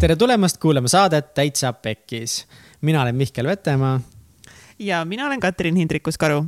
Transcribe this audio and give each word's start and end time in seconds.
tere 0.00 0.14
tulemast 0.16 0.56
kuulama 0.56 0.88
saadet 0.88 1.34
Täitsa 1.34 1.72
Pekkis. 1.72 2.46
mina 2.80 3.02
olen 3.02 3.16
Mihkel 3.16 3.46
Vetemaa. 3.46 4.00
ja 4.78 5.04
mina 5.04 5.26
olen 5.26 5.40
Katrin 5.40 5.76
Hindrikus-Karu. 5.76 6.44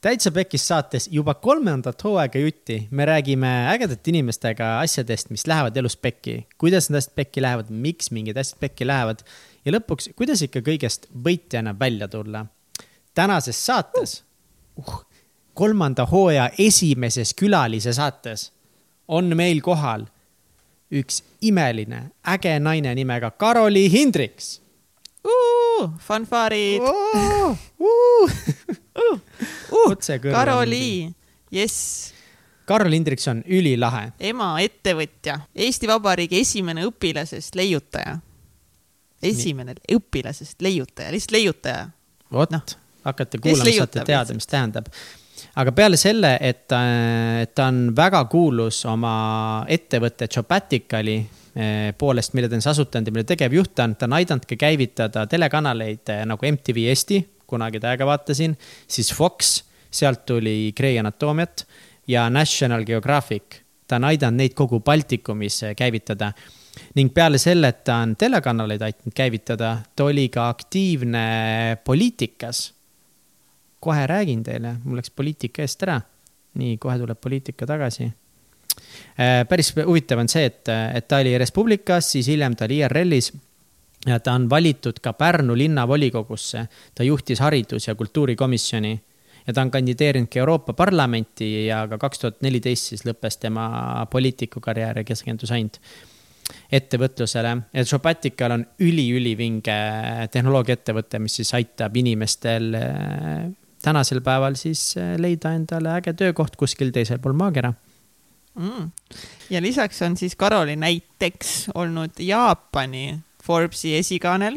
täitsa 0.00 0.30
Pekkis 0.30 0.68
saates 0.68 1.08
juba 1.12 1.34
kolmandat 1.34 2.04
hooaega 2.04 2.38
jutti. 2.38 2.88
me 2.90 3.04
räägime 3.04 3.68
ägedate 3.68 4.10
inimestega 4.10 4.78
asjadest, 4.80 5.30
mis 5.30 5.46
lähevad 5.46 5.76
elus 5.76 5.96
pekki, 5.96 6.46
kuidas 6.58 6.90
need 6.90 6.98
asjad 6.98 7.14
pekki 7.14 7.42
lähevad, 7.42 7.66
miks 7.70 8.10
mingid 8.10 8.36
asjad 8.36 8.60
pekki 8.60 8.86
lähevad 8.86 9.18
ja 9.64 9.72
lõpuks, 9.72 10.12
kuidas 10.16 10.42
ikka 10.42 10.60
kõigest 10.60 11.10
võitjana 11.24 11.78
välja 11.78 12.08
tulla. 12.08 12.46
tänases 13.14 13.66
saates 13.66 14.24
uh, 14.76 15.04
kolmanda 15.54 16.06
hooaja 16.06 16.50
esimeses 16.58 17.34
külalise 17.34 17.92
saates 17.92 18.52
on 19.08 19.36
meil 19.36 19.60
kohal 19.60 20.06
üks 20.92 21.22
imeline, 21.42 22.10
äge 22.28 22.58
naine 22.62 22.94
nimega 22.94 23.30
Karoli 23.30 23.86
Hindriks 23.92 24.60
uh,. 25.26 25.90
fanfaarid 25.98 26.82
uh,. 26.82 27.56
Uh, 27.78 28.38
uh, 28.96 29.20
kõrva. 29.70 30.32
Karoli, 30.32 31.10
jess. 31.52 32.12
Karol 32.66 32.96
Hindriks 32.96 33.28
on 33.30 33.42
ülilahe. 33.46 34.12
ema, 34.20 34.56
ettevõtja, 34.62 35.40
Eesti 35.54 35.90
Vabariigi 35.90 36.40
esimene 36.40 36.86
õpilasest 36.88 37.54
leiutaja. 37.54 38.18
esimene 39.22 39.74
Nii. 39.76 39.98
õpilasest 39.98 40.62
leiutaja, 40.62 41.12
lihtsalt 41.12 41.36
leiutaja. 41.38 41.88
vot 42.32 42.50
no., 42.50 42.60
hakkate 43.04 43.38
kuulama, 43.38 43.70
saate 43.78 44.04
teada, 44.06 44.34
mis 44.34 44.46
tähendab 44.46 44.90
aga 45.56 45.72
peale 45.72 45.96
selle, 46.00 46.34
et, 46.44 46.66
et 46.68 47.52
ta 47.56 47.68
on 47.70 47.88
väga 47.96 48.22
kuulus 48.32 48.82
oma 48.90 49.14
ettevõtte 49.72 50.28
Jobaticali 50.28 51.16
eh, 51.16 51.92
poolest, 51.98 52.34
mille 52.36 52.50
ta 52.50 52.58
on 52.58 52.64
siis 52.64 52.74
asutanud 52.74 53.08
ja 53.08 53.14
mille 53.16 53.28
tegevjuht 53.28 53.80
on, 53.84 53.96
ta 53.96 54.08
on 54.08 54.18
aidanud 54.18 54.44
ka 54.48 54.58
käivitada 54.60 55.24
telekanaleid 55.30 56.12
eh, 56.12 56.24
nagu 56.28 56.50
MTV 56.50 56.90
Eesti, 56.92 57.22
kunagi 57.48 57.80
täiega 57.80 58.08
vaatasin, 58.08 58.56
siis 58.88 59.12
Fox, 59.14 59.62
sealt 59.90 60.26
tuli 60.28 60.74
Grey 60.76 60.98
Anatomiat 61.00 61.64
ja 62.10 62.28
National 62.30 62.84
Geographic. 62.84 63.62
ta 63.86 63.96
on 63.96 64.04
aidanud 64.04 64.42
neid 64.42 64.54
kogu 64.58 64.80
Baltikumis 64.80 65.60
käivitada 65.78 66.32
ning 66.98 67.12
peale 67.14 67.38
selle, 67.38 67.68
et 67.70 67.84
ta 67.86 68.02
on 68.02 68.16
telekanaleid 68.18 68.82
aidanud 68.82 69.14
käivitada, 69.14 69.76
ta 69.96 70.04
oli 70.04 70.28
ka 70.28 70.48
aktiivne 70.48 71.78
poliitikas 71.84 72.75
kohe 73.80 74.06
räägin 74.06 74.42
teile, 74.44 74.76
mul 74.84 75.00
läks 75.00 75.10
poliitika 75.10 75.62
eest 75.62 75.82
ära. 75.82 76.00
nii, 76.56 76.78
kohe 76.80 76.96
tuleb 76.98 77.18
poliitika 77.20 77.66
tagasi. 77.68 78.06
Äh, 79.20 79.42
päris 79.48 79.74
huvitav 79.76 80.22
on 80.22 80.28
see, 80.28 80.46
et, 80.48 80.68
et 80.68 81.08
ta 81.08 81.18
oli 81.20 81.36
Res 81.38 81.52
Publicas, 81.52 82.12
siis 82.12 82.28
hiljem 82.32 82.56
ta 82.56 82.64
oli 82.64 82.78
IRL-is 82.80 83.32
ja 84.06 84.20
ta 84.20 84.32
on 84.32 84.48
valitud 84.50 85.00
ka 85.02 85.12
Pärnu 85.12 85.56
linnavolikogusse. 85.56 86.66
ta 86.94 87.04
juhtis 87.04 87.40
haridus- 87.40 87.88
ja 87.88 87.94
kultuurikomisjoni 87.94 89.00
ja 89.46 89.52
ta 89.52 89.62
on 89.62 89.70
kandideerinud 89.70 90.28
ka 90.32 90.38
Euroopa 90.38 90.72
Parlamenti 90.72 91.66
ja 91.66 91.86
ka 91.88 91.98
kaks 91.98 92.18
tuhat 92.18 92.42
neliteist 92.42 92.92
siis 92.92 93.06
lõppes 93.06 93.38
tema 93.40 94.06
poliitikukarjäär 94.10 94.98
ja 94.98 95.04
keskendus 95.04 95.52
ainult 95.52 95.80
ettevõtlusele. 96.72 97.56
ja 97.72 97.84
Shopatical 97.84 98.52
on 98.52 98.66
üliülivinge 98.80 99.78
tehnoloogiaettevõte, 100.30 101.18
mis 101.18 101.40
siis 101.40 101.54
aitab 101.54 101.96
inimestel 101.96 102.74
tänasel 103.86 104.20
päeval 104.24 104.58
siis 104.58 104.94
äh, 104.98 105.14
leida 105.20 105.54
endale 105.56 105.94
äge 106.00 106.14
töökoht 106.18 106.58
kuskil 106.58 106.92
teisel 106.94 107.22
pool 107.22 107.36
maakera. 107.38 107.72
Mm.. 108.56 108.90
ja 109.50 109.60
lisaks 109.62 110.00
on 110.02 110.16
siis 110.16 110.36
Karoli 110.36 110.76
näiteks 110.80 111.66
olnud 111.74 112.16
Jaapani 112.18 113.18
Forbesi 113.44 113.92
esikaanel 113.98 114.56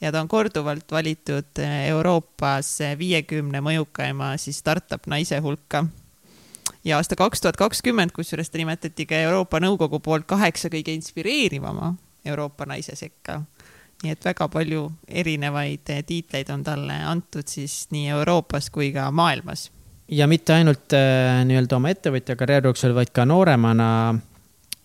ja 0.00 0.12
ta 0.12 0.20
on 0.20 0.28
korduvalt 0.28 0.90
valitud 0.90 1.60
äh, 1.60 1.74
Euroopas 1.92 2.78
viiekümne 2.98 3.60
mõjukaima 3.60 4.32
siis 4.40 4.58
startup 4.64 5.06
naise 5.06 5.38
hulka. 5.44 5.84
ja 6.84 6.96
aasta 6.96 7.16
kaks 7.16 7.40
tuhat 7.40 7.56
kakskümmend, 7.56 8.10
kusjuures 8.16 8.50
ta 8.50 8.58
nimetati 8.58 9.06
ka 9.06 9.20
Euroopa 9.28 9.60
Nõukogu 9.60 10.00
poolt 10.00 10.26
kaheksa 10.26 10.72
kõige 10.72 10.96
inspireerivama 10.96 11.94
Euroopa 12.24 12.66
naise 12.66 12.96
sekka 12.96 13.42
nii 14.02 14.14
et 14.16 14.24
väga 14.24 14.48
palju 14.52 14.86
erinevaid 15.08 15.94
eh, 15.94 16.02
tiitleid 16.06 16.50
on 16.54 16.64
talle 16.66 16.98
antud 17.06 17.48
siis 17.48 17.86
nii 17.94 18.08
Euroopas 18.16 18.70
kui 18.70 18.92
ka 18.94 19.10
maailmas. 19.10 19.70
ja 20.08 20.26
mitte 20.26 20.54
ainult 20.54 20.92
äh, 20.96 21.44
nii-öelda 21.48 21.78
oma 21.78 21.92
ettevõtja 21.94 22.36
karjääri 22.36 22.70
jooksul, 22.72 22.94
vaid 22.94 23.14
ka 23.14 23.24
nooremana 23.24 23.88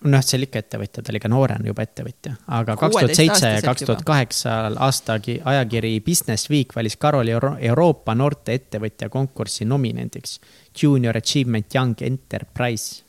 noh, 0.05 0.21
see 0.21 0.37
oli 0.37 0.47
ikka 0.47 0.61
ettevõtja, 0.61 1.01
ta 1.01 1.11
oli 1.13 1.21
ka 1.21 1.31
noorena 1.31 1.67
juba 1.67 1.85
ettevõtja, 1.87 2.35
aga 2.59 2.75
kaks 2.77 2.99
tuhat 2.99 3.15
seitse 3.17 3.51
ja 3.55 3.63
kaks 3.65 3.87
tuhat 3.87 4.03
kaheksa 4.07 4.55
aasta 4.85 5.17
ajakiri 5.17 5.95
Business 6.05 6.51
Week 6.53 6.75
valis 6.75 6.97
Karoli 7.01 7.33
Euro 7.33 7.55
Euroopa 7.59 8.15
noorte 8.15 8.53
ettevõtja 8.57 9.09
konkursi 9.09 9.65
nominendiks. 9.65 10.39
Junior 10.77 11.17
Achievement 11.17 11.73
Young 11.75 11.95
Enterprise 12.01 13.03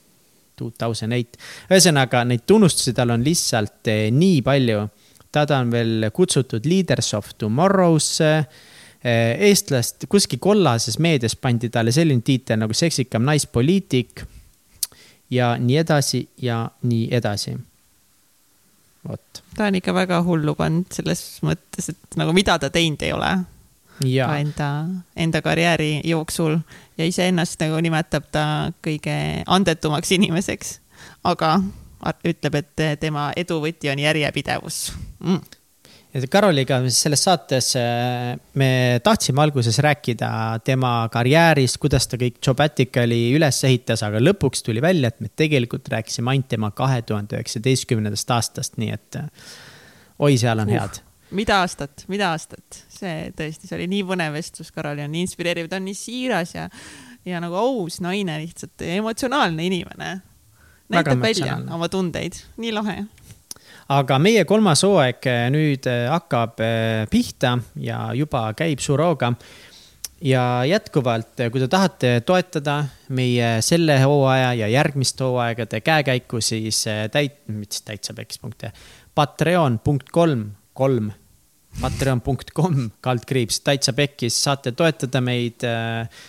two 0.59 0.73
thousand 0.79 1.13
eight. 1.13 1.37
ühesõnaga, 1.71 2.25
neid 2.27 2.47
tunnustusi 2.47 2.95
tal 2.97 3.15
on 3.15 3.25
lihtsalt 3.25 3.93
eh, 3.93 4.09
nii 4.15 4.41
palju 4.47 4.87
teda 5.33 5.59
on 5.59 5.71
veel 5.71 6.11
kutsutud 6.13 6.67
Leaders 6.67 7.15
of 7.15 7.31
Tomorrow'sse. 7.39 8.33
Eh, 9.05 9.37
eestlast 9.49 10.09
kuskil 10.11 10.41
kollases 10.43 10.99
meedias 10.99 11.37
pandi 11.39 11.69
talle 11.71 11.93
selline 11.95 12.25
tiitel 12.25 12.59
nagu 12.59 12.75
seksikam 12.75 13.23
naispoliitik. 13.29 14.25
ja 15.31 15.57
nii 15.61 15.77
edasi 15.77 16.29
ja 16.43 16.71
nii 16.83 17.09
edasi. 17.11 17.57
vot. 19.09 19.43
ta 19.57 19.65
on 19.65 19.75
ikka 19.75 19.95
väga 19.95 20.23
hullu 20.23 20.55
pannud 20.55 20.87
selles 20.93 21.23
mõttes, 21.43 21.89
et 21.89 22.17
nagu 22.17 22.33
mida 22.33 22.59
ta 22.59 22.71
teinud 22.71 23.03
ei 23.03 23.13
ole. 23.13 23.31
ka 24.01 24.39
enda, 24.39 24.69
enda 25.17 25.43
karjääri 25.43 26.01
jooksul 26.05 26.59
ja 26.99 27.07
iseennast 27.07 27.61
nagu 27.61 27.81
nimetab 27.81 28.25
ta 28.33 28.73
kõige 28.83 29.45
andetumaks 29.47 30.13
inimeseks. 30.13 30.81
aga 31.25 31.61
ütleb, 32.25 32.55
et 32.55 33.01
tema 33.01 33.31
edu 33.37 33.61
võti 33.63 33.93
on 33.93 33.99
järjepidevus 33.99 34.91
mm 35.21 35.59
Karoliga 36.31 36.79
selles 36.89 37.21
saates 37.23 37.75
äh, 37.77 38.39
me 38.57 39.01
tahtsime 39.05 39.43
alguses 39.43 39.77
rääkida 39.85 40.31
tema 40.65 41.09
karjäärist, 41.13 41.77
kuidas 41.83 42.09
ta 42.09 42.17
kõik 42.17 42.39
Jobaticali 42.47 43.35
üles 43.37 43.59
ehitas, 43.69 44.03
aga 44.07 44.23
lõpuks 44.23 44.65
tuli 44.65 44.81
välja, 44.81 45.13
et 45.13 45.21
me 45.21 45.29
tegelikult 45.29 45.91
rääkisime 45.93 46.33
ainult 46.33 46.49
tema 46.49 46.71
kahe 46.73 47.03
tuhande 47.05 47.37
üheksateistkümnendast 47.37 48.33
aastast, 48.33 48.79
nii 48.81 48.95
et 48.97 49.21
äh, 49.21 49.29
oi, 50.19 50.39
seal 50.41 50.65
on 50.65 50.73
uh, 50.73 50.79
head. 50.79 51.03
mida 51.37 51.61
aastat, 51.61 52.07
mida 52.09 52.33
aastat, 52.33 52.81
see 52.89 53.29
tõesti, 53.37 53.69
see 53.69 53.77
oli 53.77 53.91
nii 53.93 54.09
põnev 54.09 54.41
vestlus, 54.41 54.73
Karoli 54.73 55.05
on 55.05 55.13
nii 55.13 55.27
inspireeriv, 55.29 55.69
ta 55.69 55.77
on 55.77 55.87
nii 55.91 55.99
siiras 55.99 56.57
ja, 56.57 56.71
ja 57.29 57.45
nagu 57.45 57.61
aus 57.61 58.01
naine, 58.01 58.41
lihtsalt 58.47 58.89
emotsionaalne 58.97 59.69
inimene. 59.69 60.17
Näitab 60.89 61.21
välja 61.21 61.61
oma 61.77 61.91
tundeid, 61.93 62.41
nii 62.57 62.73
lahe 62.73 63.03
aga 63.93 64.19
meie 64.21 64.45
kolmas 64.49 64.83
hooaeg 64.85 65.29
eh, 65.31 65.47
nüüd 65.53 65.89
eh, 65.89 66.05
hakkab 66.13 66.61
eh, 66.65 67.07
pihta 67.11 67.57
ja 67.81 68.09
juba 68.17 68.51
käib 68.59 68.83
suure 68.85 69.09
hooga. 69.09 69.33
ja 70.21 70.65
jätkuvalt, 70.67 71.39
kui 71.39 71.63
te 71.63 71.69
tahate 71.71 72.09
toetada 72.27 72.81
meie 73.15 73.61
selle 73.63 74.01
hooaja 74.03 74.53
ja 74.59 74.69
järgmiste 74.69 75.25
hooaegade 75.25 75.81
käekäiku, 75.81 76.41
siis 76.43 76.85
täit-, 77.13 77.47
mitte 77.47 77.81
täitsa 77.85 78.15
peks.ee, 78.15 78.73
patreon.com, 79.15 80.45
kolm 80.75 81.11
patreon.com 81.79 82.89
kaldkriips 83.01 83.61
täitsa 83.63 83.93
pekkis, 83.95 84.35
saate 84.43 84.73
toetada 84.75 85.21
meid 85.23 85.63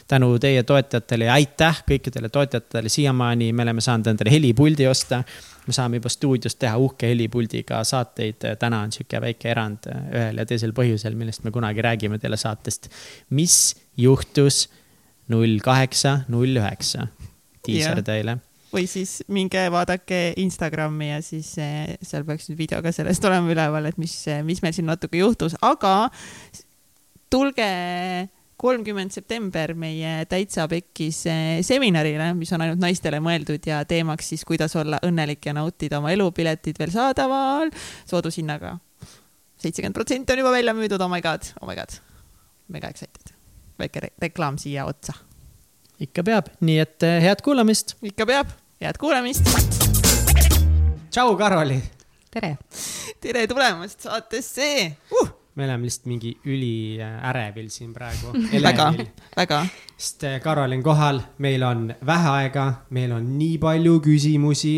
tänu 0.07 0.35
teie 0.39 0.61
toetajatele 0.63 1.25
ja 1.25 1.39
aitäh 1.39 1.81
kõikidele 1.89 2.29
toetajatele, 2.29 2.91
siiamaani 2.93 3.49
me 3.57 3.65
oleme 3.65 3.81
saanud 3.81 4.13
endale 4.13 4.35
helipuldi 4.35 4.85
osta. 4.87 5.23
Me 5.69 5.75
saame 5.75 5.99
juba 5.99 6.11
stuudios 6.11 6.57
teha 6.59 6.79
uhke 6.81 7.11
helipuldiga 7.11 7.83
saateid, 7.87 8.43
täna 8.59 8.81
on 8.85 8.93
sihuke 8.95 9.21
väike 9.21 9.51
erand 9.53 9.87
ühel 9.91 10.41
ja 10.41 10.45
teisel 10.49 10.73
põhjusel, 10.77 11.17
millest 11.19 11.45
me 11.45 11.53
kunagi 11.55 11.85
räägime 11.85 12.19
teile 12.21 12.39
saatest. 12.39 12.89
mis 13.29 13.75
juhtus 13.97 14.67
null 15.29 15.59
kaheksa, 15.63 16.23
null 16.33 16.57
üheksa, 16.57 17.07
diiser 17.65 18.01
teile. 18.05 18.39
Või 18.69 18.85
siis 18.85 19.23
minge 19.33 19.61
vaadake 19.73 20.35
Instagrami 20.37 21.07
ja 21.09 21.21
siis 21.25 21.55
eh, 21.61 21.95
seal 22.05 22.25
peaks 22.25 22.51
nüüd 22.51 22.59
video 22.59 22.81
ka 22.85 22.91
sellest 22.93 23.23
olema 23.25 23.49
üleval, 23.49 23.87
et 23.89 23.97
mis, 24.01 24.13
eh, 24.29 24.43
mis 24.45 24.61
meil 24.61 24.75
siin 24.77 24.85
natuke 24.89 25.17
juhtus, 25.17 25.55
aga 25.65 26.11
tulge 27.33 27.69
kolmkümmend 28.59 29.13
september 29.15 29.71
meie 29.77 30.25
Täitsa 30.29 30.67
Pekkis 30.67 31.21
eh, 31.31 31.61
seminarile, 31.65 32.33
mis 32.35 32.51
on 32.55 32.65
ainult 32.65 32.81
naistele 32.81 33.21
mõeldud 33.23 33.63
ja 33.69 33.79
teemaks 33.87 34.33
siis, 34.33 34.43
kuidas 34.47 34.75
olla 34.79 34.99
õnnelik 35.07 35.47
ja 35.47 35.55
nautida 35.55 36.01
oma 36.01 36.11
elu, 36.15 36.27
piletid 36.35 36.79
veel 36.81 36.91
saadaval 36.93 37.71
soodushinnaga. 38.09 38.75
seitsekümmend 39.59 39.95
protsenti 39.95 40.35
on 40.35 40.43
juba 40.43 40.51
välja 40.57 40.75
müüdud, 40.75 41.01
oh 41.01 41.11
my 41.11 41.21
god, 41.23 41.47
oh 41.61 41.71
my 41.71 41.77
god, 41.79 41.95
mega 42.67 42.91
excited. 42.91 43.35
väike 43.79 44.03
re 44.03 44.13
reklaam 44.19 44.59
siia 44.59 44.85
otsa 44.89 45.15
ikka 46.03 46.23
peab, 46.23 46.51
nii 46.59 46.79
et 46.83 47.07
eh, 47.07 47.19
head 47.23 47.43
kuulamist. 47.43 47.95
ikka 48.03 48.27
peab, 48.27 48.51
head 48.83 48.99
kuulamist. 48.99 49.47
tšau, 51.09 51.35
Karoli. 51.39 51.81
tere 52.29 52.57
tere 53.23 53.47
tulemast 53.47 54.07
saatesse 54.07 54.71
uh!! 55.15 55.38
Me 55.59 55.67
oleme 55.67 55.87
lihtsalt 55.87 56.07
mingi 56.07 56.31
üliärevil 56.47 57.67
siin 57.73 57.91
praegu. 57.93 58.31
väga, 58.67 58.93
väga. 59.35 59.59
sest 59.97 60.23
äh, 60.27 60.37
Karol 60.43 60.77
on 60.77 60.83
kohal, 60.85 61.19
meil 61.43 61.65
on 61.67 61.89
vähe 62.05 62.31
aega, 62.37 62.69
meil 62.95 63.11
on 63.17 63.27
nii 63.39 63.57
palju 63.61 63.99
küsimusi. 64.05 64.77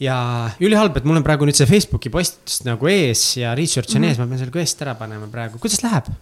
ja 0.00 0.18
ülihalb, 0.60 0.96
et 0.96 1.04
mul 1.08 1.20
on 1.20 1.24
praegu 1.24 1.48
nüüd 1.48 1.56
see 1.56 1.68
Facebooki 1.68 2.12
postitus 2.12 2.62
nagu 2.64 2.88
ees 2.88 3.24
ja 3.40 3.54
research 3.56 3.96
on 3.96 4.02
mm 4.02 4.06
-hmm. 4.06 4.10
ees, 4.10 4.20
ma 4.20 4.26
pean 4.26 4.38
selle 4.38 4.54
quest 4.54 4.82
ära 4.82 4.94
panema 4.94 5.28
praegu, 5.32 5.58
kuidas 5.58 5.82
läheb? 5.84 6.12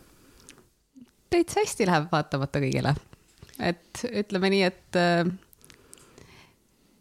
täitsa 1.30 1.60
hästi 1.60 1.86
läheb, 1.86 2.08
vaatamata 2.12 2.62
kõigele. 2.62 2.94
et 3.58 4.06
ütleme 4.22 4.50
nii, 4.50 4.62
et 4.62 4.96
äh, 4.96 5.30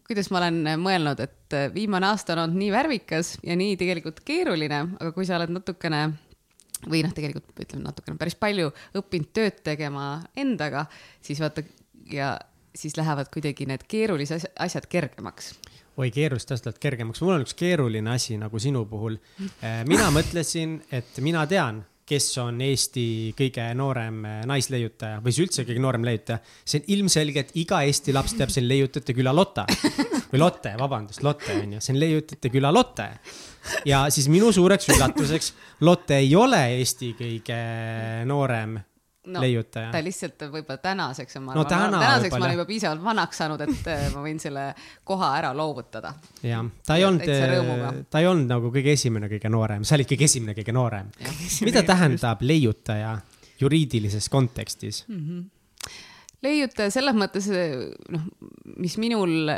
kuidas 0.06 0.30
ma 0.30 0.38
olen 0.42 0.62
mõelnud, 0.82 1.20
et 1.20 1.54
äh, 1.54 1.74
viimane 1.74 2.06
aasta 2.06 2.32
on 2.34 2.46
olnud 2.46 2.58
nii 2.58 2.72
värvikas 2.72 3.38
ja 3.42 3.56
nii 3.56 3.76
tegelikult 3.76 4.20
keeruline, 4.24 4.88
aga 5.00 5.12
kui 5.12 5.26
sa 5.26 5.36
oled 5.36 5.50
natukene 5.54 6.08
või 6.86 7.02
noh, 7.06 7.14
tegelikult 7.14 7.50
ütleme 7.58 7.88
natukene 7.88 8.20
päris 8.20 8.38
palju 8.38 8.70
õppinud 8.98 9.32
tööd 9.34 9.58
tegema 9.66 10.20
endaga, 10.38 10.86
siis 11.24 11.40
vaata 11.42 11.64
ja 12.12 12.36
siis 12.76 12.96
lähevad 12.96 13.32
kuidagi 13.34 13.66
need 13.66 13.84
keerulised 13.90 14.52
asjad 14.60 14.86
kergemaks 14.90 15.56
oi, 15.98 16.12
keerulised 16.14 16.54
asjad 16.54 16.68
lähevad 16.68 16.82
kergemaks, 16.82 17.22
mul 17.24 17.34
on 17.34 17.46
üks 17.46 17.56
keeruline 17.58 18.12
asi 18.12 18.36
nagu 18.38 18.60
sinu 18.62 18.84
puhul. 18.86 19.18
Äh, 19.58 19.82
mina 19.88 20.10
mõtlesin, 20.16 20.78
et 20.94 21.18
mina 21.24 21.46
tean 21.50 21.82
kes 22.08 22.30
on 22.40 22.60
Eesti 22.64 23.34
kõige 23.36 23.66
noorem 23.76 24.22
äh, 24.24 24.38
naisleiutaja 24.48 25.20
või 25.24 25.34
üldse 25.44 25.64
kõige 25.68 25.82
noorem 25.82 26.06
leiutaja. 26.08 26.40
see 26.64 26.80
on 26.80 26.90
ilmselgelt 26.96 27.52
iga 27.60 27.82
Eesti 27.84 28.14
laps 28.16 28.36
teab, 28.38 28.52
see 28.54 28.62
on 28.64 28.70
leiutajate 28.70 29.16
küla 29.16 29.34
Lotta 29.34 29.66
või 30.30 30.40
Lotte, 30.40 30.74
vabandust, 30.80 31.22
Lotte 31.26 31.58
on 31.58 31.76
ju, 31.76 31.84
see 31.84 31.94
on 31.94 32.00
leiutajate 32.00 32.52
küla 32.54 32.72
Lotte. 32.72 33.10
Ja 33.88 34.04
siis 34.10 34.28
minu 34.32 34.52
suureks 34.52 34.88
üllatuseks 34.94 35.54
Lotte 35.80 36.16
ei 36.18 36.34
ole 36.36 36.60
Eesti 36.78 37.12
kõige 37.18 37.58
noorem 38.26 38.78
no, 39.32 39.42
leiutaja. 39.42 39.90
ta 39.92 40.00
lihtsalt 40.04 40.44
võib-olla 40.52 40.80
tänaseks 40.82 41.38
on, 41.38 41.46
ma 41.46 41.54
arvan 41.54 41.64
no,, 41.64 41.68
täna 41.70 42.00
tänaseks 42.02 42.34
ma 42.34 42.40
olen 42.40 42.56
juba 42.56 42.66
piisavalt 42.68 43.04
vanaks 43.04 43.40
saanud, 43.42 43.64
et 43.66 43.90
äh, 43.92 44.04
ma 44.14 44.22
võin 44.24 44.40
selle 44.42 44.64
koha 45.08 45.30
ära 45.38 45.52
loovutada. 45.56 46.14
jah, 46.44 46.64
ta 46.86 46.98
ei 46.98 47.06
olnud, 47.08 47.24
äh, 47.34 47.98
ta 48.10 48.22
ei 48.22 48.30
olnud 48.30 48.50
nagu 48.50 48.72
kõige 48.74 48.94
esimene, 48.96 49.30
kõige 49.30 49.52
noorem, 49.52 49.84
sa 49.88 49.98
olid 49.98 50.10
kõige 50.12 50.28
esimene, 50.28 50.56
kõige 50.58 50.74
noorem. 50.76 51.10
mida 51.66 51.84
tähendab 51.86 52.44
leiutaja 52.46 53.18
juriidilises 53.60 54.28
kontekstis 54.32 55.04
mm? 55.08 55.20
-hmm. 55.20 55.92
leiutaja 56.46 56.94
selles 56.94 57.16
mõttes, 57.18 57.50
noh, 58.14 58.26
mis 58.78 58.98
minul, 59.02 59.52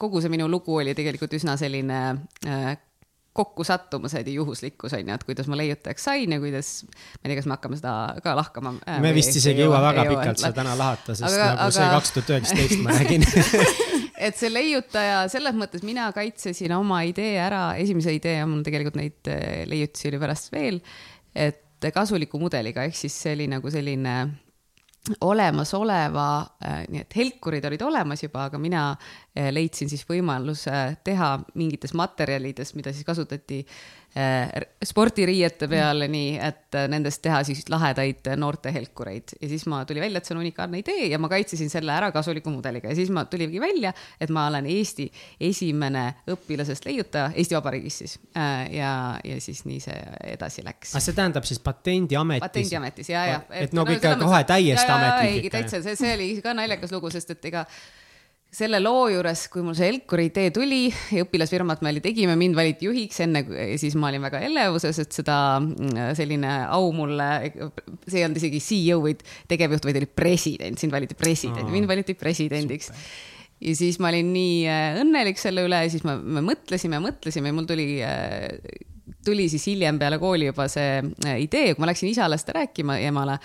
kogu 0.00 0.20
see 0.20 0.32
minu 0.32 0.48
lugu 0.48 0.80
oli 0.80 0.94
tegelikult 0.96 1.34
üsna 1.38 1.56
selline 1.60 2.00
äh, 2.46 2.72
kokkusattumused 3.32 4.26
ja 4.26 4.32
juhuslikkus 4.32 4.94
on 4.98 5.06
ju, 5.06 5.14
et 5.14 5.24
kuidas 5.24 5.46
ma 5.50 5.58
leiutajaks 5.60 6.04
sain 6.08 6.32
ja 6.34 6.40
kuidas, 6.42 6.70
ma 6.90 7.22
ei 7.22 7.30
tea, 7.30 7.38
kas 7.38 7.46
me 7.46 7.54
hakkame 7.54 7.78
seda 7.78 7.94
ka 8.24 8.34
lahkama 8.38 8.74
äh,. 8.82 8.98
me 9.04 9.14
vist 9.14 9.36
isegi 9.38 9.62
ei 9.62 9.68
jõua 9.68 9.78
väga 9.84 10.04
ei 10.06 10.10
pikalt 10.10 10.42
seda 10.42 10.56
täna 10.58 10.74
lahata, 10.78 11.14
sest 11.14 11.28
aga, 11.30 11.46
nagu 11.52 11.62
aga... 11.68 11.76
see 11.78 11.88
kaks 11.94 12.14
tuhat 12.16 12.34
üheksateist 12.34 12.82
ma 12.82 12.98
räägin 12.98 13.26
et 14.26 14.36
see 14.36 14.50
leiutaja, 14.52 15.22
selles 15.32 15.56
mõttes 15.56 15.86
mina 15.86 16.10
kaitsesin 16.16 16.74
oma 16.76 17.04
idee 17.08 17.38
ära, 17.40 17.64
esimese 17.80 18.14
idee 18.18 18.42
on 18.44 18.56
mul 18.56 18.66
tegelikult 18.66 18.98
neid 18.98 19.30
äh, 19.30 19.62
leiutisi 19.70 20.10
oli 20.10 20.22
pärast 20.22 20.50
veel, 20.54 20.82
et 21.34 21.90
kasuliku 21.94 22.40
mudeliga, 22.42 22.84
ehk 22.84 22.98
siis 22.98 23.14
see 23.14 23.38
oli 23.38 23.46
nagu 23.48 23.70
selline 23.72 24.16
olemasoleva, 25.24 26.28
äh, 26.60 26.82
nii 26.92 27.04
et 27.06 27.16
helkurid 27.16 27.64
olid 27.64 27.82
olemas 27.82 28.20
juba, 28.22 28.48
aga 28.50 28.60
mina 28.60 28.90
leidsin 29.34 29.90
siis 29.90 30.02
võimaluse 30.08 30.96
teha 31.04 31.36
mingites 31.54 31.94
materjalides, 31.94 32.74
mida 32.74 32.92
siis 32.92 33.06
kasutati 33.06 33.64
Äh, 34.16 34.48
spordiriiete 34.84 35.68
peale, 35.70 36.08
nii 36.10 36.32
et 36.42 36.74
äh, 36.74 36.88
nendest 36.90 37.20
teha 37.22 37.44
siis 37.46 37.60
lahedaid 37.70 38.26
noortehelkureid 38.42 39.36
ja 39.36 39.50
siis 39.52 39.68
ma 39.70 39.84
tuli 39.86 40.02
välja, 40.02 40.18
et 40.18 40.26
see 40.26 40.34
on 40.34 40.40
unikaalne 40.40 40.80
idee 40.80 41.04
ja 41.12 41.20
ma 41.22 41.30
kaitsesin 41.30 41.70
selle 41.70 41.94
ära 41.94 42.08
kasuliku 42.10 42.50
mudeliga 42.50 42.90
ja 42.90 42.96
siis 42.98 43.12
ma 43.14 43.22
tuligi 43.30 43.62
välja, 43.62 43.92
et 44.18 44.34
ma 44.34 44.48
olen 44.50 44.66
Eesti 44.66 45.06
esimene 45.46 46.02
õpilasest 46.34 46.90
leiutaja 46.90 47.30
Eesti 47.36 47.54
Vabariigis 47.60 48.00
siis 48.02 48.18
ja, 48.74 48.90
ja 49.22 49.38
siis 49.38 49.62
nii 49.70 49.78
see 49.86 50.02
edasi 50.34 50.66
läks. 50.66 50.98
see 50.98 51.14
tähendab 51.14 51.46
siis 51.46 51.62
Patendiametis? 51.62 52.48
patendiametis 52.48 53.14
ja, 53.14 53.24
ja. 53.30 53.40
et, 53.46 53.68
et 53.68 53.78
nagu 53.78 53.94
no, 53.94 54.00
ikka 54.00 54.16
kohe 54.26 54.42
täiesti 54.50 54.90
ametlik 54.90 55.52
täitsa, 55.54 55.84
see, 55.86 55.94
see 56.02 56.16
oli 56.18 56.32
ka 56.42 56.58
naljakas 56.58 56.98
lugu, 56.98 57.14
sest 57.14 57.30
et 57.38 57.52
ega 57.54 57.62
selle 58.50 58.80
loo 58.82 59.04
juures, 59.12 59.44
kui 59.50 59.62
mul 59.62 59.76
see 59.78 59.92
Elkuri 59.92 60.26
idee 60.26 60.50
tuli 60.54 60.80
ja 60.90 61.22
õpilasfirmat 61.22 61.84
me 61.86 61.92
tegime, 62.02 62.34
mind 62.38 62.58
valiti 62.58 62.88
juhiks 62.88 63.22
enne, 63.22 63.44
siis 63.78 63.94
ma 63.94 64.10
olin 64.10 64.24
väga 64.26 64.42
elevuses, 64.48 64.98
et 64.98 65.14
seda 65.14 65.36
mm, 65.60 66.10
selline 66.18 66.50
au 66.74 66.90
mulle, 66.94 67.28
see 68.08 68.18
ei 68.18 68.26
olnud 68.26 68.42
isegi 68.42 68.62
CEO 68.64 68.98
või 69.06 69.14
tegevjuht, 69.50 69.86
vaid 69.86 70.00
oli 70.02 70.10
president, 70.10 70.82
sind 70.82 70.94
valiti 70.94 71.18
president, 71.18 71.70
mind 71.70 71.90
valiti 71.90 72.18
presidendiks. 72.18 72.90
ja 73.62 73.74
siis 73.78 74.00
ma 74.02 74.10
olin 74.10 74.34
nii 74.34 74.60
äh, 74.66 75.00
õnnelik 75.04 75.38
selle 75.38 75.62
üle 75.68 75.84
ja 75.84 75.90
siis 75.92 76.02
me, 76.08 76.18
me 76.18 76.42
mõtlesime 76.42 76.98
mõtlesime 77.04 77.52
ja 77.52 77.54
mul 77.54 77.70
tuli 77.70 77.90
äh, 78.02 78.48
tuli 79.24 79.46
siis 79.52 79.66
hiljem 79.68 79.98
peale 80.00 80.18
kooli 80.18 80.50
juba 80.50 80.66
see 80.72 80.98
äh, 80.98 81.36
idee, 81.44 81.74
kui 81.74 81.84
ma 81.84 81.92
läksin 81.92 82.10
isale 82.10 82.38
seda 82.40 82.64
rääkima 82.64 82.98
emale 83.06 83.38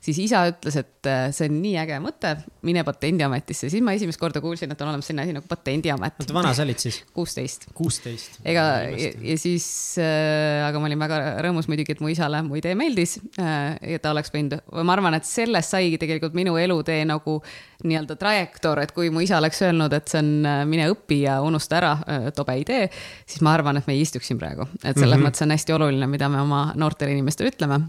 siis 0.00 0.18
isa 0.24 0.42
ütles, 0.48 0.76
et 0.80 1.08
äh, 1.08 1.28
see 1.34 1.48
on 1.50 1.58
nii 1.60 1.74
äge 1.82 1.98
mõte, 2.02 2.32
mine 2.66 2.82
Patendiametisse, 2.86 3.68
siis 3.72 3.84
ma 3.84 3.92
esimest 3.96 4.20
korda 4.20 4.40
kuulsin, 4.42 4.72
et 4.72 4.80
on 4.80 4.90
olemas 4.90 5.10
selline 5.10 5.26
asi 5.26 5.34
nagu 5.36 5.48
Patendiamet. 5.48 6.16
oota, 6.22 6.36
vana 6.36 6.52
sa 6.56 6.64
olid 6.64 6.80
siis? 6.80 7.02
kuusteist. 7.16 7.68
kuusteist. 7.76 8.40
ega 8.44 8.64
ja, 8.88 9.10
ja 9.32 9.36
siis 9.40 9.66
äh,, 10.00 10.64
aga 10.66 10.80
ma 10.80 10.88
olin 10.88 11.04
väga 11.04 11.20
rõõmus 11.46 11.68
muidugi, 11.70 11.96
et 11.96 12.04
mu 12.04 12.12
isale 12.12 12.40
mu 12.46 12.56
idee 12.60 12.74
meeldis 12.78 13.18
äh, 13.40 13.76
ja 13.94 14.00
ta 14.02 14.14
oleks 14.14 14.32
võinud, 14.34 14.56
ma 14.80 14.96
arvan, 14.96 15.18
et 15.20 15.28
sellest 15.28 15.76
saigi 15.76 16.00
tegelikult 16.00 16.36
minu 16.38 16.56
elutee 16.60 17.04
nagu 17.08 17.40
nii-öelda 17.84 18.16
trajektoor, 18.20 18.82
et 18.84 18.96
kui 18.96 19.12
mu 19.12 19.22
isa 19.24 19.38
oleks 19.40 19.60
öelnud, 19.64 19.92
et 19.96 20.08
see 20.08 20.24
on 20.24 20.32
äh, 20.48 20.62
mine 20.68 20.88
õpi 20.94 21.22
ja 21.26 21.40
unusta 21.44 21.80
ära 21.80 21.94
äh,, 22.00 22.28
tobe 22.36 22.56
idee, 22.62 22.88
siis 23.28 23.44
ma 23.44 23.52
arvan, 23.58 23.80
et 23.80 23.88
me 23.88 23.96
ei 23.96 24.04
istuks 24.06 24.32
siin 24.32 24.40
praegu, 24.40 24.68
et 24.80 24.96
selles 24.96 25.12
mm 25.12 25.20
-hmm. 25.20 25.28
mõttes 25.28 25.44
on 25.44 25.56
hästi 25.56 25.76
oluline, 25.76 26.08
mida 26.08 26.32
me 26.32 26.40
oma 26.40 26.70
noortele 26.76 27.12
inimestele 27.12 27.52
ütleme 27.52 27.84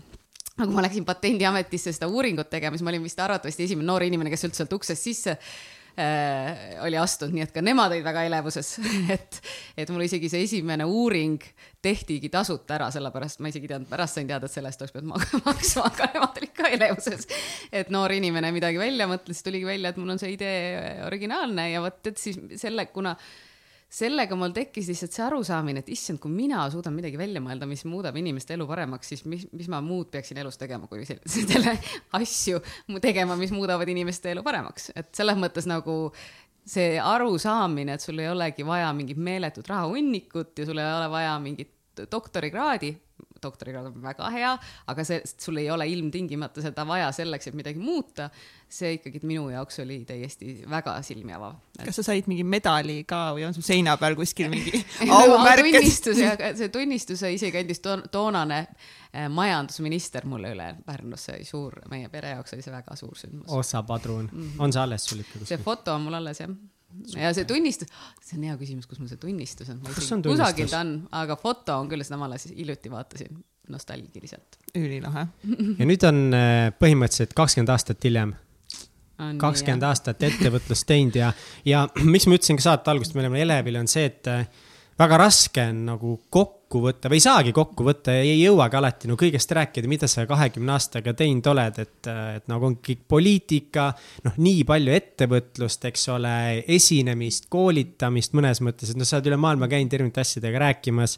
aga 0.61 0.69
kui 0.69 0.77
ma 0.77 0.85
läksin 0.85 1.05
Patendiametisse 1.07 1.93
seda 1.95 2.09
uuringut 2.11 2.49
tegema, 2.51 2.77
siis 2.77 2.85
ma 2.85 2.93
olin 2.93 3.05
vist 3.05 3.19
arvatavasti 3.21 3.65
esimene 3.67 3.87
noor 3.89 4.05
inimene, 4.05 4.31
kes 4.33 4.45
üldse 4.47 4.61
sealt 4.61 4.75
uksest 4.77 5.07
sisse 5.07 5.33
äh, 5.33 6.77
oli 6.85 6.99
astunud, 7.01 7.33
nii 7.35 7.45
et 7.47 7.53
ka 7.55 7.63
nemad 7.65 7.93
olid 7.95 8.05
väga 8.05 8.25
elevuses 8.29 8.69
et, 9.15 9.41
et 9.81 9.91
mul 9.94 10.06
isegi 10.06 10.30
see 10.31 10.45
esimene 10.45 10.85
uuring 10.87 11.41
tehtigi 11.81 12.30
tasuta 12.33 12.77
ära, 12.77 12.91
sellepärast 12.94 13.41
ma 13.41 13.51
isegi 13.51 13.71
teadnud, 13.71 13.89
pärast 13.89 14.19
sain 14.19 14.30
teada, 14.30 14.47
et 14.47 14.53
selle 14.53 14.71
eest 14.71 14.85
oleks 14.85 14.95
pidanud 14.95 15.30
maksma, 15.49 15.87
aga 15.89 16.09
nemad 16.15 16.41
olid 16.44 16.57
ka 16.57 16.73
elevuses. 16.77 17.30
et 17.73 17.94
noor 17.94 18.13
inimene 18.18 18.53
midagi 18.53 18.81
välja 18.81 19.09
mõtles, 19.09 19.41
tuligi 19.45 19.68
välja, 19.68 19.94
et 19.94 20.01
mul 20.01 20.13
on 20.13 20.21
see 20.21 20.35
idee 20.37 20.99
originaalne 21.07 21.71
ja 21.73 21.81
vot, 21.83 22.03
et 22.11 22.21
siis 22.21 22.37
selle, 22.61 22.87
kuna 22.94 23.18
sellega 23.92 24.38
mul 24.40 24.54
tekkis 24.56 24.88
lihtsalt 24.92 25.16
see 25.16 25.24
arusaamine, 25.26 25.81
et 25.83 25.90
issand, 25.92 26.21
kui 26.24 26.31
mina 26.31 26.64
suudan 26.71 26.95
midagi 26.95 27.19
välja 27.19 27.42
mõelda, 27.44 27.68
mis 27.68 27.83
muudab 27.90 28.16
inimeste 28.19 28.56
elu 28.56 28.68
paremaks, 28.69 29.12
siis 29.12 29.26
mis, 29.28 29.44
mis 29.52 29.68
ma 29.71 29.81
muud 29.83 30.07
peaksin 30.14 30.40
elus 30.40 30.60
tegema, 30.62 30.88
kui 30.88 31.04
selle 31.07 31.76
asju 32.21 32.62
tegema, 33.04 33.36
mis 33.40 33.52
muudavad 33.56 33.92
inimeste 33.92 34.31
elu 34.31 34.45
paremaks, 34.48 34.94
et 34.95 35.12
selles 35.18 35.40
mõttes 35.40 35.68
nagu 35.68 35.98
see 36.71 36.95
arusaamine, 37.02 37.98
et 37.98 38.04
sul 38.04 38.21
ei 38.21 38.30
olegi 38.31 38.64
vaja 38.66 38.92
mingit 38.95 39.19
meeletut 39.19 39.68
rahahunnikut 39.68 40.62
ja 40.62 40.68
sul 40.69 40.80
ei 40.80 40.88
ole 40.88 41.10
vaja 41.12 41.36
mingit 41.44 42.06
doktorikraadi 42.12 42.94
doktorikraad 43.44 43.92
on 43.92 44.02
väga 44.04 44.30
hea, 44.33 44.52
aga 44.92 45.06
see, 45.07 45.21
sul 45.31 45.60
ei 45.62 45.69
ole 45.74 45.88
ilmtingimata 45.92 46.64
seda 46.64 46.86
vaja 46.88 47.12
selleks, 47.16 47.50
et 47.50 47.57
midagi 47.57 47.80
muuta. 47.80 48.30
see 48.71 48.94
ikkagi 48.95 49.19
minu 49.28 49.50
jaoks 49.52 49.81
oli 49.83 49.98
täiesti 50.07 50.62
väga 50.69 50.94
silmi 51.04 51.33
avav. 51.36 51.57
kas 51.83 51.98
sa 52.00 52.06
said 52.07 52.30
mingi 52.31 52.45
medali 52.48 53.02
ka 53.04 53.33
või 53.36 53.44
on 53.44 53.54
sul 53.54 53.66
seina 53.68 53.98
peal 54.00 54.16
kuskil 54.16 54.48
mingi 54.54 54.80
aumärk 55.18 55.66
tunnistus 55.76 56.21
ja 56.21 56.36
see 56.56 56.69
tunnistuse 56.71 57.33
isegi 57.36 57.64
andis 57.64 57.83
to 57.83 57.98
toonane 58.12 58.62
eh, 59.12 59.28
majandusminister 59.30 60.26
mulle 60.26 60.54
üle 60.56 60.69
Pärnus, 60.86 61.28
see 61.28 61.40
oli 61.40 61.48
suur, 61.48 61.80
meie 61.92 62.10
pere 62.10 62.36
jaoks 62.38 62.56
oli 62.56 62.64
see 62.66 62.74
väga 62.74 62.95
suur 62.95 63.18
sündmus. 63.18 63.52
ossa 63.52 63.83
padrun 63.83 64.30
mm, 64.31 64.42
-hmm. 64.42 64.64
on 64.64 64.74
see 64.74 64.81
alles 64.81 65.06
sul 65.06 65.19
ikka 65.19 65.40
kuskil? 65.40 65.57
see 65.57 65.64
foto 65.64 65.95
on 65.95 66.07
mul 66.07 66.21
alles 66.21 66.40
jah. 66.40 66.56
Ja 67.16 67.31
see 67.36 67.48
tunnistus, 67.50 67.90
see 68.26 68.38
on 68.40 68.48
hea 68.50 68.57
küsimus, 68.60 68.88
kus 68.90 69.02
mul 69.02 69.10
see 69.12 69.21
tunnistus 69.21 69.71
on. 69.74 69.81
kusagil 70.26 70.69
ta 70.71 70.83
on, 70.83 70.94
aga 71.21 71.38
foto 71.40 71.80
on 71.81 71.90
küll, 71.92 72.04
seda 72.07 72.19
ma 72.21 72.30
alles 72.30 72.50
hiljuti 72.52 72.92
vaatasin 72.92 73.42
nostalgiliselt. 73.71 74.60
ülilahe 74.76 75.28
ja 75.80 75.90
nüüd 75.90 76.07
on 76.07 76.24
äh, 76.38 76.69
põhimõtteliselt 76.80 77.36
kakskümmend 77.38 77.74
aastat 77.74 78.07
hiljem. 78.07 78.33
kakskümmend 79.42 79.86
aastat 79.86 80.24
ettevõtlust 80.28 80.88
teinud 80.90 81.19
ja, 81.19 81.33
ja 81.68 81.86
miks 82.14 82.28
ma 82.28 82.40
ütlesin 82.40 82.60
ka 82.60 82.69
saate 82.69 82.94
alguses, 82.94 83.16
me 83.16 83.26
oleme 83.26 83.44
elevil, 83.45 83.81
on 83.81 83.92
see, 83.92 84.07
et 84.12 84.31
äh, 84.31 84.48
väga 85.00 85.21
raske 85.26 85.69
on 85.74 85.86
nagu 85.94 86.18
kokku 86.30 86.60
võtta 86.80 87.09
või 87.11 87.19
ei 87.19 87.23
saagi 87.25 87.51
kokku 87.51 87.83
võtta 87.83 88.16
ja 88.16 88.23
ei 88.23 88.40
jõuagi 88.40 88.78
alati. 88.80 89.09
No 89.11 89.18
kõigest 89.19 89.51
rääkida, 89.57 89.90
mida 89.92 90.07
sa 90.07 90.23
kahekümne 90.30 90.71
aastaga 90.78 91.11
teinud 91.18 91.49
oled, 91.51 91.81
et, 91.83 92.09
et 92.37 92.47
nagu 92.47 92.69
ongi 92.69 92.95
poliitika, 92.95 93.90
noh, 94.23 94.40
nii 94.40 94.63
palju 94.69 94.95
ettevõtlust, 94.95 95.90
eks 95.92 96.07
ole, 96.16 96.35
esinemist, 96.78 97.49
koolitamist 97.51 98.37
mõnes 98.37 98.63
mõttes, 98.63 98.94
et 98.94 99.01
noh, 99.01 99.09
sa 99.09 99.19
oled 99.19 99.31
üle 99.33 99.42
maailma 99.42 99.68
käinud 99.71 99.94
erinevate 99.97 100.23
asjadega 100.23 100.63
rääkimas. 100.69 101.18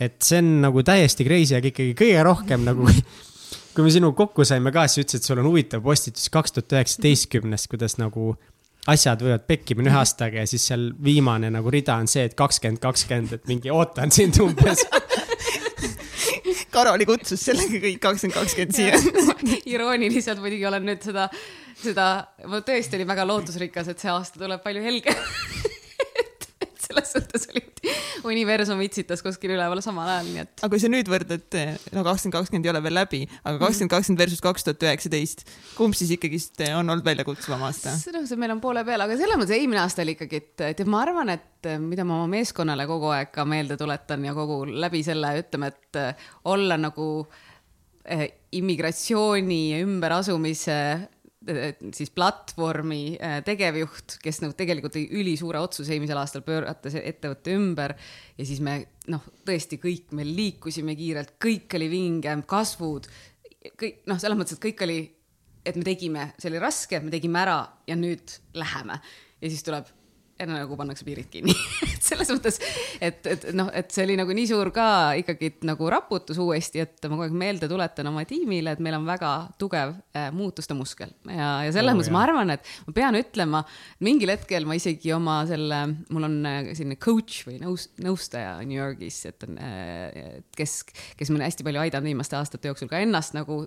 Et 0.00 0.16
see 0.24 0.42
on 0.42 0.54
nagu 0.64 0.82
täiesti 0.82 1.26
crazy, 1.28 1.54
aga 1.54 1.70
ikkagi 1.70 1.94
kõige 1.94 2.22
rohkem 2.24 2.64
nagu 2.66 2.88
kui 3.74 3.86
me 3.86 3.90
sinuga 3.92 4.16
kokku 4.24 4.44
saime 4.48 4.72
ka, 4.74 4.86
siis 4.90 5.04
ütlesid, 5.04 5.26
sul 5.28 5.40
on 5.40 5.46
huvitav 5.50 5.82
postitus 5.84 6.30
kaks 6.32 6.56
tuhat 6.56 6.74
üheksateistkümnest, 6.74 7.68
kuidas 7.70 8.00
nagu 8.00 8.34
asjad 8.88 9.20
võivad 9.24 9.44
pekki 9.48 9.76
minna 9.76 9.92
ühe 9.92 10.00
aastaga 10.00 10.40
ja 10.40 10.48
siis 10.48 10.64
seal 10.70 10.90
viimane 11.04 11.50
nagu 11.52 11.70
rida 11.72 11.98
on 12.00 12.08
see, 12.10 12.24
et 12.30 12.36
kakskümmend, 12.38 12.80
kakskümmend, 12.82 13.36
et 13.36 13.50
mingi 13.50 13.72
ootan 13.74 14.12
sind 14.14 14.38
umbes. 14.40 14.84
Karoli 16.70 17.04
kutsus 17.08 17.42
sellega 17.42 17.80
kõik 17.82 17.98
kakskümmend, 18.02 18.36
kakskümmend 18.38 18.76
siia. 18.76 18.94
irooniliselt 19.74 20.40
muidugi 20.42 20.68
olen 20.70 20.86
nüüd 20.86 21.02
seda, 21.04 21.26
seda, 21.80 22.06
ma 22.48 22.62
tõesti 22.66 22.98
olin 22.98 23.10
väga 23.10 23.26
lootusrikas, 23.28 23.90
et 23.90 24.02
see 24.02 24.12
aasta 24.12 24.40
tuleb 24.40 24.62
palju 24.64 24.84
helgem 24.84 25.18
selles 26.90 27.12
suhtes 27.14 27.46
oli 27.52 27.62
universum 28.30 28.80
itsitas 28.84 29.22
kuskil 29.24 29.54
üleval 29.54 29.80
samal 29.84 30.08
ajal, 30.10 30.30
nii 30.30 30.42
et. 30.44 30.52
aga 30.60 30.70
kui 30.72 30.82
sa 30.82 30.90
nüüd 30.92 31.10
võrdled, 31.10 31.58
no 31.96 32.04
kakskümmend 32.06 32.36
kakskümmend 32.36 32.68
ei 32.68 32.72
ole 32.72 32.82
veel 32.84 32.96
läbi, 32.98 33.20
aga 33.42 33.60
kakskümmend 33.62 33.94
kakskümmend 33.94 34.24
versus 34.24 34.44
kaks 34.44 34.66
tuhat 34.66 34.86
üheksateist, 34.88 35.44
kumb 35.76 35.96
siis 35.98 36.14
ikkagist 36.16 36.62
on 36.70 36.94
olnud 36.94 37.06
väljakutsuvam 37.06 37.66
aasta? 37.68 37.94
selles 38.00 38.24
mõttes, 38.24 38.34
et 38.34 38.42
meil 38.42 38.56
on 38.56 38.62
poole 38.64 38.84
peal, 38.86 39.06
aga 39.06 39.18
selles 39.20 39.40
mõttes 39.40 39.56
eelmine 39.56 39.82
aasta 39.84 40.04
oli 40.04 40.16
ikkagi, 40.18 40.42
et, 40.42 40.66
et 40.72 40.82
ma 40.90 41.04
arvan, 41.04 41.32
et 41.36 41.70
mida 41.82 42.06
ma 42.08 42.20
oma 42.20 42.30
meeskonnale 42.32 42.88
kogu 42.90 43.12
aeg 43.14 43.30
ka 43.34 43.46
meelde 43.48 43.78
tuletan 43.80 44.26
ja 44.26 44.34
kogu 44.36 44.62
läbi 44.70 45.04
selle 45.06 45.34
ütleme, 45.42 45.70
et 45.70 46.02
olla 46.50 46.78
nagu 46.80 47.06
eh, 48.04 48.26
immigratsiooni 48.56 49.62
ümberasumise 49.80 50.76
siis 51.40 52.10
platvormi 52.12 53.16
äh, 53.16 53.38
tegevjuht, 53.44 54.18
kes 54.20 54.42
nagu 54.42 54.52
tegelikult 54.56 54.92
tegi 54.92 55.20
ülisuure 55.20 55.60
otsuse 55.62 55.94
eelmisel 55.94 56.20
aastal 56.20 56.44
pöörata 56.44 56.92
see 56.92 57.00
ettevõte 57.08 57.54
ümber. 57.56 57.94
Ja 58.36 58.46
siis 58.48 58.60
me 58.64 58.76
noh, 59.12 59.24
tõesti 59.48 59.80
kõik 59.80 60.12
me 60.16 60.26
liikusime 60.28 60.96
kiirelt, 60.98 61.38
kõik 61.40 61.78
oli 61.78 61.88
vinge, 61.92 62.34
kasvud, 62.50 63.08
kõik 63.80 64.04
noh, 64.10 64.20
selles 64.20 64.40
mõttes, 64.40 64.58
et 64.58 64.64
kõik 64.68 64.84
oli, 64.84 65.00
et 65.64 65.80
me 65.80 65.86
tegime, 65.86 66.28
see 66.36 66.52
oli 66.52 66.60
raske, 66.60 67.00
me 67.00 67.12
tegime 67.14 67.40
ära 67.40 67.62
ja 67.88 67.96
nüüd 67.96 68.36
läheme. 68.60 69.00
Ja 69.40 69.48
siis 69.48 69.64
tuleb 69.64 69.88
nagu 70.48 70.76
pannakse 70.78 71.04
piirid 71.06 71.28
kinni 71.32 71.54
et 71.94 72.04
selles 72.04 72.30
mõttes, 72.32 72.60
et, 73.02 73.26
et 73.26 73.46
noh, 73.56 73.70
et 73.76 73.90
see 73.92 74.04
oli 74.06 74.16
nagu 74.20 74.34
nii 74.36 74.48
suur 74.50 74.70
ka 74.74 74.86
ikkagi 75.20 75.52
nagu 75.68 75.90
raputus 75.92 76.40
uuesti, 76.40 76.82
et 76.84 77.08
ma 77.08 77.16
kogu 77.16 77.26
aeg 77.28 77.36
meelde 77.42 77.68
tuletan 77.70 78.10
oma 78.10 78.24
tiimile, 78.28 78.74
et 78.76 78.82
meil 78.84 78.96
on 78.98 79.08
väga 79.08 79.32
tugev 79.60 79.94
äh, 80.16 80.30
muutuste 80.34 80.76
muskel 80.78 81.12
ja, 81.28 81.50
ja 81.66 81.74
selles 81.74 81.94
oh, 81.94 81.98
mõttes 81.98 82.10
jah. 82.10 82.16
ma 82.16 82.24
arvan, 82.26 82.54
et 82.56 82.72
ma 82.86 82.96
pean 82.96 83.18
ütlema, 83.20 83.64
mingil 84.06 84.34
hetkel 84.34 84.68
ma 84.68 84.78
isegi 84.78 85.14
oma 85.16 85.40
selle, 85.50 85.82
mul 86.12 86.28
on 86.28 86.38
äh, 86.48 86.72
selline 86.72 86.98
coach 87.00 87.44
või 87.48 87.60
nõus, 87.62 87.90
nõustaja 88.02 88.56
New 88.64 88.78
Yorgis, 88.78 89.22
et 89.30 89.48
on 89.48 89.60
äh,, 89.60 90.40
kes, 90.56 90.80
kes 91.18 91.32
mind 91.32 91.48
hästi 91.48 91.66
palju 91.66 91.84
aidanud 91.84 92.10
viimaste 92.10 92.38
aastate 92.38 92.70
jooksul 92.70 92.90
ka 92.90 93.02
ennast 93.02 93.36
nagu 93.36 93.64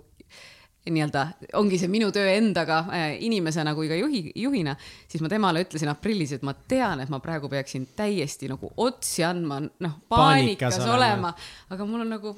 nii-öelda 0.89 1.23
ongi 1.59 1.77
see 1.79 1.91
minu 1.91 2.09
töö 2.15 2.27
endaga 2.33 2.81
äh, 2.91 3.05
inimesena 3.23 3.71
kui 3.77 3.87
ka 3.91 3.95
juhi, 3.95 4.25
juhina, 4.35 4.75
siis 5.07 5.23
ma 5.23 5.31
temale 5.31 5.63
ütlesin 5.63 5.91
aprillis, 5.91 6.35
et 6.35 6.43
ma 6.43 6.55
tean, 6.55 7.03
et 7.03 7.13
ma 7.13 7.21
praegu 7.23 7.51
peaksin 7.51 7.87
täiesti 7.95 8.51
nagu 8.51 8.73
otsi 8.83 9.23
andma, 9.27 9.61
noh, 9.63 9.95
paanikas, 10.11 10.77
paanikas 10.77 10.93
olema, 10.97 11.33
aga 11.71 11.87
mul 11.87 12.05
on 12.05 12.13
nagu. 12.17 12.35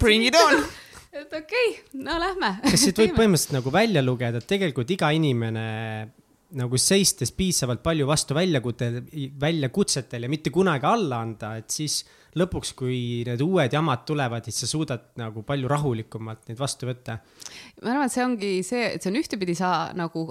Bring 0.00 0.24
it 0.24 0.36
on 0.40 0.62
et 1.20 1.32
okei 1.36 1.70
okay,, 1.70 2.02
no 2.02 2.16
lähme. 2.18 2.50
kas 2.64 2.80
siit 2.80 2.98
võib 2.98 3.16
põhimõtteliselt 3.18 3.58
nagu 3.58 3.72
välja 3.74 4.02
lugeda, 4.04 4.40
et 4.40 4.48
tegelikult 4.50 4.90
iga 4.94 5.10
inimene 5.14 5.64
nagu 6.54 6.78
seistes 6.78 7.32
piisavalt 7.34 7.82
palju 7.82 8.06
vastu 8.06 8.36
väljakutsetel, 8.36 9.30
väljakutsetel 9.40 10.26
ja 10.26 10.30
mitte 10.30 10.52
kunagi 10.54 10.86
alla 10.86 11.20
anda, 11.24 11.54
et 11.60 11.70
siis 11.74 12.02
lõpuks, 12.38 12.72
kui 12.78 12.98
need 13.26 13.42
uued 13.44 13.74
jamad 13.74 14.04
tulevad, 14.08 14.46
siis 14.48 14.64
sa 14.64 14.70
suudad 14.70 15.12
nagu 15.20 15.44
palju 15.46 15.70
rahulikumalt 15.70 16.48
neid 16.48 16.60
vastu 16.60 16.88
võtta. 16.90 17.20
ma 17.82 17.94
arvan, 17.94 18.08
et 18.08 18.14
see 18.14 18.24
ongi 18.24 18.52
see, 18.66 18.90
et 18.96 19.02
see 19.02 19.12
on 19.12 19.20
ühtepidi 19.20 19.56
sa 19.58 19.70
nagu 19.96 20.26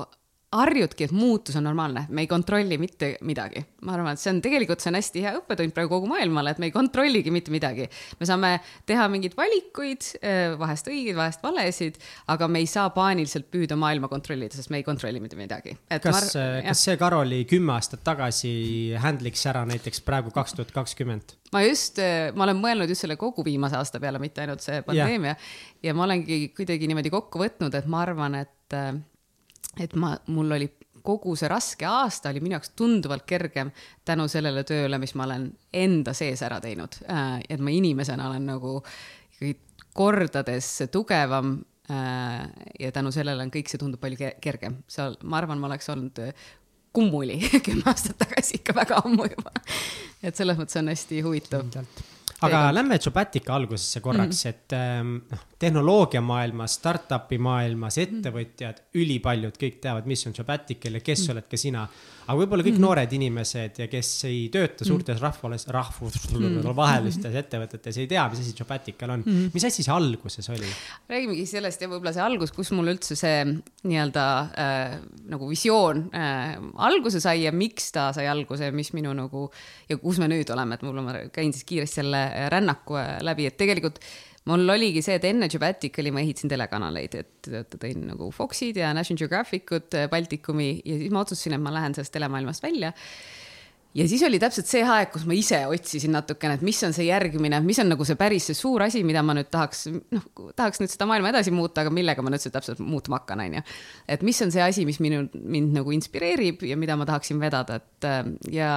harjudki, 0.53 1.07
et 1.07 1.13
muutus 1.15 1.55
on 1.57 1.65
normaalne, 1.65 2.05
me 2.13 2.23
ei 2.23 2.29
kontrolli 2.29 2.77
mitte 2.81 3.15
midagi. 3.25 3.63
ma 3.83 3.97
arvan, 3.97 4.15
et 4.15 4.21
see 4.21 4.31
on 4.31 4.39
tegelikult, 4.43 4.79
see 4.83 4.91
on 4.91 4.97
hästi 4.97 5.23
hea 5.25 5.33
õppetund 5.39 5.73
praegu 5.75 5.91
kogu 5.95 6.07
maailmale, 6.11 6.53
et 6.53 6.59
me 6.61 6.69
ei 6.69 6.73
kontrolligi 6.75 7.31
mitte 7.33 7.51
midagi. 7.53 7.87
me 8.19 8.27
saame 8.29 8.53
teha 8.89 9.07
mingeid 9.11 9.35
valikuid, 9.37 10.09
eh, 10.21 10.53
vahest 10.59 10.89
õigeid, 10.91 11.17
vahest 11.17 11.43
valesid, 11.43 11.99
aga 12.31 12.47
me 12.47 12.61
ei 12.63 12.69
saa 12.69 12.89
paaniliselt 12.95 13.49
püüda 13.53 13.77
maailma 13.79 14.09
kontrollida, 14.11 14.55
sest 14.55 14.71
me 14.73 14.81
ei 14.81 14.87
kontrolli 14.87 15.21
mitte 15.23 15.39
midagi. 15.39 15.77
kas, 15.89 16.35
eh, 16.39 16.61
kas 16.67 16.83
see 16.87 16.97
Karoli 17.01 17.43
kümme 17.49 17.73
aastat 17.75 18.03
tagasi 18.05 18.53
handle'iks 19.03 19.47
ära 19.49 19.65
näiteks 19.69 20.03
praegu 20.05 20.31
kaks 20.33 20.57
tuhat 20.59 20.75
kakskümmend? 20.75 21.37
ma 21.53 21.63
just, 21.65 21.99
eh, 21.99 22.31
ma 22.35 22.45
olen 22.47 22.61
mõelnud 22.61 22.89
just 22.89 23.05
selle 23.05 23.17
kogu 23.17 23.45
viimase 23.45 23.77
aasta 23.77 23.99
peale, 24.01 24.21
mitte 24.21 24.41
ainult 24.41 24.61
see 24.61 24.81
pandeemia 24.85 25.33
ja, 25.33 25.39
ja 25.89 25.97
ma 25.97 26.05
olengi 26.07 26.47
kuidagi 26.55 26.89
niimoodi 26.89 27.11
kokku 27.13 27.41
võtnud, 27.41 27.73
et 27.77 27.89
ma 27.89 28.05
arvan, 28.05 28.37
et 28.41 28.77
et 29.79 29.95
ma, 29.95 30.13
mul 30.27 30.55
oli 30.57 30.69
kogu 31.03 31.35
see 31.35 31.49
raske 31.51 31.87
aasta 31.87 32.31
oli 32.31 32.41
minu 32.43 32.55
jaoks 32.55 32.71
tunduvalt 32.79 33.25
kergem 33.27 33.73
tänu 34.07 34.29
sellele 34.31 34.63
tööle, 34.67 34.99
mis 35.01 35.13
ma 35.19 35.27
olen 35.27 35.49
enda 35.75 36.13
sees 36.15 36.41
ära 36.45 36.61
teinud. 36.63 36.95
Äh, 37.11 37.41
et 37.49 37.59
ma 37.59 37.73
inimesena 37.75 38.29
olen 38.29 38.47
nagu 38.53 38.77
ikkagi 39.35 39.57
kordades 39.93 40.69
tugevam. 40.91 41.57
Äh, 41.91 42.47
ja 42.79 42.91
tänu 42.95 43.11
sellele 43.11 43.43
on 43.43 43.51
kõik 43.51 43.67
see 43.71 43.81
tundub 43.81 43.99
palju 44.03 44.31
kergem, 44.41 44.79
seal 44.87 45.17
ma 45.27 45.41
arvan, 45.41 45.59
ma 45.59 45.67
oleks 45.67 45.91
olnud 45.91 46.23
kummuli 46.95 47.41
kümme 47.65 47.89
aastat 47.91 48.21
tagasi 48.21 48.61
ikka 48.61 48.75
väga 48.77 49.01
ammu 49.03 49.27
juba. 49.27 49.51
et 50.23 50.37
selles 50.37 50.55
mõttes 50.55 50.77
on 50.79 50.91
hästi 50.93 51.23
huvitav 51.25 51.65
aga 52.43 52.61
lähme 52.75 52.99
Jobatica 53.01 53.55
algusesse 53.55 53.99
korraks 53.99 54.45
mm, 54.45 54.49
-hmm. 54.49 54.49
et 54.49 54.73
ähm, 54.73 55.15
noh 55.31 55.39
äh,, 55.39 55.52
tehnoloogiamaailmas, 55.63 56.77
startup'i 56.79 57.37
maailmas, 57.41 57.97
ettevõtjad 58.01 58.81
mm, 58.81 58.89
ülipaljud 58.99 59.59
kõik 59.59 59.79
teavad, 59.83 60.07
mis 60.09 60.25
on 60.27 60.35
Jobaticel 60.35 60.99
ja 60.99 61.03
kes 61.03 61.23
mm 61.23 61.33
oled 61.33 61.47
ka 61.49 61.57
sina. 61.59 61.83
Aga 62.23 62.35
võib-olla 62.39 62.63
kõik 62.63 62.77
mm 62.77 62.83
noored 62.83 63.13
inimesed 63.15 63.79
ja 63.81 63.87
kes 63.91 64.09
ei 64.29 64.47
tööta 64.51 64.85
suurtes 64.87 65.17
mm 65.17 65.23
rahvales, 65.23 65.65
rahvusvahelistes 65.71 67.23
mm 67.23 67.33
-hmm. 67.33 67.39
ettevõtetes, 67.39 67.99
ei 67.99 68.07
tea, 68.11 68.25
mis 68.31 68.41
asi 68.43 68.55
Jobatical 68.59 69.15
on. 69.15 69.23
Mm. 69.25 69.51
mis 69.53 69.63
asi 69.63 69.83
see 69.83 69.93
alguses 69.93 70.49
oli? 70.49 70.67
räägimegi 71.09 71.45
sellest 71.45 71.81
ja 71.81 71.87
võib-olla 71.87 72.13
see 72.13 72.23
algus, 72.23 72.51
kus 72.51 72.71
mul 72.71 72.91
üldse 72.93 73.15
see 73.15 73.45
nii-öelda 73.83 74.25
äh, 74.65 74.97
nagu 75.31 75.49
visioon 75.49 76.09
äh, 76.15 76.57
alguse 76.75 77.19
sai 77.19 77.43
ja 77.43 77.51
miks 77.51 77.91
ta 77.91 78.11
sai 78.13 78.27
alguse 78.27 78.65
ja 78.65 78.71
mis 78.71 78.93
minu 78.93 79.13
nagu 79.13 79.49
ja 79.89 79.97
kus 79.97 80.19
me 80.19 80.27
nüüd 80.27 80.51
oleme, 80.53 80.75
et 80.75 80.83
mul 80.83 80.97
on, 80.97 81.07
ma 81.07 81.25
käin 81.31 81.53
siis 81.53 81.63
kiiresti 81.63 82.01
selle 82.01 82.49
rännaku 82.49 82.99
äh, 82.99 83.17
läbi, 83.21 83.47
et 83.47 83.57
tegelikult 83.57 83.99
mul 84.49 84.73
oligi 84.75 85.03
see, 85.05 85.19
et 85.19 85.27
enne 85.29 85.47
Geobaticali 85.51 86.11
ma 86.11 86.23
ehitasin 86.23 86.51
telekanaleid, 86.51 87.15
et 87.21 87.77
tõin 87.77 88.09
nagu 88.09 88.27
Foxid 88.35 88.81
ja 88.81 88.91
National 88.95 89.23
Geographicut, 89.23 89.93
äh, 89.99 90.09
Baltikumi 90.11 90.75
ja 90.81 90.99
siis 90.99 91.13
ma 91.13 91.23
otsustasin, 91.23 91.57
et 91.57 91.63
ma 91.63 91.73
lähen 91.75 91.95
sellest 91.95 92.15
telemaailmast 92.17 92.65
välja 92.65 92.91
ja 93.93 94.07
siis 94.09 94.23
oli 94.25 94.39
täpselt 94.41 94.67
see 94.69 94.81
aeg, 94.85 95.11
kus 95.13 95.25
ma 95.29 95.35
ise 95.37 95.59
otsisin 95.69 96.13
natukene, 96.15 96.57
et 96.57 96.65
mis 96.65 96.79
on 96.85 96.95
see 96.95 97.05
järgmine, 97.07 97.59
mis 97.65 97.79
on 97.83 97.91
nagu 97.93 98.05
see 98.07 98.17
päris 98.19 98.49
see 98.49 98.57
suur 98.57 98.85
asi, 98.85 99.03
mida 99.05 99.21
ma 99.25 99.35
nüüd 99.37 99.51
tahaks, 99.53 99.85
noh, 100.13 100.25
tahaks 100.57 100.81
nüüd 100.81 100.93
seda 100.93 101.07
maailma 101.09 101.33
edasi 101.33 101.53
muuta, 101.53 101.83
aga 101.83 101.93
millega 101.93 102.25
ma 102.25 102.33
nüüd 102.33 102.41
seda 102.43 102.57
täpselt 102.57 102.81
muutma 102.83 103.21
hakkan, 103.21 103.43
onju. 103.45 103.63
et 104.15 104.25
mis 104.25 104.41
on 104.45 104.53
see 104.53 104.63
asi, 104.65 104.87
mis 104.89 104.99
minu, 105.03 105.27
mind 105.37 105.77
nagu 105.77 105.93
inspireerib 105.95 106.65
ja 106.67 106.77
mida 106.79 106.97
ma 106.99 107.07
tahaksin 107.09 107.41
vedada, 107.41 107.79
et 107.81 108.09
äh, 108.09 108.23
ja 108.53 108.71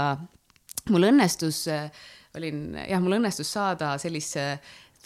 mul 0.93 1.09
õnnestus, 1.09 1.65
äh, 1.73 1.89
olin, 2.37 2.67
jah, 2.85 3.01
mul 3.01 3.17
õnnestus 3.17 3.51
saada 3.57 3.95
sellise 4.03 4.57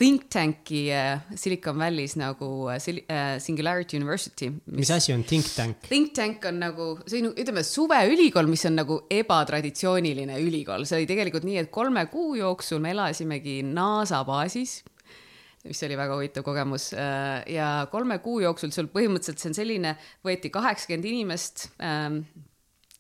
think 0.01 0.31
tank'i 0.33 0.89
äh, 0.97 1.21
Silicon 1.37 1.77
Valley's 1.79 2.17
nagu 2.17 2.71
äh, 2.73 2.79
äh, 3.07 3.39
Singularity 3.39 3.99
University. 3.99 4.51
mis 4.65 4.91
asi 4.91 5.13
on 5.13 5.25
think 5.25 5.47
tank? 5.57 5.77
Think 5.89 6.15
tank 6.15 6.45
on 6.49 6.61
nagu, 6.63 6.87
on, 7.05 7.29
ütleme, 7.35 7.65
suveülikool, 7.67 8.49
mis 8.49 8.65
on 8.69 8.79
nagu 8.81 9.03
ebatraditsiooniline 9.13 10.41
ülikool, 10.41 10.87
see 10.89 11.03
oli 11.03 11.11
tegelikult 11.11 11.45
nii, 11.45 11.59
et 11.61 11.73
kolme 11.75 12.07
kuu 12.13 12.33
jooksul 12.41 12.81
me 12.81 12.95
elasimegi 12.95 13.61
NASA 13.67 14.23
baasis 14.25 14.81
mis 15.61 15.83
oli 15.85 15.97
väga 16.01 16.15
huvitav 16.17 16.45
kogemus 16.47 16.87
ja 16.97 17.67
kolme 17.93 18.17
kuu 18.25 18.39
jooksul 18.41 18.71
sul 18.73 18.89
põhimõtteliselt 18.89 19.43
see 19.43 19.51
on 19.51 19.57
selline, 19.59 19.97
võeti 20.25 20.49
kaheksakümmend 20.55 21.09
inimest 21.11 21.67
ähm, 21.85 22.23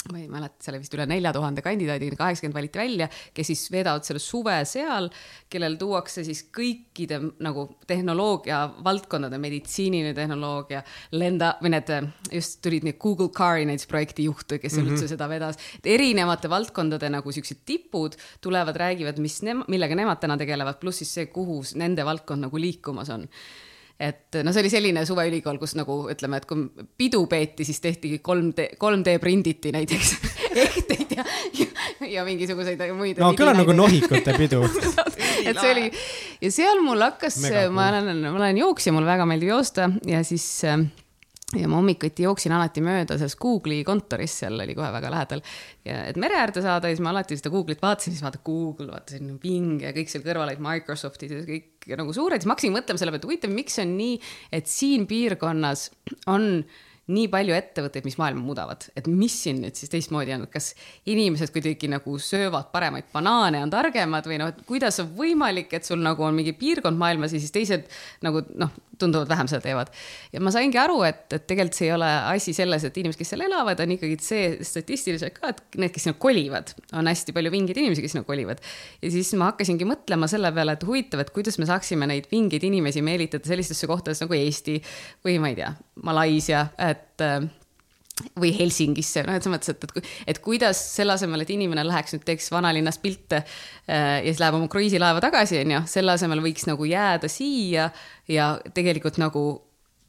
ma 0.09 0.19
ei 0.19 0.29
mäleta, 0.33 0.57
seal 0.65 0.77
oli 0.77 0.85
vist 0.85 0.95
üle 0.97 1.05
nelja 1.09 1.33
tuhande 1.37 1.63
kandidaadi, 1.65 2.09
kaheksakümmend 2.17 2.57
valiti 2.57 2.81
välja, 2.81 3.09
kes 3.37 3.51
siis 3.53 3.67
veedavad 3.73 4.07
selle 4.07 4.23
suve 4.23 4.57
seal, 4.69 5.11
kellel 5.53 5.77
tuuakse 5.81 6.25
siis 6.25 6.47
kõikide 6.57 7.21
nagu 7.45 7.67
tehnoloogia 7.91 8.63
valdkondade, 8.85 9.39
meditsiiniline 9.43 10.15
tehnoloogia, 10.17 10.83
lenda 11.13 11.53
või 11.61 11.75
need 11.77 11.93
just 12.33 12.61
tulid 12.65 12.89
need 12.89 13.01
Google 13.03 13.29
Car'i 13.37 13.69
näiteks 13.69 13.91
projektijuhte, 13.91 14.59
kes 14.59 14.73
mm 14.73 14.83
-hmm. 14.83 14.91
üldse 14.97 15.09
seda 15.13 15.29
vedas. 15.29 15.61
erinevate 15.85 16.51
valdkondade 16.51 17.11
nagu 17.11 17.33
siuksed 17.33 17.61
tipud 17.67 18.17
tulevad, 18.41 18.77
räägivad, 18.77 19.19
mis 19.19 19.43
nema, 19.43 19.65
millega 19.69 19.95
nemad 19.95 20.21
täna 20.21 20.37
tegelevad, 20.37 20.81
pluss 20.81 20.99
siis 20.99 21.15
see, 21.15 21.27
kuhu 21.27 21.63
nende 21.75 22.05
valdkond 22.05 22.49
nagu 22.49 22.57
liikumas 22.57 23.11
on 23.11 23.29
et 24.01 24.41
no 24.45 24.53
see 24.55 24.63
oli 24.65 24.71
selline 24.73 25.03
suveülikool, 25.05 25.59
kus 25.61 25.75
nagu 25.77 25.97
ütleme, 26.13 26.41
et 26.41 26.47
kui 26.49 26.87
pidu 26.99 27.21
peeti, 27.29 27.67
siis 27.69 27.83
tehti 27.85 28.15
3D, 28.25 28.71
3D 28.81 29.17
prinditi 29.21 29.73
näiteks. 29.75 30.15
Ehteid 30.51 31.13
ja, 31.19 31.25
ja, 31.59 31.67
ja 32.17 32.25
mingisuguseid 32.27 32.81
muid. 32.97 33.21
no 33.21 33.33
kõlab 33.39 33.61
nagu 33.61 33.77
nohikute 33.77 34.35
pidu. 34.39 34.65
Et 35.41 35.57
see 35.57 35.71
oli 35.73 35.85
ja 36.43 36.51
seal 36.53 36.81
mul 36.85 37.01
hakkas, 37.01 37.39
ma 37.73 37.91
olen, 37.93 38.25
ma 38.27 38.35
olen 38.41 38.59
jooksja, 38.61 38.93
mulle 38.93 39.09
väga 39.09 39.29
meeldib 39.29 39.53
joosta 39.53 39.89
ja 40.09 40.21
siis 40.27 40.45
äh, 40.69 40.83
ja 41.59 41.69
ma 41.69 41.81
hommikuti 41.81 42.25
jooksin 42.27 42.53
alati 42.55 42.83
mööda 42.85 43.17
sellest 43.19 43.39
Google'i 43.43 43.83
kontorist, 43.87 44.43
seal 44.43 44.61
oli 44.63 44.77
kohe 44.79 44.91
väga 44.95 45.11
lähedal. 45.11 45.43
ja 45.87 46.05
et 46.11 46.19
mere 46.21 46.39
äärde 46.39 46.63
saada, 46.63 46.91
siis 46.91 47.03
ma 47.03 47.11
alati 47.11 47.39
seda 47.39 47.51
Google'it 47.51 47.83
vaatasin, 47.83 48.15
siis 48.15 48.23
vaata 48.23 48.43
Google, 48.47 48.91
vaatasin 48.93 49.33
Bing 49.43 49.83
ja 49.83 49.95
kõik 49.97 50.13
seal 50.13 50.23
kõrval 50.27 50.51
olid 50.51 50.63
Microsoftid 50.63 51.35
ja 51.35 51.41
kõik 51.49 51.91
nagu 51.99 52.15
suured, 52.15 52.39
siis 52.39 52.51
ma 52.51 52.55
hakkasin 52.55 52.77
mõtlema 52.77 53.03
selle 53.03 53.15
peale, 53.15 53.25
et 53.25 53.31
huvitav, 53.31 53.57
miks 53.57 53.81
on 53.83 53.97
nii, 53.99 54.21
et 54.61 54.71
siin 54.71 55.09
piirkonnas 55.11 55.89
on 56.31 56.63
nii 57.11 57.27
palju 57.33 57.55
ettevõtteid, 57.57 58.05
mis 58.07 58.19
maailma 58.21 58.43
muudavad, 58.45 58.85
et 58.95 59.09
mis 59.11 59.35
siin 59.45 59.59
nüüd 59.65 59.79
siis 59.79 59.91
teistmoodi 59.91 60.35
on, 60.37 60.45
kas 60.53 60.73
inimesed 61.11 61.51
kuidagi 61.55 61.91
nagu 61.91 62.15
söövad 62.23 62.71
paremaid 62.71 63.09
banaane, 63.11 63.65
on 63.65 63.73
targemad 63.73 64.29
või 64.31 64.39
noh, 64.39 64.53
et 64.53 64.61
kuidas 64.69 65.01
on 65.03 65.11
võimalik, 65.19 65.73
et 65.75 65.89
sul 65.89 65.99
nagu 66.05 66.23
on 66.23 66.37
mingi 66.39 66.55
piirkond 66.55 67.01
maailmas 67.01 67.35
ja 67.35 67.43
siis 67.43 67.55
teised 67.55 67.91
nagu 68.23 68.45
noh, 68.55 68.77
tunduvalt 69.01 69.31
vähem 69.31 69.51
seda 69.51 69.65
teevad. 69.65 69.93
ja 70.33 70.43
ma 70.45 70.53
saingi 70.55 70.81
aru, 70.81 71.01
et, 71.09 71.27
et 71.33 71.47
tegelikult 71.49 71.79
see 71.79 71.89
ei 71.89 71.95
ole 71.97 72.09
asi 72.33 72.55
selles, 72.57 72.85
et 72.87 73.01
inimesed, 73.03 73.21
kes 73.21 73.33
seal 73.35 73.45
elavad, 73.47 73.81
on 73.85 73.95
ikkagi 73.97 74.19
see 74.25 74.51
statistiliselt 74.67 75.39
ka, 75.39 75.55
et 75.55 75.81
need, 75.81 75.95
kes 75.95 76.09
sinna 76.09 76.19
kolivad, 76.21 76.75
on 76.97 77.11
hästi 77.11 77.37
palju 77.37 77.55
vingeid 77.55 77.81
inimesi, 77.83 78.05
kes 78.05 78.17
sinna 78.17 78.29
kolivad. 78.29 78.63
ja 79.03 79.13
siis 79.13 79.33
ma 79.41 79.53
hakkasingi 79.53 79.89
mõtlema 79.89 80.29
selle 80.31 80.53
peale, 80.57 80.77
et 80.79 80.87
huvitav, 80.87 81.25
et 81.25 81.33
kuidas 81.35 81.59
me 81.61 81.69
saaksime 81.71 82.09
neid 82.11 82.29
vingeid 82.33 82.67
inimesi 82.71 83.05
meelitada 83.05 83.51
sellistesse 83.51 83.89
kohtadesse 83.91 84.27
nagu 84.27 84.39
Eesti 84.39 84.81
või 85.27 85.41
ma 85.43 85.53
ei 85.53 85.59
tea, 85.59 85.73
Malaisia, 86.07 86.67
et 86.81 87.29
või 88.41 88.53
Helsingisse, 88.57 89.25
noh, 89.27 89.37
et 89.37 89.45
selles 89.45 89.57
mõttes, 89.57 89.73
et, 89.75 89.87
et, 89.87 90.13
et 90.35 90.43
kuidas 90.45 90.81
selle 90.97 91.17
asemel, 91.17 91.45
et 91.45 91.55
inimene 91.55 91.85
läheks 91.87 92.17
nüüd 92.17 92.27
teeks 92.27 92.51
vanalinnas 92.53 93.01
pilte 93.03 93.43
äh, 93.43 94.21
ja 94.21 94.29
siis 94.29 94.43
läheb 94.43 94.59
oma 94.59 94.69
kruiisilaeva 94.73 95.23
tagasi, 95.25 95.61
on 95.65 95.75
ju, 95.77 95.83
selle 95.91 96.15
asemel 96.17 96.43
võiks 96.45 96.69
nagu 96.71 96.89
jääda 96.89 97.31
siia 97.31 97.91
ja 98.31 98.53
tegelikult 98.77 99.21
nagu 99.23 99.45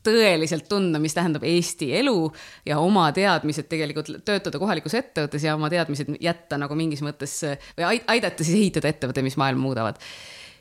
tõeliselt 0.05 0.65
tunda, 0.69 0.99
mis 1.01 1.13
tähendab 1.13 1.43
Eesti 1.45 1.91
elu 1.99 2.17
ja 2.65 2.79
oma 2.81 3.07
teadmised 3.13 3.69
tegelikult 3.69 4.09
töötada 4.25 4.59
kohalikus 4.61 4.95
ettevõttes 4.97 5.45
ja 5.45 5.55
oma 5.57 5.69
teadmised 5.69 6.15
jätta 6.21 6.57
nagu 6.61 6.77
mingis 6.77 7.03
mõttes 7.05 7.35
või 7.77 8.01
aidata 8.09 8.43
siis 8.45 8.57
ehitada 8.57 8.89
ettevõtte, 8.89 9.21
mis 9.25 9.37
maailma 9.37 9.61
muudavad 9.61 10.01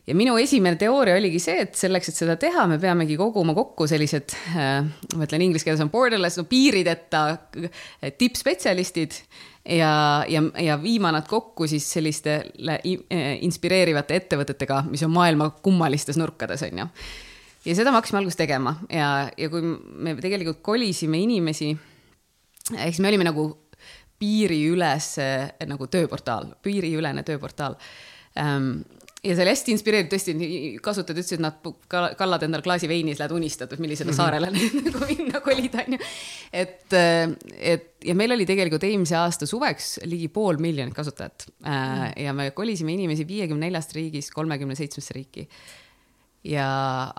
ja 0.07 0.17
minu 0.17 0.37
esimene 0.41 0.79
teooria 0.81 1.17
oligi 1.19 1.41
see, 1.43 1.61
et 1.67 1.77
selleks, 1.79 2.11
et 2.11 2.19
seda 2.23 2.37
teha, 2.41 2.67
me 2.71 2.79
peamegi 2.83 3.17
koguma 3.21 3.55
kokku 3.57 3.87
sellised 3.91 4.35
äh,, 4.57 4.81
ma 5.17 5.27
ütlen 5.27 5.45
inglise 5.45 5.67
keeles 5.67 5.83
on 5.85 5.93
borderless, 5.93 6.41
no 6.41 6.47
piirideta 6.51 7.23
äh, 7.35 8.13
tippspetsialistid 8.19 9.19
ja, 9.77 9.93
ja, 10.29 10.45
ja 10.63 10.79
viima 10.83 11.13
nad 11.15 11.29
kokku 11.31 11.69
siis 11.71 11.87
sellistele 11.93 12.81
äh, 12.81 13.33
inspireerivate 13.47 14.21
ettevõtetega, 14.23 14.85
mis 14.91 15.05
on 15.07 15.15
maailma 15.15 15.51
kummalistes 15.63 16.19
nurkades, 16.21 16.65
on 16.69 16.85
ju. 16.85 16.91
ja 17.69 17.79
seda 17.79 17.93
me 17.93 18.01
hakkasime 18.01 18.23
alguses 18.23 18.41
tegema 18.41 18.79
ja, 18.89 19.31
ja 19.37 19.51
kui 19.53 19.65
me 19.65 20.17
tegelikult 20.21 20.63
kolisime 20.65 21.21
inimesi, 21.27 21.75
ehk 22.77 22.95
siis 22.95 23.03
me 23.05 23.13
olime 23.13 23.29
nagu 23.29 23.51
piiriüles 24.21 25.15
nagu 25.69 25.87
tööportaal, 25.89 26.51
piiriülene 26.65 27.23
tööportaal 27.25 27.77
ähm, 28.37 28.83
ja 29.25 29.35
see 29.35 29.45
oli 29.45 29.53
hästi 29.53 29.75
inspireeriv, 29.75 30.09
tõesti, 30.13 30.35
kasutajad 30.85 31.21
ütlesid, 31.21 31.41
et 31.41 31.45
nad 31.45 32.15
kallad 32.19 32.47
endale 32.47 32.65
klaasi 32.65 32.89
veini, 32.89 33.13
siis 33.13 33.21
lähed 33.21 33.35
unistad, 33.37 33.73
et 33.73 33.83
millisele 33.83 34.13
mm 34.13 34.15
-hmm. 34.15 34.17
saarele 34.17 34.51
nagu 34.87 35.03
minna 35.11 35.43
kolida, 35.45 35.85
onju. 35.87 35.99
et, 36.53 36.97
et 37.59 37.91
ja 38.05 38.15
meil 38.15 38.33
oli 38.33 38.47
tegelikult 38.49 38.85
eelmise 38.89 39.17
aasta 39.17 39.47
suveks 39.47 40.01
ligi 40.09 40.29
pool 40.29 40.57
miljonit 40.59 40.95
kasutajat 40.95 41.47
mm. 41.59 41.67
-hmm. 41.67 42.23
ja 42.23 42.33
me 42.33 42.51
kolisime 42.51 42.93
inimesi 42.93 43.29
viiekümne 43.29 43.67
neljast 43.67 43.93
riigist 43.93 44.33
kolmekümne 44.35 44.75
seitsmesse 44.75 45.15
riiki 45.15 45.49
ja, 46.47 46.67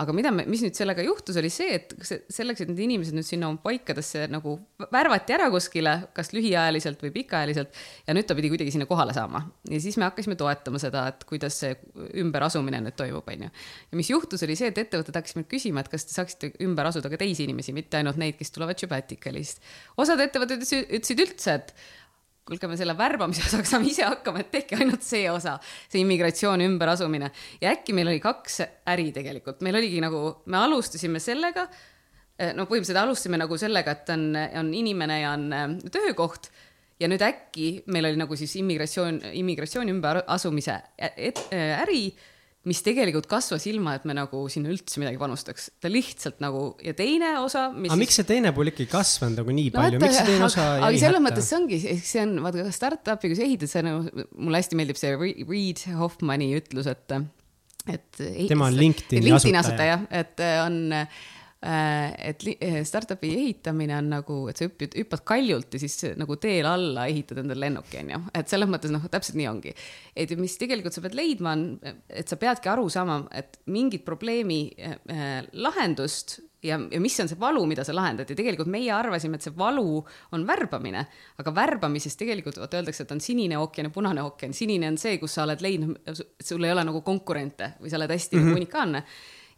aga 0.01 0.13
mida 0.17 0.31
me, 0.33 0.45
mis 0.49 0.63
nüüd 0.65 0.75
sellega 0.77 1.03
juhtus, 1.05 1.37
oli 1.37 1.51
see, 1.53 1.75
et 1.77 1.93
selleks, 2.01 2.63
et 2.63 2.71
need 2.71 2.81
inimesed 2.87 3.13
nüüd 3.13 3.27
sinna 3.27 3.51
oma 3.51 3.61
paikadesse 3.61 4.25
nagu 4.33 4.55
värvati 4.81 5.35
ära 5.35 5.49
kuskile, 5.53 5.93
kas 6.17 6.31
lühiajaliselt 6.33 7.03
või 7.05 7.13
pikaajaliselt 7.19 7.77
ja 8.07 8.15
nüüd 8.17 8.25
ta 8.29 8.37
pidi 8.37 8.49
kuidagi 8.53 8.73
sinna 8.73 8.87
kohale 8.89 9.13
saama. 9.17 9.43
ja 9.69 9.81
siis 9.83 9.99
me 10.01 10.07
hakkasime 10.07 10.37
toetama 10.39 10.81
seda, 10.81 11.05
et 11.13 11.25
kuidas 11.29 11.59
see 11.61 11.77
ümberasumine 12.23 12.81
nüüd 12.87 12.97
toimub, 12.97 13.29
onju. 13.29 13.51
ja 13.91 14.01
mis 14.01 14.09
juhtus, 14.09 14.41
oli 14.47 14.57
see, 14.57 14.73
et 14.73 14.81
ettevõtted 14.81 15.21
hakkasid 15.21 15.41
meilt 15.41 15.51
küsima, 15.53 15.85
et 15.85 15.93
kas 15.93 16.07
te 16.07 16.17
saaksite 16.17 16.53
ümber 16.65 16.89
asuda 16.89 17.13
ka 17.13 17.21
teisi 17.21 17.45
inimesi, 17.45 17.75
mitte 17.77 18.01
ainult 18.01 18.17
neid, 18.21 18.39
kes 18.41 18.53
tulevad 18.57 18.81
Sabaticalist. 18.81 19.61
osad 20.01 20.21
ettevõtted 20.25 20.65
ütlesid 20.65 21.21
üldse, 21.21 21.59
et 21.61 21.75
kuulge, 22.47 22.67
me 22.67 22.77
selle 22.79 22.95
värbamise 22.97 23.43
osaga 23.45 23.67
saame 23.69 23.89
ise 23.91 24.05
hakkama, 24.07 24.41
et 24.43 24.51
tehke 24.53 24.79
ainult 24.79 25.05
see 25.05 25.27
osa, 25.31 25.57
see 25.91 26.01
immigratsioon, 26.01 26.63
ümberasumine. 26.65 27.31
ja 27.61 27.75
äkki 27.75 27.95
meil 27.97 28.11
oli 28.11 28.21
kaks 28.23 28.61
äri 28.91 29.11
tegelikult, 29.15 29.61
meil 29.65 29.77
oligi 29.79 30.01
nagu, 30.03 30.23
me 30.51 30.59
alustasime 30.63 31.21
sellega, 31.21 31.67
eh, 32.37 32.51
no 32.57 32.65
põhimõtteliselt 32.65 33.03
alustasime 33.03 33.39
nagu 33.41 33.61
sellega, 33.61 33.95
et 33.95 34.11
on, 34.15 34.27
on 34.63 34.73
inimene 34.73 35.21
ja 35.21 35.37
on 35.37 35.47
eh, 35.53 35.67
töökoht 35.93 36.51
ja 37.01 37.09
nüüd 37.09 37.23
äkki 37.25 37.69
meil 37.93 38.09
oli 38.11 38.19
nagu 38.19 38.37
siis 38.37 38.53
immigratsioon, 38.61 39.21
immigratsiooni 39.41 39.93
ümberasumise 39.95 40.77
äri 41.01 42.03
mis 42.69 42.81
tegelikult 42.85 43.25
kasvas 43.29 43.63
ilma, 43.71 43.95
et 43.97 44.03
me 44.05 44.13
nagu 44.13 44.43
sinna 44.53 44.69
üldse 44.69 45.01
midagi 45.01 45.17
panustaks. 45.21 45.71
ta 45.81 45.89
lihtsalt 45.89 46.41
nagu 46.43 46.63
ja 46.85 46.93
teine 46.97 47.33
osa, 47.41 47.67
aga 47.71 47.87
siis... 47.89 48.01
miks 48.03 48.19
see 48.21 48.27
teine 48.29 48.53
pool 48.53 48.69
ikkagi 48.69 48.89
kasvanud 48.91 49.41
nagu 49.41 49.55
nii 49.57 49.73
palju 49.73 49.97
no,, 49.97 50.03
miks 50.05 50.19
see 50.19 50.29
teine 50.29 50.45
osa 50.45 50.67
jäi 50.67 50.83
hätta? 50.85 51.01
selles 51.05 51.25
mõttes 51.25 51.49
see 51.49 51.57
ongi, 51.57 51.81
see 52.11 52.23
on, 52.25 52.37
vaata 52.45 52.67
startup'i, 52.75 53.31
kui 53.31 53.39
sa 53.39 53.47
ehitad, 53.47 53.73
see 53.73 53.85
nagu, 53.87 54.27
mulle 54.37 54.61
hästi 54.61 54.77
meeldib 54.77 55.01
see 55.01 55.15
Reed 55.17 55.85
Hoffmani 55.97 56.51
ütlus, 56.59 56.91
et, 56.91 57.17
et. 57.89 58.09
tema 58.45 58.69
on 58.69 58.77
LinkedIni 58.77 59.57
asutaja. 59.57 60.03
et 60.21 60.45
on 60.61 60.81
Äh, 61.01 61.07
et 61.61 62.41
äh, 62.57 62.79
startup'i 62.87 63.29
ehitamine 63.37 63.93
on 63.93 64.07
nagu, 64.15 64.37
et 64.49 64.57
sa 64.57 64.65
hüppad, 64.65 64.95
hüppad 64.97 65.21
kaljult 65.29 65.75
ja 65.75 65.81
siis 65.83 65.99
nagu 66.17 66.37
teel 66.41 66.65
alla 66.65 67.05
ehitad 67.11 67.43
endale 67.43 67.67
lennuki, 67.67 67.99
onju. 68.01 68.21
et 68.33 68.49
selles 68.49 68.69
mõttes 68.71 68.93
noh, 68.93 69.03
täpselt 69.13 69.37
nii 69.37 69.49
ongi. 69.51 69.73
et 70.17 70.33
mis 70.39 70.55
tegelikult 70.57 70.95
sa 70.95 71.03
pead 71.05 71.17
leidma, 71.17 71.53
on, 71.53 71.67
et 72.09 72.31
sa 72.31 72.39
peadki 72.41 72.71
aru 72.71 72.87
saama, 72.89 73.19
et 73.37 73.59
mingit 73.69 74.01
probleemi 74.07 74.63
äh, 74.73 75.43
lahendust 75.53 76.39
ja, 76.65 76.79
ja 76.91 77.01
mis 77.01 77.19
on 77.21 77.29
see 77.29 77.39
valu, 77.39 77.61
mida 77.69 77.85
sa 77.85 77.93
lahendad 77.93 78.29
ja 78.29 78.37
tegelikult 78.37 78.71
meie 78.71 78.89
arvasime, 78.95 79.37
et 79.37 79.45
see 79.45 79.53
valu 79.57 79.99
on 80.33 80.45
värbamine, 80.47 81.03
aga 81.41 81.53
värbamises 81.55 82.17
tegelikult 82.17 82.57
vaata 82.61 82.79
öeldakse, 82.79 83.05
et 83.05 83.13
on 83.13 83.21
sinine 83.21 83.59
ookean 83.61 83.89
ja 83.89 83.93
punane 83.93 84.23
ookean. 84.25 84.57
sinine 84.57 84.89
on 84.89 84.97
see, 85.01 85.19
kus 85.21 85.37
sa 85.37 85.45
oled 85.45 85.61
leidnud, 85.61 86.01
sul 86.41 86.65
ei 86.65 86.73
ole 86.73 86.87
nagu 86.89 87.03
konkurente 87.05 87.75
või 87.81 87.93
sa 87.93 88.01
oled 88.01 88.15
hästi 88.17 88.37
mm 88.37 88.47
-hmm. 88.47 88.61
unikaalne 88.63 89.03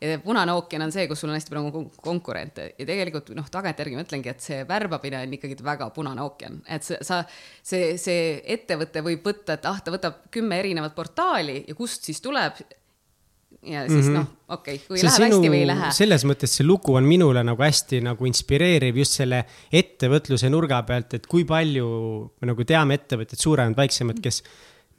ja 0.03 0.19
punane 0.23 0.53
ookean 0.57 0.85
on 0.85 0.91
see, 0.93 1.07
kus 1.07 1.23
sul 1.23 1.31
on 1.31 1.37
hästi 1.37 1.53
palju 1.53 1.83
konkurente 2.03 2.67
ja 2.77 2.87
tegelikult 2.87 3.31
noh, 3.37 3.47
tagantjärgi 3.51 3.97
ma 3.97 4.05
ütlengi, 4.05 4.31
et 4.33 4.43
see 4.43 4.61
värbamine 4.67 5.23
on 5.23 5.35
ikkagi 5.37 5.57
väga 5.63 5.89
punane 5.95 6.23
ookean, 6.25 6.59
et 6.67 6.85
sa, 6.85 6.99
sa, 7.05 7.23
see, 7.63 7.93
see 8.01 8.37
ettevõte 8.55 9.03
võib 9.05 9.25
võtta, 9.25 9.57
et 9.57 9.67
ah, 9.69 9.79
ta 9.83 9.93
võtab 9.93 10.25
kümme 10.33 10.59
erinevat 10.59 10.95
portaali 10.97 11.61
ja 11.67 11.77
kust 11.77 12.09
siis 12.09 12.21
tuleb 12.23 12.59
ja 13.63 13.85
siis 13.87 14.05
mm 14.05 14.09
-hmm. 14.09 14.17
noh, 14.17 14.27
okei 14.47 14.75
okay,, 14.75 14.87
kui 14.87 14.97
see 14.99 15.07
läheb 15.07 15.15
sinu, 15.15 15.37
hästi 15.37 15.51
või 15.53 15.61
ei 15.61 15.67
lähe. 15.67 15.91
selles 15.95 16.25
mõttes 16.27 16.57
see 16.57 16.67
lugu 16.67 16.97
on 16.99 17.07
minule 17.07 17.43
nagu 17.43 17.63
hästi 17.63 18.01
nagu 18.03 18.25
inspireeriv 18.25 18.97
just 18.97 19.19
selle 19.21 19.45
ettevõtluse 19.71 20.49
nurga 20.49 20.83
pealt, 20.83 21.13
et 21.13 21.27
kui 21.27 21.45
palju 21.45 21.87
me 22.41 22.51
nagu 22.51 22.63
teame 22.63 22.99
ettevõtteid, 22.99 23.39
suuremad, 23.39 23.77
väiksemad, 23.77 24.19
kes 24.23 24.43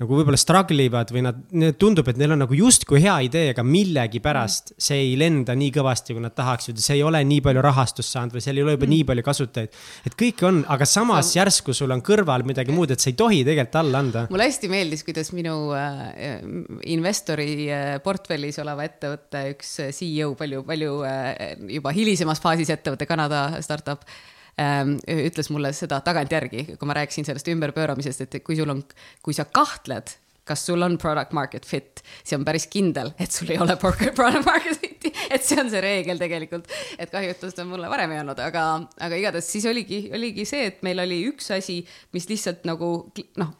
nagu 0.02 0.16
võib-olla 0.18 0.38
struggle 0.40 0.84
ivad 0.88 1.12
või 1.14 1.22
nad, 1.22 1.38
tundub, 1.78 2.08
et 2.10 2.18
neil 2.18 2.34
on 2.34 2.42
nagu 2.42 2.56
justkui 2.58 2.98
hea 3.04 3.14
idee, 3.28 3.52
aga 3.52 3.62
millegipärast 3.66 4.72
mm. 4.72 4.84
see 4.88 4.98
ei 5.04 5.12
lenda 5.18 5.54
nii 5.58 5.70
kõvasti, 5.76 6.16
kui 6.16 6.24
nad 6.24 6.34
tahaksid. 6.34 6.80
see 6.82 6.98
ei 6.98 7.04
ole 7.06 7.20
nii 7.28 7.42
palju 7.44 7.62
rahastust 7.62 8.10
saanud 8.10 8.34
või 8.34 8.42
seal 8.42 8.58
ei 8.58 8.66
ole 8.66 8.74
juba 8.74 8.88
mm. 8.88 8.94
nii 8.96 9.06
palju 9.10 9.26
kasutajaid. 9.28 9.78
et 10.10 10.18
kõike 10.18 10.48
on, 10.50 10.60
aga 10.74 10.88
samas 10.88 11.30
Sa... 11.30 11.38
järsku 11.38 11.76
sul 11.76 11.94
on 11.94 12.02
kõrval 12.04 12.46
midagi 12.48 12.74
muud, 12.74 12.90
et 12.90 13.04
sa 13.04 13.12
ei 13.12 13.18
tohi 13.18 13.44
tegelikult 13.46 13.80
alla 13.84 14.02
anda. 14.02 14.26
mulle 14.34 14.50
hästi 14.50 14.72
meeldis, 14.72 15.06
kuidas 15.06 15.30
minu 15.36 15.56
äh, 15.78 16.42
investori 16.90 17.50
äh, 17.70 17.96
portfellis 18.04 18.58
oleva 18.64 18.88
ettevõtte 18.88 19.46
üks 19.54 19.76
äh, 19.86 19.94
CEO, 19.94 20.34
palju, 20.38 20.66
palju 20.66 21.00
äh, 21.06 21.34
juba 21.78 21.94
hilisemas 21.94 22.42
faasis 22.42 22.74
ettevõte, 22.74 23.06
Kanada 23.06 23.46
startup 23.62 24.02
ähm, 24.02 24.22
ütles 24.58 25.48
mulle 25.50 25.72
seda 25.74 25.98
tagantjärgi, 26.06 26.76
kui 26.78 26.86
ma 26.86 26.94
rääkisin 27.00 27.26
sellest 27.26 27.48
ümberpööramisest, 27.50 28.26
et 28.26 28.44
kui 28.46 28.58
sul 28.58 28.70
on, 28.70 28.84
kui 29.24 29.34
sa 29.34 29.48
kahtled 29.50 30.14
kas 30.44 30.66
sul 30.66 30.82
on 30.84 30.98
product 31.00 31.32
market 31.32 31.66
fit, 31.66 32.02
see 32.20 32.36
on 32.36 32.44
päris 32.44 32.66
kindel, 32.68 33.12
et 33.20 33.32
sul 33.32 33.50
ei 33.52 33.58
ole 33.60 33.76
product 33.80 34.20
market 34.50 34.80
fit'i, 34.80 35.12
et 35.32 35.44
see 35.44 35.58
on 35.60 35.70
see 35.72 35.80
reegel 35.84 36.20
tegelikult. 36.20 36.68
et 36.98 37.10
kahju, 37.10 37.32
et 37.32 37.46
seda 37.48 37.66
mulle 37.68 37.88
varem 37.92 38.12
ei 38.12 38.20
olnud, 38.20 38.40
aga, 38.44 38.66
aga 39.06 39.20
igatahes 39.20 39.48
siis 39.56 39.66
oligi, 39.70 40.04
oligi 40.14 40.46
see, 40.48 40.68
et 40.72 40.84
meil 40.86 41.00
oli 41.04 41.22
üks 41.30 41.50
asi, 41.56 41.80
mis 42.16 42.28
lihtsalt 42.28 42.68
nagu 42.68 42.90
noh, 43.40 43.54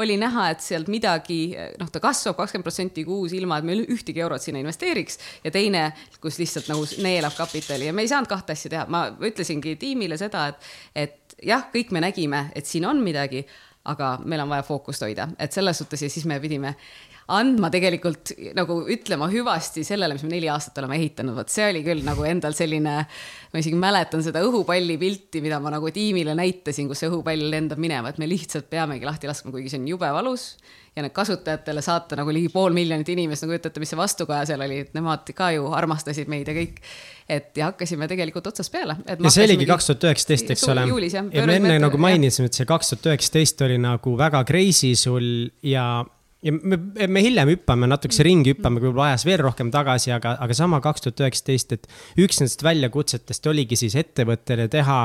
oli 0.00 0.16
näha, 0.20 0.48
et 0.54 0.64
sealt 0.64 0.90
midagi, 0.92 1.54
noh, 1.80 1.90
ta 1.92 2.02
kasvab 2.02 2.38
kakskümmend 2.40 2.66
protsenti 2.66 3.04
kuus, 3.06 3.34
ilma 3.36 3.60
et 3.60 3.68
me 3.68 3.76
ühtegi 3.84 4.22
eurot 4.24 4.42
sinna 4.42 4.62
investeeriks. 4.62 5.18
Ja 5.44 5.52
teine, 5.54 5.90
kus 6.22 6.40
lihtsalt 6.40 6.70
nagu 6.72 6.86
neelab 7.04 7.36
kapitali. 7.38 7.88
Ja 7.90 7.96
me 7.96 8.06
ei 8.06 8.12
saanud 8.12 8.30
kahte 8.30 8.56
asja 8.56 8.72
teha, 8.72 8.86
ma 8.92 9.06
ütlesingi 9.30 9.76
tiimile 9.80 10.18
seda, 10.20 10.48
et, 10.52 10.70
et 11.06 11.36
jah, 11.46 11.68
kõik 11.72 11.92
me 11.96 12.04
nägime, 12.04 12.46
et 12.56 12.68
siin 12.68 12.88
on 12.88 13.02
midagi, 13.04 13.44
aga 13.90 14.18
meil 14.28 14.42
on 14.44 14.50
vaja 14.52 14.64
fookust 14.66 15.06
hoida, 15.06 15.30
et 15.40 15.54
selles 15.56 15.78
suhtes 15.80 16.02
ja 16.04 16.10
siis 16.12 16.26
me 16.28 16.36
pidime 16.40 16.74
andma 17.36 17.70
tegelikult 17.72 18.32
nagu 18.56 18.80
ütlema 18.90 19.28
hüvasti 19.30 19.84
sellele, 19.86 20.16
mis 20.16 20.24
me 20.26 20.32
neli 20.32 20.50
aastat 20.50 20.80
oleme 20.82 20.98
ehitanud, 20.98 21.36
vot 21.36 21.52
see 21.52 21.68
oli 21.70 21.84
küll 21.86 22.02
nagu 22.06 22.26
endal 22.26 22.56
selline, 22.56 22.96
ma 23.52 23.62
isegi 23.62 23.78
mäletan 23.78 24.24
seda 24.26 24.42
õhupalli 24.46 24.98
pilti, 25.00 25.42
mida 25.44 25.60
ma 25.62 25.72
nagu 25.74 25.92
tiimile 25.94 26.34
näitasin, 26.38 26.90
kus 26.90 27.04
see 27.04 27.10
õhupall 27.12 27.48
lendab 27.52 27.80
minema, 27.82 28.10
et 28.10 28.20
me 28.22 28.28
lihtsalt 28.30 28.70
peamegi 28.72 29.08
lahti 29.08 29.30
laskma, 29.30 29.54
kuigi 29.54 29.72
see 29.72 29.82
on 29.82 29.88
jube 29.94 30.10
valus 30.14 30.52
ja 30.96 31.04
need 31.04 31.14
kasutajatele 31.14 31.82
saata 31.82 32.18
nagu 32.18 32.32
ligi 32.34 32.50
pool 32.50 32.74
miljonit 32.74 33.08
inimest, 33.12 33.44
no 33.44 33.52
kujutate, 33.52 33.80
mis 33.82 33.92
see 33.92 33.98
vastukaja 33.98 34.48
seal 34.50 34.64
oli, 34.66 34.80
et 34.84 34.94
nemad 34.96 35.28
ka 35.36 35.52
ju 35.54 35.70
armastasid 35.76 36.30
meid 36.30 36.50
ja 36.50 36.54
kõik. 36.56 36.80
et 37.30 37.56
ja 37.56 37.68
hakkasime 37.70 38.08
tegelikult 38.10 38.48
otsast 38.50 38.72
peale. 38.74 38.96
ja 39.06 39.30
see 39.30 39.46
oligi 39.46 39.68
kaks 39.70 39.86
tuhat 39.92 40.08
üheksateist, 40.10 40.50
eks 40.56 40.66
ole. 40.72 40.86
ja 41.14 41.46
me 41.46 41.58
enne 41.60 41.78
nagu 41.78 42.00
mainisime, 42.00 42.50
et 42.50 42.58
see 42.58 42.66
kaks 42.66 42.94
tuhat 42.94 43.12
üheksateist 43.12 43.62
oli 43.68 43.78
nagu 43.78 44.16
väga 44.18 44.42
crazy 44.48 44.96
sul 44.98 45.28
ja 45.62 46.02
ja 46.42 46.52
me, 46.52 46.78
me 47.06 47.22
hiljem 47.24 47.54
hüppame 47.54 47.88
natukese 47.90 48.24
ringi, 48.26 48.54
hüppame 48.54 48.80
võib-olla 48.82 49.10
ajas 49.10 49.26
veel 49.28 49.42
rohkem 49.44 49.72
tagasi, 49.72 50.12
aga, 50.16 50.36
aga 50.40 50.56
sama 50.56 50.80
kaks 50.84 51.06
tuhat 51.06 51.24
üheksateist, 51.24 51.74
et 51.76 51.90
üks 52.24 52.40
nendest 52.40 52.64
väljakutsetest 52.64 53.50
oligi 53.52 53.78
siis 53.80 53.96
ettevõttele 54.00 54.68
teha 54.72 55.02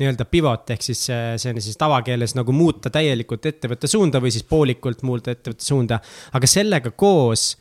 nii-öelda 0.00 0.24
pivot 0.30 0.70
ehk 0.72 0.84
siis 0.84 1.02
see 1.06 1.50
on 1.52 1.60
siis 1.60 1.76
tavakeeles 1.80 2.32
nagu 2.38 2.54
muuta 2.56 2.90
täielikult 2.92 3.44
ettevõtte 3.50 3.90
suunda 3.90 4.22
või 4.24 4.32
siis 4.34 4.46
poolikult 4.48 5.04
muuta 5.06 5.34
ettevõtte 5.34 5.66
suunda. 5.66 6.00
aga 6.32 6.48
sellega 6.48 6.94
koos 6.96 7.52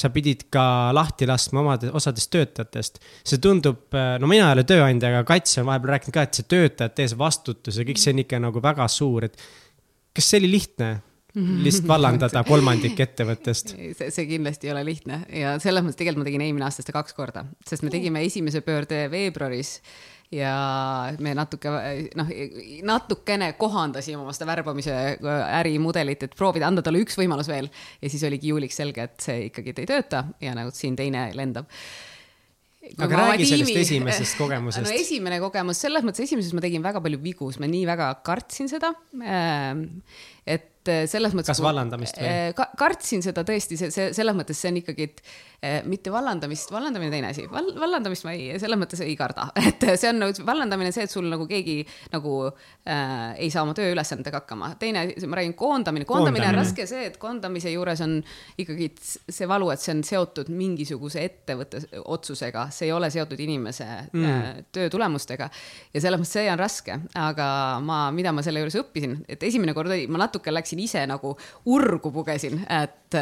sa 0.00 0.10
pidid 0.14 0.46
ka 0.54 0.62
lahti 0.94 1.26
laskma 1.26 1.64
omade, 1.64 1.90
osadest 1.92 2.30
töötajatest. 2.30 3.00
see 3.26 3.42
tundub, 3.42 3.90
no 3.90 4.30
mina 4.30 4.46
ei 4.46 4.58
ole 4.58 4.64
tööandja, 4.64 5.10
aga 5.10 5.24
Kats 5.26 5.58
on 5.58 5.66
vahepeal 5.66 5.96
rääkinud 5.96 6.14
ka, 6.14 6.26
et 6.26 6.38
see 6.38 6.46
töötajate 6.54 7.06
ees 7.06 7.16
vastutus 7.18 7.80
ja 7.80 7.86
kõik 7.88 7.98
see 7.98 8.14
on 8.14 8.22
ikka 8.22 8.38
nagu 8.46 8.62
väga 8.62 8.86
suur, 8.88 9.26
et 9.26 9.36
kas 10.14 10.30
see 10.30 10.42
oli 10.44 10.52
lihtne? 10.54 10.92
Lihtsalt 11.34 11.88
vallandada 11.90 12.42
kolmandik 12.46 13.00
ettevõttest. 13.06 13.74
see, 13.98 14.10
see 14.10 14.28
kindlasti 14.30 14.68
ei 14.68 14.74
ole 14.74 14.84
lihtne 14.88 15.22
ja 15.42 15.56
selles 15.62 15.84
mõttes 15.86 16.00
tegelikult 16.00 16.24
ma 16.24 16.30
tegin 16.30 16.46
eelmine 16.46 16.66
aasta 16.66 16.84
seda 16.84 16.96
kaks 16.98 17.16
korda, 17.16 17.44
sest 17.66 17.86
me 17.86 17.92
tegime 17.92 18.24
esimese 18.26 18.64
pöörde 18.66 19.04
veebruaris 19.12 19.76
ja 20.34 20.52
me 21.22 21.32
natuke 21.34 21.72
noh, 22.18 22.28
natukene 22.86 23.52
kohandasime 23.58 24.20
oma 24.22 24.34
seda 24.34 24.50
värbamise 24.52 24.94
ärimudelit, 25.60 26.22
et 26.26 26.36
proovida 26.38 26.68
anda 26.70 26.84
talle 26.86 27.02
üks 27.02 27.18
võimalus 27.18 27.50
veel 27.50 27.70
ja 27.70 28.12
siis 28.12 28.22
oligi 28.28 28.52
juuliks 28.52 28.78
selge, 28.78 29.08
et 29.10 29.26
see 29.26 29.48
ikkagi 29.48 29.74
ei 29.74 29.90
tööta 29.90 30.24
ja 30.42 30.54
nagu 30.58 30.74
siin 30.74 30.98
teine 30.98 31.30
lendab 31.38 31.70
aga 32.80 33.16
räägi 33.16 33.44
tiimi... 33.44 33.50
sellest 33.50 33.76
esimesest 33.76 34.38
kogemusest. 34.38 34.84
no 34.88 34.94
esimene 34.96 35.40
kogemus, 35.42 35.80
selles 35.82 36.06
mõttes 36.06 36.24
esimeses 36.24 36.54
ma 36.56 36.62
tegin 36.64 36.84
väga 36.84 37.02
palju 37.04 37.20
vigu, 37.22 37.50
sest 37.52 37.62
ma 37.62 37.68
nii 37.70 37.82
väga 37.88 38.08
kartsin 38.26 38.70
seda. 38.72 38.92
Ehm, 39.20 39.84
et 40.80 41.10
selles 41.12 41.34
mõttes. 41.36 41.52
kas 41.52 41.62
vallandamist 41.64 42.20
või 42.20 42.28
eh, 42.30 42.50
ka,? 42.56 42.70
kartsin 42.80 43.24
seda 43.24 43.44
tõesti, 43.46 43.76
see, 43.80 43.90
see 43.94 44.10
selles 44.16 44.36
mõttes 44.36 44.60
see 44.60 44.72
on 44.72 44.80
ikkagi, 44.80 45.10
et 45.10 45.24
Eh, 45.24 45.49
mitte 45.84 46.08
vallandamist, 46.12 46.70
vallandamine 46.72 47.10
teine 47.12 47.30
asi 47.34 47.42
Val,, 47.50 47.66
vallandamist 47.76 48.24
ma 48.24 48.32
ei, 48.32 48.54
selles 48.60 48.78
mõttes 48.80 49.02
ei 49.04 49.12
karda, 49.18 49.50
et 49.68 49.84
see 50.00 50.08
on 50.08 50.20
nagu, 50.22 50.44
vallandamine 50.46 50.92
see, 50.94 51.04
et 51.04 51.12
sul 51.12 51.26
nagu 51.28 51.44
keegi 51.48 51.82
nagu 52.14 52.36
äh, 52.48 53.34
ei 53.36 53.50
saa 53.52 53.66
oma 53.66 53.74
tööülesandega 53.76 54.40
hakkama. 54.40 54.72
teine, 54.80 55.04
ma 55.28 55.40
räägin 55.40 55.52
koondamine, 55.58 56.06
koondamine 56.08 56.48
on 56.48 56.60
raske 56.62 56.86
see, 56.88 57.04
et 57.10 57.18
koondamise 57.20 57.74
juures 57.74 58.00
on 58.06 58.16
ikkagi 58.60 58.88
see 59.04 59.48
valu, 59.50 59.68
et 59.74 59.82
see 59.84 59.92
on 59.94 60.00
seotud 60.06 60.48
mingisuguse 60.54 61.24
ettevõtte 61.28 61.82
otsusega, 62.00 62.68
see 62.72 62.88
ei 62.88 62.94
ole 62.96 63.12
seotud 63.12 63.44
inimese 63.44 63.88
mm. 64.12 64.24
äh, 64.30 64.62
töö 64.72 64.88
tulemustega. 64.92 65.50
ja 65.92 66.00
selles 66.00 66.22
mõttes 66.22 66.36
see 66.38 66.48
on 66.52 66.60
raske, 66.60 66.98
aga 67.20 67.50
ma, 67.84 68.00
mida 68.16 68.32
ma 68.32 68.44
selle 68.46 68.64
juures 68.64 68.80
õppisin, 68.80 69.18
et 69.28 69.44
esimene 69.44 69.76
kord 69.76 69.92
oli, 69.92 70.08
ma 70.08 70.24
natuke 70.24 70.54
läksin 70.54 70.80
ise 70.80 71.04
nagu 71.10 71.36
urgu 71.68 72.12
pugesin, 72.14 72.64
et, 72.80 73.20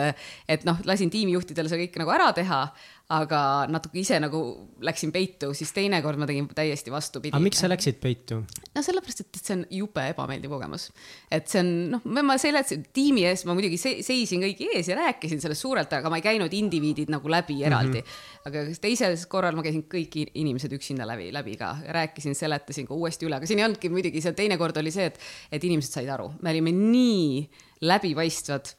et 0.49 0.67
noh, 0.69 0.79
lasin 0.87 1.11
tiimijuhtidele 1.11 1.71
see 1.71 1.83
kõik 1.87 2.03
nagu 2.05 2.15
ära 2.15 2.28
ära 2.29 2.37
teha, 2.37 2.61
aga 3.09 3.41
natuke 3.73 4.03
ise 4.03 4.19
nagu 4.21 4.39
läksin 4.85 5.09
peitu, 5.15 5.49
siis 5.57 5.71
teinekord 5.73 6.21
ma 6.21 6.27
tegin 6.29 6.45
täiesti 6.53 6.93
vastupidi. 6.93 7.33
aga 7.33 7.41
miks 7.41 7.63
sa 7.63 7.71
läksid 7.71 7.97
peitu? 8.03 8.43
no 8.75 8.83
sellepärast, 8.85 9.23
et 9.25 9.39
see 9.41 9.55
on 9.55 9.63
jube 9.79 10.05
ebameeldiv 10.11 10.53
kogemus. 10.53 10.91
et 11.33 11.49
see 11.49 11.63
on, 11.63 11.71
noh, 11.95 12.05
ma 12.05 12.37
seletasin 12.41 12.85
tiimi 12.93 13.25
ees, 13.31 13.47
ma 13.49 13.57
muidugi 13.57 13.79
seisin 13.81 14.45
kõigi 14.45 14.69
ees 14.75 14.91
ja 14.93 14.99
rääkisin 14.99 15.41
sellest 15.41 15.65
suurelt, 15.65 15.95
aga 15.97 16.13
ma 16.13 16.21
ei 16.21 16.27
käinud 16.27 16.53
indiviidid 16.59 17.13
nagu 17.15 17.33
läbi 17.33 17.63
eraldi 17.65 18.03
mm. 18.03 18.13
-hmm. 18.13 18.51
aga 18.51 18.67
teisel 18.85 19.17
korral 19.33 19.57
ma 19.57 19.65
käisin 19.65 19.87
kõik 19.89 20.21
inimesed 20.29 20.77
üksinda 20.77 21.09
läbi, 21.09 21.31
läbi 21.33 21.57
ka, 21.57 21.79
rääkisin, 21.97 22.37
seletasin 22.37 22.91
ka 22.91 22.99
uuesti 22.99 23.25
üle, 23.25 23.41
aga 23.41 23.49
siin 23.49 23.63
ei 23.63 23.69
olnudki 23.71 23.89
muidugi, 23.89 24.21
seal 24.21 24.37
teinekord 24.37 24.77
oli 24.85 24.93
see, 24.93 25.09
et, 25.09 25.19
et 25.53 25.65
inimesed 25.65 25.97
said 25.97 26.13
aru, 26.13 26.29
me 26.45 26.53
olime 26.53 26.77
nii 26.77 27.49
läbipaistvad 27.89 28.75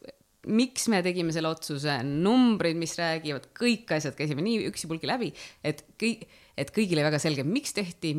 miks 0.47 0.87
me 0.91 1.01
tegime 1.03 1.33
selle 1.35 1.51
otsuse, 1.51 1.99
numbrid, 2.05 2.77
mis 2.79 2.95
räägivad, 2.99 3.49
kõik 3.57 3.91
asjad 3.97 4.15
käisime 4.17 4.43
nii 4.45 4.69
üksipulgi 4.69 5.09
läbi, 5.09 5.33
et 5.65 5.83
kõik 5.99 6.27
et 6.59 6.71
kõigile 6.75 7.03
väga 7.05 7.19
selge, 7.21 7.45
miks 7.47 7.73
tehti, 7.75 8.13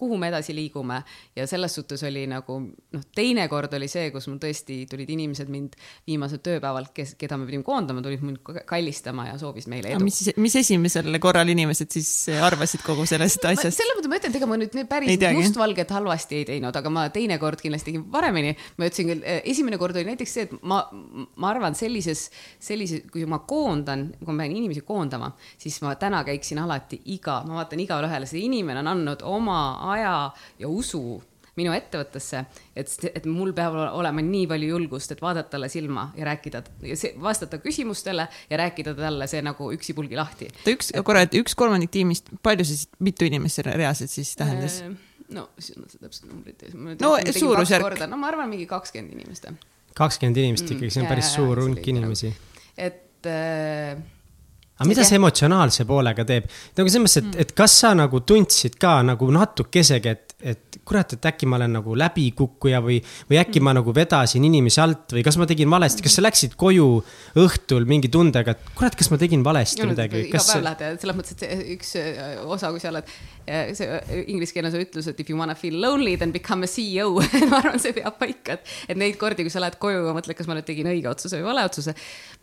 kuhu 0.00 0.18
me 0.20 0.30
edasi 0.32 0.54
liigume 0.56 1.00
ja 1.36 1.46
selles 1.50 1.74
suhtes 1.78 2.02
oli 2.08 2.24
nagu 2.30 2.58
noh, 2.62 3.04
teinekord 3.14 3.74
oli 3.78 3.88
see, 3.90 4.08
kus 4.14 4.28
mul 4.30 4.40
tõesti 4.42 4.80
tulid 4.90 5.10
inimesed 5.14 5.50
mind 5.52 5.76
viimasel 6.08 6.42
tööpäeval, 6.44 6.90
kes, 6.96 7.14
keda 7.20 7.38
me 7.40 7.48
pidime 7.48 7.66
koondama, 7.66 8.02
tulid 8.04 8.24
mind 8.24 8.64
kallistama 8.68 9.28
ja 9.30 9.36
soovisid 9.40 9.72
meile 9.72 9.94
edu. 9.94 10.04
mis, 10.04 10.20
mis 10.36 10.58
esimesel 10.62 11.20
korral 11.22 11.48
inimesed 11.52 11.92
siis 11.98 12.10
arvasid 12.48 12.84
kogu 12.86 13.06
sellest 13.08 13.44
asjast? 13.50 13.78
selles 13.78 13.98
mõttes 13.98 14.12
ma 14.12 14.20
ütlen, 14.20 14.34
et 14.34 14.40
ega 14.40 14.50
ma 14.50 14.60
nüüd 14.60 14.78
päris 14.90 15.26
mustvalget 15.38 15.92
halvasti 15.96 16.42
ei 16.42 16.48
teinud, 16.52 16.76
aga 16.80 16.92
ma 16.92 17.06
teinekord 17.14 17.62
kindlasti 17.62 17.92
tegin 17.92 18.06
paremini. 18.12 18.54
ma 18.78 18.88
ütlesin 18.88 19.12
küll, 19.12 19.24
eh, 19.24 19.42
esimene 19.52 19.78
kord 19.80 19.96
oli 19.96 20.08
näiteks 20.10 20.34
see, 20.34 20.48
et 20.48 20.54
ma, 20.62 20.80
ma 21.36 21.50
arvan 21.52 21.76
sellises, 21.78 22.28
sellises, 22.62 23.04
kui 23.12 23.24
ma 23.28 23.40
koondan, 23.48 24.08
kui 24.20 24.32
ma 24.32 24.44
pean 24.44 24.56
inimesi 24.56 24.84
koondama, 24.86 25.30
siis 25.60 25.80
ma 25.84 25.94
täna 26.00 26.22
käiksin 26.26 26.60
alati 26.62 27.00
iga, 27.14 27.40
ma 27.48 27.57
vaatan 27.58 27.82
igale 27.84 28.08
ühele, 28.10 28.28
see 28.30 28.46
inimene 28.46 28.84
on 28.84 28.92
andnud 28.94 29.24
oma 29.26 29.60
aja 29.94 30.14
ja 30.58 30.70
usu 30.70 31.20
minu 31.58 31.74
ettevõttesse, 31.74 32.44
et, 32.78 32.92
et 33.10 33.26
mul 33.28 33.52
peab 33.56 33.76
olema 33.88 34.22
nii 34.24 34.46
palju 34.50 34.70
julgust, 34.74 35.14
et 35.14 35.22
vaadata 35.22 35.56
talle 35.56 35.70
silma 35.72 36.08
ja 36.18 36.28
rääkida, 36.28 36.62
vastata 37.22 37.60
küsimustele 37.62 38.28
ja 38.50 38.60
rääkida 38.60 38.94
talle 38.98 39.28
see 39.30 39.42
nagu 39.44 39.70
üksipulgi 39.74 40.18
lahti. 40.18 40.50
üks, 40.70 40.92
korra, 41.06 41.24
et 41.26 41.34
üks 41.38 41.56
kolmandik 41.58 41.92
tiimist, 41.94 42.30
palju 42.46 42.66
see 42.66 42.82
siis, 42.82 42.92
mitu 43.02 43.28
inimest 43.28 43.58
see 43.58 43.66
reaalselt 43.68 44.14
siis 44.14 44.34
tähendas? 44.38 44.80
Äh, 44.86 44.94
no, 45.34 45.48
siin 45.58 45.82
on 45.82 45.90
see 45.90 46.02
täpselt 46.02 46.30
numbrid. 46.30 46.68
no 47.02 47.16
suurusjärk. 47.40 48.04
no 48.06 48.20
ma 48.20 48.30
arvan, 48.30 48.50
mingi 48.52 48.68
kakskümmend 48.70 49.16
inimest. 49.18 49.50
kakskümmend 49.98 50.44
inimest 50.44 50.70
ikkagi, 50.70 50.92
see 50.94 51.04
on 51.04 51.10
päris 51.10 51.32
ja, 51.32 51.40
suur 51.40 51.64
hulk 51.64 51.90
inimesi. 51.94 52.32
et 52.76 53.26
äh, 53.26 53.98
aga 54.78 54.88
mida 54.88 55.04
see 55.06 55.18
emotsionaalse 55.18 55.86
poolega 55.88 56.24
teeb? 56.26 56.48
nagu 56.78 56.90
selles 56.90 57.04
mõttes, 57.04 57.20
et, 57.20 57.28
mm. 57.28 57.44
et 57.44 57.54
kas 57.58 57.74
sa 57.82 57.92
nagu 57.98 58.22
tundsid 58.26 58.78
ka 58.80 58.98
nagu 59.06 59.28
natukesegi, 59.34 60.12
et, 60.14 60.34
et 60.54 60.78
kurat, 60.88 61.16
et 61.16 61.28
äkki 61.30 61.48
ma 61.50 61.58
olen 61.58 61.74
nagu 61.80 61.96
läbikukkuja 61.98 62.80
või, 62.84 62.98
või 63.30 63.40
äkki 63.42 63.62
ma 63.64 63.74
nagu 63.76 63.94
vedasin 63.94 64.46
inimesi 64.48 64.80
alt 64.82 65.16
või 65.16 65.24
kas 65.26 65.38
ma 65.40 65.48
tegin 65.50 65.70
valesti, 65.72 66.04
kas 66.06 66.18
sa 66.18 66.24
läksid 66.24 66.54
koju 66.60 66.86
õhtul 67.42 67.88
mingi 67.90 68.10
tundega, 68.12 68.54
et 68.54 68.70
kurat, 68.78 68.96
kas 68.98 69.10
ma 69.12 69.18
tegin 69.20 69.42
valesti 69.46 69.82
no, 69.82 69.90
midagi? 69.92 70.28
iga 70.28 70.42
päev 70.42 70.64
lähed 70.68 70.86
ja 70.86 70.92
selles 71.02 71.18
mõttes, 71.18 71.36
et 71.38 71.74
üks 71.74 71.94
äh, 71.98 72.38
osa, 72.46 72.70
kui 72.74 72.82
sa 72.82 72.92
oled, 72.92 73.10
see 73.76 73.88
äh, 73.88 74.22
inglise 74.30 74.54
keeles 74.56 74.74
on 74.76 74.82
ütlus, 74.84 75.08
et 75.10 75.20
if 75.20 75.30
you 75.30 75.38
wanna 75.38 75.56
feel 75.58 75.76
lonely, 75.80 76.16
then 76.20 76.32
become 76.34 76.66
a 76.66 76.70
CEO 76.70 77.14
ma 77.50 77.60
arvan, 77.60 77.80
see 77.82 77.94
peab 77.96 78.18
paika, 78.20 78.58
et, 78.58 78.74
et 78.92 79.00
neid 79.00 79.18
kordi, 79.20 79.46
kui 79.46 79.54
sa 79.54 79.62
lähed 79.62 79.78
koju 79.82 80.04
ja 80.06 80.16
mõtled, 80.16 80.36
kas 80.38 80.50
ma 80.50 80.58
nüüd 80.58 80.68
tegin 80.68 80.90
õige 80.90 81.10
otsuse 81.10 81.40
või 81.40 81.48
vale 81.50 81.66
otsuse. 81.68 81.94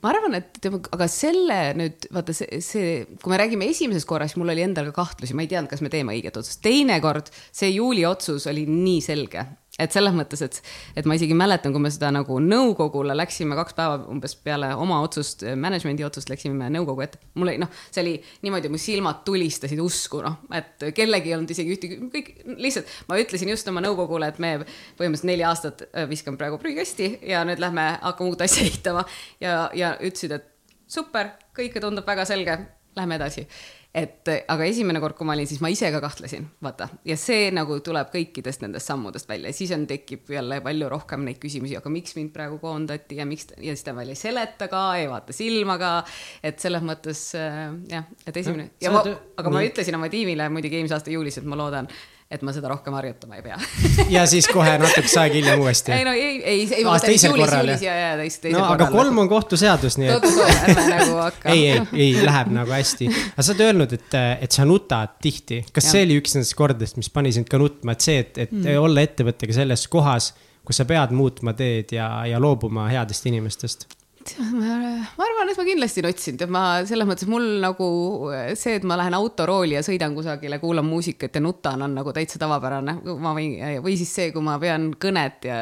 ma 0.03 0.11
arvan, 0.13 0.39
et 0.39 0.59
aga 0.69 1.09
selle 1.11 1.59
nüüd, 1.79 2.09
vaata 2.15 2.35
see, 2.35 2.61
see, 2.65 2.95
kui 3.21 3.33
me 3.33 3.41
räägime 3.41 3.69
esimesest 3.73 4.09
korrast, 4.09 4.39
mul 4.41 4.53
oli 4.53 4.65
endal 4.65 4.89
ka 4.91 5.03
kahtlusi, 5.03 5.37
ma 5.37 5.45
ei 5.45 5.51
teadnud, 5.51 5.71
kas 5.71 5.83
me 5.85 5.93
teeme 5.93 6.15
õiget 6.17 6.41
otsust. 6.41 6.61
teinekord 6.65 7.31
see 7.49 7.73
juuli 7.75 8.05
otsus 8.07 8.49
oli 8.51 8.65
nii 8.69 9.01
selge, 9.05 9.45
et 9.79 9.91
selles 9.91 10.13
mõttes, 10.15 10.39
et, 10.45 10.57
et 10.95 11.07
ma 11.07 11.17
isegi 11.17 11.35
mäletan, 11.35 11.73
kui 11.75 11.83
me 11.83 11.91
seda 11.91 12.07
nagu 12.15 12.37
nõukogule 12.39 13.15
läksime 13.17 13.57
kaks 13.59 13.75
päeva 13.75 13.97
umbes 14.11 14.35
peale 14.39 14.71
oma 14.79 15.01
otsust, 15.03 15.43
management'i 15.59 16.05
otsust 16.07 16.31
läksime 16.31 16.69
nõukogu 16.71 17.03
ette. 17.03 17.19
mul 17.35 17.51
oli 17.51 17.59
noh, 17.59 17.71
see 17.89 18.03
oli 18.03 18.15
niimoodi, 18.45 18.71
mu 18.71 18.79
silmad 18.79 19.23
tulistasid 19.27 19.81
usku, 19.83 20.21
noh, 20.23 20.39
et 20.55 20.87
kellelgi 20.95 21.31
ei 21.31 21.37
olnud 21.37 21.51
isegi 21.51 21.75
ühtegi, 21.75 21.99
kõik 22.13 22.31
lihtsalt 22.55 22.95
ma 23.09 23.19
ütlesin 23.19 23.51
just 23.51 23.67
oma 23.71 23.83
nõukogule, 23.83 24.31
et 24.31 24.39
me 24.39 24.55
põhimõtteliselt 24.63 25.31
neli 25.31 25.47
aastat 25.47 25.87
äh, 25.89 26.07
viskame 26.09 26.39
praegu 26.39 26.59
prügikasti 26.61 27.11
ja 27.27 27.43
nüüd 27.47 27.59
lähme 27.63 27.89
hakkame 28.01 28.31
uut 28.31 28.45
asja 28.47 28.63
ehitama. 28.63 29.03
Ja, 29.43 29.69
ja 29.75 29.95
ütlesid, 29.99 30.37
et 30.39 30.47
super, 30.87 31.35
kõike 31.55 31.83
tundub 31.83 32.07
väga 32.07 32.23
selge, 32.29 32.61
lähme 32.95 33.19
edasi 33.19 33.43
et 33.95 34.29
aga 34.51 34.65
esimene 34.67 34.99
kord, 34.99 35.15
kui 35.15 35.27
ma 35.27 35.35
olin, 35.37 35.47
siis 35.47 35.61
ma 35.63 35.69
ise 35.71 35.87
ka 35.93 36.01
kahtlesin, 36.03 36.45
vaata, 36.63 36.89
ja 37.07 37.15
see 37.19 37.47
nagu 37.55 37.77
tuleb 37.85 38.09
kõikidest 38.11 38.65
nendest 38.65 38.91
sammudest 38.91 39.29
välja, 39.29 39.53
siis 39.55 39.71
on, 39.75 39.85
tekib 39.87 40.31
jälle 40.35 40.59
palju 40.65 40.89
rohkem 40.91 41.23
neid 41.27 41.39
küsimusi, 41.41 41.77
aga 41.79 41.91
miks 41.93 42.17
mind 42.17 42.33
praegu 42.35 42.59
koondati 42.59 43.19
ja 43.21 43.27
miks 43.29 43.53
ja 43.55 43.75
siis 43.75 43.85
ta 43.87 43.95
veel 43.95 44.11
ei 44.11 44.19
seleta 44.19 44.67
ka, 44.71 44.83
ei 44.99 45.07
vaata 45.11 45.35
silma 45.35 45.77
ka. 45.79 45.93
et 46.43 46.59
selles 46.59 46.83
mõttes 46.83 47.21
äh, 47.39 47.61
jah, 47.91 48.09
et 48.27 48.41
esimene 48.43 48.73
ja 48.83 48.91
ma, 48.91 49.05
aga 49.39 49.53
ma 49.53 49.63
ütlesin 49.63 49.95
oma 49.95 50.11
tiimile 50.11 50.49
muidugi 50.51 50.81
eelmise 50.81 50.99
aasta 50.99 51.15
juulis, 51.15 51.39
et 51.39 51.47
ma 51.47 51.59
loodan, 51.59 51.87
et 52.25 52.41
ma 52.41 52.49
seda 52.55 52.69
rohkem 52.71 52.95
harjutama 52.97 53.37
ei 53.37 53.43
pea 53.45 53.57
ja 54.15 54.23
siis 54.29 54.47
kohe 54.49 54.71
natukese 54.81 55.19
aega 55.21 55.37
hiljem 55.37 55.61
uuesti. 55.61 55.91
ei 55.93 56.05
no 56.07 56.13
ei, 56.17 56.39
ei, 56.41 56.63
ei, 56.63 56.85
ma 56.85 56.95
mõtlen 56.95 57.13
juulis, 57.13 57.51
juulis 57.53 57.83
ja, 57.85 57.97
ja 57.99 58.07
teist, 58.17 58.41
teisel 58.41 58.57
no, 58.57 58.63
korral. 58.65 58.81
aga 58.87 58.87
kolm 58.95 59.21
on 59.21 59.29
kohtuseadus, 59.29 59.97
nii 60.01 60.09
et. 60.15 60.25
ärme 60.55 60.85
nagu 60.89 61.19
hakka. 61.27 61.53
ei, 61.53 61.67
ei, 61.69 61.83
ei, 62.07 62.25
läheb 62.25 62.49
nagu 62.55 62.73
hästi. 62.73 63.09
aga 63.11 63.45
sa 63.45 63.53
oled 63.53 63.63
öelnud, 63.67 63.93
et, 63.99 64.17
et 64.47 64.57
sa 64.57 64.65
nutad 64.65 65.19
tihti. 65.21 65.61
kas 65.69 65.85
ja. 65.85 65.93
see 65.93 66.07
oli 66.07 66.17
üks 66.23 66.33
nendest 66.37 66.57
kordadest, 66.57 66.97
mis 67.01 67.11
pani 67.13 67.33
sind 67.35 67.51
ka 67.51 67.61
nutma, 67.61 67.93
et 67.93 68.07
see, 68.07 68.17
et, 68.25 68.41
et 68.47 68.57
mm. 68.57 68.73
olla 68.81 69.05
ettevõttega 69.05 69.59
selles 69.61 69.85
kohas, 69.93 70.31
kus 70.65 70.81
sa 70.81 70.87
pead 70.89 71.13
muutma 71.13 71.53
teed 71.53 71.93
ja, 71.93 72.09
ja 72.25 72.41
loobuma 72.41 72.89
headest 72.89 73.29
inimestest? 73.29 73.85
Ma 74.33 75.25
arvan, 75.25 75.51
et 75.51 75.59
ma 75.59 75.65
kindlasti 75.67 76.01
nutsin, 76.05 76.37
tead 76.39 76.51
ma 76.53 76.63
selles 76.87 77.07
mõttes 77.07 77.27
mul 77.29 77.45
nagu 77.61 77.87
see, 78.57 78.79
et 78.79 78.85
ma 78.87 78.97
lähen 78.97 79.13
autorooli 79.17 79.77
ja 79.77 79.83
sõidan 79.85 80.15
kusagile, 80.17 80.57
kuulan 80.61 80.87
muusikat 80.87 81.37
ja 81.37 81.41
nutan, 81.43 81.83
on 81.85 81.93
nagu 81.99 82.13
täitsa 82.15 82.39
tavapärane. 82.41 82.97
ma 83.21 83.33
võin, 83.37 83.53
või 83.85 83.97
siis 83.99 84.13
see, 84.17 84.31
kui 84.33 84.43
ma 84.45 84.57
pean 84.61 84.89
kõnet 85.01 85.45
ja 85.45 85.57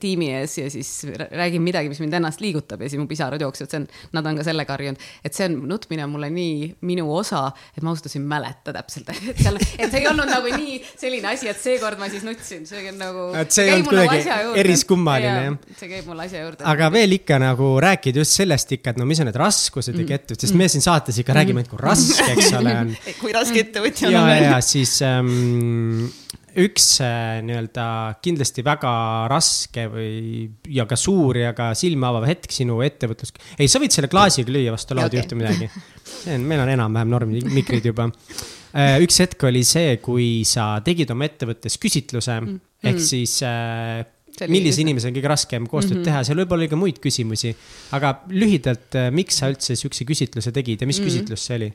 tiimi 0.00 0.30
ees 0.38 0.54
ja 0.60 0.68
siis 0.70 0.92
räägin 1.10 1.64
midagi, 1.64 1.90
mis 1.90 2.00
mind 2.02 2.18
ennast 2.20 2.44
liigutab 2.44 2.84
ja 2.84 2.90
siis 2.92 3.02
mu 3.02 3.08
pisarad 3.10 3.42
jooksevad, 3.42 3.72
see 3.72 3.82
on, 3.82 3.88
nad 4.18 4.30
on 4.30 4.38
ka 4.38 4.46
sellega 4.46 4.76
harjunud. 4.76 5.02
et 5.24 5.34
see 5.34 5.50
on, 5.50 5.58
nutmine 5.74 6.06
on 6.06 6.14
mulle 6.14 6.30
nii 6.30 6.70
minu 6.86 7.08
osa, 7.16 7.48
et 7.74 7.82
ma 7.82 7.90
ausalt 7.90 8.06
öeldes 8.06 8.20
ei 8.20 8.24
mäleta 8.36 8.76
täpselt, 8.76 9.10
et 9.32 9.42
seal, 9.42 9.58
et 9.58 9.90
see 9.90 10.04
ei 10.04 10.10
olnud 10.12 10.30
nagu 10.30 10.54
nii 10.54 10.78
selline 10.94 11.32
asi, 11.34 11.50
et 11.50 11.58
seekord 11.60 11.98
ma 11.98 12.10
siis 12.12 12.22
nutsin, 12.26 12.62
see 12.70 12.86
on 12.92 13.02
nagu. 13.02 13.28
et 13.42 13.50
see 13.50 13.66
ei 13.66 13.80
olnud 13.80 13.90
kuidagi 13.90 14.62
eriskummaline 14.62 15.44
jah? 15.50 15.60
see 15.74 15.90
käib 15.90 16.06
mul 16.06 16.22
asja 16.22 16.46
juurde. 16.46 16.66
aga 16.70 16.92
veel 16.94 17.18
ikka 17.18 17.42
nagu 17.42 17.74
räägi 17.82 17.95
rääkida 17.96 18.22
just 18.22 18.36
sellest 18.38 18.72
ikka, 18.76 18.94
et 18.94 19.00
no 19.00 19.08
mis 19.08 19.20
on 19.22 19.30
need 19.30 19.38
raskused 19.40 19.94
ja 19.94 20.02
mm. 20.02 20.08
kettud, 20.12 20.40
sest 20.40 20.56
me 20.56 20.68
siin 20.70 20.84
saates 20.84 21.20
ikka 21.22 21.36
räägime, 21.36 21.64
et 21.64 21.70
kui 21.70 21.80
raske, 21.80 22.26
eks 22.36 22.52
ole, 22.60 22.74
on. 22.84 22.96
kui 23.22 23.34
raske 23.34 23.62
ettevõtja 23.64 24.10
on. 24.10 24.16
ja, 24.16 24.40
ja 24.52 24.58
siis 24.64 24.98
ähm, 25.06 26.08
üks 26.56 26.86
äh, 27.04 27.42
nii-öelda 27.44 27.86
kindlasti 28.24 28.64
väga 28.64 28.92
raske 29.32 29.86
või, 29.92 30.46
ja 30.72 30.86
ka 30.88 30.98
suur 31.00 31.36
ja 31.40 31.52
ka 31.56 31.70
silma 31.76 32.10
avav 32.12 32.26
hetk 32.30 32.52
sinu 32.54 32.80
ettevõtlus. 32.86 33.34
ei, 33.58 33.68
sa 33.68 33.80
võid 33.82 33.94
selle 33.94 34.10
klaasiga 34.12 34.52
lüüa 34.52 34.74
vastu 34.74 34.96
lauda 34.96 35.10
okay., 35.12 35.20
ei 35.20 35.24
juhtu 35.24 35.40
midagi. 35.40 35.70
see 36.06 36.36
on, 36.38 36.46
meil 36.48 36.64
on 36.64 36.72
enam-vähem 36.76 37.12
normimikrid 37.12 37.90
juba 37.92 38.08
äh, 38.08 38.96
üks 39.04 39.20
hetk 39.24 39.48
oli 39.48 39.64
see, 39.68 39.98
kui 40.04 40.30
sa 40.48 40.76
tegid 40.84 41.12
oma 41.12 41.28
ettevõttes 41.28 41.76
küsitluse 41.82 42.38
mm. 42.40 42.60
ehk 42.84 43.00
mm. 43.00 43.08
siis 43.10 43.38
äh, 43.44 44.04
millise 44.50 44.82
inimesega 44.84 45.12
on 45.12 45.18
kõige 45.18 45.32
raskem 45.32 45.66
koostööd 45.70 45.98
mm 45.98 46.02
-hmm. 46.02 46.10
teha, 46.10 46.24
seal 46.28 46.40
võib 46.42 46.52
olla 46.56 46.68
ka 46.68 46.76
muid 46.80 47.00
küsimusi. 47.02 47.54
aga 47.96 48.12
lühidalt, 48.28 48.94
äh, 48.94 49.10
miks 49.10 49.40
sa 49.40 49.50
üldse 49.52 49.76
sihukese 49.76 50.04
küsitluse 50.04 50.52
tegid 50.52 50.80
ja 50.80 50.86
mis 50.86 51.00
mm 51.00 51.04
-hmm. 51.04 51.10
küsitlus 51.10 51.46
see 51.46 51.56
oli? 51.56 51.72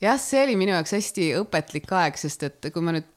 jah, 0.00 0.20
see 0.20 0.42
oli 0.44 0.56
minu 0.56 0.72
jaoks 0.72 0.92
hästi 0.92 1.34
õpetlik 1.42 1.92
aeg, 1.92 2.16
sest 2.16 2.42
et 2.42 2.72
kui 2.72 2.82
ma 2.82 2.96
nüüd 2.96 3.12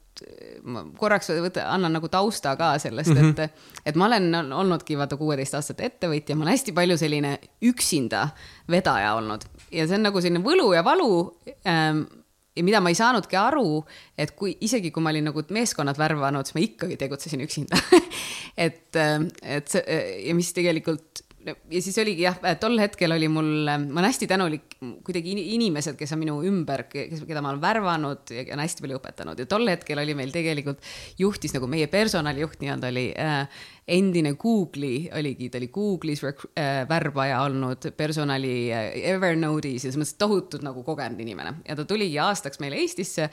ma 0.67 0.83
korraks 0.99 1.31
võta, 1.31 1.65
annan 1.71 1.93
nagu 1.95 2.09
tausta 2.12 2.55
ka 2.59 2.73
sellest 2.81 3.13
mm, 3.13 3.31
-hmm. 3.31 3.39
et, 3.39 3.83
et 3.85 3.95
ma 3.95 4.09
olen 4.09 4.53
olnudki 4.53 4.97
vaata 4.99 5.17
kuueteist 5.17 5.55
aastat 5.55 5.81
ettevõtja, 5.85 6.35
ma 6.35 6.43
olen 6.43 6.57
hästi 6.57 6.73
palju 6.75 6.97
selline 6.99 7.38
üksinda 7.71 8.27
vedaja 8.69 9.13
olnud 9.15 9.45
ja 9.71 9.88
see 9.88 9.99
on 9.99 10.07
nagu 10.09 10.21
selline 10.21 10.43
võlu 10.43 10.73
ja 10.75 10.83
valu 10.83 11.12
ähm, 11.67 12.03
ja 12.55 12.65
mida 12.65 12.81
ma 12.81 12.91
ei 12.91 12.97
saanudki 12.97 13.38
aru, 13.39 13.83
et 14.17 14.33
kui 14.38 14.55
isegi 14.65 14.91
kui 14.91 15.03
ma 15.03 15.13
olin 15.13 15.29
nagu 15.29 15.43
meeskonnad 15.55 15.99
värvanud, 15.99 16.47
siis 16.47 16.57
ma 16.57 16.65
ikkagi 16.65 16.97
tegutsesin 16.99 17.45
üksinda. 17.45 17.79
Et, 18.59 18.91
et 18.99 19.69
see 19.71 19.99
ja 20.25 20.33
mis 20.35 20.49
tegelikult 20.51 21.21
ja 21.45 21.82
siis 21.82 21.97
oligi 22.02 22.25
jah, 22.25 22.38
tol 22.60 22.75
hetkel 22.82 23.13
oli 23.15 23.30
mul, 23.32 23.49
ma 23.67 24.02
olen 24.02 24.08
hästi 24.10 24.28
tänulik 24.28 24.75
kuidagi 25.06 25.34
inimesed, 25.56 25.95
kes 25.99 26.12
on 26.15 26.19
minu 26.21 26.36
ümber, 26.47 26.84
kes, 26.91 27.23
keda 27.28 27.41
ma 27.43 27.54
olen 27.54 27.62
värvanud 27.63 28.34
ja 28.36 28.43
on 28.56 28.63
hästi 28.63 28.84
palju 28.84 28.99
õpetanud 28.99 29.39
ja 29.39 29.47
tol 29.49 29.67
hetkel 29.71 30.02
oli 30.04 30.15
meil 30.19 30.34
tegelikult 30.36 30.84
juhtis 31.19 31.56
nagu 31.56 31.69
meie 31.71 31.88
personalijuht 31.91 32.60
nii-öelda 32.63 32.91
oli 32.91 33.06
äh, 33.15 33.62
endine 33.89 34.34
Google'i 34.39 35.08
oligi, 35.15 35.49
ta 35.49 35.62
oli 35.62 35.71
Google'is 35.73 36.25
äh, 36.28 36.84
värbaja 36.89 37.39
olnud 37.47 37.89
personali 37.97 38.54
äh, 38.75 38.91
Evernote'is 39.13 39.88
ja 39.88 39.93
selles 39.93 40.02
mõttes 40.02 40.19
tohutult 40.19 40.65
nagu 40.67 40.84
kogenud 40.88 41.23
inimene 41.23 41.60
ja 41.63 41.80
ta 41.80 41.88
tuligi 41.88 42.19
aastaks 42.19 42.60
meile 42.63 42.82
Eestisse 42.84 43.30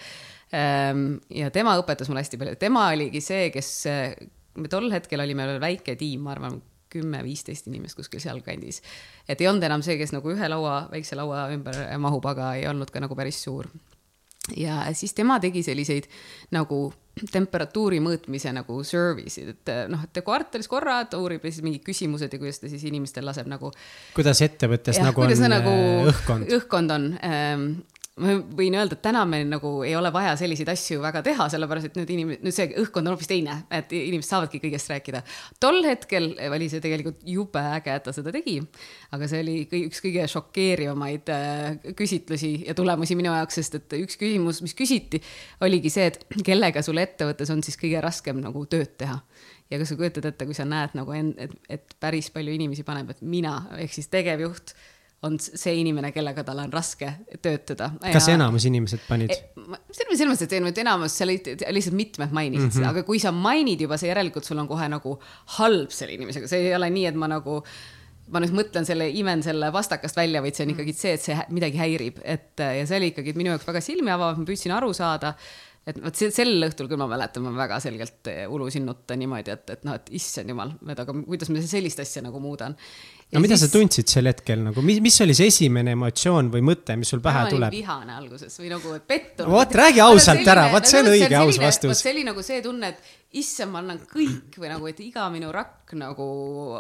ähm,. 0.55 1.19
ja 1.31 1.51
tema 1.51 1.75
õpetas 1.81 2.11
mulle 2.11 2.23
hästi 2.23 2.41
palju, 2.41 2.57
tema 2.63 2.87
oligi 2.95 3.25
see, 3.25 3.51
kes 3.55 3.75
äh, 3.91 4.15
me 4.57 4.71
tol 4.73 4.89
hetkel 4.95 5.21
olime 5.27 5.51
veel 5.51 5.63
väike 5.63 5.99
tiim, 5.99 6.23
ma 6.25 6.37
arvan 6.37 6.61
kümme-viisteist 6.93 7.71
inimest 7.71 7.99
kuskil 7.99 8.23
sealkandis. 8.23 8.83
et 9.29 9.41
ei 9.41 9.49
olnud 9.49 9.65
enam 9.67 9.83
see, 9.83 9.99
kes 9.99 10.15
nagu 10.17 10.33
ühe 10.33 10.49
laua, 10.49 10.87
väikse 10.93 11.19
laua 11.19 11.49
ümber 11.55 11.83
mahub, 12.03 12.27
aga 12.27 12.55
ei 12.61 12.69
olnud 12.71 12.91
ka 12.91 13.03
nagu 13.03 13.17
päris 13.19 13.43
suur. 13.43 13.69
ja 14.57 14.85
siis 14.93 15.15
tema 15.15 15.41
tegi 15.43 15.63
selliseid 15.67 16.09
nagu 16.55 16.93
temperatuuri 17.17 17.99
mõõtmise 18.05 18.51
nagu 18.53 18.83
service'id, 18.85 19.53
et 19.55 19.71
noh, 19.89 20.03
et 20.05 20.19
kvartalis 20.25 20.69
korra 20.69 20.99
ta 21.09 21.17
uurib 21.23 21.45
ja 21.47 21.53
siis 21.53 21.65
mingid 21.65 21.85
küsimused 21.87 22.33
ja 22.33 22.41
kuidas 22.41 22.61
ta 22.61 22.69
siis 22.69 22.85
inimestel 22.85 23.25
laseb 23.25 23.49
nagu. 23.49 23.71
kuidas 24.17 24.43
ettevõttes 24.45 25.01
ja, 25.01 25.07
nagu 25.09 25.25
on 25.25 25.33
nagu 25.49 25.73
äh, 25.73 26.11
õhkkond? 26.13 26.51
õhkkond 26.59 26.93
on 26.93 27.07
ähm, 27.25 27.71
ma 28.17 28.33
võin 28.57 28.73
öelda, 28.79 28.97
et 28.97 29.03
täna 29.05 29.27
meil 29.29 29.45
nagu 29.49 29.71
ei 29.85 29.93
ole 29.97 30.09
vaja 30.13 30.33
selliseid 30.41 30.71
asju 30.73 31.03
väga 31.03 31.21
teha, 31.27 31.49
sellepärast 31.53 31.91
et 31.91 31.99
nüüd 31.99 32.13
inimesed, 32.15 32.45
nüüd 32.47 32.57
see 32.57 32.69
õhkkond 32.81 33.05
on 33.05 33.13
hoopis 33.13 33.29
teine, 33.29 33.57
et 33.77 33.93
inimesed 33.93 34.31
saavadki 34.31 34.61
kõigest 34.63 34.89
rääkida. 34.93 35.21
tol 35.61 35.83
hetkel 35.85 36.31
oli 36.49 36.71
see 36.73 36.81
tegelikult 36.85 37.21
jube 37.29 37.61
äge, 37.77 37.93
et 37.93 38.07
ta 38.09 38.15
seda 38.17 38.33
tegi, 38.33 38.57
aga 39.13 39.29
see 39.29 39.43
oli 39.45 39.57
üks 39.83 40.01
kõige 40.05 40.25
šokeerivamaid 40.33 41.35
äh, 41.35 41.93
küsitlusi 41.99 42.55
ja 42.65 42.77
tulemusi 42.79 43.19
minu 43.21 43.35
jaoks, 43.37 43.61
sest 43.61 43.77
et 43.83 43.99
üks 44.01 44.17
küsimus, 44.21 44.63
mis 44.65 44.77
küsiti, 44.79 45.21
oligi 45.67 45.93
see, 45.93 46.09
et 46.09 46.41
kellega 46.47 46.81
sul 46.87 47.03
ettevõttes 47.03 47.53
on 47.53 47.61
siis 47.67 47.77
kõige 47.81 48.01
raskem 48.01 48.41
nagu 48.41 48.65
tööd 48.65 48.97
teha 48.97 49.21
ja 49.69 49.79
kas 49.81 49.93
sa 49.93 50.01
kujutad 50.01 50.25
ette, 50.33 50.49
kui 50.49 50.57
sa 50.57 50.65
näed 50.65 50.97
nagu 50.97 51.13
end, 51.13 51.37
et, 51.43 51.53
et 51.69 51.97
päris 52.01 52.33
palju 52.33 52.57
inimesi 52.57 52.87
paneb, 52.87 53.13
et 53.13 53.21
mina 53.21 53.59
ehk 53.77 53.93
siis 53.93 54.09
tegevjuht 54.09 54.73
on 55.25 55.39
see 55.41 55.79
inimene, 55.81 56.11
kellega 56.15 56.45
tal 56.45 56.61
on 56.61 56.73
raske 56.73 57.09
töötada. 57.43 57.91
kas 58.05 58.29
ja... 58.29 58.37
enamus 58.37 58.67
inimesed 58.69 59.07
panid? 59.09 59.33
E, 59.33 59.81
selles 59.97 60.29
mõttes, 60.29 60.47
et 60.47 60.81
enamus, 60.83 61.17
seal 61.17 61.33
lihtsalt 61.33 61.97
mitmed 61.97 62.35
mainisid 62.37 62.67
mm 62.67 62.71
-hmm. 62.71 62.79
seda, 62.79 62.93
aga 62.93 63.03
kui 63.09 63.21
sa 63.23 63.33
mainid 63.33 63.81
juba, 63.81 63.99
see 63.99 64.11
järelikult 64.13 64.45
sul 64.45 64.61
on 64.61 64.69
kohe 64.69 64.89
nagu 64.93 65.19
halb 65.59 65.91
selle 65.91 66.19
inimesega, 66.19 66.49
see 66.49 66.69
ei 66.69 66.75
ole 66.77 66.91
nii, 66.91 67.07
et 67.13 67.17
ma 67.17 67.31
nagu 67.33 67.63
ma 68.27 68.43
nüüd 68.43 68.55
mõtlen 68.59 68.87
selle, 68.87 69.07
imen 69.15 69.43
selle 69.43 69.71
vastakast 69.73 70.17
välja, 70.19 70.43
vaid 70.43 70.57
see 70.59 70.67
on 70.67 70.75
ikkagi 70.75 70.93
see, 70.97 71.15
et 71.15 71.23
see 71.23 71.37
midagi 71.55 71.79
häirib, 71.79 72.19
et 72.25 72.59
ja 72.59 72.87
see 72.87 72.99
oli 72.99 73.13
ikkagi 73.13 73.37
minu 73.39 73.53
jaoks 73.55 73.69
väga 73.69 73.83
silmi 73.85 74.11
avav, 74.11 74.39
ma 74.41 74.49
püüdsin 74.49 74.75
aru 74.75 74.93
saada 74.97 75.37
et 75.87 75.99
vot 76.03 76.19
sel 76.19 76.67
õhtul 76.67 76.89
küll 76.91 76.99
ma 76.99 77.07
mäletan, 77.11 77.45
ma 77.47 77.53
väga 77.55 77.79
selgelt 77.83 78.31
ulusin 78.51 78.89
nutta 78.89 79.15
niimoodi, 79.19 79.55
et, 79.55 79.77
et 79.77 79.85
noh, 79.87 79.95
et 79.95 80.09
issand 80.19 80.51
jumal, 80.51 80.73
et 80.91 81.03
aga 81.03 81.15
kuidas 81.21 81.53
ma 81.55 81.63
sellist 81.63 82.03
asja 82.03 82.25
nagu 82.27 82.41
muudan 82.43 82.75
no 83.35 83.43
mida 83.43 83.57
siis... 83.59 83.71
sa 83.71 83.79
tundsid 83.79 84.11
sel 84.11 84.29
hetkel 84.31 84.65
nagu, 84.67 84.83
mis, 84.87 84.99
mis 85.05 85.17
oli 85.25 85.35
see 85.39 85.51
esimene 85.51 85.95
emotsioon 85.97 86.51
või 86.53 86.65
mõte, 86.67 86.97
mis 86.99 87.11
sul 87.11 87.23
pähe 87.25 87.45
tuleb? 87.53 87.75
vihane 87.75 88.15
alguses 88.19 88.59
või 88.61 88.73
nagu 88.75 88.97
pettunud. 89.07 89.51
vot 89.53 89.79
räägi 89.83 90.03
ausalt 90.05 90.43
selline, 90.43 90.53
ära, 90.57 90.67
vot 90.75 90.91
see 90.91 91.03
on 91.03 91.13
õige 91.13 91.39
aus 91.39 91.63
vastus. 91.63 92.03
see 92.03 92.13
oli 92.15 92.27
nagu 92.29 92.45
see 92.47 92.61
tunne, 92.67 92.93
et 92.95 93.41
issand, 93.43 93.75
ma 93.75 93.83
annan 93.83 94.03
kõik 94.11 94.59
või 94.59 94.71
nagu, 94.73 94.91
et 94.91 95.03
iga 95.07 95.27
minu 95.31 95.51
rakk 95.55 95.97
nagu 95.99 96.29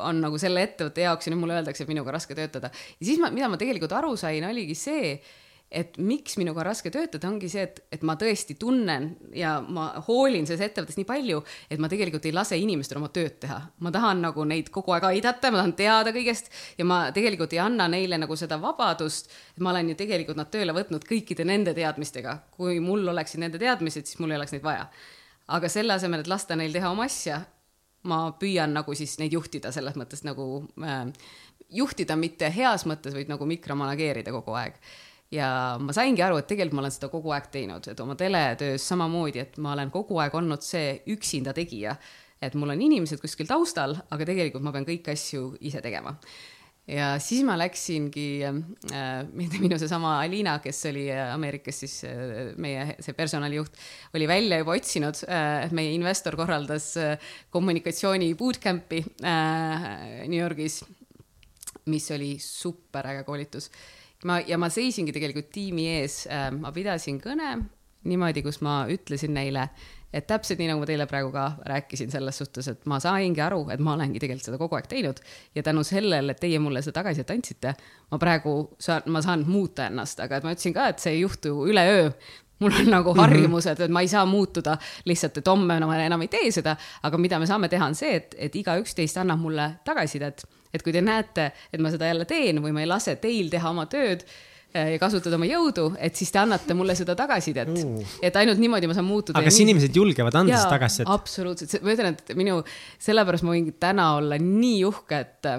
on 0.02 0.22
nagu 0.22 0.38
selle 0.42 0.62
ettevõtte 0.66 1.06
jaoks 1.06 1.26
ja 1.26 1.34
nüüd 1.34 1.42
mulle 1.42 1.58
öeldakse, 1.58 1.86
et 1.86 1.90
minuga 1.90 2.14
raske 2.14 2.38
töötada. 2.38 2.70
ja 2.74 3.10
siis 3.10 3.22
ma, 3.22 3.32
mida 3.34 3.50
ma 3.50 3.58
tegelikult 3.60 3.98
aru 3.98 4.14
sain, 4.20 4.46
oligi 4.50 4.78
see 4.78 5.16
et 5.70 5.96
miks 5.98 6.36
minuga 6.38 6.60
on 6.62 6.68
raske 6.68 6.90
töötada, 6.94 7.26
ongi 7.26 7.48
see, 7.50 7.64
et, 7.66 7.80
et 7.92 8.02
ma 8.06 8.14
tõesti 8.18 8.54
tunnen 8.58 9.08
ja 9.34 9.56
ma 9.60 9.88
hoolin 10.06 10.46
selles 10.46 10.68
ettevõttes 10.68 10.98
nii 11.00 11.06
palju, 11.08 11.40
et 11.70 11.80
ma 11.82 11.90
tegelikult 11.90 12.28
ei 12.28 12.34
lase 12.34 12.58
inimestel 12.60 13.00
oma 13.00 13.08
tööd 13.14 13.40
teha. 13.42 13.58
ma 13.82 13.90
tahan 13.90 14.22
nagu 14.22 14.44
neid 14.46 14.70
kogu 14.74 14.94
aeg 14.94 15.08
aidata, 15.10 15.50
ma 15.50 15.60
tahan 15.60 15.74
teada 15.78 16.12
kõigest 16.14 16.52
ja 16.78 16.86
ma 16.86 17.00
tegelikult 17.14 17.56
ei 17.56 17.60
anna 17.64 17.88
neile 17.90 18.18
nagu 18.22 18.36
seda 18.38 18.60
vabadust. 18.62 19.32
ma 19.58 19.72
olen 19.72 19.90
ju 19.90 19.96
tegelikult 19.98 20.38
nad 20.38 20.52
tööle 20.54 20.74
võtnud 20.76 21.04
kõikide 21.08 21.44
nende 21.44 21.74
teadmistega, 21.74 22.38
kui 22.54 22.78
mul 22.80 23.08
oleksid 23.10 23.42
nende 23.42 23.58
teadmised, 23.58 24.06
siis 24.06 24.22
mul 24.22 24.30
ei 24.30 24.38
oleks 24.38 24.54
neid 24.54 24.62
vaja. 24.62 24.86
aga 25.48 25.68
selle 25.68 25.98
asemel, 25.98 26.22
et 26.22 26.30
lasta 26.30 26.56
neil 26.56 26.72
teha 26.72 26.94
oma 26.94 27.10
asja, 27.10 27.40
ma 28.06 28.30
püüan 28.38 28.70
nagu 28.70 28.94
siis 28.94 29.18
neid 29.18 29.34
juhtida 29.34 29.74
selles 29.74 29.98
mõttes 29.98 30.22
nagu 30.22 30.62
äh, 30.78 31.10
juhtida 31.74 32.14
mitte 32.14 32.52
heas 32.54 32.86
mõttes, 32.86 33.18
vaid 33.18 33.26
nagu 33.26 33.50
mikromanageerida 33.50 34.30
kogu 34.30 34.54
aeg 34.54 34.78
ja 35.34 35.76
ma 35.82 35.94
saingi 35.96 36.22
aru, 36.24 36.38
et 36.40 36.48
tegelikult 36.50 36.78
ma 36.78 36.84
olen 36.84 36.94
seda 36.94 37.10
kogu 37.12 37.32
aeg 37.34 37.48
teinud, 37.52 37.88
et 37.90 38.02
oma 38.02 38.16
teletöös 38.18 38.84
samamoodi, 38.92 39.42
et 39.42 39.56
ma 39.62 39.74
olen 39.74 39.90
kogu 39.94 40.20
aeg 40.22 40.34
olnud 40.38 40.62
see 40.64 41.00
üksinda 41.14 41.54
tegija. 41.56 41.96
et 42.36 42.52
mul 42.54 42.68
on 42.68 42.82
inimesed 42.84 43.16
kuskil 43.16 43.48
taustal, 43.48 43.94
aga 44.12 44.26
tegelikult 44.28 44.62
ma 44.62 44.70
pean 44.74 44.84
kõiki 44.84 45.08
asju 45.10 45.54
ise 45.66 45.80
tegema. 45.82 46.12
ja 46.86 47.16
siis 47.18 47.42
ma 47.42 47.56
läksingi 47.58 48.28
äh,, 48.46 49.24
minu 49.64 49.78
seesama 49.78 50.20
Alina, 50.20 50.60
kes 50.62 50.84
oli 50.92 51.08
Ameerikas 51.10 51.82
siis 51.82 51.96
äh, 52.06 52.52
meie 52.56 52.94
see 53.00 53.16
personalijuht, 53.18 53.74
oli 54.14 54.28
välja 54.28 54.60
juba 54.62 54.78
otsinud 54.78 55.24
äh,, 55.26 55.66
meie 55.74 55.96
investor 55.96 56.38
korraldas 56.38 56.92
äh, 57.02 57.18
kommunikatsiooni 57.50 58.34
bootcamp'i 58.38 59.02
äh, 59.24 59.90
New 60.28 60.38
Yorgis, 60.38 60.84
mis 61.86 62.10
oli 62.14 62.36
super 62.42 63.06
äge 63.10 63.26
koolitus 63.26 63.70
ma, 64.26 64.40
ja 64.46 64.58
ma 64.60 64.70
seisingi 64.72 65.14
tegelikult 65.14 65.50
tiimi 65.54 65.88
ees. 66.00 66.24
Äh,, 66.30 66.50
ma 66.56 66.74
pidasin 66.74 67.20
kõne 67.22 67.54
niimoodi, 68.06 68.42
kus 68.46 68.60
ma 68.64 68.84
ütlesin 68.92 69.34
neile, 69.34 69.66
et 70.14 70.26
täpselt 70.30 70.60
nii, 70.60 70.70
nagu 70.70 70.82
ma 70.82 70.88
teile 70.88 71.06
praegu 71.10 71.32
ka 71.34 71.46
rääkisin 71.68 72.12
selles 72.12 72.38
suhtes, 72.40 72.68
et 72.70 72.86
ma 72.88 72.98
saingi 73.02 73.42
aru, 73.42 73.64
et 73.74 73.82
ma 73.82 73.96
olengi 73.96 74.22
tegelikult 74.22 74.48
seda 74.48 74.60
kogu 74.60 74.78
aeg 74.78 74.88
teinud. 74.90 75.20
Ja 75.56 75.64
tänu 75.66 75.84
sellele, 75.86 76.36
et 76.36 76.40
teie 76.42 76.60
mulle 76.62 76.82
seda 76.84 77.00
tagasisidet 77.00 77.34
andsite, 77.34 77.74
ma 78.12 78.20
praegu 78.22 78.56
saan, 78.82 79.06
ma 79.12 79.22
saan 79.24 79.44
muuta 79.48 79.90
ennast, 79.90 80.22
aga 80.24 80.38
et 80.38 80.46
ma 80.46 80.54
ütlesin 80.56 80.76
ka, 80.76 80.90
et 80.92 81.02
see 81.02 81.16
ei 81.18 81.22
juhtu 81.24 81.54
üleöö. 81.68 82.10
Mul 82.62 82.72
on 82.72 82.86
nagu 82.88 83.12
mhm. 83.12 83.20
harjumused, 83.20 83.80
et 83.84 83.92
ma 83.92 84.00
ei 84.00 84.08
saa 84.08 84.22
muutuda 84.24 84.78
lihtsalt, 85.04 85.42
et 85.42 85.48
homme 85.50 85.76
no, 85.80 85.90
ma 85.90 85.98
enam 86.00 86.22
ei 86.24 86.30
tee 86.32 86.48
seda, 86.54 86.72
aga 87.04 87.18
mida 87.20 87.36
me 87.42 87.48
saame 87.48 87.68
teha, 87.68 87.90
on 87.90 87.98
see, 87.98 88.14
et, 88.16 88.32
et 88.46 88.56
igaüks 88.56 88.96
teist 88.96 89.18
annab 89.20 89.42
mulle 89.42 89.66
tagasisidet, 89.84 90.46
et 90.72 90.82
kui 90.84 90.94
te 90.94 91.02
näete, 91.04 91.50
et 91.72 91.82
ma 91.82 91.92
seda 91.94 92.10
jälle 92.10 92.26
teen 92.28 92.60
või 92.64 92.74
ma 92.76 92.84
ei 92.84 92.90
lase 92.90 93.16
teil 93.22 93.50
teha 93.52 93.72
oma 93.72 93.86
tööd 93.90 94.24
eh, 94.74 94.92
ja 94.94 95.00
kasutada 95.02 95.38
oma 95.38 95.48
jõudu, 95.48 95.88
et 96.02 96.18
siis 96.18 96.32
te 96.34 96.42
annate 96.42 96.76
mulle 96.78 96.96
seda 96.98 97.16
tagasisidet 97.18 97.72
uh.. 97.72 98.18
et 98.24 98.36
ainult 98.42 98.60
niimoodi 98.62 98.90
ma 98.90 98.98
saan 98.98 99.08
muutuda. 99.08 99.38
aga 99.40 99.50
kas 99.50 99.60
nii... 99.60 99.68
inimesed 99.70 99.98
julgevad 100.02 100.42
anda 100.42 100.58
seda 100.58 100.76
tagasisidet? 100.76 101.12
absoluutselt, 101.14 101.78
ma 101.82 101.96
ütlen, 101.96 102.16
et 102.18 102.38
minu, 102.38 102.60
sellepärast 103.08 103.46
ma 103.46 103.56
võin 103.56 103.72
täna 103.80 104.12
olla 104.20 104.40
nii 104.42 104.80
uhke, 104.88 105.24
et 105.24 105.52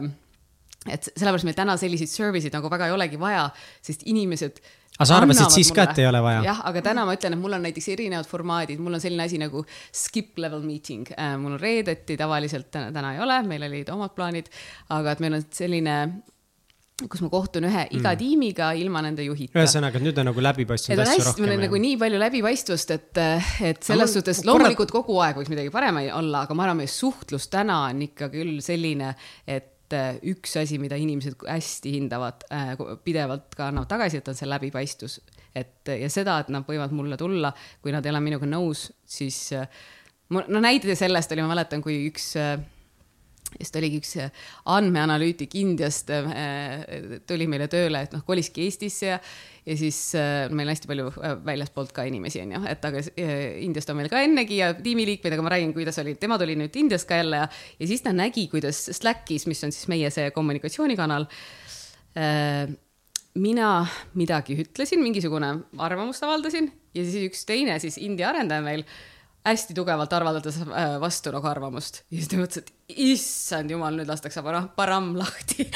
et 0.88 1.10
sellepärast 1.12 1.48
meil 1.48 1.58
täna 1.58 1.76
selliseid 1.80 2.12
service'id 2.12 2.54
nagu 2.56 2.70
väga 2.72 2.88
ei 2.88 2.96
olegi 2.96 3.20
vaja, 3.20 3.48
sest 3.84 4.06
inimesed 4.08 4.62
aga 4.98 5.10
sa 5.10 5.20
arvasid 5.22 5.54
siis 5.54 5.72
ka, 5.76 5.88
et 5.90 6.02
ei 6.04 6.08
ole 6.10 6.22
vaja? 6.26 6.44
jah, 6.50 6.62
aga 6.70 6.84
täna 6.90 7.06
ma 7.08 7.18
ütlen, 7.18 7.38
et 7.38 7.42
mul 7.42 7.58
on 7.58 7.68
näiteks 7.68 7.92
erinevad 7.94 8.30
formaadid, 8.30 8.82
mul 8.84 8.98
on 8.98 9.04
selline 9.04 9.28
asi 9.28 9.42
nagu 9.42 9.64
skip 9.96 10.38
level 10.42 10.66
meeting 10.66 11.10
äh,, 11.14 11.36
mul 11.42 11.58
on 11.58 11.62
reedeti 11.62 12.18
tavaliselt 12.20 12.72
täna, 12.74 13.14
ei 13.14 13.22
ole, 13.24 13.42
meil 13.50 13.68
olid 13.70 13.94
omad 13.94 14.18
plaanid, 14.18 14.50
aga 14.98 15.14
et 15.14 15.24
meil 15.24 15.40
on 15.40 15.46
selline 15.54 16.00
kus 17.06 17.22
ma 17.22 17.30
kohtun 17.30 17.68
ühe 17.70 17.84
iga 17.94 18.10
mm. 18.10 18.18
tiimiga 18.18 18.72
ilma 18.82 19.04
nende 19.06 19.22
juhita. 19.22 19.54
ühesõnaga, 19.54 20.00
et 20.00 20.06
nüüd 20.08 20.18
on 20.18 20.32
nagu 20.32 20.42
läbipaistvaid 20.42 21.04
asju 21.04 21.28
rohkem. 21.28 21.46
meil 21.46 21.54
on 21.54 21.64
nagu 21.68 21.82
nii 21.84 21.98
palju 22.02 22.22
läbipaistvust, 22.24 22.94
et, 22.96 23.22
et 23.70 23.86
selles 23.86 24.10
no, 24.10 24.14
suhtes 24.16 24.42
loomulikult 24.50 24.94
kogu 24.96 25.20
aeg 25.22 25.38
võiks 25.38 25.52
midagi 25.54 25.70
parem 25.74 26.02
olla, 26.08 26.48
aga 26.48 26.58
ma 26.58 26.66
arvan, 26.66 26.82
meie 26.82 26.90
suhtlus 26.90 27.52
täna 27.54 27.84
on 27.92 28.02
ikka 28.08 28.32
küll 28.34 28.58
selline, 28.66 29.14
et 29.46 29.77
üks 30.28 30.56
asi, 30.60 30.80
mida 30.82 30.98
inimesed 31.00 31.46
hästi 31.48 31.94
hindavad, 31.98 32.46
äh, 32.54 32.74
pidevalt 33.04 33.56
ka 33.56 33.70
annavad 33.72 33.92
tagasisidet, 33.92 34.32
on 34.34 34.40
see 34.40 34.50
läbipaistvus. 34.50 35.20
et 35.58 35.90
ja 35.90 36.10
seda, 36.14 36.40
et 36.40 36.50
nad 36.54 36.66
võivad 36.68 36.92
mulle 36.94 37.18
tulla, 37.18 37.50
kui 37.82 37.92
nad 37.92 38.06
ei 38.06 38.12
ole 38.14 38.20
minuga 38.22 38.46
nõus, 38.46 38.92
siis 39.06 39.40
äh, 39.58 39.70
no 40.30 40.62
näide 40.62 40.96
sellest 40.96 41.32
oli, 41.34 41.42
ma 41.42 41.56
mäletan, 41.56 41.82
kui 41.82 42.04
üks 42.12 42.36
sest 43.56 43.78
oligi 43.80 44.02
üks 44.02 44.16
andmeanalüütik 44.70 45.56
Indiast 45.58 46.12
tuli 47.28 47.48
meile 47.48 47.70
tööle, 47.72 48.04
et 48.06 48.16
noh, 48.16 48.26
koliski 48.28 48.68
Eestisse 48.68 49.14
ja 49.14 49.22
ja 49.68 49.76
siis 49.78 49.98
äh, 50.16 50.48
meil 50.54 50.68
on 50.70 50.72
hästi 50.72 50.90
palju 50.90 51.10
äh, 51.12 51.36
väljaspoolt 51.46 51.92
ka 51.96 52.06
inimesi, 52.08 52.40
on 52.46 52.54
ju, 52.56 52.62
et 52.72 52.86
aga 52.88 53.02
äh, 53.04 53.34
Indiast 53.66 53.92
on 53.92 54.00
meil 54.00 54.10
ka 54.12 54.22
ennegi 54.24 54.62
ja 54.62 54.72
tiimiliikmeid, 54.74 55.36
aga 55.36 55.44
ma 55.44 55.52
räägin, 55.54 55.74
kuidas 55.76 56.00
oli, 56.04 56.16
tema 56.20 56.38
tuli 56.40 56.56
nüüd 56.60 56.76
Indiast 56.80 57.10
ka 57.10 57.20
jälle 57.20 57.44
ja, 57.44 57.50
ja 57.80 57.90
siis 57.90 58.04
ta 58.06 58.14
nägi, 58.16 58.48
kuidas 58.52 58.80
Slackis, 58.96 59.48
mis 59.52 59.64
on 59.68 59.76
siis 59.76 59.90
meie 59.92 60.12
see 60.14 60.32
kommunikatsioonikanal 60.36 61.28
äh,, 62.16 62.72
mina 63.38 63.72
midagi 64.18 64.56
ütlesin, 64.64 65.04
mingisugune 65.04 65.52
arvamust 65.84 66.24
avaldasin 66.26 66.72
ja 66.96 67.04
siis 67.04 67.28
üks 67.28 67.44
teine 67.50 67.76
siis 67.84 68.00
India 68.02 68.32
arendaja 68.32 68.64
meil 68.66 68.88
hästi 69.48 69.78
tugevalt 69.78 70.14
avaldas 70.14 70.60
vastu 71.02 71.34
nagu 71.36 71.50
arvamust 71.50 72.04
ja 72.12 72.20
siis 72.20 72.32
ta 72.32 72.42
mõtles, 72.42 72.66
et 72.66 73.00
issand 73.08 73.72
jumal, 73.74 73.98
nüüd 74.00 74.10
lastakse 74.12 74.44
param 74.78 75.14
lahti 75.20 75.68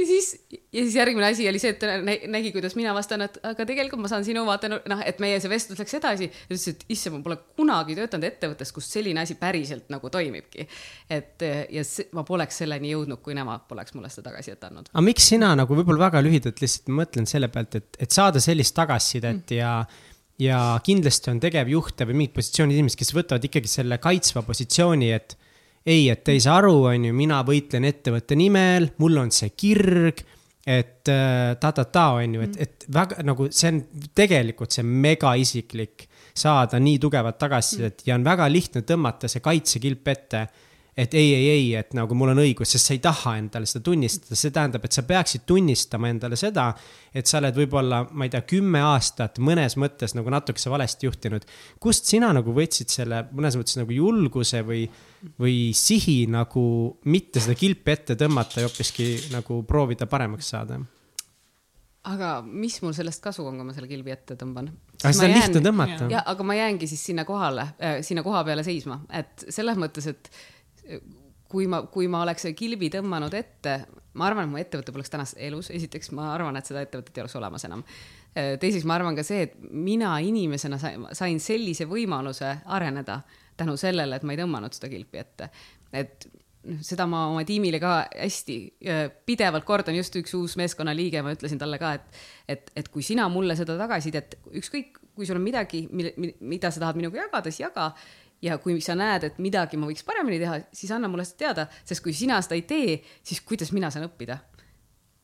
ja 0.00 0.06
siis, 0.06 0.46
ja 0.50 0.82
siis 0.82 0.94
järgmine 0.94 1.26
asi 1.26 1.48
oli 1.48 1.60
see, 1.60 1.72
et 1.74 1.78
ta 1.82 1.96
nägi, 2.30 2.52
kuidas 2.54 2.74
mina 2.78 2.92
vastan, 2.96 3.22
et 3.26 3.38
aga 3.46 3.66
tegelikult 3.68 4.02
ma 4.02 4.10
saan 4.10 4.24
sinu 4.26 4.44
vaate, 4.46 4.70
noh, 4.70 5.02
et 5.06 5.20
meie 5.22 5.38
see 5.42 5.50
vestlus 5.50 5.80
läks 5.80 5.96
edasi 5.98 6.28
ja 6.28 6.46
ütles, 6.48 6.66
et 6.72 6.84
issand, 6.94 7.18
ma 7.18 7.24
pole 7.24 7.38
kunagi 7.58 7.96
töötanud 7.98 8.28
ettevõttes, 8.28 8.72
kus 8.74 8.90
selline 8.92 9.22
asi 9.24 9.38
päriselt 9.40 9.88
nagu 9.92 10.10
toimibki. 10.12 10.68
et 11.10 11.46
ja 11.74 11.84
see, 11.86 12.08
ma 12.16 12.24
poleks 12.28 12.62
selleni 12.62 12.92
jõudnud, 12.94 13.22
kui 13.24 13.36
nemad 13.38 13.66
poleks 13.70 13.96
mulle 13.96 14.10
seda 14.12 14.30
tagasisidet 14.30 14.68
andnud. 14.70 14.92
aga 14.92 15.06
miks 15.06 15.30
sina 15.32 15.54
nagu 15.58 15.78
võib-olla 15.78 16.08
väga 16.08 16.22
lühidalt 16.24 16.62
lihtsalt 16.64 16.92
mõtlen 16.94 17.28
selle 17.30 17.50
pealt, 17.52 17.80
et, 17.80 17.98
et 17.98 18.14
saada 18.14 18.42
sellist 18.42 18.76
tagasisidet 18.78 19.42
mm. 19.42 19.58
ja 19.58 19.72
ja 20.38 20.78
kindlasti 20.84 21.32
on 21.32 21.42
tegevjuhte 21.42 22.06
või 22.08 22.22
mingid 22.22 22.36
positsioonid 22.38 22.78
inimesed, 22.78 22.98
kes 23.00 23.14
võtavad 23.16 23.44
ikkagi 23.48 23.70
selle 23.70 23.98
kaitsva 24.02 24.44
positsiooni, 24.46 25.12
et 25.14 25.36
ei, 25.88 26.08
et 26.12 26.28
ei 26.28 26.40
saa 26.42 26.58
aru, 26.60 26.74
on 26.90 27.08
ju, 27.08 27.14
mina 27.16 27.40
võitlen 27.46 27.88
ettevõtte 27.88 28.36
nimel, 28.38 28.90
mul 29.02 29.22
on 29.24 29.32
see 29.34 29.54
kirg 29.56 30.22
et 30.68 31.08
ta-ta-ta, 31.60 32.04
äh, 32.04 32.24
on 32.24 32.34
ju, 32.36 32.44
et, 32.44 32.56
et 32.60 32.86
väga 32.92 33.22
nagu 33.24 33.48
see 33.48 33.70
on 33.72 33.78
tegelikult 34.16 34.74
see 34.74 34.84
mega 34.84 35.32
isiklik 35.40 36.04
saada 36.36 36.80
nii 36.82 36.98
tugevat 37.00 37.38
tagasisidet 37.40 38.04
ja 38.06 38.18
on 38.18 38.26
väga 38.26 38.50
lihtne 38.52 38.84
tõmmata 38.86 39.30
see 39.32 39.42
kaitsekilp 39.44 40.10
ette 40.12 40.42
et 40.98 41.14
ei, 41.14 41.28
ei, 41.34 41.50
ei, 41.50 41.66
et 41.78 41.92
nagu 41.94 42.16
mul 42.18 42.32
on 42.32 42.40
õigus, 42.42 42.72
sest 42.74 42.90
sa 42.90 42.94
ei 42.96 43.02
taha 43.02 43.36
endale 43.38 43.68
seda 43.70 43.84
tunnistada, 43.86 44.34
see 44.38 44.50
tähendab, 44.54 44.86
et 44.88 44.96
sa 44.96 45.04
peaksid 45.06 45.44
tunnistama 45.46 46.10
endale 46.10 46.38
seda, 46.38 46.72
et 47.14 47.30
sa 47.30 47.38
oled 47.38 47.54
võib-olla, 47.60 48.02
ma 48.10 48.26
ei 48.26 48.32
tea, 48.32 48.42
kümme 48.50 48.82
aastat 48.82 49.38
mõnes 49.38 49.78
mõttes 49.78 50.16
nagu 50.18 50.32
natukese 50.34 50.72
valesti 50.72 51.06
juhtinud. 51.06 51.46
kust 51.78 52.10
sina 52.10 52.32
nagu 52.34 52.54
võtsid 52.54 52.90
selle 52.90 53.22
mõnes 53.30 53.60
mõttes 53.60 53.78
nagu 53.78 53.94
julguse 53.94 54.64
või, 54.66 54.82
või 55.38 55.70
sihi 55.76 56.24
nagu 56.34 56.64
mitte 57.06 57.46
seda 57.46 57.54
kilpi 57.58 57.94
ette 57.94 58.18
tõmmata 58.18 58.64
ja 58.64 58.66
hoopiski 58.66 59.12
nagu 59.36 59.62
proovida 59.68 60.10
paremaks 60.10 60.50
saada? 60.50 60.82
aga 62.08 62.40
mis 62.42 62.78
mul 62.82 62.94
sellest 62.96 63.22
kasu 63.22 63.44
on, 63.46 63.58
kui 63.58 63.66
ma 63.68 63.74
selle 63.76 63.88
kilbi 63.90 64.12
ette 64.14 64.34
tõmban? 64.38 64.70
aga 64.98 65.14
seda 65.14 65.26
on 65.26 65.30
jään, 65.30 65.40
lihtne 65.40 65.62
tõmmata. 65.62 66.10
ja, 66.10 66.26
aga 66.26 66.46
ma 66.46 66.58
jäängi 66.58 66.90
siis 66.90 67.06
sinna 67.10 67.24
kohale 67.28 67.70
äh,, 67.78 67.98
sinna 68.06 68.26
koha 68.26 68.42
peale 68.48 68.66
seisma, 68.66 69.02
et 69.14 69.46
selles 69.46 69.78
mõttes, 69.78 70.10
et 70.10 70.30
kui 71.48 71.66
ma, 71.70 71.82
kui 71.88 72.08
ma 72.12 72.22
oleks 72.24 72.48
kilbi 72.56 72.90
tõmmanud 72.92 73.34
ette, 73.36 73.74
ma 74.18 74.28
arvan, 74.28 74.46
et 74.48 74.52
mu 74.52 74.60
ettevõte 74.60 74.92
poleks 74.94 75.12
tänast 75.12 75.38
elus, 75.40 75.70
esiteks 75.74 76.12
ma 76.16 76.32
arvan, 76.34 76.56
et 76.58 76.68
seda 76.68 76.82
ettevõtet 76.84 77.16
ei 77.16 77.24
oleks 77.24 77.36
olemas 77.40 77.64
enam. 77.68 77.84
teiseks, 78.34 78.84
ma 78.88 78.98
arvan 78.98 79.16
ka 79.16 79.24
see, 79.26 79.46
et 79.48 79.54
mina 79.72 80.16
inimesena 80.20 80.78
sain 81.16 81.40
sellise 81.40 81.88
võimaluse 81.88 82.58
areneda 82.66 83.22
tänu 83.58 83.76
sellele, 83.80 84.16
et 84.16 84.26
ma 84.26 84.34
ei 84.34 84.42
tõmmanud 84.42 84.76
seda 84.76 84.90
kilpi 84.92 85.24
ette. 85.24 85.50
et 85.92 86.28
noh, 86.68 86.82
seda 86.84 87.06
ma 87.08 87.24
oma 87.30 87.44
tiimile 87.48 87.80
ka 87.80 87.94
hästi 88.12 88.58
pidevalt 89.26 89.64
kordan, 89.68 89.96
just 89.96 90.16
üks 90.20 90.34
uus 90.36 90.56
meeskonnaliige, 90.60 91.22
ma 91.24 91.32
ütlesin 91.32 91.60
talle 91.60 91.80
ka, 91.80 91.94
et, 91.96 92.22
et, 92.48 92.72
et 92.76 92.88
kui 92.92 93.02
sina 93.06 93.28
mulle 93.32 93.56
seda 93.56 93.78
tagasisidet, 93.78 94.38
ükskõik, 94.60 95.00
kui 95.16 95.26
sul 95.26 95.40
on 95.40 95.46
midagi, 95.46 95.86
mida 95.88 96.70
sa 96.70 96.84
tahad 96.84 96.98
minuga 97.00 97.24
jagada, 97.24 97.50
siis 97.50 97.64
jaga 97.64 97.92
ja 98.42 98.58
kui 98.62 98.80
sa 98.84 98.94
näed, 98.98 99.24
et 99.28 99.40
midagi 99.42 99.78
ma 99.80 99.88
võiks 99.88 100.04
paremini 100.06 100.38
teha, 100.42 100.60
siis 100.72 100.92
anna 100.94 101.10
mulle 101.10 101.26
seda 101.26 101.38
teada, 101.44 101.66
sest 101.84 102.04
kui 102.04 102.14
sina 102.14 102.38
seda 102.44 102.58
ei 102.58 102.66
tee, 102.68 103.00
siis 103.26 103.42
kuidas 103.46 103.72
mina 103.74 103.90
saan 103.90 104.06
õppida 104.08 104.38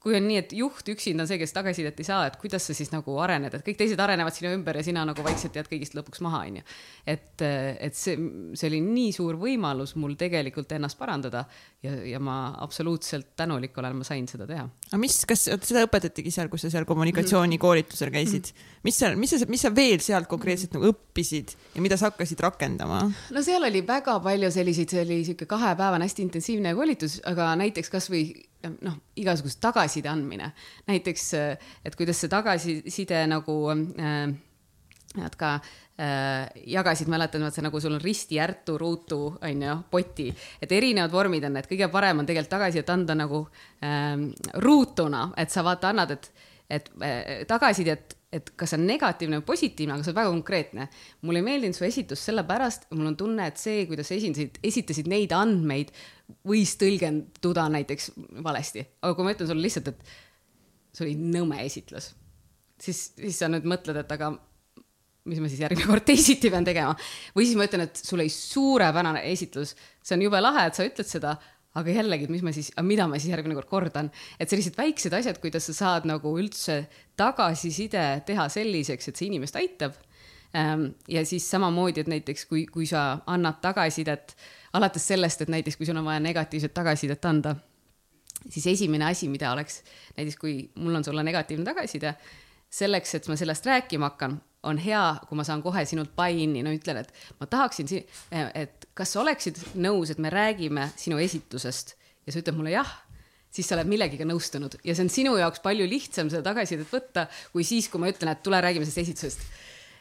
kui 0.05 0.19
on 0.19 0.27
nii, 0.29 0.41
et 0.43 0.53
juht 0.53 0.89
üksinda 0.93 1.25
on 1.25 1.29
see, 1.31 1.39
kes 1.41 1.55
tagasisidet 1.57 2.01
ei 2.03 2.07
saa, 2.07 2.27
et 2.29 2.37
kuidas 2.41 2.67
sa 2.69 2.77
siis 2.77 2.91
nagu 2.93 3.15
arened, 3.25 3.55
et 3.57 3.65
kõik 3.65 3.79
teised 3.81 4.01
arenevad 4.05 4.37
sinu 4.37 4.51
ümber 4.53 4.77
ja 4.77 4.85
sina 4.85 5.05
nagu 5.09 5.25
vaikselt 5.25 5.57
jääd 5.57 5.71
kõigist 5.71 5.97
lõpuks 5.97 6.21
maha, 6.25 6.43
onju. 6.45 6.65
et, 7.09 7.45
et 7.45 7.97
see, 7.97 8.19
see 8.53 8.69
oli 8.69 8.83
nii 8.85 9.15
suur 9.17 9.39
võimalus 9.41 9.95
mul 10.01 10.13
tegelikult 10.21 10.77
ennast 10.77 11.01
parandada 11.01 11.47
ja, 11.85 11.97
ja 12.13 12.21
ma 12.21 12.37
absoluutselt 12.67 13.33
tänulik 13.39 13.77
olen, 13.81 13.97
ma 14.03 14.05
sain 14.05 14.29
seda 14.29 14.49
teha. 14.51 14.69
aga 14.91 15.01
mis, 15.01 15.19
kas 15.29 15.49
seda 15.49 15.87
õpetatigi 15.89 16.35
seal, 16.35 16.53
kus 16.53 16.67
sa 16.67 16.75
seal 16.77 16.85
kommunikatsioonikoolitusel 16.89 18.13
käisid 18.13 18.53
mm, 18.53 18.61
-hmm. 18.61 18.85
mis 18.85 19.01
sa, 19.01 19.15
mis 19.17 19.33
sa, 19.33 19.43
mis 19.57 19.65
sa 19.65 19.73
veel 19.75 20.05
sealt 20.05 20.29
konkreetselt 20.29 20.77
nagu 20.77 20.93
õppisid 20.93 21.57
ja 21.75 21.85
mida 21.85 21.97
sa 21.97 22.13
hakkasid 22.13 22.45
rakendama? 22.45 23.07
no 23.09 23.43
seal 23.47 23.65
oli 23.65 23.81
väga 23.87 24.21
palju 24.21 24.53
selliseid, 24.53 24.93
see 24.93 25.07
oli 25.09 25.23
sihuke 25.25 25.49
kahepäevane 25.49 26.05
hästi 26.05 26.29
intensiivne 26.29 26.77
koolitus, 26.77 27.23
aga 27.25 27.55
näiteks 27.57 27.89
kasvõi 27.89 28.27
noh, 28.85 28.99
igasugust 29.21 29.61
tagasiside 29.61 30.09
andmine. 30.09 30.53
näiteks, 30.89 31.31
et 31.85 31.97
kuidas 31.97 32.21
see 32.21 32.33
tagasiside 32.33 33.27
nagu 33.31 33.59
äh, 33.71 34.35
nad 35.15 35.37
ka 35.39 35.55
äh, 35.55 36.49
jagasid, 36.67 37.09
mäletan, 37.11 37.45
vaat 37.47 37.57
see 37.57 37.65
nagu 37.65 37.81
sul 37.81 37.95
on 37.97 38.03
risti, 38.03 38.39
ärtu, 38.43 38.79
ruutu, 38.81 39.21
on 39.43 39.63
ju, 39.69 39.77
poti, 39.91 40.29
et 40.63 40.73
erinevad 40.75 41.15
vormid 41.15 41.47
on, 41.47 41.61
et 41.61 41.71
kõige 41.71 41.89
parem 41.93 42.23
on 42.23 42.29
tegelikult 42.29 42.55
tagasisidet 42.57 42.91
anda 42.95 43.17
nagu 43.19 43.45
äh, 43.85 44.27
ruutuna, 44.65 45.29
et 45.39 45.55
sa 45.55 45.65
vaata 45.67 45.93
annad, 45.95 46.17
et, 46.17 46.31
et 46.69 46.91
äh, 46.99 47.23
tagasisidet 47.51 48.19
et 48.35 48.51
kas 48.59 48.73
see 48.73 48.81
on 48.81 48.87
negatiivne 48.89 49.39
või 49.41 49.47
positiivne, 49.53 49.95
aga 49.95 50.07
see 50.07 50.13
on 50.15 50.19
väga 50.19 50.33
konkreetne. 50.33 50.89
mulle 51.23 51.41
ei 51.43 51.47
meeldinud 51.47 51.77
su 51.77 51.87
esitus 51.87 52.25
sellepärast, 52.29 52.89
mul 52.95 53.13
on 53.13 53.19
tunne, 53.21 53.47
et 53.51 53.61
see, 53.61 53.85
kuidas 53.91 54.11
sa 54.11 54.17
esindasid, 54.19 54.59
esitasid 54.65 55.11
neid 55.11 55.35
andmeid, 55.37 55.93
võis 56.49 56.75
tõlgenduda 56.81 57.69
näiteks 57.77 58.11
valesti. 58.45 58.87
aga 59.03 59.15
kui 59.15 59.27
ma 59.27 59.37
ütlen 59.37 59.51
sulle 59.51 59.65
lihtsalt, 59.65 59.93
et 59.93 60.17
see 60.95 61.07
oli 61.07 61.15
nõme 61.21 61.61
esitlus, 61.65 62.13
siis, 62.81 63.07
siis 63.21 63.39
sa 63.39 63.51
nüüd 63.53 63.67
mõtled, 63.71 63.99
et 64.03 64.19
aga 64.19 64.35
mis 65.25 65.41
ma 65.41 65.49
siis 65.49 65.63
järgmine 65.63 65.89
kord 65.89 66.05
teisiti 66.05 66.51
pean 66.53 66.67
tegema. 66.67 66.95
või 67.37 67.47
siis 67.49 67.57
ma 67.59 67.69
ütlen, 67.69 67.87
et 67.87 68.01
sul 68.01 68.21
oli 68.21 68.33
suurepärane 68.33 69.25
esitlus, 69.31 69.75
see 70.05 70.19
on 70.19 70.27
jube 70.27 70.41
lahe, 70.43 70.67
et 70.69 70.77
sa 70.77 70.87
ütled 70.87 71.09
seda 71.09 71.39
aga 71.75 71.95
jällegi, 71.97 72.29
mis 72.31 72.45
ma 72.47 72.53
siis, 72.55 72.71
mida 72.87 73.07
ma 73.11 73.19
siis 73.19 73.33
järgmine 73.33 73.57
kord 73.59 73.71
kordan, 73.71 74.11
et 74.39 74.51
sellised 74.51 74.77
väiksed 74.79 75.15
asjad, 75.17 75.41
kuidas 75.43 75.67
sa 75.71 75.75
saad 75.77 76.09
nagu 76.09 76.35
üldse 76.39 76.85
tagasiside 77.19 78.05
teha 78.27 78.49
selliseks, 78.53 79.11
et 79.11 79.21
see 79.21 79.31
inimest 79.31 79.59
aitab. 79.59 79.99
Ähm, 80.55 80.93
ja 81.11 81.25
siis 81.27 81.49
samamoodi, 81.51 82.05
et 82.05 82.11
näiteks 82.11 82.47
kui, 82.47 82.63
kui 82.71 82.87
sa 82.87 83.19
annad 83.27 83.59
tagasisidet, 83.63 84.37
alates 84.79 85.09
sellest, 85.11 85.43
et 85.43 85.51
näiteks 85.51 85.77
kui 85.81 85.89
sul 85.89 85.99
on 85.99 86.07
vaja 86.07 86.23
negatiivset 86.23 86.75
tagasisidet 86.75 87.27
anda, 87.27 87.57
siis 88.49 88.67
esimene 88.71 89.09
asi, 89.11 89.29
mida 89.29 89.51
oleks 89.53 89.83
näiteks, 90.17 90.39
kui 90.39 90.57
mul 90.79 90.95
on 90.95 91.05
sulle 91.05 91.27
negatiivne 91.27 91.67
tagasiside, 91.67 92.15
selleks, 92.71 93.19
et 93.19 93.27
ma 93.31 93.37
sellest 93.39 93.67
rääkima 93.67 94.13
hakkan, 94.13 94.39
on 94.65 94.79
hea, 94.79 95.03
kui 95.29 95.39
ma 95.39 95.45
saan 95.47 95.63
kohe 95.63 95.85
sinult 95.89 96.15
buy-in'i, 96.17 96.63
no 96.65 96.73
ütlen, 96.75 97.03
et 97.03 97.13
ma 97.41 97.51
tahaksin, 97.51 97.91
et 98.55 98.84
kas 98.95 99.15
sa 99.15 99.23
oleksid 99.25 99.59
nõus, 99.75 100.13
et 100.13 100.21
me 100.23 100.31
räägime 100.33 100.91
sinu 100.97 101.19
esitusest 101.23 101.97
ja 102.25 102.33
sa 102.33 102.41
ütled 102.41 102.57
mulle 102.59 102.75
jah 102.75 102.91
siis 103.55 103.69
sa 103.69 103.77
oled 103.77 103.91
millegagi 103.91 104.27
nõustunud 104.27 104.79
ja 104.83 104.97
see 104.97 105.07
on 105.07 105.13
sinu 105.13 105.37
jaoks 105.39 105.63
palju 105.65 105.87
lihtsam 105.89 106.31
seda 106.33 106.43
tagasisidet 106.49 106.91
võtta, 106.91 107.29
kui 107.53 107.67
siis, 107.67 107.89
kui 107.91 108.03
ma 108.03 108.11
ütlen, 108.11 108.33
et 108.33 108.43
tule 108.47 108.59
räägime 108.65 108.87
sellest 108.89 109.05
esitusest. 109.05 109.45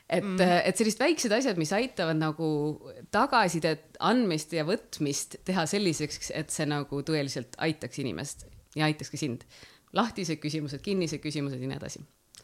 et 0.09 0.25
mm., 0.25 0.63
et 0.69 0.79
sellised 0.79 1.01
väiksed 1.01 1.35
asjad, 1.37 1.59
mis 1.61 1.73
aitavad 1.75 2.17
nagu 2.19 2.47
tagasisidet 3.13 3.99
andmist 4.01 4.53
ja 4.57 4.65
võtmist 4.67 5.37
teha 5.45 5.67
selliseks, 5.69 6.31
et 6.33 6.49
see 6.53 6.67
nagu 6.69 7.03
tõeliselt 7.05 7.57
aitaks 7.61 8.01
inimest 8.01 8.47
ja 8.75 8.89
aitaks 8.89 9.13
ka 9.13 9.21
sind. 9.21 9.45
lahtised 9.93 10.41
küsimused, 10.41 10.81
kinnised 10.81 11.21
küsimused 11.21 11.61
ja 11.61 11.69
nii 11.69 11.77
edasi 11.77 12.01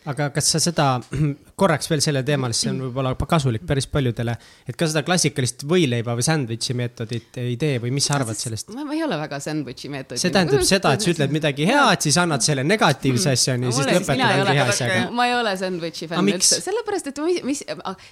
aga 0.07 0.29
kas 0.31 0.47
sa 0.53 0.61
seda, 0.63 0.85
korraks 1.59 1.89
veel 1.91 2.01
selle 2.03 2.21
teemal, 2.27 2.53
see 2.55 2.71
on 2.71 2.79
võib-olla 2.85 3.11
kasulik 3.19 3.65
päris 3.67 3.87
paljudele, 3.91 4.35
et 4.69 4.77
ka 4.79 4.87
seda 4.87 5.03
klassikalist 5.07 5.65
võileiba 5.69 6.15
või 6.15 6.25
sandwich'i 6.25 6.75
meetodit 6.79 7.39
ei 7.41 7.57
tee 7.59 7.81
või 7.83 7.91
mis 7.95 8.07
sa 8.07 8.15
arvad 8.19 8.39
sellest? 8.39 8.71
ma 8.75 8.95
ei 8.95 9.03
ole 9.03 9.19
väga 9.19 9.41
sandwich'i 9.43 9.91
meetodi. 9.91 10.21
see 10.21 10.33
tähendab 10.35 10.63
seda, 10.67 10.93
et 10.95 11.03
sa 11.03 11.13
ütled 11.13 11.35
midagi 11.35 11.67
head, 11.67 12.03
siis 12.05 12.19
annad 12.21 12.45
selle 12.45 12.63
negatiivse 12.67 13.35
asjani, 13.35 13.73
siis 13.75 13.89
lõpetad 13.89 14.53
hea 14.53 14.67
asjaga. 14.67 15.01
ma 15.15 15.27
ei 15.27 15.35
ole 15.37 15.55
sandwich'i 15.59 16.07
fänn 16.11 16.35
üldse, 16.35 16.61
sellepärast 16.63 17.11
et 17.11 17.23
mis, 17.25 17.41
mis, 17.51 17.65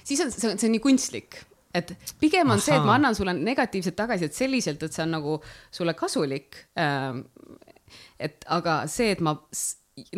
siis 0.04 0.26
on, 0.26 0.34
see 0.34 0.52
on, 0.52 0.60
see 0.60 0.68
on 0.68 0.76
nii 0.76 0.84
kunstlik 0.84 1.40
et 1.78 1.94
pigem 2.20 2.48
on 2.48 2.56
Aha. 2.56 2.64
see, 2.64 2.76
et 2.76 2.84
ma 2.84 2.96
annan 2.96 3.16
sulle 3.16 3.34
negatiivset 3.36 3.96
tagasisidet 3.96 4.36
selliselt, 4.36 4.84
et 4.84 4.94
see 4.94 5.04
on 5.04 5.12
nagu 5.18 5.34
sulle 5.74 5.92
kasulik. 5.96 6.56
Ähm, 6.80 7.26
et 8.20 8.44
aga 8.52 8.80
see, 8.90 9.12
et 9.14 9.20
ma 9.24 9.36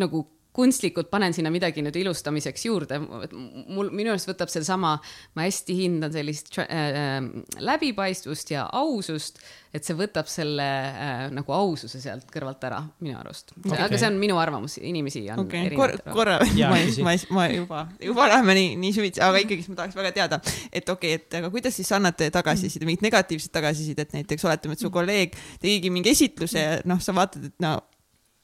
nagu 0.01 0.23
kunstlikult 0.57 1.11
panen 1.11 1.35
sinna 1.35 1.51
midagi 1.53 1.83
nüüd 1.85 1.97
ilustamiseks 2.01 2.65
juurde, 2.67 2.99
mul, 3.01 3.91
minu 3.95 4.11
arust 4.11 4.29
võtab 4.31 4.51
sedasama, 4.51 4.97
ma 5.39 5.47
hästi 5.47 5.77
hindan 5.79 6.13
sellist 6.15 6.51
äh, 6.59 6.67
äh, 6.67 7.19
läbipaistvust 7.63 8.51
ja 8.55 8.65
ausust, 8.81 9.39
et 9.71 9.87
see 9.87 9.95
võtab 9.95 10.27
selle 10.31 10.67
äh, 10.67 11.23
nagu 11.31 11.55
aususe 11.55 12.01
sealt 12.03 12.27
kõrvalt 12.35 12.67
ära, 12.67 12.81
minu 13.05 13.15
arust. 13.21 13.55
Okay.. 13.61 13.79
aga 13.79 14.01
see 14.01 14.09
on 14.11 14.19
minu 14.23 14.41
arvamus, 14.43 14.81
inimesi 14.83 15.23
on 15.31 15.45
okay. 15.45 15.71
Kor. 15.79 15.95
korra, 16.11 16.41
ma, 16.43 16.81
ma, 17.07 17.15
ma 17.37 17.47
juba, 17.55 17.85
juba 18.03 18.27
läheme 18.35 18.59
nii, 18.59 18.75
nii 18.83 18.97
süvitsi, 18.99 19.23
aga 19.27 19.45
ikkagist 19.45 19.71
ma 19.71 19.79
tahaks 19.85 20.01
väga 20.01 20.13
teada, 20.19 20.41
et 20.73 20.91
okei 20.91 21.15
okay,, 21.15 21.23
et 21.23 21.39
aga 21.39 21.53
kuidas 21.55 21.79
siis 21.79 21.93
annate 21.95 22.33
tagasiside, 22.35 22.89
mingit 22.89 23.07
negatiivset 23.07 23.55
tagasisidet 23.55 24.19
näiteks, 24.19 24.49
oletame, 24.51 24.75
et 24.75 24.83
su 24.83 24.91
kolleeg 24.91 25.39
tegigi 25.63 25.95
mingi 25.95 26.11
esitluse 26.11 26.67
ja 26.67 26.77
noh, 26.91 26.99
sa 27.03 27.15
vaatad, 27.15 27.53
et 27.53 27.63
no 27.63 27.77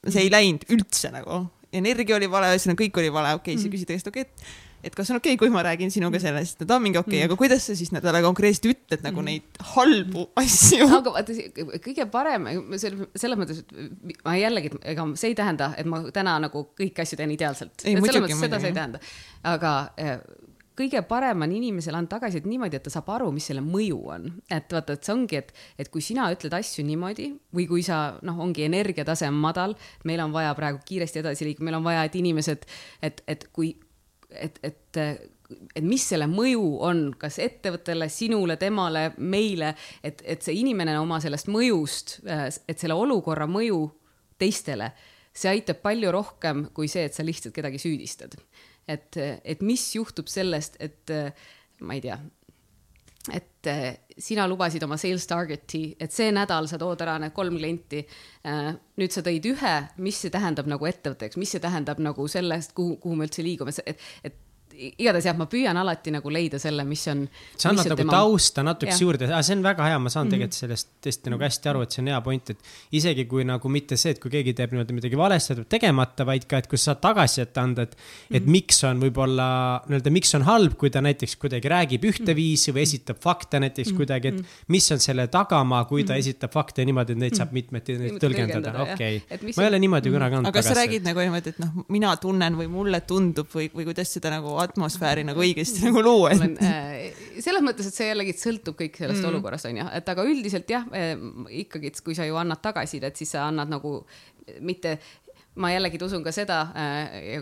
see 0.06 0.26
ei 0.26 0.30
läinud 0.30 0.66
üldse 0.70 1.10
nagu 1.14 1.42
energia 1.72 2.16
oli 2.16 2.30
vale, 2.30 2.52
ühesõnaga 2.54 2.84
kõik 2.84 3.02
oli 3.02 3.10
vale, 3.12 3.34
okei 3.36 3.54
okay, 3.54 3.56
mm, 3.56 3.64
siis 3.64 3.74
küsid 3.74 3.90
käest, 3.90 4.08
okei 4.10 4.26
okay,, 4.26 4.54
et, 4.84 4.94
kas 4.94 5.10
on 5.10 5.18
okei 5.18 5.34
okay,, 5.34 5.40
kui 5.40 5.52
ma 5.52 5.64
räägin 5.66 5.90
sinuga 5.92 6.20
sellest, 6.22 6.62
et 6.62 6.70
on 6.70 6.82
mingi 6.84 7.00
okei 7.00 7.18
okay, 7.18 7.22
mm, 7.24 7.30
aga 7.30 7.38
kuidas 7.40 7.66
sa 7.68 7.76
siis 7.78 7.92
talle 7.94 8.22
konkreetselt 8.24 8.70
ütled 8.72 9.04
nagu 9.06 9.22
mm. 9.22 9.30
neid 9.30 9.60
halbu 9.74 10.28
asju? 10.42 10.88
aga 11.00 11.14
vaata, 11.18 11.36
kõige 11.84 12.08
parem, 12.12 12.48
selles 12.78 13.40
mõttes, 13.40 13.62
et 13.62 14.24
ma 14.26 14.36
jällegi, 14.38 14.72
ega 14.94 15.08
see 15.18 15.32
ei 15.32 15.38
tähenda, 15.38 15.72
et 15.80 15.90
ma 15.90 16.04
täna 16.14 16.38
nagu 16.46 16.68
kõiki 16.78 17.04
asju 17.04 17.20
teen 17.20 17.34
ideaalselt. 17.34 17.76
seda 17.82 18.62
see 18.62 18.72
ei 18.72 18.76
tähenda, 18.76 19.02
aga 19.56 19.76
eh, 20.00 20.18
kõige 20.76 21.02
parem 21.08 21.44
on 21.46 21.52
inimesele 21.56 21.98
anda 21.98 22.16
tagasisidet 22.16 22.48
niimoodi, 22.50 22.78
et 22.78 22.84
ta 22.86 22.92
saab 22.92 23.08
aru, 23.16 23.30
mis 23.34 23.46
selle 23.50 23.62
mõju 23.64 24.00
on. 24.12 24.26
et 24.50 24.72
vaata, 24.72 24.96
et 24.96 25.06
see 25.06 25.14
ongi, 25.14 25.40
et, 25.40 25.52
et 25.78 25.90
kui 25.92 26.04
sina 26.04 26.28
ütled 26.34 26.54
asju 26.56 26.84
niimoodi 26.86 27.30
või 27.56 27.66
kui 27.70 27.84
sa 27.86 28.18
noh, 28.26 28.40
ongi 28.44 28.66
energiatase 28.66 29.28
on 29.30 29.40
madal, 29.40 29.76
meil 30.04 30.22
on 30.24 30.34
vaja 30.34 30.54
praegu 30.58 30.82
kiiresti 30.86 31.22
edasi 31.22 31.48
liikuda, 31.48 31.68
meil 31.70 31.80
on 31.80 31.86
vaja, 31.86 32.04
et 32.06 32.20
inimesed, 32.20 32.68
et, 33.02 33.24
et 33.26 33.48
kui, 33.52 33.74
et, 34.30 34.60
et 34.62 35.02
et 35.76 35.84
mis 35.84 36.02
selle 36.02 36.26
mõju 36.26 36.62
on, 36.82 37.02
kas 37.18 37.38
ettevõttele, 37.38 38.08
sinule, 38.10 38.56
temale, 38.58 39.12
meile, 39.18 39.74
et, 40.02 40.22
et 40.26 40.42
see 40.42 40.56
inimene 40.58 40.96
oma 40.98 41.20
sellest 41.22 41.46
mõjust, 41.52 42.16
et 42.26 42.74
selle 42.80 42.96
olukorra 42.98 43.46
mõju 43.46 43.84
teistele, 44.42 44.90
see 45.36 45.52
aitab 45.52 45.78
palju 45.84 46.10
rohkem 46.10 46.64
kui 46.74 46.90
see, 46.90 47.06
et 47.06 47.14
sa 47.14 47.22
lihtsalt 47.22 47.54
kedagi 47.54 47.78
süüdistad 47.78 48.34
et, 48.88 49.18
et 49.18 49.62
mis 49.66 49.82
juhtub 49.96 50.30
sellest, 50.30 50.80
et 50.80 51.14
ma 51.82 51.96
ei 51.96 52.02
tea, 52.04 52.18
et 53.34 53.70
sina 54.22 54.46
lubasid 54.48 54.84
oma 54.86 54.96
sales 55.00 55.26
target'i, 55.26 55.96
et 56.00 56.14
see 56.14 56.30
nädal 56.34 56.68
sa 56.70 56.78
tood 56.78 57.02
ära 57.02 57.16
need 57.20 57.34
kolm 57.36 57.58
klienti. 57.58 58.04
nüüd 58.96 59.12
sa 59.12 59.24
tõid 59.26 59.48
ühe, 59.50 59.74
mis 59.98 60.22
see 60.22 60.32
tähendab 60.32 60.70
nagu 60.70 60.86
ettevõtteks, 60.86 61.38
mis 61.40 61.50
see 61.56 61.62
tähendab 61.62 61.98
nagu 62.00 62.28
sellest, 62.30 62.76
kuhu, 62.78 63.00
kuhu 63.02 63.18
me 63.18 63.26
üldse 63.26 63.44
liigume, 63.44 63.74
et, 63.84 64.06
et 64.22 64.45
igatahes 64.76 65.26
jah, 65.28 65.36
ma 65.38 65.46
püüan 65.50 65.78
alati 65.80 66.12
nagu 66.14 66.30
leida 66.32 66.60
selle, 66.62 66.84
mis 66.88 67.04
on. 67.12 67.24
sa 67.56 67.70
annad 67.70 67.90
nagu 67.90 68.00
tema... 68.02 68.12
tausta 68.12 68.64
natukese 68.66 69.04
juurde, 69.04 69.28
see 69.28 69.56
on 69.56 69.64
väga 69.64 69.88
hea, 69.90 69.98
ma 69.98 70.12
saan 70.12 70.26
mm 70.26 70.28
-hmm. 70.28 70.34
tegelikult 70.36 70.60
sellest 70.60 70.90
tõesti 71.06 71.32
nagu 71.32 71.44
hästi 71.46 71.70
aru, 71.72 71.82
et 71.86 71.96
see 71.96 72.02
on 72.02 72.10
hea 72.12 72.20
point, 72.20 72.50
et 72.50 72.58
isegi 73.00 73.26
kui 73.30 73.44
nagu 73.48 73.68
mitte 73.72 73.96
see, 73.96 74.14
et 74.16 74.20
kui 74.22 74.30
keegi 74.30 74.54
teeb 74.54 74.74
niimoodi 74.74 74.96
midagi 74.96 75.20
valesti, 75.20 75.54
tuleb 75.54 75.70
tegemata, 75.76 76.26
vaid 76.28 76.46
ka, 76.50 76.58
et 76.62 76.68
kui 76.70 76.78
sa 76.78 76.92
saad 76.92 77.02
tagasisidet 77.04 77.58
anda, 77.62 77.82
et 77.82 77.96
mm, 77.96 78.02
-hmm. 78.02 78.36
et 78.36 78.42
mhm. 78.42 78.52
miks 78.52 78.84
on 78.84 79.00
võib-olla 79.00 79.48
nii-öelda, 79.88 80.10
miks 80.10 80.34
on 80.34 80.42
halb, 80.42 80.76
kui 80.76 80.90
ta 80.90 81.00
näiteks 81.00 81.36
kuidagi 81.36 81.68
räägib 81.68 82.04
ühteviisi 82.04 82.74
või 82.74 82.82
esitab 82.86 83.20
fakte 83.20 83.60
näiteks 83.60 83.88
mm 83.88 83.92
-hmm. 83.92 83.96
kuidagi, 83.96 84.28
et 84.28 84.34
mhm. 84.34 84.44
mis 84.68 84.90
on 84.92 85.00
selle 85.00 85.26
tagamaa, 85.28 85.84
kui 85.84 86.04
ta 86.04 86.12
mm 86.12 86.16
-hmm. 86.16 86.18
esitab 86.18 86.52
fakte 86.52 86.84
niimoodi, 86.84 87.12
et 87.12 87.18
neid 87.18 87.34
saab 87.34 87.48
mhm. 87.48 87.54
mitmeti 87.54 87.92
tõlgendada, 88.20 88.92
okei 88.92 89.22
ma 89.56 89.62
ei 89.62 89.68
ole 89.68 89.78
niimoodi 89.78 90.10
kunagi 90.10 90.34
andnud 90.36 90.52
tagasi. 90.52 90.68
aga 90.68 90.74
sa 90.74 90.80
räägid 90.80 91.04
nagu 91.06 91.20
niimoodi, 91.20 91.48
et 91.48 91.58
noh, 91.58 91.84
mina 91.88 92.16
tunnen 92.16 92.56
või 92.58 92.68
mulle 92.70 93.00
tundub 93.00 93.48
või, 93.54 93.68
või 93.74 93.88
kuidas 93.88 94.12
seda 94.12 94.30
nagu 94.30 94.56
atmosfääri 94.66 95.24
nagu 95.26 95.42
õigesti 95.42 95.86
nagu 95.88 96.02
luua. 96.04 96.32
Äh, 96.36 97.12
selles 97.42 97.64
mõttes, 97.64 97.90
et 97.90 97.98
see 97.98 98.10
jällegi 98.10 98.36
sõltub 98.38 98.78
kõik 98.78 98.98
sellest 99.00 99.22
mm. 99.22 99.30
olukorrast 99.32 99.70
onju, 99.70 99.86
et 99.98 100.14
aga 100.14 100.26
üldiselt 100.26 100.70
jah 100.72 100.88
eh,, 100.96 101.14
ikkagi, 101.64 101.92
kui 102.04 102.16
sa 102.18 102.26
ju 102.28 102.38
annad 102.40 102.62
tagasisidet, 102.64 103.16
siis 103.18 103.34
sa 103.36 103.46
annad 103.50 103.72
nagu 103.72 104.00
mitte 104.62 104.96
ma 105.60 105.70
jällegi 105.72 105.98
usun 106.04 106.24
ka 106.24 106.32
seda 106.34 106.58
äh,, 106.76 107.38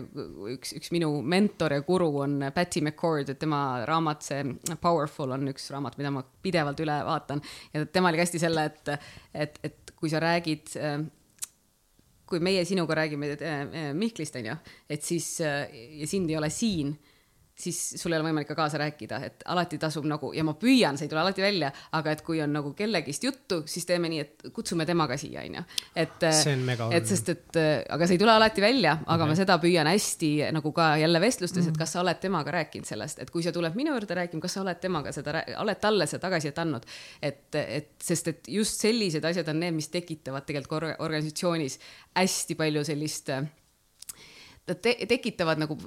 üks, 0.53 0.71
üks 0.77 0.91
minu 0.95 1.09
mentor 1.21 1.75
ja 1.75 1.83
guru 1.85 2.09
on 2.23 2.37
Patty 2.55 2.83
McCord, 2.83 3.33
et 3.33 3.41
tema 3.41 3.83
raamat, 3.87 4.23
see 4.23 4.77
Powerful 4.81 5.35
on 5.35 5.51
üks 5.51 5.67
raamat, 5.73 5.97
mida 5.99 6.13
ma 6.15 6.23
pidevalt 6.23 6.79
üle 6.83 6.95
vaatan 7.07 7.43
ja 7.73 7.83
tema 7.85 8.11
oli 8.13 8.23
hästi 8.23 8.41
selle, 8.41 8.69
et, 8.71 8.95
et, 9.33 9.59
et 9.67 9.95
kui 9.99 10.11
sa 10.11 10.21
räägid 10.23 10.77
äh, 10.79 10.99
kui 12.25 12.41
meie 12.43 12.63
sinuga 12.65 12.97
räägime 13.01 13.33
äh, 13.35 13.91
Mihklist, 13.93 14.37
onju, 14.39 14.55
et 14.89 15.03
siis 15.05 15.35
äh, 15.43 15.67
ja 15.99 16.07
sind 16.09 16.31
ei 16.31 16.39
ole 16.39 16.49
siin 16.53 16.95
siis 17.55 17.77
sul 17.95 18.11
ei 18.11 18.19
ole 18.19 18.27
võimalik 18.27 18.49
ka 18.49 18.55
kaasa 18.57 18.79
rääkida, 18.81 19.19
et 19.23 19.43
alati 19.51 19.77
tasub 19.79 20.05
nagu 20.09 20.31
ja 20.35 20.43
ma 20.43 20.55
püüan, 20.59 20.97
see 20.99 21.07
ei 21.07 21.11
tule 21.11 21.21
alati 21.21 21.43
välja, 21.43 21.71
aga 21.95 22.11
et 22.15 22.23
kui 22.25 22.41
on 22.43 22.51
nagu 22.51 22.73
kellegist 22.75 23.23
juttu, 23.23 23.61
siis 23.69 23.87
teeme 23.87 24.11
nii, 24.11 24.19
et 24.25 24.45
kutsume 24.55 24.85
tema 24.87 25.07
ka 25.07 25.17
siia, 25.19 25.45
onju. 25.47 25.63
et, 25.95 26.25
et 26.27 27.07
sest, 27.07 27.31
et 27.31 27.59
aga 27.95 28.07
see 28.07 28.17
ei 28.17 28.21
tule 28.21 28.35
alati 28.35 28.63
välja, 28.63 28.97
aga 29.05 29.23
okay. 29.23 29.31
ma 29.31 29.39
seda 29.39 29.57
püüan 29.63 29.89
hästi 29.89 30.31
nagu 30.55 30.73
ka 30.75 30.91
jälle 30.99 31.23
vestlustes, 31.23 31.63
et 31.63 31.71
mhm. 31.71 31.79
kas 31.79 31.95
sa 31.95 32.03
oled 32.03 32.19
temaga 32.21 32.57
rääkinud 32.59 32.91
sellest, 32.91 33.23
et 33.23 33.31
kui 33.31 33.45
sa 33.45 33.55
tuled 33.55 33.79
minu 33.79 33.95
juurde 33.95 34.19
rääkima, 34.19 34.43
kas 34.43 34.57
sa 34.59 34.63
oled 34.65 34.81
temaga 34.83 35.15
seda, 35.15 35.45
oled 35.63 35.83
talle 35.83 36.09
seda 36.11 36.27
tagasisidet 36.27 36.63
andnud. 36.65 36.87
et, 37.21 37.45
et 37.55 37.93
sest, 38.03 38.33
et 38.33 38.51
just 38.51 38.83
sellised 38.83 39.23
asjad 39.25 39.47
on 39.53 39.63
need, 39.63 39.79
mis 39.79 39.91
tekitavad 39.93 40.43
tegelikult 40.47 40.99
organisatsioonis 40.99 41.79
hästi 42.15 42.57
palju 42.59 42.83
sellist 42.83 43.31
nad 44.67 44.81
te 44.81 44.95
tekitavad 45.09 45.61
nagu, 45.61 45.77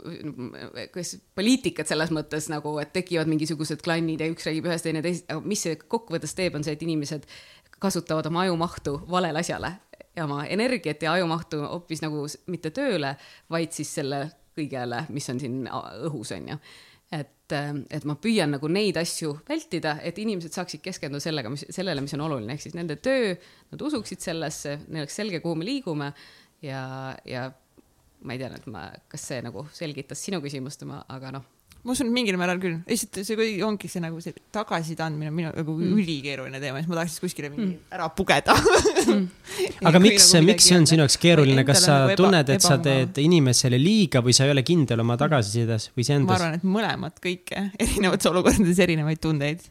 kuidas 0.92 1.16
poliitikat 1.34 1.90
selles 1.90 2.12
mõttes 2.14 2.46
nagu, 2.52 2.76
et 2.82 2.92
tekivad 2.94 3.30
mingisugused 3.30 3.82
klannid 3.84 4.22
ja 4.22 4.30
üks 4.30 4.46
räägib 4.46 4.68
ühest, 4.70 4.86
teine 4.86 5.02
teisest, 5.04 5.26
aga 5.32 5.42
mis 5.42 5.64
see 5.66 5.78
kokkuvõttes 5.80 6.36
teeb, 6.38 6.58
on 6.58 6.66
see, 6.66 6.76
et 6.78 6.84
inimesed 6.86 7.26
kasutavad 7.82 8.26
oma 8.30 8.44
ajumahtu 8.46 9.00
valele 9.10 9.42
asjale 9.42 9.72
ja 10.16 10.26
oma 10.26 10.44
energiat 10.50 11.02
ja 11.02 11.14
ajumahtu 11.18 11.62
hoopis 11.64 12.02
nagu 12.02 12.24
mitte 12.46 12.70
tööle, 12.74 13.14
vaid 13.50 13.74
siis 13.74 13.90
selle 14.00 14.24
kõigele, 14.58 15.04
mis 15.14 15.28
on 15.30 15.42
siin 15.42 15.60
õhus, 15.70 16.32
on 16.34 16.54
ju. 16.54 16.58
Et, 17.14 17.54
et 17.94 18.04
ma 18.04 18.18
püüan 18.20 18.50
nagu 18.52 18.68
neid 18.68 18.98
asju 19.00 19.38
vältida, 19.48 19.94
et 20.04 20.18
inimesed 20.20 20.52
saaksid 20.52 20.82
keskenduda 20.84 21.22
sellega, 21.24 21.48
mis, 21.48 21.64
sellele, 21.72 22.02
mis 22.04 22.12
on 22.18 22.26
oluline, 22.26 22.52
ehk 22.52 22.66
siis 22.66 22.76
nende 22.76 22.98
töö, 23.00 23.32
nad 23.72 23.84
usuksid 23.88 24.20
sellesse, 24.20 24.74
neil 24.88 25.06
oleks 25.06 25.16
selge, 25.16 25.40
kuhu 25.40 25.56
me 25.56 25.64
liigume 25.64 26.10
ja, 26.66 26.82
ja 27.24 27.46
ma 28.22 28.34
ei 28.34 28.40
tea 28.40 28.50
nüüd, 28.52 28.66
ma, 28.72 28.88
kas 29.10 29.28
see 29.30 29.44
nagu 29.44 29.66
selgitas 29.74 30.22
sinu 30.24 30.42
küsimust, 30.44 30.84
aga 30.88 31.32
noh 31.38 31.46
ma 31.84 31.94
usun, 31.94 32.08
et 32.10 32.14
mingil 32.14 32.36
määral 32.38 32.58
küll, 32.60 32.78
lihtsalt 32.88 33.20
see 33.22 33.36
kuidagi 33.38 33.62
ongi 33.64 33.88
see 33.90 34.02
nagu 34.02 34.18
see 34.22 34.34
tagasiside 34.54 35.04
andmine 35.04 35.30
on 35.30 35.36
minu 35.36 35.52
nagu 35.54 35.76
mm. 35.76 36.00
ülikeeruline 36.02 36.60
teema, 36.62 36.82
siis 36.82 36.90
ma 36.90 36.98
tahaks 36.98 37.18
kuskile 37.22 37.50
mingi 37.52 37.68
mm. 37.68 37.84
ära 37.94 38.08
pugeda 38.18 38.56
mm. 38.56 39.22
aga 39.88 40.02
miks 40.02 40.26
nagu, 40.34 40.48
miks 40.50 40.68
see 40.68 40.80
on 40.80 40.88
sinu 40.90 41.04
jaoks 41.04 41.18
keeruline, 41.22 41.64
kas 41.68 41.84
sa 41.86 42.00
nagu 42.02 42.18
tunned, 42.18 42.52
et 42.54 42.66
sa 42.66 42.80
teed 42.82 43.22
inimesele 43.22 43.78
liiga 43.80 44.22
või 44.26 44.34
sa 44.36 44.48
ei 44.48 44.54
ole 44.56 44.66
kindel 44.66 45.04
oma 45.04 45.16
tagasisides 45.20 45.92
või 45.94 46.06
iseendas? 46.06 46.32
ma 46.34 46.38
arvan, 46.40 46.58
et 46.58 46.66
mõlemat 46.76 47.22
kõike, 47.22 47.68
erinevates 47.86 48.32
olukordades 48.32 48.82
erinevaid 48.88 49.22
tundeid 49.22 49.62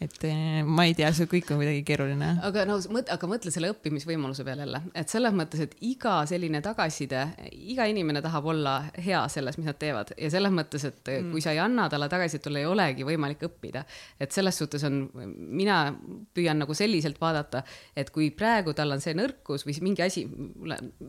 et 0.00 0.24
eh, 0.24 0.62
ma 0.64 0.86
ei 0.88 0.94
tea, 0.96 1.10
see 1.12 1.28
kõik 1.28 1.50
on 1.52 1.58
kuidagi 1.60 1.82
keeruline. 1.84 2.30
aga 2.46 2.62
no 2.68 2.78
mõtle, 2.88 3.12
aga 3.12 3.28
mõtle 3.28 3.50
selle 3.52 3.68
õppimisvõimaluse 3.74 4.46
peale 4.46 4.64
jälle, 4.64 4.80
et 4.96 5.12
selles 5.12 5.34
mõttes, 5.36 5.60
et 5.66 5.74
iga 5.84 6.14
selline 6.28 6.62
tagasiside, 6.64 7.26
iga 7.74 7.84
inimene 7.90 8.22
tahab 8.24 8.48
olla 8.48 8.78
hea 8.96 9.20
selles, 9.32 9.58
mis 9.60 9.68
nad 9.68 9.76
teevad 9.80 10.14
ja 10.16 10.30
selles 10.32 10.54
mõttes, 10.56 10.86
et 10.88 11.02
mm. 11.04 11.34
kui 11.34 11.44
sa 11.44 11.52
ei 11.52 11.60
anna 11.60 11.84
talle 11.92 12.08
tagasisidet, 12.12 12.46
tul 12.46 12.56
ei 12.56 12.68
olegi 12.68 13.04
võimalik 13.04 13.44
õppida. 13.50 13.84
et 14.20 14.32
selles 14.32 14.56
suhtes 14.62 14.86
on, 14.88 15.02
mina 15.36 15.82
püüan 16.34 16.64
nagu 16.64 16.76
selliselt 16.76 17.20
vaadata, 17.20 17.62
et 17.92 18.08
kui 18.14 18.30
praegu 18.32 18.72
tal 18.76 18.96
on 18.96 19.04
see 19.04 19.12
nõrkus 19.18 19.68
või 19.68 19.76
mingi 19.84 20.06
asi, 20.06 20.24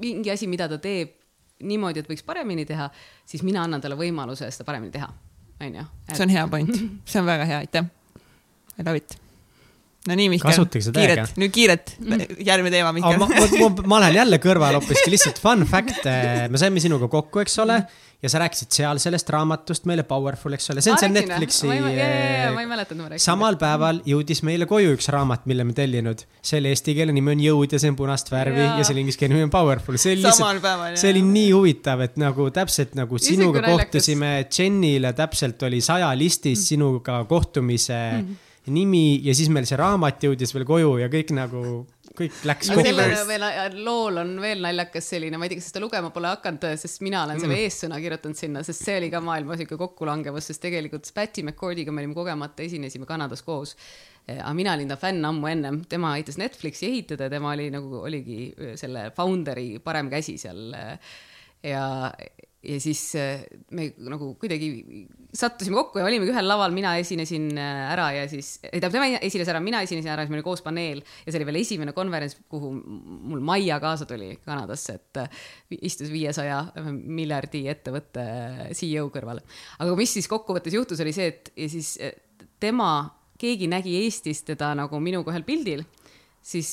mingi 0.03 0.35
asi, 0.35 0.51
mida 0.51 0.67
ta 0.67 0.81
teeb 0.83 1.15
niimoodi, 1.63 2.03
et 2.03 2.11
võiks 2.11 2.27
paremini 2.27 2.67
teha, 2.67 2.89
siis 3.23 3.45
mina 3.47 3.63
annan 3.63 3.79
talle 3.79 3.95
võimaluse 3.95 4.51
seda 4.51 4.67
paremini 4.67 4.91
teha, 4.91 5.07
onju. 5.63 5.87
see 6.11 6.27
on 6.27 6.35
hea 6.35 6.45
point, 6.51 6.85
see 7.07 7.23
on 7.23 7.31
väga 7.31 7.47
hea, 7.47 7.63
aitäh 7.63 7.91
I 8.79 8.85
love 8.85 8.97
it. 8.97 9.17
no 10.09 10.15
nii, 10.17 10.29
Mihkel, 10.33 10.63
kiiret, 10.95 11.35
nüüd 11.37 11.51
kiiret, 11.53 11.91
järgmine 12.41 12.73
teema, 12.73 12.93
Mihkel. 12.95 13.19
ma, 13.21 13.27
ma, 13.29 13.49
ma, 13.51 13.89
ma 13.95 13.99
lähen 14.05 14.21
jälle 14.23 14.39
kõrvale 14.41 14.79
hoopiski, 14.79 15.11
lihtsalt 15.13 15.41
fun 15.43 15.67
fact, 15.69 16.07
eh, 16.09 16.47
me 16.49 16.61
saime 16.61 16.81
sinuga 16.81 17.11
kokku, 17.11 17.43
eks 17.43 17.59
ole 17.61 17.83
mm 17.83 18.07
ja 18.21 18.29
sa 18.29 18.41
rääkisid 18.41 18.69
seal 18.75 18.99
sellest 19.01 19.29
raamatust 19.33 19.87
meile 19.89 20.03
Powerful, 20.05 20.53
eks 20.53 20.69
ole, 20.71 20.81
see 20.85 20.93
on 20.93 20.99
see 21.01 21.09
Netflixi. 21.09 21.67
ma 21.67 21.77
ei 22.61 22.67
mäleta, 22.69 22.93
et 22.93 22.99
ma 22.99 23.07
rääkisin. 23.09 23.25
samal 23.25 23.57
päeval 23.61 24.01
jõudis 24.05 24.43
meile 24.45 24.67
koju 24.69 24.93
üks 24.95 25.09
raamat, 25.13 25.47
mille 25.49 25.65
me 25.65 25.73
tellinud. 25.77 26.21
selle 26.51 26.69
eesti 26.69 26.95
keele 26.97 27.15
nimi 27.17 27.33
on 27.33 27.41
Jõud 27.41 27.73
ja 27.73 27.81
see 27.81 27.89
on 27.91 27.97
punast 27.97 28.29
värvi 28.31 28.61
ja, 28.61 28.75
ja 28.77 28.85
selle 28.85 29.01
inglise 29.01 29.21
keele 29.21 29.33
nimi 29.33 29.47
on 29.49 29.53
Powerful. 29.53 29.97
see 30.01 30.13
oli 30.13 30.27
lihtsalt, 30.27 31.01
see 31.01 31.15
oli 31.15 31.25
nii 31.31 31.49
huvitav, 31.55 32.05
et 32.05 32.21
nagu 32.21 32.49
täpselt 32.53 32.93
nagu 32.99 33.21
sinuga 33.21 33.65
kohtusime, 33.65 34.35
Jenile 34.51 35.15
täpselt 35.17 35.65
oli 35.65 35.81
saja 35.81 36.13
listis 36.17 36.59
mm. 36.59 36.67
sinuga 36.69 37.23
kohtumise 37.29 37.99
mm. 38.11 38.21
-hmm 38.21 38.47
nimi 38.69 39.21
ja 39.25 39.33
siis 39.37 39.49
meil 39.49 39.65
see 39.65 39.79
raamat 39.79 40.21
jõudis 40.27 40.53
veel 40.53 40.67
koju 40.69 40.91
ja 41.01 41.07
kõik 41.09 41.31
nagu, 41.33 41.63
kõik 42.17 42.43
läks 42.45 42.69
kokku. 42.69 42.83
veel 43.29 43.47
lool 43.81 44.21
on 44.21 44.35
veel 44.43 44.61
naljakas 44.61 45.09
selline, 45.15 45.39
ma 45.39 45.47
ei 45.47 45.53
tea, 45.53 45.61
kas 45.61 45.71
seda 45.71 45.81
lugema 45.81 46.11
pole 46.13 46.29
hakanud, 46.29 46.67
sest 46.77 47.01
mina 47.01 47.23
olen 47.25 47.41
selle 47.41 47.57
mm. 47.57 47.65
eessõna 47.65 47.97
kirjutanud 48.03 48.37
sinna, 48.37 48.63
sest 48.67 48.85
see 48.85 48.99
oli 49.01 49.09
ka 49.13 49.23
maailma 49.25 49.57
sihuke 49.57 49.79
kokkulangevus, 49.81 50.51
sest 50.51 50.61
tegelikult 50.67 51.09
Patty 51.15 51.45
McCordiga 51.47 51.95
me 51.95 52.03
olime 52.03 52.17
kogemata, 52.17 52.61
esinesime 52.67 53.09
Kanadas 53.09 53.41
koos 53.47 53.75
aga 54.29 54.53
mina 54.53 54.75
olin 54.77 54.91
ta 54.91 54.97
fänn 55.01 55.25
ammu 55.25 55.49
ennem, 55.49 55.81
tema 55.89 56.13
aitas 56.17 56.37
Netflixi 56.37 56.87
ehitada, 56.91 57.29
tema 57.31 57.55
oli 57.55 57.69
nagu, 57.73 58.03
oligi 58.05 58.51
selle 58.79 59.09
founder'i 59.15 59.79
parem 59.83 60.11
käsi 60.11 60.37
seal. 60.41 60.69
Ja, 61.65 61.83
ja 62.61 62.77
siis 62.81 62.99
äh, 63.17 63.41
me 63.73 63.87
nagu 64.05 64.33
kuidagi 64.39 64.69
sattusime 65.33 65.79
kokku 65.79 66.01
ja 66.01 66.05
olimegi 66.05 66.33
ühel 66.33 66.45
laval, 66.45 66.73
mina 66.75 66.93
esinesin 67.01 67.47
äh, 67.57 67.93
ära 67.93 68.11
ja 68.13 68.27
siis, 68.29 68.53
tähendab 68.63 68.93
tema 68.93 69.07
esines 69.17 69.49
ära, 69.49 69.61
mina 69.63 69.81
esinesin 69.85 70.11
ära, 70.13 70.25
siis 70.25 70.33
meil 70.33 70.41
oli 70.41 70.45
koos 70.45 70.61
paneel 70.65 71.01
ja 71.01 71.31
see 71.31 71.39
oli 71.39 71.47
veel 71.49 71.61
esimene 71.63 71.95
konverents, 71.97 72.37
kuhu 72.51 72.73
mul 72.75 73.41
Maia 73.45 73.79
kaasa 73.81 74.05
tuli 74.09 74.35
Kanadasse, 74.45 74.99
et 74.99 75.21
äh, 75.23 75.39
istus 75.81 76.11
viiesaja 76.13 76.61
miljardi 76.91 77.63
ettevõtte 77.71 78.25
CEO 78.77 79.07
kõrval. 79.13 79.41
aga 79.81 79.97
mis 79.97 80.13
siis 80.19 80.29
kokkuvõttes 80.29 80.77
juhtus, 80.77 81.01
oli 81.01 81.15
see, 81.17 81.31
et 81.33 81.51
ja 81.57 81.71
siis 81.71 81.95
tema, 82.61 82.93
keegi 83.41 83.65
nägi 83.71 83.97
Eestis 84.03 84.45
teda 84.45 84.75
nagu 84.77 85.01
minuga 85.01 85.33
ühel 85.33 85.47
pildil 85.47 85.81
siis 86.41 86.71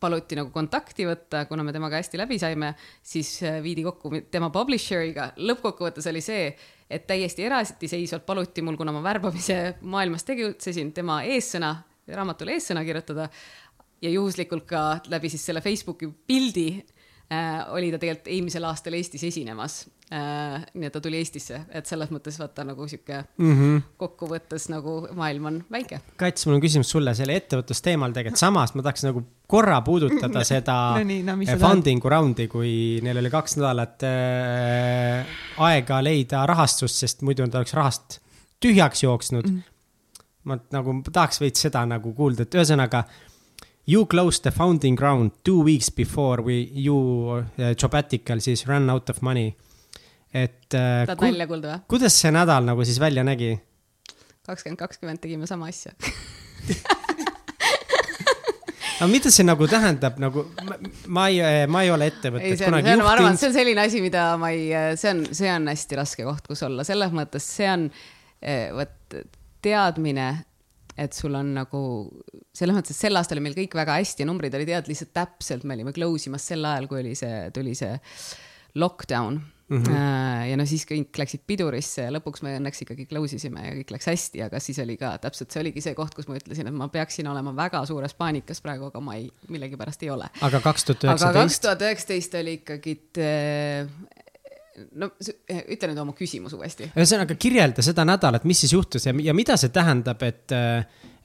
paluti 0.00 0.38
nagu 0.38 0.50
kontakti 0.54 1.06
võtta, 1.08 1.44
kuna 1.48 1.64
me 1.66 1.74
temaga 1.74 2.00
hästi 2.00 2.20
läbi 2.20 2.38
saime, 2.40 2.72
siis 3.04 3.36
äh, 3.44 3.58
viidi 3.64 3.84
kokku 3.86 4.12
tema 4.32 4.50
publisher'iga. 4.54 5.32
lõppkokkuvõttes 5.36 6.08
oli 6.10 6.22
see, 6.24 6.48
et 6.90 7.06
täiesti 7.06 7.44
eraldiseisvalt 7.44 8.26
paluti 8.26 8.64
mul, 8.64 8.78
kuna 8.80 8.94
ma 8.96 9.02
värbamise 9.04 9.76
maailmas 9.82 10.24
tegutsesin, 10.24 10.94
tema 10.96 11.20
eessõna, 11.28 11.74
raamatule 12.08 12.56
eessõna 12.56 12.84
kirjutada 12.86 13.28
ja 14.02 14.10
juhuslikult 14.12 14.66
ka 14.68 14.82
läbi 15.12 15.30
siis 15.32 15.44
selle 15.48 15.62
Facebooki 15.64 16.08
pildi 16.26 16.68
äh, 17.32 17.66
oli 17.74 17.90
ta 17.92 18.00
tegelikult 18.00 18.32
eelmisel 18.32 18.68
aastal 18.68 18.96
Eestis 18.98 19.24
esinemas. 19.28 19.84
Nii 20.06 20.86
et 20.86 20.92
ta 20.94 21.00
tuli 21.02 21.18
Eestisse, 21.18 21.56
et 21.74 21.88
selles 21.88 22.12
mõttes 22.14 22.36
vaata 22.38 22.62
nagu 22.62 22.84
sihuke 22.86 23.24
mm 23.42 23.54
-hmm. 23.54 23.80
kokkuvõttes 23.98 24.68
nagu 24.70 25.08
maailm 25.18 25.48
on 25.50 25.56
väike. 25.72 25.98
Kats, 26.16 26.46
mul 26.46 26.54
on 26.54 26.62
küsimus 26.62 26.90
sulle 26.94 27.14
selle 27.14 27.34
ettevõtlusteemal 27.34 28.14
tegelikult, 28.14 28.38
samas 28.38 28.74
ma 28.74 28.84
tahaks 28.86 29.02
nagu 29.02 29.24
korra 29.50 29.80
puudutada 29.82 30.44
seda 30.52 30.76
no 30.98 31.02
nii, 31.02 31.24
no, 31.26 31.34
funding'u 31.58 32.10
round'i, 32.10 32.46
kui 32.46 33.00
neil 33.02 33.18
oli 33.18 33.30
kaks 33.34 33.56
nädalat 33.58 34.06
äh, 34.06 35.26
aega 35.58 36.02
leida 36.04 36.46
rahastust, 36.46 37.02
sest 37.02 37.26
muidu 37.26 37.42
nad 37.42 37.58
oleks 37.58 37.74
rahast 37.74 38.20
tühjaks 38.62 39.02
jooksnud 39.02 39.50
mm. 39.50 39.58
-hmm. 39.58 40.22
ma 40.44 40.58
nagu 40.70 41.00
tahaks 41.12 41.40
veits 41.40 41.66
seda 41.66 41.86
nagu 41.86 42.14
kuulda, 42.14 42.42
et 42.42 42.54
ühesõnaga 42.54 43.04
You 43.88 44.06
closed 44.06 44.42
the 44.42 44.50
founding 44.50 45.00
round 45.00 45.30
two 45.44 45.62
weeks 45.62 45.90
before 45.90 46.42
we, 46.42 46.68
you 46.74 46.96
uh, 47.38 47.74
Jobatical 47.82 48.40
siis 48.40 48.66
ran 48.66 48.90
out 48.90 49.10
of 49.10 49.22
money 49.22 49.54
et. 50.44 50.66
Äh, 50.74 51.06
tahad 51.08 51.24
nalja 51.28 51.48
kuulda 51.50 51.72
või? 51.72 51.86
kuidas 51.96 52.20
see 52.22 52.34
nädal 52.34 52.68
nagu 52.68 52.86
siis 52.88 53.00
välja 53.02 53.24
nägi? 53.26 53.54
kakskümmend 54.46 54.78
kakskümmend 54.80 55.22
tegime 55.22 55.48
sama 55.50 55.70
asja 55.72 55.94
aga 58.96 59.08
mida 59.10 59.30
see 59.32 59.44
nagu 59.44 59.68
tähendab, 59.70 60.18
nagu 60.22 60.44
ma 61.12 61.26
ei, 61.28 61.66
ma 61.70 61.82
ei 61.84 61.92
ole 61.92 62.08
ettevõtet 62.10 62.62
kunagi 62.62 62.92
juhtinud. 62.92 63.04
ma 63.04 63.12
arvan, 63.12 63.38
see 63.38 63.50
on 63.50 63.56
selline 63.56 63.82
asi, 63.84 64.02
mida 64.04 64.28
ma 64.40 64.50
ei, 64.54 64.68
see 65.00 65.12
on, 65.12 65.24
see 65.36 65.50
on 65.52 65.68
hästi 65.70 65.98
raske 66.00 66.26
koht, 66.26 66.46
kus 66.48 66.64
olla, 66.66 66.86
selles 66.88 67.12
mõttes 67.16 67.48
see 67.58 67.68
on, 67.72 67.88
eh, 68.40 68.68
vot 68.76 69.18
teadmine, 69.64 70.28
et 70.96 71.16
sul 71.16 71.36
on 71.36 71.52
nagu 71.58 71.82
selles 72.56 72.78
mõttes, 72.78 72.96
et 72.96 73.02
sel 73.04 73.20
aastal 73.20 73.36
oli 73.36 73.48
meil 73.48 73.58
kõik 73.58 73.76
väga 73.76 73.98
hästi 74.00 74.24
ja 74.24 74.30
numbrid 74.30 74.56
olid 74.56 74.72
head, 74.72 74.88
lihtsalt 74.88 75.12
täpselt 75.16 75.66
me 75.68 75.76
olime 75.76 75.92
close 75.96 76.30
imas 76.30 76.48
sel 76.48 76.64
ajal, 76.64 76.88
kui 76.88 77.02
oli 77.02 77.12
see, 77.18 77.44
tuli 77.56 77.76
see 77.76 77.92
lockdown 78.80 79.42
Mm 79.68 79.82
-hmm. 79.82 80.50
ja 80.50 80.56
no 80.56 80.64
siis 80.66 80.84
kõik 80.86 81.18
läksid 81.18 81.40
pidurisse 81.46 82.04
ja 82.04 82.10
lõpuks 82.14 82.44
me 82.46 82.52
õnneks 82.54 82.84
ikkagi 82.84 83.06
close 83.10 83.34
isime 83.34 83.64
ja 83.64 83.72
kõik 83.74 83.88
läks 83.96 84.06
hästi, 84.06 84.42
aga 84.46 84.60
siis 84.62 84.78
oli 84.78 84.94
ka 84.96 85.16
täpselt, 85.18 85.50
see 85.50 85.60
oligi 85.64 85.82
see 85.82 85.94
koht, 85.98 86.14
kus 86.14 86.28
ma 86.30 86.36
ütlesin, 86.38 86.68
et 86.70 86.74
ma 86.74 86.86
peaksin 86.88 87.26
olema 87.26 87.50
väga 87.56 87.80
suures 87.86 88.14
paanikas 88.14 88.62
praegu, 88.62 88.92
aga 88.92 89.00
ma 89.02 89.16
ei, 89.18 89.26
millegipärast 89.48 90.06
ei 90.06 90.10
ole. 90.14 90.28
aga 90.40 90.60
kaks 90.60 90.84
tuhat 90.84 91.08
üheksateist? 91.08 91.30
aga 91.30 91.42
kaks 91.42 91.60
tuhat 91.60 91.82
üheksateist 91.82 92.38
oli 92.38 92.54
ikkagi 92.60 92.94
äh, 93.18 93.90
no 94.94 95.10
ütle 95.18 95.90
nüüd 95.90 96.00
oma 96.04 96.14
küsimus 96.14 96.54
uuesti. 96.54 96.92
ühesõnaga 96.94 97.34
kirjelda 97.34 97.82
seda 97.82 98.06
nädalat, 98.06 98.46
mis 98.46 98.62
siis 98.62 98.76
juhtus 98.76 99.08
ja, 99.08 99.14
ja 99.18 99.34
mida 99.34 99.58
see 99.58 99.74
tähendab, 99.74 100.22
et 100.22 100.54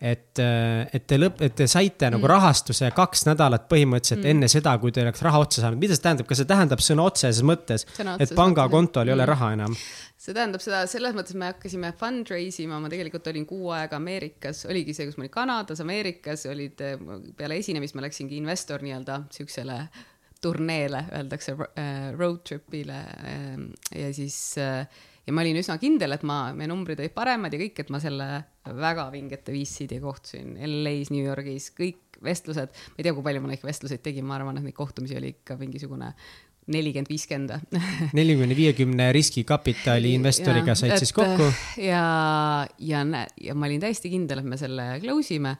et, 0.01 0.39
et 0.41 1.03
te 1.05 1.17
lõpp, 1.19 1.41
et 1.45 1.53
te 1.55 1.67
saite 1.69 2.09
nagu 2.09 2.17
mm. 2.17 2.21
nagu 2.21 2.29
rahastuse 2.31 2.89
kaks 2.97 3.25
nädalat 3.27 3.67
põhimõtteliselt 3.69 4.23
mm. 4.23 4.31
enne 4.33 4.49
seda, 4.51 4.73
kui 4.81 4.93
teil 4.93 5.07
oleks 5.07 5.21
raha 5.25 5.41
otsa 5.43 5.63
saanud, 5.63 5.81
mida 5.81 5.97
see 5.97 6.05
tähendab, 6.05 6.27
kas 6.29 6.41
see 6.41 6.49
tähendab 6.49 6.81
sõna 6.83 7.05
otseses 7.09 7.45
mõttes, 7.45 7.85
et 8.17 8.33
pangakontol 8.37 9.09
ei 9.09 9.15
ole 9.15 9.25
mm. 9.25 9.31
raha 9.33 9.51
enam? 9.57 9.75
see 10.21 10.35
tähendab 10.37 10.61
seda, 10.61 10.83
selles 10.89 11.15
mõttes 11.17 11.37
me 11.37 11.49
hakkasime 11.49 11.93
fundraise 11.97 12.61
ima, 12.65 12.77
ma 12.81 12.89
tegelikult 12.93 13.29
olin 13.31 13.45
kuu 13.49 13.71
aega 13.73 13.97
Ameerikas, 13.97 14.65
oligi 14.69 14.93
see, 14.93 15.07
kus 15.09 15.17
ma 15.17 15.25
olin 15.25 15.33
Kanadas, 15.33 15.81
Ameerikas, 15.81 16.45
olid 16.51 16.81
peale 17.37 17.57
esinemist 17.61 17.97
ma 17.97 18.05
läksingi 18.05 18.37
investor 18.37 18.85
nii-öelda 18.85 19.23
siuksele 19.33 19.79
turneele, 20.41 21.05
öeldakse 21.13 21.53
äh, 21.53 22.11
road 22.17 22.41
trip'ile 22.49 22.99
ähm, 23.29 23.65
ja 23.93 24.09
siis 24.13 24.37
äh, 24.57 24.87
ja 25.31 25.35
ma 25.35 25.45
olin 25.45 25.61
üsna 25.61 25.77
kindel, 25.79 26.11
et 26.17 26.27
ma, 26.27 26.43
meie 26.55 26.67
numbrid 26.67 26.99
olid 26.99 27.15
paremad 27.15 27.55
ja 27.55 27.59
kõik, 27.61 27.79
et 27.79 27.91
ma 27.93 28.01
selle 28.03 28.27
väga 28.67 29.07
vingete 29.13 29.55
VC-de 29.55 30.01
kohtusin 30.03 30.57
LA-s, 30.59 31.11
New 31.13 31.23
Yorgis, 31.23 31.71
kõik 31.77 32.19
vestlused, 32.21 32.75
ma 32.91 32.99
ei 32.99 33.07
tea, 33.07 33.15
kui 33.15 33.25
palju 33.25 33.41
ma 33.41 33.51
neid 33.53 33.63
vestluseid 33.65 34.03
tegin, 34.03 34.27
ma 34.27 34.35
arvan, 34.37 34.59
et 34.59 34.67
neid 34.67 34.77
kohtumisi 34.77 35.15
oli 35.17 35.31
ikka 35.37 35.55
mingisugune 35.61 36.11
nelikümmend, 36.71 37.09
viiskümmend. 37.09 37.77
nelikümne, 38.19 38.57
viiekümne 38.57 39.07
riskikapitali 39.15 40.13
investoriga 40.19 40.75
said 40.77 40.99
siis 41.01 41.15
kokku? 41.15 41.47
ja, 41.81 42.03
ja, 42.77 43.05
ja 43.41 43.55
ma 43.55 43.69
olin 43.69 43.81
täiesti 43.81 44.11
kindel, 44.11 44.43
et 44.43 44.51
me 44.51 44.59
selle 44.59 44.91
close 45.01 45.39
ime 45.39 45.55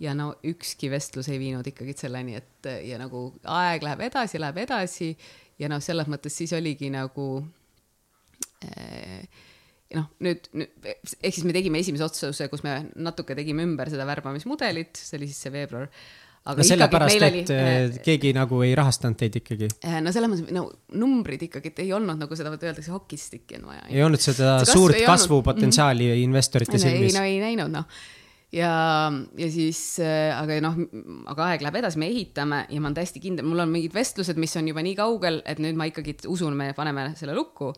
ja 0.00 0.14
no 0.16 0.30
ükski 0.46 0.88
vestlus 0.92 1.28
ei 1.32 1.42
viinud 1.42 1.66
ikkagi 1.66 1.98
selleni, 1.98 2.38
et 2.38 2.70
ja 2.86 3.00
nagu 3.02 3.28
aeg 3.42 3.84
läheb 3.84 4.06
edasi, 4.08 4.40
läheb 4.40 4.64
edasi 4.64 5.12
ja 5.60 5.70
noh, 5.72 5.82
selles 5.84 6.08
mõttes 6.12 6.36
siis 6.36 6.54
oligi 6.56 6.88
nagu 6.94 7.44
noh, 9.96 10.06
nüüd, 10.24 10.48
nüüd 10.56 10.86
ehk 10.90 11.34
siis 11.34 11.44
me 11.46 11.54
tegime 11.56 11.82
esimese 11.82 12.06
otsuse, 12.06 12.48
kus 12.52 12.64
me 12.66 12.78
natuke 12.96 13.36
tegime 13.38 13.66
ümber 13.66 13.90
seda 13.92 14.06
värbamismudelit, 14.08 14.96
see 14.98 15.20
oli 15.20 15.30
siis 15.30 15.44
see 15.46 15.54
veebruar 15.54 15.90
aga 16.46 16.62
no 16.62 16.66
sellepärast, 16.66 17.16
et 17.16 17.26
oli, 17.26 17.44
äh, 17.54 17.96
keegi 18.06 18.30
nagu 18.36 18.60
ei 18.62 18.74
rahastanud 18.78 19.18
teid 19.18 19.40
ikkagi. 19.40 19.70
no 20.02 20.12
selles 20.14 20.30
mõttes, 20.30 20.52
no 20.54 20.68
numbrid 20.98 21.42
ikkagi, 21.48 21.72
et 21.74 21.80
ei 21.82 21.90
olnud 21.96 22.20
nagu 22.22 22.38
seda, 22.38 22.52
öeldakse 22.54 22.94
hokistikki 22.94 23.58
on 23.60 23.72
vaja. 23.72 23.88
ei 23.90 24.04
olnud 24.06 24.22
seda 24.22 24.60
see 24.62 24.76
suurt 24.76 25.00
kasvupotentsiaali 25.06 26.12
olnud... 26.12 26.22
investorite 26.28 26.78
silmis. 26.78 27.10
ei, 27.10 27.18
no 27.18 27.26
ei 27.26 27.42
näinud 27.42 27.74
noh 27.74 27.90
ja, 28.54 28.72
ja 29.38 29.50
siis 29.50 29.80
äh,, 30.02 30.30
aga 30.36 30.60
noh, 30.62 30.78
aga 31.32 31.50
aeg 31.50 31.66
läheb 31.66 31.80
edasi, 31.82 32.00
me 32.00 32.10
ehitame 32.12 32.62
ja 32.70 32.80
ma 32.80 32.90
olen 32.90 32.98
täiesti 33.00 33.22
kindel, 33.22 33.46
mul 33.48 33.64
on 33.66 33.72
mingid 33.72 33.94
vestlused, 33.96 34.38
mis 34.40 34.54
on 34.60 34.70
juba 34.70 34.84
nii 34.86 34.96
kaugel, 34.98 35.42
et 35.48 35.62
nüüd 35.62 35.78
ma 35.78 35.88
ikkagi 35.90 36.18
usun, 36.30 36.54
me 36.58 36.70
paneme 36.78 37.10
selle 37.18 37.34
lukku. 37.36 37.72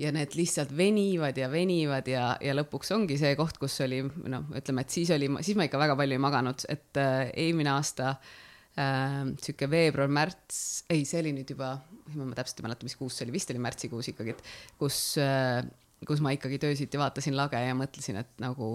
Ja 0.00 0.12
need 0.14 0.36
lihtsalt 0.38 0.72
venivad 0.76 1.38
ja 1.38 1.50
venivad 1.52 2.08
ja, 2.08 2.32
ja 2.40 2.54
lõpuks 2.56 2.94
ongi 2.96 3.18
see 3.20 3.34
koht, 3.38 3.58
kus 3.60 3.76
oli 3.84 4.02
noh, 4.04 4.46
ütleme, 4.56 4.84
et 4.84 4.94
siis 4.94 5.10
oli, 5.14 5.28
siis 5.44 5.58
ma 5.58 5.66
ikka 5.68 5.80
väga 5.80 5.96
palju 5.98 6.16
ei 6.16 6.22
maganud, 6.22 6.64
et 6.72 7.00
äh, 7.00 7.26
eelmine 7.44 7.74
aasta 7.74 8.14
äh, 8.14 9.20
sihuke 9.42 9.68
veebruar-märts, 9.70 10.62
ei, 10.90 11.04
see 11.08 11.20
oli 11.24 11.34
nüüd 11.36 11.52
juba, 11.52 11.74
ma 12.14 12.32
täpselt 12.38 12.62
ei 12.62 12.68
mäleta, 12.68 12.88
mis 12.88 12.96
kuus 12.98 13.18
see 13.18 13.28
oli, 13.28 13.36
vist 13.36 13.52
oli 13.52 13.62
märtsikuus 13.62 14.10
ikkagi, 14.14 14.36
et 14.38 14.80
kus 14.80 15.02
äh, 15.20 15.60
kus 16.08 16.22
ma 16.24 16.32
ikkagi 16.34 16.60
töösiti 16.62 17.00
vaatasin 17.00 17.36
lage 17.36 17.60
ja 17.60 17.76
mõtlesin, 17.76 18.20
et 18.22 18.30
nagu 18.42 18.72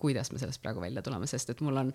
kuidas 0.00 0.32
me 0.32 0.40
sellest 0.40 0.62
praegu 0.62 0.82
välja 0.82 1.02
tuleme, 1.04 1.28
sest 1.30 1.52
et 1.52 1.60
mul 1.64 1.76
on 1.82 1.92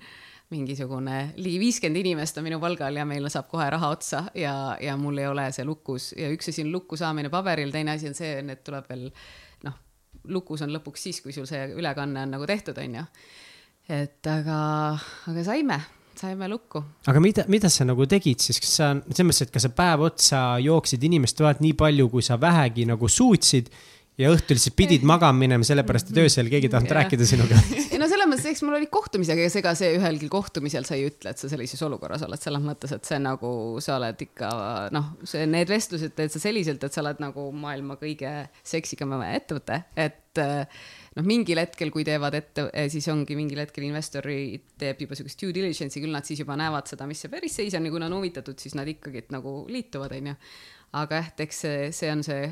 mingisugune 0.54 1.18
ligi 1.40 1.60
viiskümmend 1.62 2.02
inimest 2.04 2.38
on 2.40 2.48
minu 2.48 2.60
palgal 2.62 2.96
ja 2.96 3.06
meil 3.10 3.30
saab 3.34 3.50
kohe 3.52 3.66
raha 3.74 3.90
otsa 3.96 4.26
ja, 4.38 4.56
ja 4.82 4.96
mul 5.02 5.18
ei 5.22 5.28
ole 5.30 5.48
see 5.56 5.66
lukus 5.68 6.12
ja 6.18 6.30
üks 6.34 6.52
asi 6.54 6.66
on 6.66 6.72
lukku 6.76 7.00
saamine 7.00 7.32
paberil, 7.34 7.74
teine 7.74 7.96
asi 7.98 8.12
on 8.12 8.18
see, 8.18 8.38
et 8.40 8.64
tuleb 8.66 8.88
veel 8.92 9.10
noh, 9.66 9.82
lukus 10.32 10.64
on 10.66 10.74
lõpuks 10.76 11.10
siis, 11.10 11.22
kui 11.26 11.36
sul 11.36 11.50
see 11.50 11.68
ülekanne 11.76 12.26
on 12.28 12.38
nagu 12.38 12.48
tehtud, 12.50 12.80
on 12.82 13.02
ju. 13.02 13.06
et 14.00 14.34
aga, 14.38 14.58
aga 15.32 15.46
saime 15.46 15.82
saime 16.20 16.48
lukku. 16.50 16.82
aga 17.08 17.22
mida, 17.24 17.46
mida 17.52 17.70
sa 17.72 17.86
nagu 17.88 18.06
tegid 18.10 18.44
siis, 18.44 18.60
kas 18.64 18.78
sa, 18.80 18.92
selles 19.10 19.28
mõttes, 19.28 19.44
et 19.48 19.54
kas 19.54 19.68
sa 19.68 19.72
päev 19.76 20.06
otsa 20.08 20.42
jooksid 20.64 21.04
inimeste 21.04 21.44
vahelt 21.46 21.64
nii 21.64 21.76
palju, 21.78 22.08
kui 22.14 22.26
sa 22.26 22.40
vähegi 22.42 22.88
nagu 22.90 23.10
suutsid 23.12 23.72
ja 24.22 24.32
õhtul 24.32 24.60
siis 24.62 24.74
pidid 24.76 25.06
magama 25.12 25.38
minema, 25.46 25.68
sellepärast 25.68 26.12
et 26.12 26.22
öösel 26.24 26.50
keegi 26.52 26.70
ei 26.70 26.74
tahtnud 26.74 26.96
rääkida 26.98 27.28
sinuga. 27.28 27.60
ei 27.92 28.00
no 28.02 28.08
selles 28.12 28.30
mõttes, 28.32 28.48
eks 28.52 28.64
mul 28.66 28.78
olid 28.80 28.92
kohtumised, 28.94 29.36
aga 29.36 29.48
ega 29.62 29.74
see 29.78 29.96
ühelgi 29.98 30.30
kohtumisel 30.32 30.88
sa 30.88 30.98
ei 30.98 31.08
ütle, 31.10 31.34
et 31.34 31.42
sa 31.42 31.52
sellises 31.52 31.82
olukorras 31.86 32.26
oled, 32.28 32.42
selles 32.42 32.64
mõttes, 32.64 32.96
et 32.96 33.08
see 33.08 33.20
nagu 33.22 33.52
sa 33.84 33.98
oled 34.00 34.26
ikka 34.28 34.52
noh, 34.96 35.12
see, 35.28 35.48
need 35.50 35.72
vestlused 35.72 36.16
teed 36.18 36.34
sa 36.34 36.44
selliselt, 36.44 36.84
et 36.84 36.96
sa 36.96 37.04
oled 37.04 37.22
nagu 37.24 37.50
maailma 37.56 38.00
kõige 38.02 38.38
seksikam 38.64 39.18
ettevõte, 39.26 39.82
et 40.00 40.44
noh, 41.16 41.26
mingil 41.28 41.60
hetkel, 41.62 41.92
kui 41.94 42.06
teevad 42.08 42.36
ette, 42.40 42.68
siis 42.92 43.08
ongi 43.12 43.38
mingil 43.40 43.62
hetkel 43.64 43.86
investori 43.88 44.60
teeb 44.80 45.06
juba 45.06 45.18
siukest 45.18 45.40
due 45.42 45.56
diligence'i, 45.56 46.04
küll 46.04 46.16
nad 46.16 46.28
siis 46.28 46.42
juba 46.44 46.58
näevad 46.60 46.92
seda, 46.92 47.08
mis 47.10 47.24
see 47.24 47.32
päris 47.32 47.56
seis 47.60 47.76
on 47.78 47.88
ja 47.88 47.94
kui 47.94 48.04
nad 48.04 48.12
on 48.12 48.20
huvitatud, 48.20 48.60
siis 48.60 48.76
nad 48.78 48.90
ikkagi 48.92 49.28
nagu 49.36 49.62
liituvad, 49.72 50.16
onju. 50.20 50.36
aga 51.00 51.22
jah, 51.22 51.34
eks 51.48 51.66
see, 51.66 51.90
see 51.96 52.12
on 52.12 52.24
see 52.24 52.44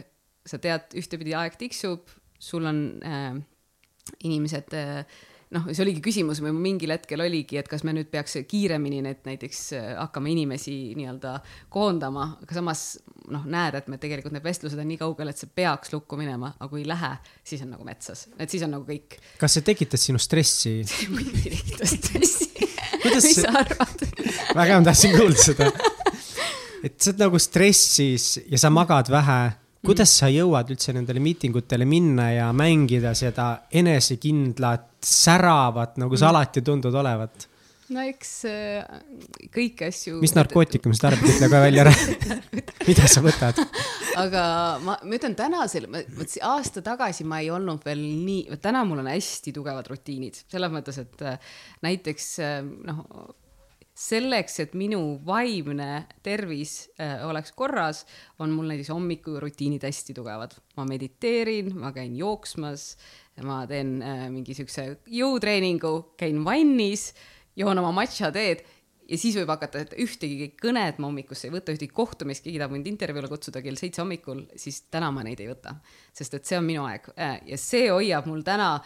sa 0.46 0.60
tead, 0.62 0.94
ühtepidi 1.00 1.36
aeg 1.38 1.58
tiksub, 1.60 2.10
sul 2.40 2.66
on 2.68 2.82
äh, 3.08 3.38
inimesed 4.28 4.76
äh, 4.76 5.22
noh, 5.54 5.68
see 5.70 5.84
oligi 5.86 6.02
küsimus, 6.04 6.42
või 6.44 6.54
mingil 6.58 6.94
hetkel 6.96 7.24
oligi, 7.24 7.58
et 7.62 7.70
kas 7.72 7.86
me 7.88 7.94
nüüd 7.96 8.10
peaks 8.12 8.36
kiiremini 8.50 9.02
need 9.06 9.24
näiteks 9.28 9.62
äh, 9.78 9.90
hakkama 10.02 10.32
inimesi 10.34 10.76
nii-öelda 10.98 11.38
koondama, 11.74 12.28
aga 12.44 12.58
samas 12.58 12.84
noh, 13.32 13.46
näed, 13.48 13.78
et 13.80 13.90
me 13.92 14.00
tegelikult 14.02 14.36
need 14.36 14.46
vestlused 14.46 14.80
on 14.80 14.90
nii 14.90 15.00
kaugel, 15.02 15.32
et 15.32 15.40
see 15.40 15.52
peaks 15.56 15.94
lukku 15.94 16.20
minema, 16.20 16.54
aga 16.58 16.72
kui 16.72 16.84
ei 16.84 16.90
lähe, 16.90 17.14
siis 17.46 17.64
on 17.66 17.74
nagu 17.76 17.88
metsas, 17.88 18.28
et 18.38 18.52
siis 18.52 18.66
on 18.68 18.76
nagu 18.76 18.88
kõik. 18.90 19.20
kas 19.42 19.60
see 19.60 19.66
tekitas 19.66 20.10
sinu 20.10 20.22
stressi? 20.22 20.82
muidugi 21.14 21.56
tekitas 21.56 21.98
stressi 22.00 22.54
mis 23.04 23.36
sa 23.36 23.52
arvad 23.60 24.06
väga 24.54 24.70
hea, 24.70 24.80
ma 24.80 24.86
tahtsin 24.88 25.18
kuulda 25.18 25.42
seda. 25.42 25.70
et 26.84 26.96
sa 26.98 27.12
oled 27.12 27.22
nagu 27.26 27.40
stressis 27.42 28.28
ja 28.50 28.60
sa 28.60 28.72
magad 28.74 29.12
vähe 29.12 29.42
kuidas 29.84 30.18
sa 30.20 30.30
jõuad 30.32 30.70
üldse 30.74 30.94
nendele 30.96 31.22
miitingutele 31.24 31.88
minna 31.88 32.30
ja 32.32 32.52
mängida 32.56 33.14
seda 33.18 33.48
enesekindlat, 33.72 34.94
säravat, 35.04 35.98
nagu 36.02 36.16
sa 36.16 36.30
mm. 36.30 36.32
alati 36.32 36.64
tundud 36.66 36.96
olevat? 37.04 37.50
no 37.94 38.04
eks 38.08 38.32
äh, 38.48 39.02
kõiki 39.54 39.90
asju. 39.90 40.18
mis 40.24 40.34
narkootikume 40.38 40.96
sa 40.96 41.10
tarbid, 41.10 41.34
ütle 41.36 41.50
kohe 41.52 41.62
välja 41.66 41.84
ära 41.84 41.94
mida 42.88 43.10
sa 43.12 43.24
võtad? 43.26 43.60
aga 44.20 44.46
ma, 44.86 44.98
ma 45.04 45.20
ütlen 45.20 45.36
tänasel, 45.38 45.90
vot 45.92 46.38
aasta 46.48 46.84
tagasi 46.86 47.28
ma 47.28 47.42
ei 47.44 47.52
olnud 47.54 47.84
veel 47.86 48.02
nii, 48.02 48.58
täna 48.64 48.86
mul 48.88 49.04
on 49.04 49.12
hästi 49.12 49.54
tugevad 49.56 49.90
rutiinid, 49.92 50.46
selles 50.48 50.74
mõttes, 50.74 51.02
et 51.04 51.26
äh, 51.28 51.56
näiteks 51.86 52.30
äh, 52.44 52.60
noh 52.64 53.04
selleks, 53.94 54.58
et 54.64 54.76
minu 54.78 55.00
vaimne 55.26 56.06
tervis 56.26 56.90
äh, 56.98 57.22
oleks 57.28 57.54
korras, 57.58 58.04
on 58.42 58.54
mul 58.56 58.72
näiteks 58.72 58.90
hommikurutiinid 58.94 59.86
hästi 59.86 60.16
tugevad. 60.18 60.58
ma 60.78 60.86
mediteerin, 60.90 61.74
ma 61.78 61.94
käin 61.94 62.16
jooksmas, 62.18 62.96
ma 63.46 63.64
teen 63.70 64.00
äh, 64.02 64.30
mingi 64.34 64.58
siukse 64.58 64.98
jõutreeningu, 65.06 66.16
käin 66.18 66.42
vannis, 66.46 67.12
joon 67.56 67.78
oma 67.78 67.94
matša 67.94 68.32
teed 68.34 68.66
ja 69.10 69.18
siis 69.20 69.36
võib 69.38 69.52
hakata, 69.52 69.84
et 69.84 69.94
ühtegi 70.00 70.48
kõnet 70.58 70.98
ma 70.98 71.10
hommikusse 71.10 71.50
ei 71.50 71.54
võta, 71.54 71.74
ühtegi 71.76 71.94
kohtumist, 71.94 72.42
keegi 72.46 72.58
tahab 72.58 72.74
mind 72.74 72.88
intervjuule 72.90 73.30
kutsuda 73.30 73.62
kell 73.62 73.78
seitse 73.78 74.02
hommikul, 74.02 74.46
siis 74.58 74.84
täna 74.94 75.12
ma 75.14 75.26
neid 75.28 75.42
ei 75.44 75.52
võta. 75.52 75.76
sest 76.14 76.34
et 76.34 76.50
see 76.50 76.58
on 76.58 76.66
minu 76.66 76.86
aeg 76.90 77.12
äh, 77.14 77.36
ja 77.54 77.60
see 77.62 77.92
hoiab 77.92 78.26
mul 78.26 78.42
täna, 78.42 78.80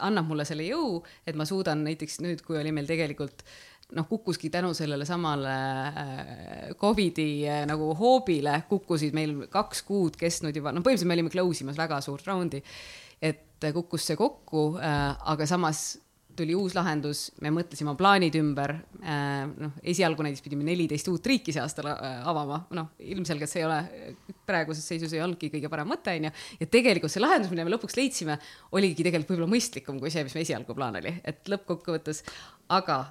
annab 0.00 0.26
mulle 0.26 0.48
selle 0.48 0.66
jõu, 0.66 1.02
et 1.26 1.38
ma 1.38 1.46
suudan 1.46 1.84
näiteks 1.86 2.18
nüüd, 2.26 2.42
kui 2.42 2.58
oli 2.58 2.74
meil 2.74 2.90
tegelikult 2.90 3.46
äh, 3.46 3.71
noh, 3.96 4.08
kukkuski 4.08 4.50
tänu 4.50 4.72
sellele 4.74 5.06
samale 5.08 5.54
äh, 5.86 6.76
Covidi 6.80 7.44
äh, 7.48 7.64
nagu 7.68 7.92
hoobile, 7.98 8.62
kukkusid 8.68 9.16
meil 9.16 9.46
kaks 9.52 9.84
kuud 9.88 10.16
kestnud 10.20 10.56
juba, 10.56 10.72
noh, 10.72 10.84
põhimõtteliselt 10.84 11.10
me 11.10 11.18
olime 11.18 11.32
close 11.32 11.64
imas 11.64 11.80
väga 11.80 12.00
suurt 12.04 12.26
raundi. 12.28 12.62
et 13.22 13.62
kukkus 13.74 14.08
see 14.08 14.18
kokku, 14.18 14.72
äh, 14.82 15.12
aga 15.30 15.46
samas 15.46 16.00
tuli 16.32 16.54
uus 16.56 16.72
lahendus, 16.72 17.26
me 17.44 17.50
mõtlesime 17.52 17.92
plaanid 17.94 18.34
ümber. 18.40 18.72
noh, 19.60 19.74
esialgu 19.84 20.24
näiteks 20.24 20.42
pidime 20.46 20.64
neliteist 20.64 21.10
uut 21.12 21.26
riiki 21.28 21.52
see 21.52 21.60
aasta 21.60 21.92
avama, 22.24 22.62
noh, 22.72 22.94
ilmselgelt 23.04 23.52
see 23.52 23.60
ei 23.60 23.66
ole, 23.68 23.78
praeguses 24.48 24.86
seisus 24.88 25.12
ei 25.12 25.20
olnudki 25.20 25.52
kõige 25.52 25.68
parem 25.68 25.92
mõte, 25.92 26.16
onju. 26.16 26.32
ja 26.58 26.70
tegelikult 26.72 27.12
see 27.12 27.20
lahendus, 27.20 27.52
mille 27.52 27.68
me 27.68 27.74
lõpuks 27.76 28.00
leidsime, 28.00 28.38
oligi 28.72 29.04
tegelikult 29.04 29.34
võib-olla 29.34 29.52
mõistlikum 29.52 30.00
kui 30.00 30.14
see, 30.14 30.24
mis 30.24 30.38
me 30.38 30.46
esialgu 30.46 30.78
plaan 30.78 30.96
oli, 31.02 31.18
et 31.20 31.52
lõppkokkuvõttes, 31.52 32.24
aga 32.80 33.02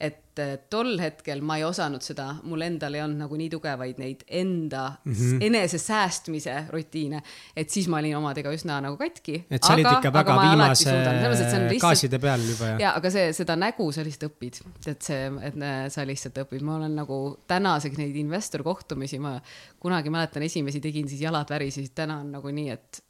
et 0.00 0.40
äh, 0.40 0.54
tol 0.72 0.94
hetkel 1.00 1.42
ma 1.44 1.58
ei 1.60 1.64
osanud 1.66 2.00
seda, 2.04 2.30
mul 2.48 2.64
endal 2.64 2.94
ei 2.96 3.02
olnud 3.04 3.20
nagu 3.20 3.36
nii 3.36 3.50
tugevaid 3.52 3.98
neid 4.00 4.22
enda 4.26 4.86
mm 5.04 5.12
-hmm. 5.12 5.42
enesesäästmise 5.48 6.54
rutiine, 6.72 7.20
et 7.56 7.70
siis 7.70 7.88
ma 7.88 7.98
olin 7.98 8.16
omadega 8.16 8.52
üsna 8.56 8.80
nagu 8.80 8.96
katki. 8.96 9.44
et 9.50 9.62
sa 9.62 9.74
olid 9.74 9.90
ikka 9.92 10.12
väga 10.12 10.38
viimase 10.40 10.94
lihtsalt... 10.94 11.76
gaaside 11.80 12.18
peal 12.18 12.40
juba 12.48 12.72
ja. 12.72 12.78
ja, 12.80 12.94
aga 12.96 13.10
see, 13.10 13.32
seda 13.36 13.56
nägu 13.56 13.90
sa 13.92 14.04
lihtsalt 14.04 14.32
õpid, 14.32 14.62
et 14.86 15.02
see, 15.02 15.30
et 15.42 15.60
sa 15.92 16.06
lihtsalt 16.06 16.40
õpid, 16.46 16.64
ma 16.64 16.76
olen 16.80 16.96
nagu 16.96 17.20
tänaseks 17.46 17.98
neid 18.00 18.16
investor 18.16 18.62
kohtumisi, 18.62 19.18
ma 19.18 19.36
kunagi 19.78 20.10
mäletan, 20.10 20.42
esimesi 20.42 20.80
tegin, 20.80 21.08
siis 21.08 21.20
jalad 21.20 21.50
värisesid, 21.50 21.92
täna 21.94 22.20
on 22.24 22.32
nagu 22.32 22.48
nii, 22.48 22.70
et 22.70 23.04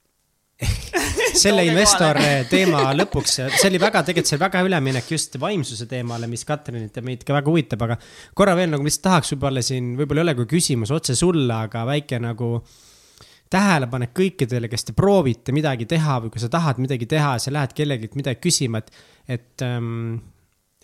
selle 1.42 1.64
investor 1.68 2.18
teema 2.52 2.90
lõpuks, 2.96 3.38
see 3.56 3.68
oli 3.70 3.80
väga, 3.80 4.02
tegelikult 4.06 4.30
see 4.30 4.36
oli 4.36 4.44
väga 4.44 4.62
üleminek 4.66 5.10
just 5.14 5.38
vaimsuse 5.40 5.88
teemale, 5.90 6.28
mis 6.30 6.44
Katrinit 6.48 6.96
ja 6.96 7.04
meid 7.06 7.24
ka 7.26 7.36
väga 7.36 7.52
huvitab, 7.52 7.86
aga 7.86 7.98
korra 8.36 8.56
veel 8.58 8.72
nagu, 8.74 8.86
mis 8.86 9.00
tahaks 9.02 9.34
võib-olla 9.34 9.64
siin, 9.64 9.94
võib-olla 9.98 10.24
ei 10.24 10.28
ole 10.28 10.38
ka 10.42 10.48
küsimus 10.50 10.92
otse 10.94 11.16
sulle, 11.18 11.54
aga 11.68 11.86
väike 11.88 12.20
nagu 12.22 12.58
tähelepanek 13.50 14.12
kõikidele, 14.14 14.68
kes 14.70 14.90
te 14.90 14.96
proovite 14.96 15.54
midagi 15.54 15.88
teha 15.90 16.20
või 16.24 16.34
kui 16.34 16.42
sa 16.42 16.50
tahad 16.52 16.78
midagi 16.82 17.08
teha 17.10 17.34
sa 17.42 17.52
lähed 17.54 17.72
kellelgi 17.74 18.12
midagi 18.14 18.38
küsima, 18.44 18.82
et, 18.82 18.92
et 19.38 19.64
ähm, 19.66 20.20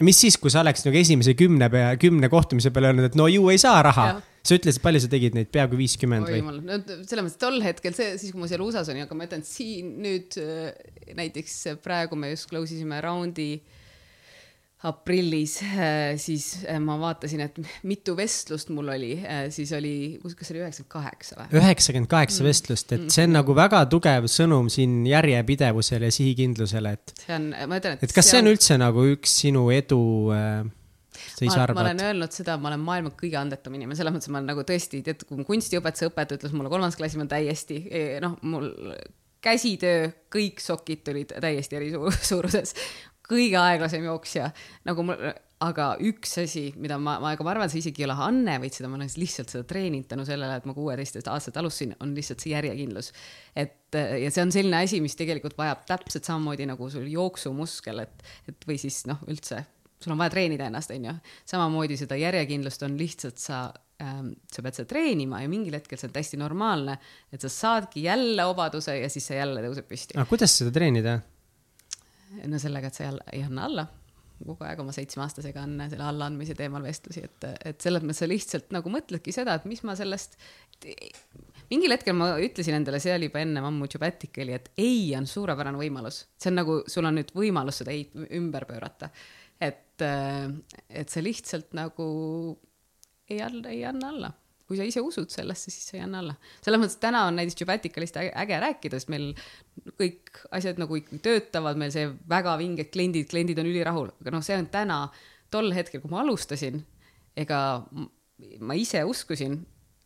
mis 0.06 0.18
siis, 0.18 0.38
kui 0.40 0.52
sa 0.52 0.64
oleks 0.64 0.84
nagu 0.86 0.98
esimese 0.98 1.36
kümne 1.38 1.68
pea, 1.72 1.92
kümne 2.00 2.30
kohtumise 2.32 2.72
peale 2.74 2.90
öelnud, 2.90 3.10
et 3.10 3.18
no 3.18 3.28
ju 3.30 3.46
ei 3.52 3.60
saa 3.62 3.78
raha. 3.86 4.08
Sa 4.48 4.58
ütlesid, 4.58 4.82
palju 4.84 5.02
sa 5.04 5.12
tegid 5.12 5.36
neid, 5.36 5.50
peaaegu 5.54 5.78
viiskümmend 5.78 6.28
või? 6.30 6.42
no 6.66 6.80
selles 6.86 7.24
mõttes 7.24 7.40
tol 7.40 7.58
hetkel 7.64 7.96
see, 7.96 8.12
siis 8.20 8.34
kui 8.34 8.42
ma 8.42 8.50
seal 8.50 8.64
USA-s 8.64 8.92
olin, 8.92 9.06
aga 9.06 9.18
ma 9.18 9.26
ütlen, 9.28 9.46
siin 9.46 9.96
nüüd 10.04 10.36
äh, 10.42 10.70
näiteks 11.18 11.80
praegu 11.84 12.18
me 12.18 12.32
just 12.34 12.50
close 12.50 12.74
isime 12.76 13.00
raundi 13.04 13.56
aprillis, 14.86 15.56
äh, 15.64 16.14
siis 16.20 16.66
äh, 16.68 16.78
ma 16.82 16.98
vaatasin, 17.00 17.42
et 17.46 17.58
mitu 17.88 18.14
vestlust 18.18 18.70
mul 18.76 18.92
oli, 18.94 19.14
siis 19.54 19.72
oli, 19.74 19.94
kas 20.22 20.46
see 20.46 20.54
oli 20.54 20.62
üheksakümmend 20.62 20.92
kaheksa 20.92 21.38
või? 21.40 21.48
üheksakümmend 21.62 22.12
kaheksa 22.12 22.42
mm. 22.42 22.50
vestlust, 22.50 22.94
et 22.94 23.06
see 23.08 23.24
on 23.24 23.32
mm. 23.32 23.38
nagu 23.40 23.56
väga 23.56 23.82
tugev 23.90 24.30
sõnum 24.30 24.70
siin 24.72 25.00
järjepidevusele 25.08 26.12
ja 26.12 26.18
sihikindlusele, 26.20 26.96
et. 27.00 27.14
see 27.24 27.38
on, 27.38 27.50
ma 27.56 27.80
ütlen, 27.80 27.98
et. 27.98 28.06
et 28.06 28.16
kas 28.16 28.30
see 28.30 28.42
on, 28.42 28.50
on 28.50 28.54
üldse 28.54 28.78
nagu 28.82 29.06
üks 29.16 29.38
sinu 29.42 29.68
edu 29.74 30.02
äh, 30.36 30.66
ma, 31.44 31.66
ma 31.76 31.84
olen 31.84 32.04
öelnud 32.08 32.34
seda, 32.34 32.56
ma 32.60 32.70
olen 32.72 32.84
maailma 32.86 33.12
kõige 33.18 33.38
andetum 33.40 33.76
inimene, 33.76 33.98
selles 33.98 34.14
mõttes 34.14 34.30
ma 34.32 34.40
olen 34.40 34.52
nagu 34.54 34.64
tõesti, 34.66 35.02
tead, 35.06 35.26
kui 35.28 35.44
kunstiõpetuse 35.48 36.10
õpetaja 36.10 36.40
ütles 36.40 36.56
mulle 36.56 36.72
kolmandas 36.72 36.98
klassis, 36.98 37.20
ma 37.20 37.28
täiesti 37.30 37.82
noh, 38.24 38.38
mul 38.46 38.70
käsitöö, 39.44 40.08
kõik 40.32 40.62
sokid 40.64 41.04
tulid 41.06 41.36
täiesti 41.42 41.78
eri 41.78 41.92
suuruses 42.30 42.74
kõige 43.26 43.58
aeglasem 43.58 44.06
jooksja, 44.06 44.50
nagu 44.86 45.04
mul, 45.06 45.28
aga 45.64 45.86
üks 46.04 46.34
asi, 46.42 46.66
mida 46.76 46.98
ma, 47.00 47.16
ma, 47.22 47.32
aga 47.34 47.46
ma 47.46 47.52
arvan, 47.54 47.70
see 47.72 47.80
isegi 47.80 48.04
ei 48.04 48.08
ole 48.08 48.16
anne, 48.26 48.58
vaid 48.62 48.76
seda 48.76 48.90
ma 48.92 48.98
olen 48.98 49.10
lihtsalt 49.18 49.52
seda 49.52 49.66
treeninud 49.68 50.08
tänu 50.10 50.26
sellele, 50.28 50.58
et 50.60 50.66
ma 50.68 50.74
kuueteist 50.76 51.30
aastat 51.32 51.56
alustasin, 51.60 51.94
on 52.04 52.12
lihtsalt 52.16 52.44
see 52.44 52.52
järjekindlus. 52.52 53.12
et 53.56 53.96
ja 53.96 54.30
see 54.30 54.44
on 54.44 54.52
selline 54.54 54.82
asi, 54.84 55.00
mis 55.04 55.16
tegelikult 55.18 55.56
vajab 55.58 55.86
täpselt 55.88 56.28
samamoodi 56.28 56.68
nagu 56.68 56.90
sul 56.92 57.08
jooksumuskel, 57.10 58.04
et, 58.04 58.28
et 58.52 58.68
või 58.68 58.78
siis 58.82 59.04
noh, 59.08 59.22
üldse 59.30 59.64
sul 60.00 60.14
on 60.14 60.20
vaja 60.20 60.34
treenida 60.34 60.68
ennast, 60.68 60.92
onju. 60.94 61.16
samamoodi 61.48 61.98
seda 62.00 62.18
järjekindlust 62.20 62.82
on 62.86 62.96
lihtsalt 63.00 63.40
sa 63.42 63.60
ähm,, 64.02 64.32
sa 64.52 64.64
pead 64.64 64.80
seda 64.80 64.90
treenima 64.94 65.42
ja 65.42 65.50
mingil 65.52 65.78
hetkel 65.78 66.00
see 66.00 66.10
on 66.10 66.16
täiesti 66.16 66.40
normaalne, 66.40 66.98
et 67.32 67.44
sa 67.44 67.52
saadki 67.52 68.06
jälle 68.06 68.48
obaduse 68.48 68.98
ja 68.98 69.10
siis 69.12 69.28
sa 69.30 69.40
jälle 69.40 69.64
tõused 69.64 69.88
püsti. 69.88 70.18
aga 70.18 70.28
kuidas 70.28 70.58
seda 70.60 70.74
treenida? 70.74 71.20
no 72.44 72.58
sellega, 72.60 72.90
et 72.90 72.98
sa 72.98 73.08
jälle 73.08 73.30
ei 73.32 73.46
anna 73.46 73.70
alla 73.70 73.86
kogu 74.44 74.66
aeg 74.66 74.80
oma 74.82 74.92
seitsmeaastasega 74.94 75.64
on 75.64 75.76
selle 75.88 76.06
allaandmise 76.06 76.56
teemal 76.58 76.84
vestlusi, 76.84 77.24
et, 77.24 77.46
et 77.70 77.80
selles 77.82 78.04
mõttes 78.04 78.22
sa 78.24 78.28
lihtsalt 78.28 78.72
nagu 78.74 78.92
mõtledki 78.92 79.34
seda, 79.34 79.56
et 79.56 79.66
mis 79.68 79.82
ma 79.86 79.96
sellest. 79.98 80.36
mingil 81.70 81.94
hetkel 81.94 82.16
ma 82.16 82.34
ütlesin 82.42 82.76
endale, 82.78 83.00
see 83.02 83.14
oli 83.16 83.30
juba 83.30 83.40
enne 83.42 83.64
ammu 83.64 83.88
Jubaticali, 83.92 84.56
et 84.58 84.70
ei 84.82 85.14
on 85.18 85.28
suurepärane 85.30 85.80
võimalus, 85.80 86.24
see 86.36 86.52
on 86.52 86.60
nagu, 86.60 86.78
sul 86.90 87.08
on 87.08 87.16
nüüd 87.20 87.32
võimalus 87.36 87.82
seda 87.82 87.94
ei 87.96 88.06
ümber 88.36 88.68
pöörata. 88.68 89.10
Et, 89.60 90.02
et 90.02 91.12
sa 91.12 91.22
lihtsalt 91.24 91.76
nagu 91.76 92.06
ei 93.30 93.40
anna, 93.42 93.70
ei 93.72 93.84
anna 93.84 94.10
alla. 94.12 94.32
kui 94.66 94.74
sa 94.74 94.82
ise 94.82 94.98
usud 94.98 95.30
sellesse, 95.30 95.70
siis 95.70 95.84
sa 95.86 95.94
ei 95.94 96.02
anna 96.02 96.18
alla. 96.24 96.34
selles 96.64 96.80
mõttes, 96.82 96.98
täna 97.02 97.26
on 97.28 97.36
näiteks 97.38 97.60
Jubaticalist 97.60 98.18
äge 98.18 98.58
rääkida, 98.64 98.98
sest 98.98 99.12
meil 99.14 99.30
kõik 100.00 100.42
asjad 100.58 100.80
nagu 100.82 100.98
ikkagi 100.98 101.22
töötavad, 101.22 101.78
meil 101.78 101.94
see 101.94 102.08
väga 102.28 102.56
vinged 102.58 102.90
kliendid, 102.94 103.28
kliendid 103.30 103.62
on 103.62 103.70
ülirahul, 103.70 104.10
aga 104.20 104.34
noh, 104.34 104.42
see 104.42 104.58
on 104.58 104.66
täna, 104.72 105.04
tol 105.54 105.70
hetkel, 105.74 106.02
kui 106.02 106.10
ma 106.10 106.24
alustasin, 106.24 106.82
ega 107.38 107.60
ma 108.58 108.76
ise 108.78 109.04
uskusin, 109.06 109.60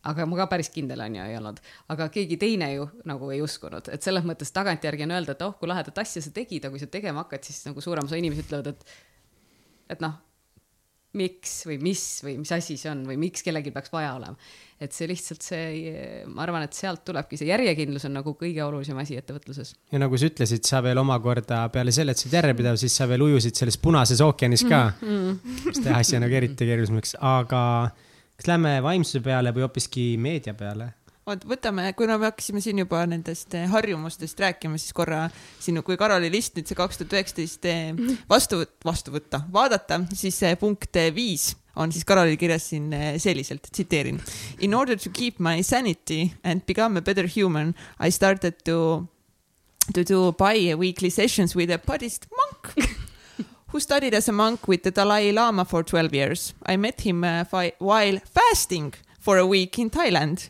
aga 0.07 0.25
ma 0.29 0.37
ka 0.39 0.47
päris 0.53 0.69
kindel 0.73 1.01
on 1.03 1.17
ju 1.17 1.25
ei 1.25 1.37
olnud, 1.37 1.61
aga 1.93 2.07
keegi 2.13 2.37
teine 2.41 2.71
ju 2.73 2.87
nagu 3.09 3.29
ei 3.33 3.41
uskunud, 3.41 3.89
et 3.93 4.05
selles 4.05 4.25
mõttes 4.27 4.53
tagantjärgi 4.53 5.05
on 5.05 5.15
öelda, 5.17 5.35
et 5.35 5.45
oh, 5.45 5.57
kui 5.57 5.69
lahedat 5.69 6.01
asja 6.01 6.23
sa 6.25 6.33
tegid, 6.33 6.65
aga 6.65 6.73
kui 6.75 6.81
sa 6.81 6.89
tegema 6.89 7.25
hakkad, 7.25 7.45
siis 7.49 7.65
nagu 7.65 7.81
suurem 7.81 8.09
osa 8.09 8.17
inimesi 8.21 8.45
ütlevad, 8.45 8.73
et, 8.73 8.93
et 9.91 10.03
noh 10.03 10.19
miks 11.17 11.65
või 11.67 11.77
mis 11.83 12.01
või 12.23 12.37
mis 12.39 12.51
asi 12.55 12.77
see 12.79 12.89
on 12.91 13.01
või 13.07 13.17
miks 13.19 13.43
kellelgi 13.43 13.73
peaks 13.75 13.91
vaja 13.91 14.13
olema. 14.15 14.37
et 14.81 14.95
see 14.95 15.09
lihtsalt 15.11 15.43
see, 15.43 15.65
ma 16.31 16.45
arvan, 16.45 16.63
et 16.65 16.77
sealt 16.77 17.03
tulebki 17.05 17.37
see 17.37 17.49
järjekindlus 17.49 18.07
on 18.07 18.15
nagu 18.17 18.33
kõige 18.39 18.63
olulisem 18.63 18.97
asi 19.01 19.17
ettevõtluses. 19.19 19.73
ja 19.91 19.99
nagu 19.99 20.17
sa 20.17 20.29
ütlesid, 20.31 20.63
sa 20.67 20.79
veel 20.83 21.01
omakorda 21.01 21.65
peale 21.73 21.91
selle, 21.95 22.15
et 22.15 22.21
sa 22.21 22.29
oled 22.29 22.37
järjepidev, 22.39 22.79
siis 22.79 22.95
sa 22.95 23.09
veel 23.11 23.27
ujusid 23.27 23.59
selles 23.59 23.77
punases 23.81 24.23
ookeanis 24.23 24.63
ka 24.63 24.85
mm. 24.93 25.11
-hmm. 25.11 25.59
mis 25.67 25.83
teeb 25.83 25.99
asja 25.99 26.23
nagu 26.23 26.39
eriti 26.39 26.69
keerulisemaks, 26.69 27.17
aga 27.19 27.63
kas 28.37 28.47
lähme 28.47 28.77
vaimsuse 28.83 29.19
peale 29.25 29.51
või 29.51 29.67
hoopiski 29.67 30.15
meedia 30.17 30.55
peale? 30.55 30.93
Oot, 31.29 31.43
võtame, 31.47 31.85
kuna 31.97 32.17
me 32.19 32.29
hakkasime 32.29 32.61
siin 32.63 32.81
juba 32.81 33.03
nendest 33.09 33.53
eh, 33.57 33.67
harjumustest 33.69 34.39
rääkima, 34.41 34.79
siis 34.81 34.93
korra 34.97 35.27
sinu, 35.61 35.83
kui 35.85 35.97
Karoli 35.99 36.31
list 36.33 36.57
nüüd 36.57 36.69
see 36.69 36.77
kaks 36.77 37.01
tuhat 37.01 37.15
üheksateist 37.17 37.67
eh, 37.69 37.91
vastu, 38.33 38.63
vastu 38.85 39.13
võtta, 39.13 39.43
vaadata, 39.53 40.01
siis 40.17 40.41
punkt 40.61 40.97
eh, 40.97 41.11
viis 41.15 41.51
on 41.79 41.93
siis 41.93 42.03
Karolil 42.03 42.35
kirjas 42.35 42.65
siin 42.67 42.89
selliselt, 43.21 43.69
tsiteerin. 43.71 44.17
In 44.59 44.73
order 44.75 44.97
to 44.99 45.09
keep 45.09 45.39
my 45.39 45.61
sanity 45.63 46.33
and 46.43 46.65
become 46.67 46.99
a 46.99 47.01
better 47.01 47.23
human, 47.23 47.75
I 47.97 48.11
started 48.11 48.57
to, 48.65 49.07
to 49.93 50.03
do 50.03 50.33
bi-weekly 50.33 51.09
sessions 51.09 51.55
with 51.55 51.71
a 51.71 51.77
Buddhist 51.79 52.27
monk 52.35 52.73
who 53.71 53.79
studied 53.79 54.13
as 54.13 54.27
a 54.27 54.33
monk 54.33 54.67
with 54.67 54.83
the 54.83 54.91
Dalai 54.91 55.31
Lama 55.31 55.63
for 55.63 55.81
12 55.81 56.13
years. 56.13 56.53
I 56.65 56.75
met 56.75 56.99
him 57.07 57.23
uh, 57.23 57.45
while 57.79 58.19
fasting 58.25 58.93
for 59.21 59.37
a 59.37 59.47
week 59.47 59.79
in 59.79 59.89
Thailand 59.89 60.49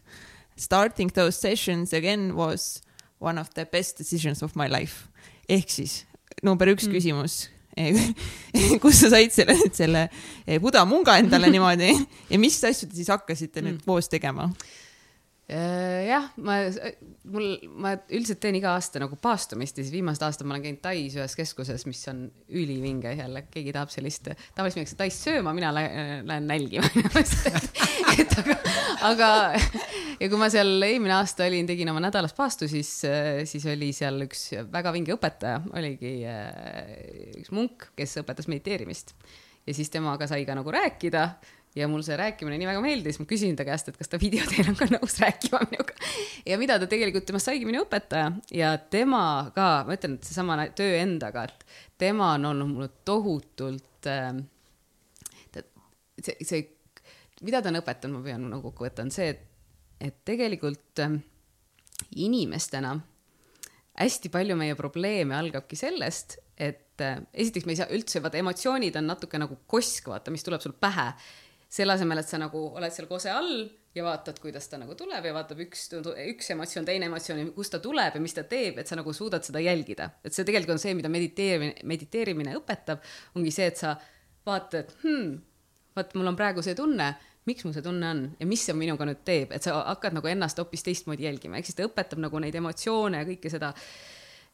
starting 0.61 1.11
those 1.13 1.39
sessions 1.39 1.93
again 1.93 2.35
was 2.37 2.81
one 3.19 3.41
of 3.41 3.49
the 3.57 3.65
best 3.65 3.97
decisions 3.97 4.43
of 4.43 4.55
my 4.55 4.69
life. 4.69 5.07
ehk 5.49 5.69
siis 5.69 6.05
number 6.43 6.69
üks 6.71 6.87
mm. 6.87 6.93
küsimus 6.95 7.41
kus 8.83 8.99
sa 8.99 9.09
said 9.13 9.31
selle, 9.31 9.55
selle 9.73 10.05
Buda 10.61 10.83
munga 10.85 11.15
endale 11.21 11.49
niimoodi 11.53 11.91
ja 12.29 12.39
mis 12.39 12.59
asju 12.67 12.89
te 12.89 12.99
siis 12.99 13.11
hakkasite 13.11 13.61
mm. 13.61 13.67
nüüd 13.67 13.83
koos 13.87 14.11
tegema? 14.11 14.49
Äh, 15.51 16.05
jah, 16.07 16.29
ma, 16.39 16.61
mul, 17.27 17.57
ma 17.83 17.89
üldiselt 18.07 18.39
teen 18.39 18.55
iga 18.55 18.69
aasta 18.71 19.01
nagu 19.03 19.17
paastumist 19.19 19.75
ja 19.75 19.83
siis 19.83 19.91
viimased 19.91 20.23
aastad 20.23 20.47
ma 20.47 20.55
olen 20.55 20.63
käinud 20.63 20.79
Tais 20.85 21.17
ühes 21.17 21.35
keskuses, 21.35 21.83
mis 21.89 21.99
on 22.07 22.21
ülivinge 22.47 23.11
jälle, 23.17 23.41
keegi 23.51 23.73
tahab 23.75 23.91
sellist, 23.91 24.29
tavaliselt 24.55 24.79
minnakse 24.79 24.99
Tais 25.01 25.17
sööma, 25.25 25.51
mina 25.57 25.73
lähen, 25.75 26.23
lähen 26.29 26.47
nälgima 26.47 26.87
et 28.21 28.37
aga, 28.39 28.55
aga 29.09 29.31
ja 30.21 30.29
kui 30.29 30.39
ma 30.39 30.49
seal 30.53 30.75
eelmine 30.85 31.15
aasta 31.17 31.47
olin, 31.49 31.69
tegin 31.69 31.89
oma 31.91 32.03
nädalast 32.03 32.37
paastu, 32.37 32.69
siis, 32.69 32.91
siis 33.49 33.65
oli 33.71 33.89
seal 33.95 34.21
üks 34.27 34.51
väga 34.71 34.93
vinge 34.93 35.15
õpetaja, 35.15 35.63
oligi 35.77 36.19
äh, 36.29 37.39
üks 37.41 37.49
munk, 37.55 37.89
kes 37.97 38.19
õpetas 38.21 38.49
mediteerimist. 38.51 39.15
Ja 39.65 39.73
siis 39.77 39.91
temaga 39.93 40.25
sai 40.29 40.45
ka 40.47 40.55
nagu 40.57 40.71
rääkida 40.73 41.25
ja 41.77 41.87
mul 41.87 42.01
see 42.05 42.17
rääkimine 42.19 42.57
nii 42.59 42.67
väga 42.67 42.81
meeldis, 42.83 43.19
ma 43.21 43.27
küsisin 43.29 43.55
ta 43.57 43.65
käest, 43.67 43.91
et 43.91 43.97
kas 43.99 44.09
ta 44.11 44.19
videoteel 44.21 44.71
on 44.73 44.77
ka 44.79 44.87
nõus 44.91 45.17
rääkima 45.21 45.61
minuga. 45.71 45.95
ja 46.45 46.57
mida 46.61 46.77
ta 46.81 46.89
tegelikult, 46.91 47.25
temast 47.29 47.47
saigi 47.47 47.67
minu 47.67 47.85
õpetaja. 47.85 48.31
Ja 48.55 48.73
tema 48.91 49.23
ka, 49.55 49.69
ma 49.87 49.97
ütlen, 49.97 50.17
et 50.19 50.27
seesama 50.27 50.57
töö 50.77 50.97
endaga, 50.99 51.45
et 51.47 51.65
tema 52.01 52.33
on 52.37 52.49
olnud 52.51 52.73
mulle 52.73 52.89
tohutult 53.07 54.09
äh,, 54.09 54.33
see, 56.21 56.35
see, 56.41 56.65
mida 57.45 57.61
ta 57.61 57.71
on 57.71 57.79
õpetanud, 57.81 58.19
ma 58.19 58.25
pean 58.25 58.49
nagu 58.49 58.69
kokku 58.69 58.89
võtta, 58.89 59.05
on 59.05 59.13
see, 59.13 59.31
et, 59.35 59.47
et 60.01 60.21
tegelikult 60.25 61.03
äh, 61.03 61.19
inimestena 62.17 62.95
hästi 64.01 64.31
palju 64.33 64.55
meie 64.57 64.75
probleeme 64.79 65.35
algabki 65.37 65.77
sellest, 65.79 66.39
et 66.57 67.03
äh, 67.03 67.21
esiteks 67.33 67.67
me 67.67 67.75
ei 67.75 67.81
saa 67.81 67.91
üldse, 67.93 68.21
vaata 68.23 68.41
emotsioonid 68.41 68.97
on 68.99 69.09
natuke 69.11 69.39
nagu 69.41 69.61
kosk, 69.69 70.09
vaata, 70.11 70.33
mis 70.33 70.45
tuleb 70.45 70.63
sul 70.63 70.75
pähe 70.79 71.11
selle 71.71 71.95
asemel, 71.95 72.19
et 72.19 72.27
sa 72.27 72.39
nagu 72.41 72.65
oled 72.75 72.93
seal 72.93 73.07
kose 73.07 73.31
all 73.31 73.61
ja 73.95 74.03
vaatad, 74.03 74.39
kuidas 74.43 74.67
ta 74.71 74.79
nagu 74.79 74.95
tuleb 74.95 75.25
ja 75.27 75.33
vaatab 75.35 75.61
üks, 75.65 75.85
üks 76.23 76.51
emotsioon, 76.53 76.87
teine 76.87 77.07
emotsioon, 77.11 77.51
kust 77.55 77.75
ta 77.75 77.81
tuleb 77.83 78.17
ja 78.17 78.23
mis 78.23 78.35
ta 78.35 78.43
teeb, 78.47 78.79
et 78.79 78.91
sa 78.91 78.97
nagu 78.99 79.13
suudad 79.15 79.43
seda 79.47 79.59
jälgida. 79.63 80.09
et 80.23 80.35
see 80.35 80.47
tegelikult 80.47 80.77
on 80.77 80.83
see, 80.83 80.95
mida 80.95 81.11
mediteerimine, 81.11 81.87
mediteerimine 81.87 82.55
õpetab, 82.59 83.03
ongi 83.35 83.51
see, 83.55 83.67
et 83.71 83.79
sa 83.79 83.95
vaatad, 84.47 84.95
hmm, 85.03 85.35
vaat 85.95 86.15
mul 86.15 86.31
on 86.31 86.39
praegu 86.39 86.63
see 86.63 86.75
tunne, 86.75 87.11
miks 87.49 87.65
mul 87.65 87.73
see 87.73 87.85
tunne 87.85 88.09
on 88.09 88.23
ja 88.39 88.47
mis 88.49 88.63
see 88.67 88.75
minuga 88.77 89.05
nüüd 89.07 89.21
teeb, 89.25 89.53
et 89.55 89.65
sa 89.65 89.79
hakkad 89.89 90.15
nagu 90.17 90.29
ennast 90.29 90.59
hoopis 90.61 90.85
teistmoodi 90.85 91.25
jälgima, 91.25 91.57
ehk 91.57 91.69
siis 91.69 91.77
ta 91.77 91.87
õpetab 91.87 92.21
nagu 92.21 92.41
neid 92.41 92.55
emotsioone 92.57 93.23
ja 93.23 93.27
kõike 93.27 93.51
seda. 93.53 93.71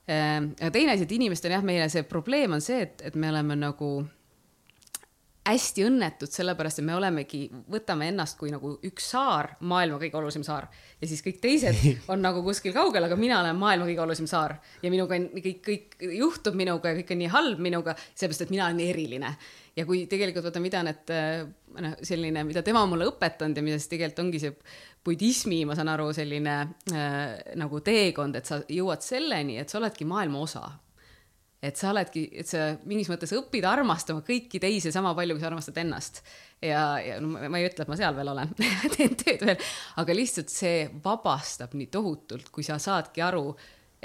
Ehm, 0.07 0.53
aga 0.61 0.71
teine 0.71 0.95
asi, 0.95 1.03
et 1.03 1.15
inimestel 1.17 1.51
jah, 1.51 1.65
meile 1.67 1.89
see 1.91 2.05
probleem 2.07 2.55
on 2.55 2.63
see, 2.63 2.85
et, 2.87 3.03
et 3.09 3.17
me 3.19 3.31
oleme 3.33 3.59
nagu 3.59 3.91
hästi 5.47 5.85
õnnetud, 5.87 6.31
sellepärast 6.31 6.81
et 6.81 6.85
me 6.87 6.95
olemegi, 6.97 7.45
võtame 7.71 8.09
ennast 8.11 8.37
kui 8.39 8.51
nagu 8.51 8.73
üks 8.87 9.11
saar, 9.13 9.53
maailma 9.67 9.99
kõige 10.01 10.19
olulisem 10.19 10.43
saar. 10.45 10.67
Ja 11.01 11.09
siis 11.09 11.23
kõik 11.25 11.39
teised 11.43 11.77
on 12.11 12.23
nagu 12.23 12.43
kuskil 12.45 12.75
kaugel, 12.75 13.07
aga 13.07 13.17
mina 13.19 13.39
olen 13.41 13.59
maailma 13.59 13.87
kõige 13.89 14.03
olulisem 14.03 14.29
saar. 14.29 14.57
Ja 14.83 14.91
minuga 14.93 15.17
on 15.19 15.29
kõik, 15.43 15.61
kõik 15.65 15.95
juhtub 16.17 16.57
minuga 16.59 16.91
ja 16.91 16.99
kõik 16.99 17.15
on 17.15 17.23
nii 17.23 17.31
halb 17.33 17.63
minuga, 17.63 17.95
sellepärast 18.13 18.47
et 18.47 18.53
mina 18.53 18.67
olen 18.67 18.83
eriline. 18.87 19.33
ja 19.77 19.85
kui 19.85 20.05
tegelikult 20.09 20.47
vaata, 20.47 20.59
mida 20.59 20.79
need 20.83 21.11
noh, 21.85 21.97
selline, 22.01 22.43
mida 22.47 22.63
tema 22.65 22.81
mulle 22.89 23.05
õpetanud 23.11 23.57
ja 23.57 23.63
mida 23.63 23.77
siis 23.77 23.91
tegelikult 23.91 24.23
ongi 24.25 24.41
see 24.41 24.55
budismi, 25.05 25.61
ma 25.69 25.75
saan 25.77 25.91
aru, 25.93 26.09
selline 26.15 26.55
äh, 26.91 27.53
nagu 27.61 27.79
teekond, 27.85 28.35
et 28.35 28.49
sa 28.49 28.59
jõuad 28.67 29.05
selleni, 29.05 29.59
et 29.61 29.69
sa 29.69 29.79
oledki 29.79 30.07
maailma 30.09 30.41
osa 30.43 30.65
et 31.63 31.79
sa 31.79 31.89
oledki, 31.89 32.27
et 32.37 32.49
sa 32.49 32.67
mingis 32.85 33.09
mõttes 33.09 33.33
õpid 33.33 33.65
armastama 33.65 34.21
kõiki 34.25 34.61
teisi 34.61 34.91
sama 34.93 35.15
palju, 35.17 35.35
kui 35.35 35.41
sa 35.41 35.49
armastad 35.49 35.79
ennast. 35.81 36.21
ja, 36.61 36.83
ja 37.01 37.17
no 37.21 37.33
ma 37.33 37.57
ei 37.57 37.65
ütle, 37.69 37.85
et 37.85 37.89
ma 37.91 37.97
seal 37.97 38.15
veel 38.17 38.33
olen 38.33 38.53
teen 38.95 39.17
tööd 39.17 39.45
veel, 39.49 39.65
aga 40.01 40.17
lihtsalt 40.17 40.53
see 40.53 40.85
vabastab 41.03 41.73
nii 41.77 41.89
tohutult, 41.93 42.51
kui 42.53 42.65
sa 42.65 42.77
saadki 42.81 43.25
aru, 43.25 43.49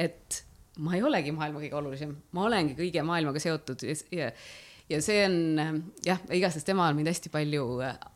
et 0.01 0.43
ma 0.81 0.97
ei 0.97 1.05
olegi 1.05 1.33
maailma 1.37 1.61
kõige 1.61 1.81
olulisem, 1.83 2.13
ma 2.33 2.47
olengi 2.49 2.77
kõige 2.79 3.05
maailmaga 3.05 3.41
seotud 3.43 3.85
ja, 3.85 3.97
ja, 4.17 4.31
ja 4.89 5.01
see 5.05 5.21
on 5.27 5.83
jah, 6.07 6.21
igastahes 6.33 6.65
tema 6.65 6.87
on 6.89 6.97
mind 6.97 7.13
hästi 7.13 7.33
palju 7.33 7.67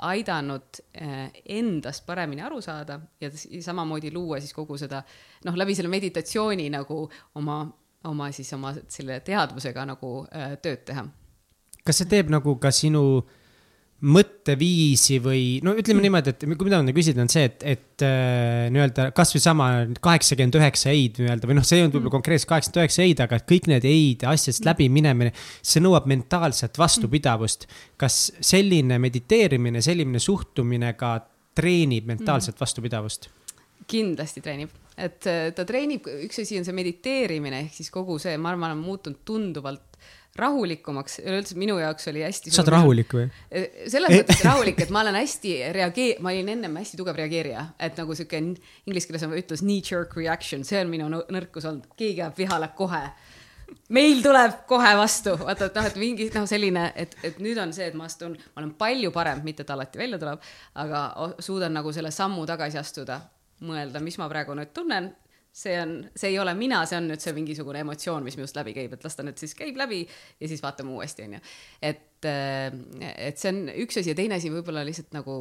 aidanud 0.09 0.81
eh, 0.97 1.27
endast 1.59 2.07
paremini 2.09 2.45
aru 2.47 2.63
saada 2.65 3.03
ja 3.21 3.29
samamoodi 3.33 4.13
luua 4.15 4.41
siis 4.41 4.57
kogu 4.57 4.79
seda 4.81 5.03
noh, 5.45 5.59
läbi 5.61 5.77
selle 5.77 5.93
meditatsiooni 5.93 6.71
nagu 6.73 7.03
oma 7.37 7.61
oma 8.09 8.31
siis 8.35 8.53
oma 8.57 8.75
selle 8.89 9.21
teadvusega 9.27 9.87
nagu 9.89 10.13
äh, 10.31 10.55
tööd 10.63 10.87
teha. 10.89 11.07
kas 11.87 12.03
see 12.03 12.09
teeb 12.11 12.31
nagu 12.33 12.57
ka 12.63 12.73
sinu 12.75 13.03
mõtteviisi 13.97 15.17
või 15.25 15.43
no 15.65 15.73
ütleme 15.79 16.03
niimoodi, 16.05 16.35
et 16.35 16.43
kui 16.45 16.67
mida 16.69 16.83
ma 16.85 16.93
küsida, 16.93 17.23
on 17.25 17.31
see, 17.33 17.47
et, 17.49 17.63
et 17.65 18.05
äh, 18.05 18.67
nii-öelda 18.75 19.07
kasvõi 19.17 19.41
sama 19.41 19.69
kaheksakümmend 20.05 20.59
üheksa 20.61 20.93
ei-d 20.93 21.23
nii-öelda 21.23 21.49
või 21.49 21.57
noh, 21.57 21.65
see 21.65 21.79
ei 21.79 21.87
olnud 21.87 21.97
võib-olla 21.97 22.11
mm. 22.11 22.17
konkreetselt 22.19 22.51
kaheksakümmend 22.51 22.83
üheksa 22.83 23.07
ei-d, 23.07 23.25
aga 23.25 23.39
kõik 23.53 23.71
need 23.73 23.87
ei-d 23.89 24.29
asjadest 24.29 24.61
mm. 24.61 24.69
läbiminemine, 24.69 25.33
see 25.65 25.81
nõuab 25.81 26.11
mentaalset 26.13 26.77
vastupidavust. 26.81 27.65
kas 27.97 28.19
selline 28.45 29.01
mediteerimine, 29.01 29.81
selline 29.85 30.21
suhtumine 30.21 30.93
ka 31.01 31.17
treenib 31.57 32.13
mentaalset 32.13 32.61
vastupidavust? 32.61 33.31
kindlasti 33.89 34.43
treenib, 34.45 34.77
et 34.97 35.29
äh, 35.29 35.51
ta 35.57 35.67
treenib, 35.69 36.09
üks 36.27 36.41
asi 36.43 36.59
on 36.61 36.65
see 36.65 36.77
mediteerimine 36.77 37.67
ehk 37.67 37.77
siis 37.77 37.93
kogu 37.93 38.19
see, 38.23 38.37
ma 38.41 38.55
arvan, 38.55 38.77
on 38.77 38.85
muutunud 38.85 39.21
tunduvalt 39.29 39.97
rahulikumaks, 40.37 41.21
üleüldse 41.25 41.57
minu 41.59 41.79
jaoks 41.81 42.09
oli 42.11 42.23
hästi. 42.25 42.53
sa 42.53 42.63
oled 42.63 42.73
rahulik 42.75 43.15
või? 43.17 43.27
Eh, 43.51 43.87
selles 43.93 44.13
mõttes 44.13 44.43
rahulik, 44.45 44.81
et 44.85 44.93
ma 44.95 45.03
olen 45.05 45.17
hästi 45.17 45.55
reagee-, 45.77 46.19
ma 46.25 46.33
olin 46.33 46.51
ennem 46.57 46.77
hästi 46.81 47.01
tugev 47.01 47.17
reageerija, 47.17 47.65
et 47.81 47.97
nagu 48.01 48.17
sihuke 48.17 48.41
inglise 48.43 49.09
keeles 49.09 49.25
on 49.27 49.37
ütlus 49.39 49.65
knee-jerk 49.65 50.17
reaction, 50.21 50.65
see 50.67 50.81
on 50.83 50.93
minu 50.93 51.09
nõrkus 51.09 51.69
olnud, 51.69 51.89
keegi 51.97 52.21
jääb 52.23 52.37
vihale 52.39 52.69
kohe. 52.77 53.03
meil 53.91 54.21
tuleb 54.23 54.61
kohe 54.69 54.93
vastu, 54.99 55.35
vaata, 55.41 55.71
et 55.71 55.79
noh, 55.81 55.87
et 55.89 55.97
mingi 55.99 56.29
noh, 56.35 56.45
selline, 56.47 56.91
et, 56.95 57.17
et 57.27 57.41
nüüd 57.43 57.59
on 57.59 57.73
see, 57.75 57.89
et 57.89 57.97
ma 57.99 58.07
astun, 58.07 58.37
ma 58.55 58.63
olen 58.63 58.75
palju 58.79 59.11
parem, 59.15 59.41
mitte 59.45 59.65
et 59.65 59.73
alati 59.75 59.99
välja 59.99 60.21
tuleb, 60.23 60.45
aga 60.85 61.07
suudan 61.41 61.75
nagu 61.75 61.93
selle 61.93 62.13
sammu 62.15 62.47
tagasi 62.47 62.79
astuda, 62.79 63.19
mõelda, 63.65 64.03
mis 64.05 64.19
ma 64.21 64.29
praegu 64.29 64.57
nüüd 64.59 64.75
tunnen 64.77 65.13
see 65.57 65.77
on, 65.81 65.93
see 66.17 66.35
ei 66.35 66.39
ole 66.39 66.53
mina, 66.59 66.83
see 66.89 66.99
on 66.99 67.07
nüüd 67.11 67.23
see 67.23 67.33
mingisugune 67.37 67.81
emotsioon, 67.81 68.25
mis 68.27 68.37
minust 68.37 68.59
läbi 68.59 68.75
käib, 68.77 68.93
et 68.93 69.05
las 69.07 69.17
ta 69.17 69.25
nüüd 69.25 69.41
siis 69.41 69.55
käib 69.57 69.79
läbi 69.81 70.03
ja 70.05 70.51
siis 70.51 70.61
vaatame 70.65 70.93
uuesti, 70.93 71.25
onju. 71.25 71.41
et, 71.81 72.27
äh, 72.29 72.67
et 73.31 73.41
see 73.41 73.55
on 73.55 73.63
üks 73.87 74.03
asi 74.03 74.13
ja 74.13 74.19
teine 74.19 74.37
asi 74.37 74.53
võib-olla 74.53 74.85
lihtsalt 74.85 75.17
nagu 75.17 75.39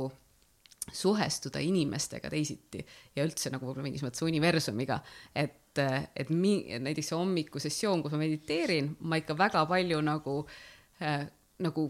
suhestuda 0.93 1.59
inimestega 1.65 2.29
teisiti 2.31 2.83
ja 3.17 3.25
üldse 3.25 3.51
nagu 3.51 3.65
võib-olla 3.65 3.89
mingis 3.89 4.05
mõttes 4.05 4.23
universumiga, 4.23 5.01
et, 5.35 5.75
äh, 5.83 6.07
et 6.15 6.31
mi-, 6.31 6.63
näiteks 6.79 7.11
see 7.11 7.19
hommikusessioon, 7.19 8.05
kus 8.05 8.15
ma 8.15 8.21
mediteerin, 8.23 8.93
ma 9.03 9.19
ikka 9.19 9.35
väga 9.39 9.65
palju 9.67 9.99
nagu 10.05 10.37
äh,, 11.01 11.25
nagu 11.65 11.89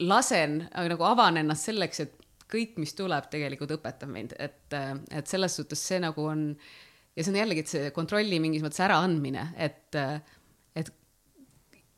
lasen 0.00 0.62
äh,, 0.70 0.88
nagu 0.94 1.10
avan 1.12 1.42
ennast 1.42 1.68
selleks, 1.68 2.06
et 2.06 2.25
kõik, 2.52 2.76
mis 2.82 2.94
tuleb, 2.96 3.30
tegelikult 3.32 3.76
õpetab 3.78 4.10
mind, 4.10 4.36
et, 4.38 4.76
et 4.76 5.30
selles 5.30 5.56
suhtes 5.58 5.80
see 5.82 5.98
nagu 6.02 6.26
on 6.30 6.50
ja 7.16 7.24
see 7.24 7.32
on 7.32 7.40
jällegi, 7.40 7.64
et 7.64 7.72
see 7.72 7.92
kontrolli 7.96 8.40
mingis 8.42 8.64
mõttes 8.64 8.82
äraandmine, 8.84 9.48
et, 9.66 9.96
et 10.76 10.92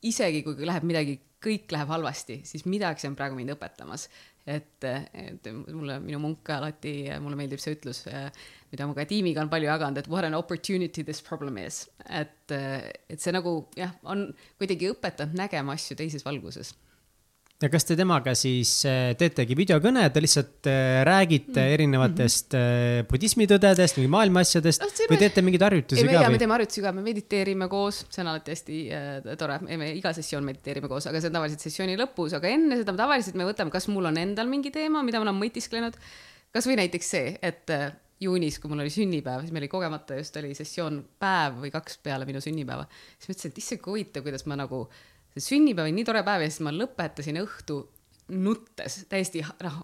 isegi 0.07 0.45
kui 0.47 0.69
läheb 0.69 0.87
midagi, 0.87 1.19
kõik 1.43 1.71
läheb 1.75 1.91
halvasti, 1.93 2.41
siis 2.47 2.65
midagi 2.67 3.07
on 3.07 3.17
praegu 3.19 3.39
mind 3.39 3.55
õpetamas. 3.55 4.09
et, 4.49 4.85
et 4.85 5.45
mulle, 5.53 5.99
minu 6.01 6.19
munk 6.23 6.49
alati, 6.55 7.11
mulle 7.21 7.37
meeldib 7.37 7.61
see 7.61 7.75
ütlus, 7.77 8.07
mida 8.71 8.87
ma 8.89 8.95
ka 8.97 9.05
tiimiga 9.05 9.43
olen 9.43 9.51
palju 9.53 9.69
jaganud, 9.69 9.99
et 10.01 10.09
what 10.09 10.25
an 10.25 10.39
opportunity 10.39 11.05
this 11.05 11.21
problem 11.21 11.59
is. 11.61 11.83
et, 12.09 12.55
et 12.55 13.21
see 13.21 13.35
nagu 13.35 13.61
jah, 13.77 13.93
on 14.09 14.31
kuidagi 14.57 14.89
õpetanud 14.95 15.37
nägema 15.37 15.77
asju 15.77 15.99
teises 16.01 16.25
valguses 16.25 16.73
ja 17.59 17.69
kas 17.73 17.87
te 17.89 17.97
temaga 17.99 18.35
siis 18.39 18.71
äh, 18.87 19.13
teetegi 19.19 19.57
videokõne, 19.59 20.05
te 20.15 20.23
lihtsalt 20.23 20.69
äh, 20.71 21.01
räägite 21.07 21.59
mm. 21.59 21.75
erinevatest 21.75 22.55
mm 22.55 22.61
-hmm. 22.61 23.09
budismitõdedest, 23.11 23.99
mingi 23.99 24.11
maailma 24.15 24.45
asjadest 24.47 24.85
no, 24.85 24.91
või 25.11 25.19
teete 25.19 25.43
mingeid 25.43 25.67
harjutusi 25.67 26.05
ei, 26.05 26.13
ka? 26.15 26.31
me 26.31 26.39
teeme 26.39 26.55
harjutusi 26.55 26.85
ka, 26.87 26.93
me 26.95 27.03
mediteerime 27.03 27.69
koos, 27.69 28.05
see 28.15 28.23
on 28.23 28.31
alati 28.33 28.55
hästi 28.55 28.81
äh, 28.95 29.37
tore, 29.41 29.59
me 29.67 29.91
iga 29.97 30.15
sessioon 30.15 30.47
mediteerime 30.47 30.91
koos, 30.93 31.11
aga 31.11 31.21
see 31.21 31.33
on 31.33 31.39
tavaliselt 31.41 31.67
sessiooni 31.67 31.99
lõpus, 31.99 32.39
aga 32.39 32.55
enne 32.55 32.79
seda 32.79 32.95
tavaliselt 33.03 33.39
me 33.41 33.49
võtame, 33.51 33.75
kas 33.75 33.91
mul 33.91 34.07
on 34.13 34.23
endal 34.23 34.47
mingi 34.47 34.71
teema, 34.71 35.03
mida 35.03 35.19
ma 35.19 35.31
olen 35.31 35.43
mõtisklenud. 35.43 35.99
kasvõi 36.55 36.79
näiteks 36.79 37.11
see, 37.11 37.35
et 37.43 37.75
äh, 37.75 37.91
juunis, 38.23 38.63
kui 38.63 38.71
mul 38.71 38.87
oli 38.87 38.91
sünnipäev, 38.91 39.43
siis 39.43 39.53
meil 39.53 39.67
oli 39.67 39.75
kogemata 39.75 40.17
just 40.19 40.37
oli 40.39 40.55
sessioon 40.55 41.03
päev 41.19 41.59
või 41.63 41.75
kaks 41.75 41.99
peale 42.03 42.27
minu 42.27 42.41
sünnipäeva, 42.43 42.87
siis 43.19 43.33
mõtlesin, 43.33 43.51
et 43.51 43.59
issand 43.59 43.83
kui 43.83 43.97
huvitav, 43.97 44.23
kuidas 44.23 44.47
ma 44.47 44.59
nagu 44.59 44.87
see 45.39 45.55
sünnipäev 45.55 45.89
oli 45.89 45.95
nii 46.01 46.09
tore 46.09 46.24
päev 46.26 46.45
ja 46.45 46.51
siis 46.51 46.64
ma 46.66 46.74
lõpetasin 46.74 47.39
õhtu 47.45 47.78
nuttes, 48.34 49.05
täiesti 49.09 49.45
noh, 49.64 49.78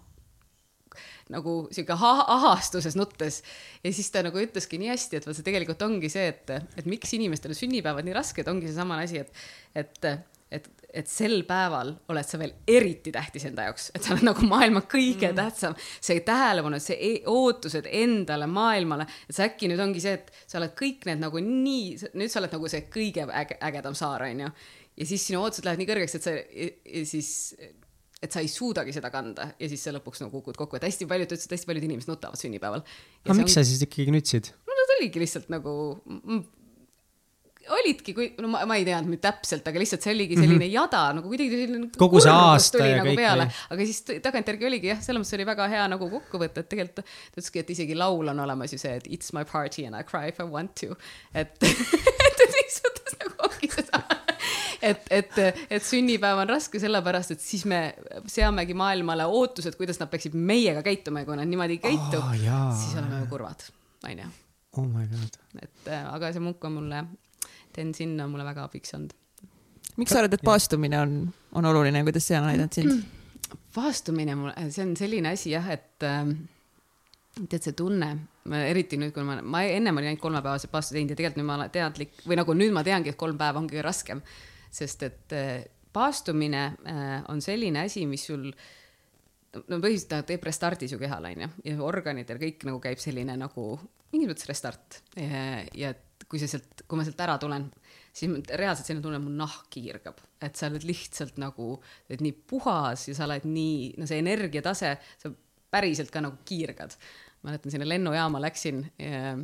nagu 1.32 1.57
sihuke 1.72 1.96
ahastuses 1.96 2.96
nuttes. 2.96 3.42
ja 3.84 3.92
siis 3.92 4.11
ta 4.11 4.22
nagu 4.24 4.38
ütleski 4.40 4.78
nii 4.80 4.92
hästi, 4.92 5.18
et 5.18 5.26
vot 5.26 5.36
see 5.36 5.46
tegelikult 5.46 5.82
ongi 5.86 6.12
see, 6.12 6.28
et, 6.34 6.55
et 6.76 6.86
miks 6.90 7.16
inimestele 7.16 7.57
sünnipäevad 7.57 8.07
nii 8.07 8.16
rasked, 8.16 8.48
ongi 8.50 8.68
seesama 8.68 9.00
asi, 9.05 9.22
et, 9.22 9.32
et, 9.74 10.09
et, 10.52 10.68
et 10.92 11.09
sel 11.11 11.40
päeval 11.48 11.94
oled 12.12 12.28
sa 12.28 12.40
veel 12.40 12.52
eriti 12.68 13.12
tähtis 13.14 13.48
enda 13.48 13.70
jaoks, 13.70 13.88
et 13.96 14.05
sa 14.05 14.12
oled 14.14 14.28
nagu 14.28 14.44
maailma 14.50 14.84
kõige 14.84 15.30
mm. 15.30 15.40
tähtsam. 15.40 15.78
see 15.96 16.20
tähelepanu, 16.28 16.80
see 16.82 17.00
e 17.00 17.12
ootused 17.30 17.88
endale, 17.90 18.48
maailmale, 18.50 19.09
et 19.24 19.36
see 19.36 19.48
äkki 19.48 19.72
nüüd 19.72 19.80
ongi 19.80 20.05
see, 20.05 20.20
et 20.20 20.32
sa 20.44 20.61
oled 20.61 20.76
kõik 20.78 21.09
need 21.09 21.24
nagu 21.24 21.40
nii, 21.40 22.12
nüüd 22.20 22.32
sa 22.32 22.42
oled 22.42 22.52
nagu 22.59 22.72
see 22.72 22.84
kõige 22.92 23.28
äge, 23.32 23.61
ägedam 23.64 23.96
saar, 23.96 24.28
onju 24.28 24.52
ja 24.97 25.09
siis 25.09 25.26
sinu 25.26 25.42
ootused 25.42 25.66
lähevad 25.66 25.82
nii 25.82 25.90
kõrgeks, 25.90 26.18
et 26.18 26.26
sa 26.26 26.34
ja 26.34 27.05
siis, 27.09 27.30
et 28.22 28.34
sa 28.34 28.42
ei 28.45 28.51
suudagi 28.51 28.95
seda 28.95 29.11
kanda 29.14 29.51
ja 29.59 29.70
siis 29.70 29.84
sa 29.84 29.95
lõpuks 29.95 30.24
nagu 30.24 30.34
kukud 30.38 30.59
kokku, 30.59 30.78
et 30.78 30.88
hästi 30.88 31.09
paljud, 31.11 31.30
ta 31.30 31.38
ütles, 31.38 31.49
et 31.49 31.57
hästi 31.59 31.70
paljud 31.70 31.88
inimesed 31.90 32.12
nutavad 32.12 32.40
sünnipäeval. 32.40 32.84
aga 33.24 33.38
miks 33.40 33.51
on... 33.51 33.57
sa 33.59 33.66
siis 33.66 33.82
ikkagi 33.86 34.14
nutsid? 34.14 34.53
no 34.68 34.78
nad 34.80 34.99
oligi 34.99 35.22
lihtsalt 35.22 35.51
nagu 35.53 35.74
olidki, 37.72 38.12
kui, 38.16 38.26
no 38.42 38.49
ma, 38.53 38.62
ma 38.68 38.76
ei 38.78 38.84
teadnud 38.86 39.14
nüüd 39.14 39.22
täpselt, 39.24 39.66
aga 39.68 39.80
lihtsalt 39.80 40.05
see 40.05 40.12
oligi 40.14 40.36
selline 40.36 40.59
mm 40.59 40.66
-hmm. 40.66 40.74
jada 40.74 41.03
nagu 41.16 41.30
kuidagi 41.30 41.61
selline. 41.62 41.88
kogu 41.99 42.20
see 42.20 42.32
aasta 42.32 42.84
ja 42.84 42.99
nagu 42.99 43.11
kõik. 43.11 43.20
peale, 43.22 43.49
aga 43.70 43.86
siis 43.88 44.20
tagantjärgi 44.26 44.68
oligi 44.68 44.90
jah, 44.92 45.01
selles 45.03 45.22
mõttes 45.22 45.38
oli 45.38 45.47
väga 45.49 45.68
hea 45.72 45.86
nagu 45.88 46.11
kokkuvõte, 46.11 46.64
et 46.64 46.68
tegelikult 46.68 47.01
ta 47.01 47.40
ütleski, 47.40 47.64
et 47.64 47.70
isegi 47.76 47.97
laul 47.97 48.28
on 48.34 48.45
olemas 48.47 48.72
ju 48.72 48.78
see, 48.78 48.97
et 49.01 49.07
it's 49.09 49.32
my 49.36 49.45
party 49.45 49.86
and 49.88 49.97
I 49.99 50.05
cry 50.05 50.28
if 50.28 50.40
I 50.40 50.49
want 50.49 50.74
to. 50.80 50.97
et 51.34 51.57
et, 51.62 52.45
et 52.45 52.59
mis 52.59 52.80
mõttes 52.88 53.18
nagu 53.22 53.49
ongi 53.49 53.72
seda 53.72 54.03
et, 54.85 55.07
et, 55.11 55.39
et 55.70 55.85
sünnipäev 55.85 56.43
on 56.43 56.51
raske 56.51 56.80
sellepärast, 56.82 57.35
et 57.35 57.43
siis 57.43 57.64
me 57.70 57.80
seamegi 58.30 58.76
maailmale 58.78 59.26
ootused, 59.30 59.76
kuidas 59.78 60.01
nad 60.01 60.11
peaksid 60.12 60.37
meiega 60.37 60.85
käituma 60.85 61.22
ja 61.22 61.28
kui 61.28 61.39
nad 61.39 61.51
niimoodi 61.51 61.78
ei 61.78 61.82
käitu 61.82 62.20
oh,, 62.20 62.32
siis 62.78 62.97
oleme 63.01 63.22
ju 63.22 63.28
kurvad, 63.32 63.66
onju. 64.09 64.30
Oh 64.76 64.87
my 64.91 65.05
god. 65.11 65.37
et 65.62 65.91
äh, 65.91 66.07
aga 66.11 66.32
see 66.35 66.43
munk 66.43 66.64
on 66.66 66.80
mulle, 66.80 67.05
Tenzin 67.74 68.14
on 68.22 68.30
mulle 68.30 68.47
väga 68.47 68.66
abiks 68.68 68.95
olnud. 68.95 69.14
miks 69.97 70.14
sa 70.14 70.22
arvad, 70.22 70.35
et 70.37 70.47
paastumine 70.47 70.99
on, 71.01 71.18
on 71.55 71.70
oluline, 71.70 72.03
kuidas 72.07 72.26
see 72.30 72.39
on 72.39 72.49
aidanud 72.51 72.80
sind? 72.80 73.05
paastumine 73.76 74.35
mul, 74.39 74.53
see 74.68 74.85
on 74.87 74.97
selline 74.99 75.35
asi 75.35 75.55
jah, 75.55 75.70
et 75.74 76.07
äh, 76.07 76.24
tead, 77.43 77.61
see 77.61 77.76
tunne, 77.78 78.11
eriti 78.64 78.99
nüüd, 79.01 79.14
kui 79.14 79.24
ma, 79.26 79.39
ma 79.41 79.62
ennem 79.66 80.01
olin 80.01 80.12
ainult 80.12 80.22
kolmepäevase 80.22 80.68
paastu 80.72 80.97
teinud 80.97 81.14
ja 81.14 81.18
tegelikult 81.18 81.41
nüüd 81.41 81.49
ma 81.49 81.61
olen 81.61 81.72
teadlik 81.74 82.18
või 82.26 82.39
nagu 82.39 82.59
nüüd 82.59 82.74
ma 82.74 82.85
teangi, 82.87 83.14
et 83.14 83.20
kolm 83.20 83.39
päeva 83.41 83.62
on 83.62 83.70
kõige 83.70 83.87
raskem 83.87 84.20
sest 84.75 85.05
et 85.07 85.35
äh, 85.37 85.66
paastumine 85.95 86.64
äh, 86.87 87.18
on 87.31 87.43
selline 87.45 87.85
asi, 87.87 88.07
mis 88.11 88.27
sul 88.27 88.49
no 89.55 89.79
põhiliselt 89.79 90.11
ta 90.11 90.22
teeb 90.27 90.45
restardi 90.47 90.89
su 90.91 90.99
kehal, 90.99 91.29
onju, 91.31 91.51
ja 91.68 91.77
organitel 91.87 92.41
kõik 92.41 92.66
nagu 92.66 92.81
käib 92.83 93.03
selline 93.03 93.37
nagu 93.39 93.68
mingis 94.14 94.31
mõttes 94.31 94.49
restart. 94.51 95.01
Ja, 95.18 95.62
ja 95.75 95.93
kui 96.31 96.41
sa 96.41 96.49
sealt, 96.51 96.85
kui 96.89 96.99
ma 96.99 97.05
sealt 97.07 97.20
ära 97.22 97.37
tulen, 97.43 97.68
siis 98.14 98.33
reaalselt 98.55 98.89
selline 98.89 99.05
tunne, 99.05 99.20
mu 99.22 99.33
nahk 99.35 99.68
kiirgab, 99.75 100.20
et 100.43 100.59
sa 100.59 100.70
oled 100.70 100.87
lihtsalt 100.87 101.39
nagu, 101.43 101.75
oled 102.09 102.25
nii 102.25 102.37
puhas 102.51 103.09
ja 103.11 103.16
sa 103.16 103.29
oled 103.29 103.47
nii, 103.47 103.95
no 104.01 104.09
see 104.11 104.22
energiatase, 104.22 104.95
sa 105.20 105.33
päriselt 105.75 106.12
ka 106.14 106.22
nagu 106.25 106.41
kiirgad. 106.47 106.97
mäletan, 107.45 107.75
sinna 107.75 107.87
lennujaama 107.89 108.41
läksin 108.41 108.87
ja 108.99 109.35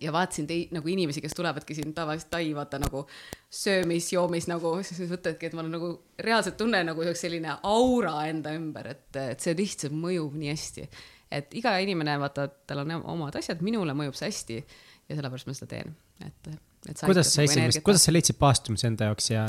ja 0.00 0.12
vaatasin 0.12 0.46
tei-, 0.46 0.66
nagu 0.74 0.88
inimesi, 0.88 1.20
kes 1.24 1.34
tulevadki 1.36 1.74
siin 1.76 1.94
tavaliselt 1.94 2.30
Tai, 2.30 2.44
vaata 2.54 2.78
nagu 2.82 3.04
söömis, 3.50 4.08
joomis 4.12 4.48
nagu, 4.50 4.74
siis 4.86 5.10
mõtledki, 5.10 5.48
et 5.48 5.56
ma 5.56 5.64
nagu 5.66 5.92
reaalselt 6.22 6.58
tunnen 6.60 6.90
nagu 6.90 7.06
selline 7.16 7.58
aura 7.66 8.18
enda 8.30 8.54
ümber, 8.56 8.90
et, 8.94 9.08
et 9.22 9.44
see 9.44 9.56
lihtsalt 9.58 9.96
mõjub 9.96 10.36
nii 10.38 10.52
hästi. 10.52 10.88
et 11.36 11.56
iga 11.58 11.76
inimene, 11.82 12.18
vaata, 12.22 12.48
tal 12.66 12.84
on 12.84 12.98
omad 13.02 13.38
asjad, 13.38 13.64
minule 13.66 13.96
mõjub 13.98 14.18
see 14.18 14.30
hästi 14.30 14.60
ja 14.60 15.16
sellepärast 15.18 15.48
ma 15.48 15.56
seda 15.56 15.72
teen, 15.72 15.96
et, 16.24 16.52
et. 16.88 17.02
kuidas 17.02 17.32
sa 17.32 17.42
nagu 17.42 17.50
esimest, 17.52 17.82
kuidas 17.86 18.06
sa 18.06 18.14
leidsid 18.14 18.38
paastumise 18.40 18.90
enda 18.90 19.10
jaoks 19.10 19.32
ja? 19.32 19.48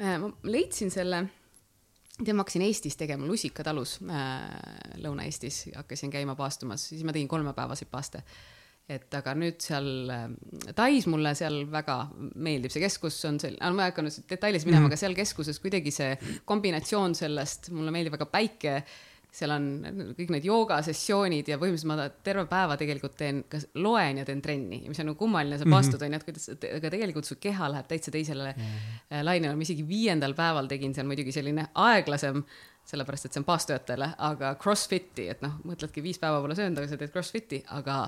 Äh, 0.00 0.16
ma 0.22 0.32
leidsin 0.48 0.92
selle 0.92 1.26
tead, 2.20 2.34
ma 2.34 2.44
hakkasin 2.44 2.64
Eestis 2.66 2.96
tegema 3.00 3.28
Lusikatalus 3.28 3.98
äh,, 4.04 4.46
Lõuna-Eestis, 5.00 5.66
hakkasin 5.76 6.12
käima 6.12 6.36
paastumas, 6.36 6.88
siis 6.92 7.04
ma 7.04 7.16
tegin 7.16 7.28
kolmepäevaseid 7.28 7.88
paaste 7.92 8.20
äh, 8.20 8.40
et 8.90 9.14
aga 9.14 9.34
nüüd 9.38 9.60
seal 9.62 9.86
ähm, 10.10 10.34
Tais 10.76 11.06
mulle 11.10 11.34
seal 11.38 11.62
väga 11.70 11.98
meeldib, 12.34 12.72
see 12.72 12.82
keskus 12.82 13.18
on 13.28 13.38
sel-, 13.42 13.58
ma 13.60 13.86
ei 13.86 13.92
hakka 13.92 14.04
nüüd 14.06 14.26
detailides 14.30 14.66
minema 14.66 14.86
mm., 14.86 14.90
aga 14.90 14.98
seal 15.00 15.14
keskuses 15.18 15.60
kuidagi 15.62 15.92
see 15.94 16.16
kombinatsioon 16.48 17.14
sellest, 17.18 17.70
mulle 17.74 17.94
meeldib 17.94 18.16
väga 18.16 18.28
päike, 18.32 18.74
seal 19.30 19.52
on 19.54 19.66
kõik 20.18 20.32
need 20.34 20.46
joogasessioonid 20.48 21.52
ja 21.52 21.58
põhimõtteliselt 21.60 21.90
ma 21.92 22.08
terve 22.26 22.44
päeva 22.50 22.74
tegelikult 22.80 23.14
teen, 23.18 23.44
kas 23.50 23.68
loen 23.78 24.18
ja 24.18 24.24
teen 24.26 24.42
trenni, 24.42 24.80
mis 24.90 24.98
on 25.02 25.10
nagu 25.12 25.20
kummaline, 25.20 25.60
sa 25.60 25.68
mhm. 25.68 25.76
paastud 25.76 26.02
onju, 26.02 26.18
et 26.18 26.26
kuidas, 26.26 26.48
aga 26.80 26.90
tegelikult 26.96 27.30
su 27.30 27.38
keha 27.42 27.70
läheb 27.76 27.86
täitsa 27.90 28.10
teisele 28.14 28.50
mm 28.56 28.66
-hmm. 28.66 29.22
lainele, 29.28 29.54
ma 29.54 29.66
isegi 29.66 29.86
viiendal 29.86 30.34
päeval 30.34 30.66
tegin 30.70 30.96
seal 30.96 31.06
muidugi 31.06 31.32
selline 31.36 31.68
aeglasem 31.74 32.42
sellepärast 32.90 33.28
et 33.28 33.36
see 33.36 33.40
on 33.42 33.46
paastujatele, 33.46 34.08
aga 34.26 34.54
Crossfiti, 34.60 35.28
et 35.30 35.42
noh, 35.44 35.58
mõtledki 35.68 36.02
viis 36.02 36.18
päeva 36.18 36.40
pole 36.42 36.56
söönud, 36.58 36.80
aga 36.80 36.90
sa 36.90 36.98
teed 36.98 37.12
Crossfiti, 37.14 37.62
aga 37.76 38.02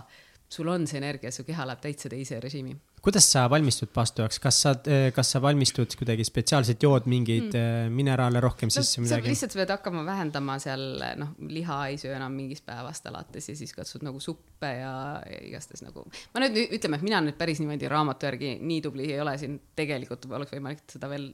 sul 0.53 0.69
on 0.69 0.87
see 0.87 1.01
energia, 1.01 1.33
su 1.33 1.47
keha 1.49 1.67
läheb 1.69 1.81
täitsa 1.85 2.13
teise 2.13 2.41
režiimi 2.43 2.77
kuidas 3.03 3.27
sa 3.33 3.49
valmistud 3.51 3.91
pastujaks, 3.95 4.39
kas 4.43 4.59
sa, 4.63 4.73
kas 5.15 5.33
sa 5.35 5.41
valmistud 5.43 5.95
kuidagi 5.99 6.25
spetsiaalselt, 6.27 6.83
jood 6.87 7.09
mingeid 7.11 7.51
mm. 7.51 7.97
mineraale 7.99 8.41
rohkem 8.43 8.71
no, 8.71 8.77
sisse 8.77 9.03
midagi? 9.03 9.33
lihtsalt 9.33 9.57
sa 9.57 9.61
pead 9.63 9.73
hakkama 9.75 10.05
vähendama 10.07 10.57
seal, 10.63 10.85
noh, 11.19 11.33
liha 11.51 11.81
ei 11.91 11.99
söö 12.01 12.15
enam 12.15 12.37
mingist 12.39 12.65
päevast 12.69 13.07
alates 13.11 13.51
ja 13.51 13.57
siis 13.59 13.75
katsud 13.75 14.07
nagu 14.07 14.23
suppe 14.23 14.71
ja, 14.79 14.95
ja 15.27 15.43
igastahes 15.49 15.83
nagu. 15.83 16.07
ma 16.35 16.45
nüüd 16.45 16.61
ütleme, 16.79 17.01
et 17.01 17.07
mina 17.09 17.23
nüüd 17.27 17.39
päris 17.41 17.63
niimoodi 17.63 17.91
raamatu 17.91 18.31
järgi 18.31 18.55
nii 18.63 18.81
tubli 18.87 19.11
ei 19.11 19.21
ole 19.25 19.35
siin, 19.41 19.59
tegelikult 19.79 20.31
oleks 20.31 20.55
võimalik 20.55 20.87
seda 20.95 21.11
veel 21.11 21.33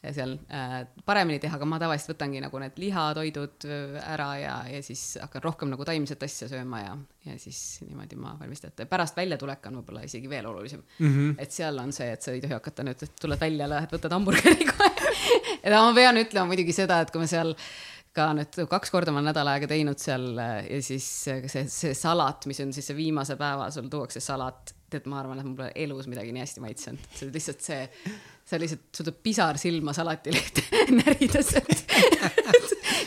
seal 0.00 0.32
äh, 0.48 0.78
paremini 1.04 1.40
teha, 1.42 1.58
aga 1.58 1.66
ma 1.68 1.76
tavaliselt 1.80 2.14
võtangi 2.14 2.40
nagu 2.40 2.60
need 2.62 2.78
lihatoidud 2.80 3.66
äh, 3.68 3.98
ära 4.14 4.28
ja, 4.40 4.54
ja 4.72 4.80
siis 4.84 5.02
hakkan 5.20 5.44
rohkem 5.44 5.72
nagu 5.72 5.84
taimset 5.84 6.24
asja 6.24 6.48
sööma 6.48 6.80
ja, 6.80 6.94
ja 7.28 7.36
siis 7.40 7.60
niimoodi 7.84 8.16
ma 8.20 8.32
valmistan 8.40 8.72
ette. 8.72 8.88
pärast 8.88 9.18
väljatulek 9.20 9.68
on 9.68 9.80
võib-olla 9.80 10.06
isegi 10.08 10.30
veel 10.32 10.48
olulisem 10.48 10.80
mm. 10.80 11.06
-hmm. 11.06 11.36
et 11.44 11.52
seal 11.52 11.78
on 11.82 11.92
see, 11.92 12.08
et 12.16 12.24
sa 12.24 12.32
ei 12.32 12.40
tohi 12.40 12.56
hakata 12.56 12.86
nüüd, 12.88 13.04
tuled 13.20 13.44
välja, 13.44 13.68
lähed, 13.68 13.92
võtad 13.92 14.16
hamburgeri 14.16 14.68
kohe 14.72 15.14
ja 15.64 15.84
ma 15.84 15.92
pean 15.96 16.24
ütlema 16.24 16.48
muidugi 16.48 16.76
seda, 16.76 17.02
et 17.04 17.12
kui 17.12 17.20
me 17.20 17.28
seal 17.28 17.52
ka 18.16 18.30
nüüd 18.34 18.56
kaks 18.72 18.90
korda 18.90 19.12
ma 19.12 19.20
olen 19.20 19.30
nädal 19.34 19.52
aega 19.52 19.68
teinud 19.70 20.00
seal 20.00 20.32
äh, 20.40 20.64
ja 20.64 20.82
siis 20.82 21.06
see, 21.28 21.66
see 21.68 21.92
salat, 21.94 22.48
mis 22.48 22.64
on 22.64 22.72
siis 22.72 22.88
see 22.88 22.96
viimase 22.96 23.36
päeva, 23.36 23.68
sul 23.74 23.92
tuuakse 23.92 24.24
salat, 24.24 24.72
tead, 24.92 25.06
ma 25.10 25.20
arvan, 25.22 25.40
et 25.40 25.48
mul 25.48 25.56
pole 25.58 25.70
elus 25.84 26.08
midagi 26.10 26.34
nii 26.34 26.44
hästi 26.44 26.64
maitsenud, 26.64 27.08
see 27.14 27.28
on 27.28 27.34
lihtsalt 27.36 27.64
see 27.64 27.80
sa 28.50 28.58
lihtsalt, 28.58 28.88
sul 28.96 29.06
tuleb 29.06 29.20
pisar 29.22 29.58
silma 29.62 29.94
salatilehte 29.96 30.64
närides, 31.00 31.54
et 31.60 31.84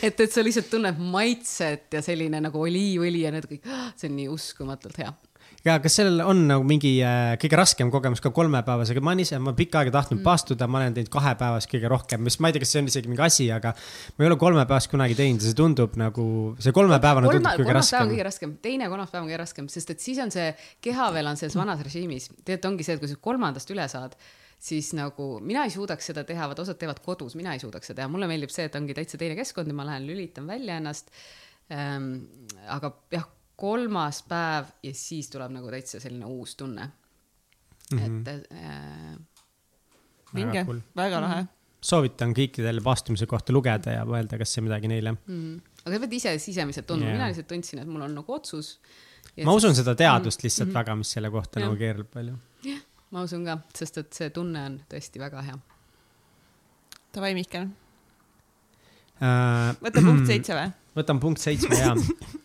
et, 0.04 0.20
et 0.20 0.32
sa 0.32 0.44
lihtsalt 0.44 0.70
tunned 0.72 1.00
maitset 1.00 1.92
ja 1.96 2.02
selline 2.04 2.40
nagu 2.44 2.64
oliivõli 2.64 3.24
ja 3.26 3.32
need 3.34 3.48
kõik, 3.50 3.68
see 4.00 4.10
on 4.10 4.18
nii 4.20 4.28
uskumatult 4.32 5.00
hea 5.02 5.12
ja 5.64 5.78
kas 5.80 5.96
sellel 5.98 6.20
on 6.28 6.42
nagu 6.48 6.64
mingi 6.68 6.92
äh, 7.04 7.34
kõige 7.40 7.58
raskem 7.58 7.90
kogemus 7.92 8.20
ka 8.24 8.30
kolmepäevasega, 8.36 9.00
ma 9.04 9.14
olen 9.14 9.24
ise, 9.24 9.38
ma 9.42 9.54
pikka 9.56 9.80
aega 9.80 9.94
tahtnud 9.94 10.20
mm. 10.20 10.26
paastuda, 10.26 10.68
ma 10.70 10.82
olen 10.82 10.96
teinud 10.98 11.10
kahepäevast 11.12 11.70
kõige 11.72 11.90
rohkem, 11.90 12.22
mis 12.26 12.36
ma 12.40 12.50
ei 12.50 12.56
tea, 12.56 12.64
kas 12.64 12.74
see 12.74 12.82
on 12.82 12.90
isegi 12.92 13.10
mingi 13.10 13.24
asi, 13.24 13.48
aga. 13.54 13.72
ma 14.14 14.26
ei 14.26 14.30
ole 14.30 14.38
kolmepäevast 14.40 14.92
kunagi 14.92 15.16
teinud 15.18 15.40
ja 15.40 15.50
see 15.50 15.58
tundub 15.58 15.96
nagu, 16.00 16.26
see 16.60 16.76
kolmepäevane 16.76 17.30
Kolme, 17.30 17.40
tundub 17.40 17.64
kõige 17.64 17.76
raskem. 17.78 18.12
kõige 18.12 18.28
raskem, 18.28 18.56
teine 18.64 18.88
kolmapäev 18.92 19.22
on 19.22 19.28
kõige 19.30 19.42
raskem, 19.44 19.68
sest 19.72 19.94
et 19.94 20.04
siis 20.04 20.20
on 20.24 20.32
see 20.34 20.50
keha 20.84 21.10
veel 21.16 21.32
on 21.32 21.40
selles 21.40 21.56
vanas 21.58 21.84
režiimis, 21.84 22.30
tegelikult 22.42 22.72
ongi 22.72 22.86
see, 22.86 22.98
et 22.98 23.04
kui 23.04 23.12
sa 23.12 23.20
kolmandast 23.30 23.72
üle 23.72 23.86
saad 23.90 24.18
siis 24.64 24.92
nagu 24.96 25.38
mina 25.44 25.64
ei 25.66 25.72
suudaks 25.72 26.10
seda 26.12 26.24
teha, 26.28 26.46
vaata 26.48 26.64
osad 26.64 26.78
teevad 26.80 27.00
kodus, 27.04 27.34
mina 27.36 27.52
ei 27.56 27.60
suudaks 27.60 27.90
seda 27.90 28.02
teha, 28.02 28.10
mulle 28.12 28.28
meeldib 28.30 28.52
see, 28.52 28.68
et 28.68 28.76
ongi 28.78 28.96
täitsa 28.96 29.20
teine 29.20 29.36
keskkond 29.36 29.68
ja 29.68 29.76
ma 29.76 29.88
lähen 29.88 30.06
lülitan 30.08 30.48
välja 30.48 30.78
ennast 30.80 31.12
ähm,. 31.72 32.12
aga 32.72 32.94
jah, 33.12 33.26
kolmas 33.56 34.22
päev 34.28 34.72
ja 34.82 34.94
siis 34.94 35.30
tuleb 35.30 35.52
nagu 35.54 35.70
täitsa 35.70 36.00
selline 36.02 36.26
uus 36.26 36.56
tunne 36.56 36.88
mm. 37.92 37.98
-hmm. 37.98 38.28
et 38.28 38.52
äh,. 38.52 39.18
vinge, 40.34 40.66
väga 40.96 41.20
lahe 41.20 41.42
mm. 41.42 41.46
-hmm 41.46 41.54
soovitan 41.84 42.32
kõikidel 42.36 42.80
vaastumise 42.84 43.26
kohta 43.28 43.52
lugeda 43.52 43.98
ja 43.98 44.04
mõelda, 44.08 44.38
kas 44.40 44.54
see 44.56 44.64
midagi 44.64 44.88
neile 44.88 45.12
mm. 45.12 45.18
-hmm. 45.26 45.60
aga 45.84 45.96
sa 45.96 46.00
pead 46.04 46.12
ise 46.18 46.38
sisemiselt 46.38 46.86
tundma 46.88 47.06
yeah., 47.10 47.18
mina 47.18 47.28
lihtsalt 47.28 47.48
tundsin, 47.50 47.82
et 47.82 47.88
mul 47.88 48.06
on 48.06 48.14
nagu 48.14 48.32
otsus. 48.32 48.78
ma 49.36 49.52
siis... 49.52 49.56
usun 49.56 49.74
seda 49.76 49.94
teadust 49.94 50.42
lihtsalt 50.42 50.68
mm 50.68 50.72
-hmm. 50.72 50.78
väga, 50.78 50.96
mis 50.96 51.12
selle 51.16 51.30
kohta 51.30 51.60
yeah. 51.60 51.68
nagu 51.68 51.78
keerleb 51.78 52.10
palju. 52.10 52.36
jah, 52.64 52.80
ma 53.10 53.22
usun 53.22 53.44
ka, 53.44 53.58
sest 53.74 53.98
et 53.98 54.12
see 54.12 54.30
tunne 54.30 54.64
on 54.64 54.80
tõesti 54.88 55.20
väga 55.20 55.42
hea. 55.42 55.58
Davai, 57.14 57.34
Mihkel 57.34 57.68
uh,. 59.20 59.76
võta 59.84 60.00
punkt 60.08 60.26
seitse 60.32 60.56
või? 60.56 60.72
võtan 60.96 61.20
punkt 61.20 61.40
seitsme 61.42 61.78
ja 61.78 61.94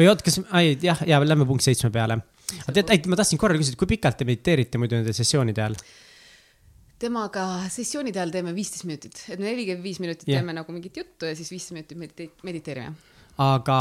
või 0.00 0.10
oot, 0.10 0.24
kas, 0.26 0.40
ai 0.56 0.76
jah, 0.82 1.02
ja 1.08 1.20
lähme 1.24 1.46
punkt 1.48 1.66
seitsme 1.66 1.92
peale. 1.94 2.18
aga 2.60 2.76
tead, 2.76 2.92
ei, 2.94 3.02
ma 3.10 3.18
tahtsin 3.20 3.40
korra 3.40 3.58
küsida, 3.60 3.78
kui 3.80 3.90
pikalt 3.90 4.20
te 4.20 4.28
mediteerite 4.28 4.80
muidu 4.80 4.98
nende 4.98 5.14
sessioonide 5.16 5.66
ajal? 5.66 5.78
temaga 7.00 7.44
sessioonide 7.72 8.20
ajal 8.20 8.34
teeme 8.34 8.52
viisteist 8.56 8.84
minutit, 8.88 9.22
et 9.28 9.38
me 9.40 9.48
nelikümmend 9.48 9.86
viis 9.86 10.02
minutit 10.02 10.26
yeah. 10.28 10.40
teeme 10.40 10.56
nagu 10.56 10.74
mingit 10.74 10.98
juttu 11.00 11.28
ja 11.28 11.36
siis 11.38 11.48
viisteist 11.52 11.76
minutit 11.76 12.00
medite 12.00 12.44
mediteerime 12.44 13.19
aga 13.40 13.76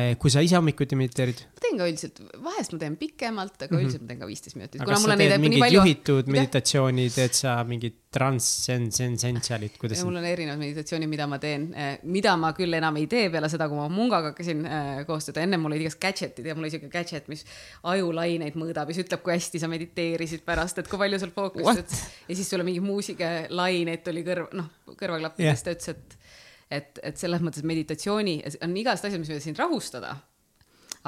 eh, 0.00 0.16
kui 0.18 0.32
sa 0.32 0.42
ise 0.42 0.56
hommikuti 0.58 0.96
mediteerid? 0.98 1.44
ma 1.54 1.62
teen 1.62 1.78
ka 1.78 1.86
üldiselt, 1.86 2.18
vahest 2.42 2.72
ma 2.74 2.78
teen 2.82 2.96
pikemalt, 2.98 3.54
aga 3.54 3.68
mm 3.68 3.76
-hmm. 3.76 3.84
üldiselt 3.84 4.02
ma 4.02 4.08
teen 4.10 4.20
ka 4.20 4.26
viisteist 4.26 4.56
minutit. 4.58 4.80
aga 4.82 4.90
kas 4.90 5.04
sa 5.04 5.16
teed 5.20 5.40
mingit 5.40 5.62
palju... 5.62 5.78
juhitud 5.78 6.30
meditatsiooni, 6.34 7.04
teed 7.14 7.34
sa 7.38 7.54
mingit 7.68 8.00
transcendentialit, 8.10 9.78
kuidas? 9.78 10.02
mul 10.02 10.18
on 10.18 10.26
erinevad 10.26 10.58
meditatsioonid, 10.58 11.08
mida 11.08 11.26
ma 11.30 11.38
teen, 11.38 11.68
eh, 11.74 11.98
mida 12.02 12.34
ma 12.36 12.52
küll 12.58 12.74
enam 12.74 12.98
ei 12.98 13.06
tee 13.06 13.30
peale 13.30 13.48
seda, 13.52 13.68
kui 13.68 13.78
ma 13.78 13.88
mungaga 13.88 14.32
hakkasin 14.32 14.66
äh, 14.66 15.06
koostööd, 15.06 15.38
ennem 15.44 15.62
mul 15.62 15.76
olid 15.76 15.86
igast 15.86 16.00
gadget'id 16.02 16.46
ja 16.46 16.56
mul 16.58 16.66
oli 16.66 16.74
siuke 16.74 16.90
gadget, 16.90 17.28
mis 17.28 17.44
ajulaineid 17.82 18.58
mõõdab 18.58 18.90
ja 18.90 18.98
siis 18.98 19.06
ütleb, 19.06 19.22
kui 19.22 19.36
hästi 19.36 19.62
sa 19.62 19.70
mediteerisid 19.70 20.42
pärast, 20.42 20.82
et 20.82 20.90
kui 20.90 20.98
palju 20.98 21.22
sul 21.22 21.34
fookust, 21.36 21.98
ja 22.26 22.34
siis 22.34 22.50
sulle 22.50 22.66
mingi 22.66 22.82
muusikalaineid 22.82 24.02
tuli 24.02 24.26
kõrv, 24.26 24.50
noh, 24.58 24.72
kõrvaklappidest 24.88 25.70
yeah., 25.70 25.76
ta 25.76 25.76
ütles, 25.76 25.94
et 25.94 26.17
et, 26.70 26.98
et 27.02 27.16
selles 27.16 27.42
mõttes 27.44 27.64
meditatsiooni 27.66 28.40
on 28.64 28.76
igast 28.76 29.06
asjad, 29.08 29.20
mis 29.22 29.30
võivad 29.32 29.46
sind 29.46 29.60
rahustada. 29.60 30.16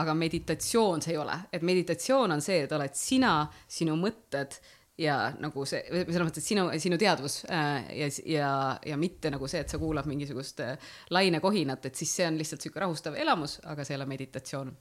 aga 0.00 0.14
meditatsioon 0.14 1.02
see 1.02 1.12
ei 1.12 1.18
ole, 1.18 1.34
et 1.52 1.64
meditatsioon 1.66 2.32
on 2.32 2.40
see, 2.40 2.62
et 2.64 2.72
oled 2.72 2.94
sina, 2.96 3.32
sinu 3.68 3.96
mõtted 4.00 4.54
ja 5.00 5.16
nagu 5.40 5.64
see, 5.68 5.80
selles 5.90 6.26
mõttes, 6.28 6.46
sinu, 6.46 6.66
sinu 6.80 6.98
teadvus 7.00 7.40
äh, 7.50 7.90
ja, 7.98 8.08
ja, 8.28 8.50
ja 8.92 8.98
mitte 9.00 9.32
nagu 9.32 9.48
see, 9.50 9.62
et 9.64 9.72
sa 9.72 9.80
kuulad 9.80 10.08
mingisugust 10.08 10.60
äh, 10.64 10.90
lainekohinat, 11.14 11.88
et 11.88 12.00
siis 12.00 12.12
see 12.20 12.26
on 12.28 12.38
lihtsalt 12.40 12.64
sihuke 12.64 12.82
rahustav 12.82 13.16
elamus, 13.18 13.58
aga 13.70 13.84
see 13.84 13.96
ei 13.96 14.00
ole 14.00 14.08
meditatsioon. 14.10 14.74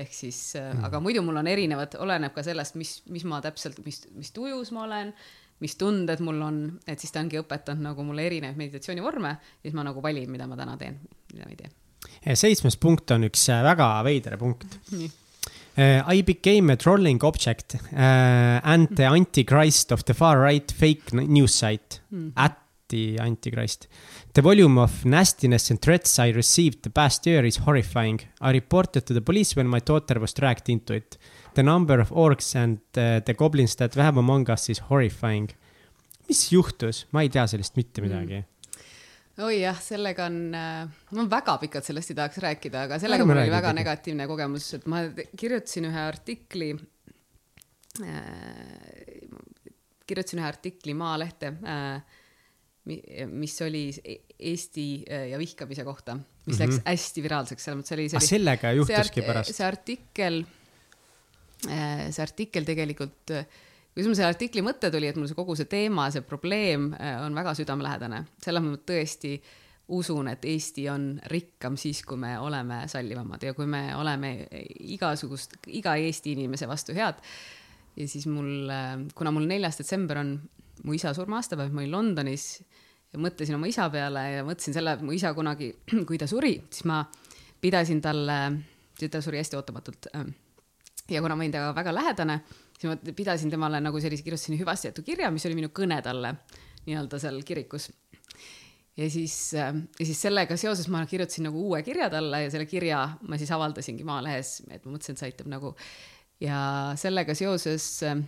ehk 0.00 0.12
siis 0.14 0.56
äh, 0.56 0.72
mm., 0.74 0.84
aga 0.86 1.00
muidu 1.02 1.22
mul 1.26 1.40
on 1.40 1.50
erinevad, 1.50 1.96
oleneb 2.02 2.34
ka 2.34 2.44
sellest, 2.46 2.76
mis, 2.78 3.00
mis 3.10 3.24
ma 3.26 3.40
täpselt, 3.42 3.80
mis, 3.86 4.04
mis 4.14 4.30
tujus 4.34 4.70
ma 4.74 4.84
olen 4.86 5.14
mis 5.60 5.76
tunded 5.80 6.22
mul 6.24 6.40
on, 6.44 6.60
et 6.88 7.00
siis 7.00 7.12
ta 7.12 7.22
ongi 7.22 7.40
õpetanud 7.40 7.84
nagu 7.90 8.04
mulle 8.06 8.26
erinevaid 8.28 8.58
meditatsioonivorme, 8.58 9.34
siis 9.62 9.76
ma 9.76 9.84
nagu 9.86 10.02
valin, 10.04 10.30
mida 10.32 10.48
ma 10.50 10.58
täna 10.58 10.76
teen, 10.80 10.98
mida 11.34 11.46
ma 11.46 11.54
ei 11.54 11.60
tee. 11.60 12.36
seitsmes 12.36 12.78
punkt 12.80 13.12
on 13.14 13.28
üks 13.28 13.48
äh, 13.52 13.64
väga 13.66 13.92
veider 14.06 14.38
punkt. 14.40 14.78
Uh, 15.78 16.02
I 16.12 16.22
became 16.22 16.68
a 16.68 16.76
trolling 16.76 17.22
object 17.24 17.76
uh, 17.92 18.60
and 18.64 18.88
the 18.96 19.04
antichrist 19.04 19.92
of 19.92 20.04
the 20.04 20.12
far 20.12 20.38
right 20.40 20.70
fake 20.70 21.12
news 21.12 21.54
site 21.54 22.00
mm. 22.12 22.32
at 22.36 22.58
the 22.88 23.18
antichrist. 23.20 23.86
The 24.34 24.42
volume 24.42 24.78
of 24.78 25.04
nastiness 25.04 25.70
and 25.70 25.80
threats 25.80 26.18
I 26.18 26.30
received 26.30 26.82
the 26.82 26.90
past 26.90 27.24
year 27.26 27.44
is 27.46 27.58
horrifying. 27.58 28.20
I 28.40 28.50
reported 28.50 29.06
to 29.06 29.14
the 29.14 29.20
police 29.20 29.56
when 29.56 29.68
my 29.68 29.78
daughter 29.78 30.18
was 30.18 30.34
dragged 30.34 30.68
into 30.68 30.92
it 30.92 31.16
The 31.54 31.62
number 31.62 31.98
of 32.00 32.12
orcs 32.12 32.54
and 32.56 32.78
uh, 32.96 33.20
the 33.24 33.34
goblins 33.34 33.76
that 33.76 33.96
we 33.96 34.02
have 34.02 34.18
among 34.18 34.50
us 34.50 34.68
is 34.70 34.82
horrifying. 34.90 35.50
mis 36.30 36.46
juhtus, 36.52 37.06
ma 37.10 37.24
ei 37.24 37.30
tea 37.32 37.42
sellest 37.50 37.74
mitte 37.74 37.98
mm. 38.00 38.06
midagi 38.06 38.38
mm. 38.38 38.46
oi 39.46 39.56
jah, 39.64 39.78
sellega 39.82 40.28
on, 40.30 40.38
äh, 40.54 40.84
ma 41.16 41.26
väga 41.32 41.56
pikalt 41.62 41.88
sellest 41.88 42.12
ei 42.12 42.18
tahaks 42.20 42.38
rääkida, 42.44 42.86
aga 42.86 43.00
sellega 43.02 43.26
mul 43.26 43.40
oli 43.42 43.50
väga 43.52 43.72
negatiivne 43.74 44.28
kogemus, 44.30 44.68
et 44.78 44.86
ma 44.90 45.02
kirjutasin 45.10 45.88
ühe 45.90 46.04
artikli 46.04 46.70
äh,, 48.04 48.16
kirjutasin 50.06 50.42
ühe 50.42 50.48
artikli 50.48 50.94
Maalehte 50.98 51.54
äh,, 51.66 52.18
mis 53.30 53.58
oli 53.66 53.84
Eesti 54.38 54.86
äh, 55.04 55.26
ja 55.32 55.38
vihkamise 55.38 55.84
kohta, 55.84 56.14
mis 56.16 56.22
mm 56.22 56.52
-hmm. 56.52 56.60
läks 56.62 56.76
mhm. 56.76 56.86
hästi 56.86 57.22
viraalseks, 57.22 57.64
selles 57.64 57.80
mõttes 57.80 57.96
oli 57.98 58.08
see. 58.08 58.22
Ah, 58.22 58.28
sellega 58.28 58.72
juhtuski 58.78 59.26
pärast? 59.26 59.54
see 59.54 59.66
artikkel 59.66 60.42
see 61.66 62.22
artikkel 62.22 62.64
tegelikult, 62.68 63.32
kuidas 63.90 64.08
mul 64.08 64.16
selle 64.18 64.30
artikli 64.30 64.62
mõte 64.64 64.90
tuli, 64.92 65.08
et 65.10 65.18
mul 65.18 65.28
see 65.28 65.38
kogu 65.38 65.56
see 65.58 65.68
teema, 65.70 66.08
see 66.14 66.22
probleem 66.26 66.90
äh, 66.94 67.18
on 67.24 67.36
väga 67.36 67.54
südamelähedane, 67.58 68.22
selles 68.42 68.64
ma 68.64 68.78
tõesti 68.86 69.34
usun, 69.90 70.30
et 70.30 70.44
Eesti 70.46 70.84
on 70.92 71.06
rikkam 71.32 71.74
siis, 71.80 72.04
kui 72.06 72.20
me 72.20 72.36
oleme 72.38 72.84
sallivamad 72.90 73.42
ja 73.42 73.54
kui 73.56 73.66
me 73.66 73.88
oleme 73.98 74.36
igasugust, 74.94 75.58
iga 75.74 75.96
Eesti 75.98 76.36
inimese 76.36 76.68
vastu 76.70 76.94
head. 76.94 77.18
ja 77.96 78.08
siis 78.08 78.26
mul, 78.30 78.70
äh, 78.70 78.94
kuna 79.14 79.34
mul 79.34 79.48
neljas 79.50 79.80
detsember 79.82 80.22
on 80.22 80.36
mu 80.84 80.94
isa 80.96 81.12
surma-aastapäev, 81.14 81.74
ma 81.74 81.82
olin 81.82 81.92
Londonis 81.92 82.46
ja 83.10 83.18
mõtlesin 83.18 83.58
oma 83.58 83.68
isa 83.68 83.88
peale 83.90 84.22
ja 84.36 84.44
mõtlesin 84.46 84.76
selle, 84.76 84.96
mu 85.02 85.12
isa 85.12 85.34
kunagi, 85.34 85.74
kui 86.08 86.18
ta 86.20 86.30
suri, 86.30 86.54
siis 86.70 86.86
ma 86.88 87.02
pidasin 87.60 88.00
talle, 88.00 88.38
ta 89.00 89.20
suri 89.20 89.42
hästi 89.42 89.58
ootamatult 89.58 90.12
ja 91.10 91.22
kuna 91.22 91.36
ma 91.36 91.44
olin 91.44 91.54
temaga 91.54 91.74
väga 91.76 91.94
lähedane, 91.94 92.40
siis 92.78 92.88
ma 92.90 93.14
pidasin 93.16 93.50
temale 93.52 93.80
nagu 93.82 94.00
sellise, 94.02 94.24
kirjutasin 94.26 94.58
hüvastijätu 94.60 95.04
kirja, 95.06 95.30
mis 95.34 95.46
oli 95.48 95.58
minu 95.58 95.72
kõne 95.74 96.00
talle 96.04 96.34
nii-öelda 96.86 97.20
seal 97.22 97.40
kirikus. 97.46 97.90
ja 98.96 99.10
siis, 99.10 99.52
ja 99.54 99.72
siis 100.04 100.22
sellega 100.22 100.56
seoses 100.60 100.88
ma 100.92 101.04
kirjutasin 101.06 101.48
nagu 101.48 101.66
uue 101.68 101.82
kirja 101.86 102.10
talle 102.12 102.44
ja 102.44 102.50
selle 102.52 102.66
kirja 102.66 103.04
ma 103.28 103.38
siis 103.38 103.50
avaldasingi 103.54 104.04
Maalehes, 104.04 104.62
et 104.70 104.84
ma 104.84 104.94
mõtlesin, 104.94 105.16
et 105.16 105.22
see 105.22 105.30
aitab 105.30 105.50
nagu 105.52 105.74
ja 106.40 106.60
sellega 107.00 107.34
seoses 107.36 107.88
äh, 108.06 108.22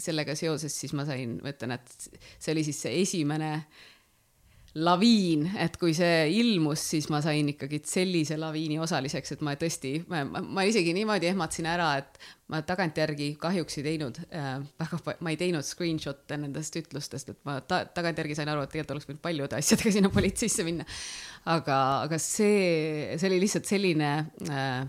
sellega 0.00 0.34
seoses 0.38 0.74
siis 0.80 0.94
ma 0.96 1.04
sain, 1.08 1.38
ma 1.44 1.52
ütlen, 1.52 1.76
et 1.76 2.10
see 2.38 2.52
oli 2.54 2.64
siis 2.66 2.80
see 2.86 3.00
esimene 3.02 3.52
laviin, 4.78 5.48
et 5.58 5.74
kui 5.80 5.90
see 5.96 6.28
ilmus, 6.38 6.82
siis 6.92 7.08
ma 7.10 7.18
sain 7.24 7.48
ikkagi 7.50 7.80
sellise 7.86 8.36
laviini 8.38 8.78
osaliseks, 8.82 9.34
et 9.34 9.42
ma 9.42 9.56
tõesti, 9.58 9.96
ma, 10.06 10.64
isegi 10.68 10.92
niimoodi 10.94 11.26
ehmatasin 11.32 11.66
ära, 11.72 11.88
et 11.98 12.20
ma 12.52 12.60
tagantjärgi 12.66 13.32
kahjuks 13.42 13.80
ei 13.80 13.86
teinud 13.88 14.20
äh, 14.30 14.52
väga, 14.78 15.00
ma 15.26 15.34
ei 15.34 15.38
teinud 15.40 15.66
screenshot'e 15.66 16.38
nendest 16.38 16.78
ütlustest, 16.78 17.34
et 17.34 17.42
ma 17.48 17.58
ta, 17.66 17.82
tagantjärgi 17.90 18.38
sain 18.38 18.50
aru, 18.52 18.62
et 18.62 18.74
tegelikult 18.74 18.96
oleks 18.96 19.10
võinud 19.10 19.24
paljude 19.26 19.58
asjadega 19.58 19.94
sinna 19.98 20.12
politseisse 20.14 20.66
minna. 20.66 20.86
aga, 21.50 21.78
aga 22.06 22.22
see, 22.22 23.16
see 23.16 23.30
oli 23.30 23.42
lihtsalt 23.42 23.70
selline 23.70 24.12
äh, 24.46 24.84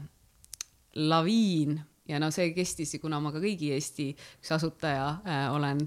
laviin 1.09 1.79
ja 2.11 2.19
no 2.21 2.29
see 2.34 2.51
kestis, 2.53 2.93
kuna 3.01 3.21
ma 3.23 3.34
ka 3.34 3.41
kõigi 3.41 3.71
Eesti 3.75 4.11
üks 4.13 4.53
asutaja 4.57 5.07
äh, 5.25 5.45
olen 5.55 5.82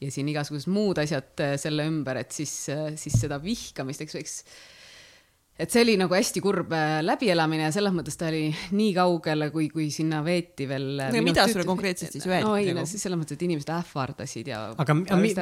ja 0.00 0.10
siin 0.12 0.28
igasugused 0.32 0.70
muud 0.72 1.00
asjad 1.02 1.44
äh, 1.44 1.56
selle 1.60 1.86
ümber, 1.90 2.22
et 2.22 2.34
siis 2.34 2.52
äh,, 2.72 2.92
siis 3.00 3.18
seda 3.20 3.40
vihkamist, 3.42 4.06
eks, 4.06 4.20
eks 4.20 4.36
et 5.60 5.68
see 5.68 5.82
oli 5.84 5.94
nagu 6.00 6.14
hästi 6.16 6.40
kurb 6.40 6.70
äh, 6.72 6.98
läbielamine 7.04 7.66
ja 7.66 7.72
selles 7.74 7.92
mõttes 7.92 8.16
ta 8.16 8.30
oli 8.30 8.46
nii 8.76 8.90
kaugele, 8.96 9.50
kui, 9.52 9.66
kui 9.72 9.88
sinna 9.92 10.22
veeti 10.24 10.66
veel. 10.68 10.86
No 11.12 11.22
mida 11.24 11.44
sulle 11.50 11.66
konkreetselt 11.68 12.14
siis 12.16 12.24
öeldi? 12.24 12.46
no 12.46 12.54
ei 12.56 12.70
nagu?, 12.70 12.80
no 12.80 12.88
siis 12.88 13.04
selles 13.04 13.20
mõttes, 13.20 13.36
et 13.36 13.44
inimesed 13.44 13.72
ähvardasid 13.74 14.48
ja. 14.52 14.62
aga 14.80 14.96
mi, 14.96 15.04
mi, 15.20 15.32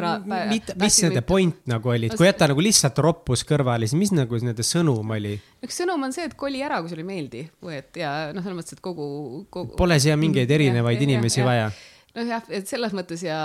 mi, 0.51 0.61
mis 0.83 0.99
nende 1.07 1.23
point 1.29 1.61
nagu 1.71 1.93
oli, 1.95 2.11
et 2.11 2.19
kui 2.19 2.27
jätta 2.27 2.51
nagu 2.51 2.65
lihtsalt 2.65 2.99
roppus 3.05 3.45
kõrvale, 3.49 3.87
siis 3.87 4.01
mis 4.01 4.15
nagu 4.17 4.41
nende 4.43 4.67
sõnum 4.67 5.15
oli? 5.19 5.37
üks 5.65 5.79
sõnum 5.83 6.09
on 6.09 6.15
see, 6.15 6.27
et 6.27 6.35
koli 6.39 6.65
ära, 6.67 6.81
kui 6.83 6.91
sulle 6.91 7.07
ei 7.07 7.13
meeldi 7.13 7.45
või 7.63 7.79
et 7.79 8.03
ja 8.03 8.17
noh, 8.35 8.43
selles 8.43 8.59
mõttes, 8.59 8.79
et 8.79 8.83
kogu, 8.83 9.07
kogu. 9.55 9.77
Pole 9.79 10.01
siia 10.03 10.19
mingeid 10.19 10.51
erinevaid 10.59 10.99
ja, 10.99 11.07
inimesi 11.07 11.45
ja, 11.45 11.47
vaja 11.47 11.71
nojah, 12.19 12.49
et 12.55 12.71
selles 12.71 12.95
mõttes 12.97 13.23
ja 13.27 13.39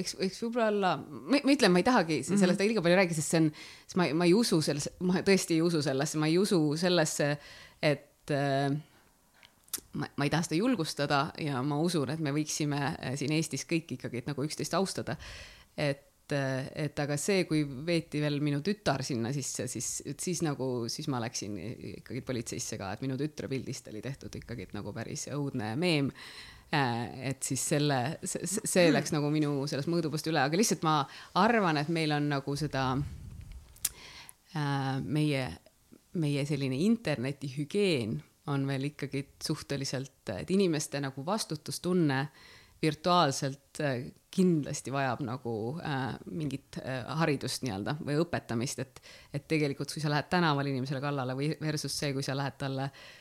eks, 0.00 0.16
eks 0.28 0.42
võib-olla, 0.44 0.94
ma 1.00 1.40
ütlen, 1.42 1.72
ma 1.74 1.82
ei 1.82 1.86
tahagi 1.86 2.20
sellest 2.22 2.42
mm 2.42 2.52
-hmm. 2.54 2.68
liiga 2.72 2.84
palju 2.84 2.98
rääkida, 3.00 3.18
sest 3.18 3.34
see 3.34 3.40
on, 3.42 3.48
sest 3.86 3.98
ma, 4.00 4.08
ma 4.20 4.28
ei 4.28 4.34
usu 4.36 4.60
sellesse, 4.64 4.94
ma 5.00 5.22
tõesti 5.26 5.58
ei 5.58 5.62
usu 5.64 5.82
sellesse, 5.82 6.18
ma 6.18 6.30
ei 6.30 6.38
usu 6.38 6.60
sellesse, 6.76 7.30
et 7.82 8.34
äh, 8.34 8.70
ma, 9.92 10.08
ma 10.16 10.26
ei 10.26 10.32
taha 10.32 10.46
seda 10.46 10.58
julgustada 10.58 11.22
ja 11.42 11.62
ma 11.62 11.78
usun, 11.82 12.10
et 12.12 12.20
me 12.24 12.34
võiksime 12.34 12.82
äh, 12.90 13.16
siin 13.18 13.32
Eestis 13.36 13.66
kõik 13.68 13.96
ikkagi 13.98 14.24
nagu 14.26 14.44
üksteist 14.44 14.74
austada. 14.78 15.16
et, 15.76 16.32
äh, 16.32 16.68
et 16.74 16.98
aga 16.98 17.16
see, 17.16 17.44
kui 17.48 17.62
veeti 17.64 18.20
veel 18.20 18.40
minu 18.44 18.60
tütar 18.60 19.02
sinna 19.06 19.32
sisse, 19.32 19.68
siis, 19.70 20.02
siis 20.18 20.42
nagu, 20.42 20.88
siis 20.88 21.08
ma 21.08 21.20
läksin 21.22 21.56
ikkagi 21.98 22.20
politseisse 22.20 22.78
ka, 22.78 22.92
et 22.92 23.02
minu 23.06 23.16
tütre 23.16 23.48
pildist 23.48 23.88
oli 23.88 24.02
tehtud 24.02 24.34
ikkagi 24.34 24.68
nagu 24.74 24.92
päris 24.92 25.28
õudne 25.32 25.74
meem 25.76 26.12
et 26.72 27.42
siis 27.42 27.62
selle, 27.70 28.18
see 28.24 28.90
läks 28.92 29.12
nagu 29.14 29.30
minu 29.32 29.62
sellest 29.70 29.88
mõõdupust 29.88 30.28
üle, 30.28 30.42
aga 30.42 30.58
lihtsalt 30.58 30.84
ma 30.84 31.00
arvan, 31.40 31.80
et 31.80 31.88
meil 31.92 32.12
on 32.12 32.28
nagu 32.28 32.56
seda 32.60 32.90
äh, 34.52 34.98
meie, 35.00 35.46
meie 36.20 36.44
selline 36.48 36.76
internetihügieen 36.84 38.18
on 38.52 38.66
veel 38.68 38.90
ikkagi 38.90 39.24
suhteliselt, 39.44 40.34
et 40.36 40.50
inimeste 40.52 41.00
nagu 41.04 41.24
vastutustunne 41.24 42.26
virtuaalselt 42.82 43.80
äh, 43.80 44.02
kindlasti 44.30 44.92
vajab 44.92 45.24
nagu 45.24 45.54
äh, 45.80 46.10
mingit 46.36 46.76
äh, 46.82 47.00
haridust 47.22 47.64
nii-öelda 47.64 47.96
või 48.02 48.20
õpetamist, 48.20 48.84
et, 48.84 49.00
et 49.32 49.48
tegelikult, 49.48 49.92
kui 49.92 50.04
sa 50.04 50.12
lähed 50.12 50.28
tänaval 50.28 50.68
inimesele 50.68 51.00
kallale 51.00 51.36
või 51.38 51.54
versus 51.64 51.96
see, 51.96 52.12
kui 52.12 52.26
sa 52.26 52.36
lähed 52.36 52.60
talle 52.60 52.90
äh, 52.90 52.92
Äh, 52.92 53.17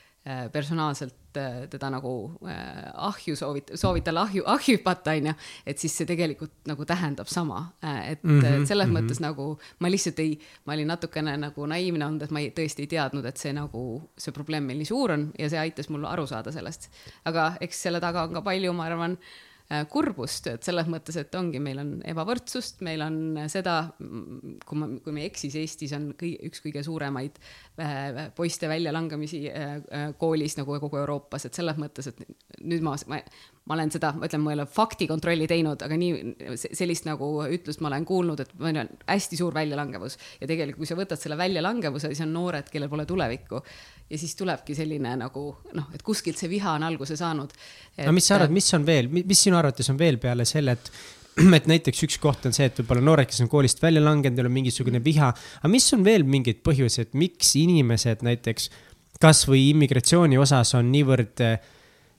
personaalselt 0.52 1.38
äh, 1.38 1.68
teda 1.72 1.90
nagu 1.94 2.12
äh, 2.48 2.90
ahju 3.08 3.36
soovit-, 3.40 3.74
soovid 3.80 4.04
talle 4.08 4.24
ahju, 4.26 4.44
ahju 4.46 4.78
hüpata, 4.78 5.16
onju, 5.16 5.34
et 5.66 5.80
siis 5.80 5.96
see 5.98 6.10
tegelikult 6.10 6.54
nagu 6.68 6.86
tähendab 6.86 7.32
sama. 7.32 7.72
et 7.82 8.24
mm 8.24 8.40
-hmm, 8.42 8.66
selles 8.66 8.88
mm 8.88 8.96
-hmm. 8.96 9.00
mõttes 9.00 9.22
nagu 9.22 9.60
ma 9.80 9.92
lihtsalt 9.92 10.20
ei, 10.20 10.40
ma 10.66 10.74
olin 10.74 10.88
natukene 10.88 11.38
nagu 11.38 11.66
naiivne 11.66 12.06
olnud, 12.06 12.24
et 12.24 12.32
ma 12.32 12.40
ei, 12.40 12.50
tõesti 12.50 12.80
ei 12.80 12.88
teadnud, 12.88 13.26
et 13.26 13.38
see 13.38 13.54
nagu, 13.54 14.10
see 14.18 14.32
probleem 14.32 14.64
meil 14.64 14.78
nii 14.78 14.86
suur 14.86 15.12
on 15.12 15.32
ja 15.40 15.50
see 15.50 15.60
aitas 15.60 15.90
mul 15.90 16.06
aru 16.06 16.28
saada 16.28 16.52
sellest. 16.52 16.90
aga 17.26 17.54
eks 17.62 17.82
selle 17.82 18.00
taga 18.00 18.24
on 18.24 18.34
ka 18.34 18.42
palju, 18.42 18.74
ma 18.74 18.86
arvan 18.86 19.12
äh, 19.12 19.18
Äh, 19.22 19.57
kurbust, 19.91 20.47
et 20.47 20.63
selles 20.63 20.88
mõttes, 20.88 21.18
et 21.20 21.34
ongi, 21.36 21.59
meil 21.59 21.82
on 21.82 21.89
ebavõrdsust, 22.07 22.80
meil 22.88 23.01
on 23.03 23.18
seda, 23.51 23.76
kui 23.97 24.80
ma, 24.80 24.88
kui 25.03 25.15
ma 25.15 25.20
ei 25.24 25.28
eksi, 25.28 25.49
siis 25.51 25.57
Eestis 25.65 25.95
on 25.97 26.05
kõi, 26.20 26.32
üks 26.47 26.63
kõige 26.63 26.84
suuremaid 26.88 27.36
äh, 27.84 28.22
poiste 28.38 28.70
väljalangemisi 28.72 29.41
äh, 29.51 30.07
koolis 30.20 30.55
nagu 30.59 30.80
kogu 30.80 31.01
Euroopas, 31.01 31.49
et 31.49 31.59
selles 31.59 31.80
mõttes, 31.82 32.07
et 32.13 32.24
nüüd 32.63 32.86
ma, 32.86 32.95
ma, 33.11 33.20
ma 33.68 33.76
olen 33.76 33.91
seda, 33.91 34.13
ma 34.15 34.30
ütlen, 34.30 34.45
ma 34.45 34.53
ei 34.53 34.59
ole 34.61 34.68
faktikontrolli 34.72 35.49
teinud, 35.51 35.84
aga 35.84 35.99
nii 35.99 36.55
sellist 36.55 37.09
nagu 37.09 37.28
ütlust 37.43 37.84
ma 37.84 37.91
olen 37.91 38.07
kuulnud, 38.07 38.45
et 38.45 38.55
meil 38.63 38.82
on 38.86 38.91
hästi 39.03 39.41
suur 39.41 39.55
väljalangevus. 39.57 40.15
Ja 40.39 40.47
tegelikult, 40.47 40.86
kui 40.86 40.89
sa 40.89 40.99
võtad 40.99 41.20
selle 41.20 41.39
väljalangevuse, 41.39 42.13
siis 42.13 42.24
on 42.24 42.32
noored, 42.38 42.72
kellel 42.72 42.91
pole 42.91 43.07
tulevikku 43.09 43.59
ja 44.10 44.18
siis 44.18 44.36
tulebki 44.39 44.76
selline 44.76 45.14
nagu 45.20 45.43
noh, 45.76 45.91
et 45.95 46.03
kuskilt 46.05 46.39
see 46.39 46.49
viha 46.51 46.78
on 46.78 46.88
alguse 46.88 47.18
saanud. 47.20 47.53
Et.... 47.95 48.05
no 48.05 48.16
mis 48.16 48.28
sa 48.30 48.38
arvad, 48.38 48.53
mis 48.55 48.68
on 48.78 48.88
veel, 48.88 49.12
mis 49.12 49.45
sinu 49.47 49.60
arvates 49.60 49.89
on 49.91 49.99
veel 49.99 50.20
peale 50.22 50.45
selle, 50.47 50.78
et 50.78 50.91
et 51.58 51.70
näiteks 51.70 52.03
üks 52.08 52.18
koht 52.22 52.47
on 52.49 52.55
see, 52.55 52.70
et 52.70 52.80
võib-olla 52.82 53.03
noored, 53.12 53.30
kes 53.30 53.43
on 53.45 53.51
koolist 53.51 53.82
välja 53.84 54.01
langenud, 54.01 54.39
neil 54.39 54.49
on 54.49 54.55
mingisugune 54.55 55.01
viha, 55.05 55.32
aga 55.60 55.72
mis 55.72 55.88
on 55.93 56.05
veel 56.08 56.26
mingeid 56.26 56.64
põhjuseid, 56.66 57.14
miks 57.20 57.53
inimesed 57.60 58.24
näiteks 58.26 58.72
kasvõi 59.22 59.68
immigratsiooni 59.72 60.38
osas 60.41 60.74
on 60.78 60.89
niivõrd 60.93 61.43
äh, 61.45 61.60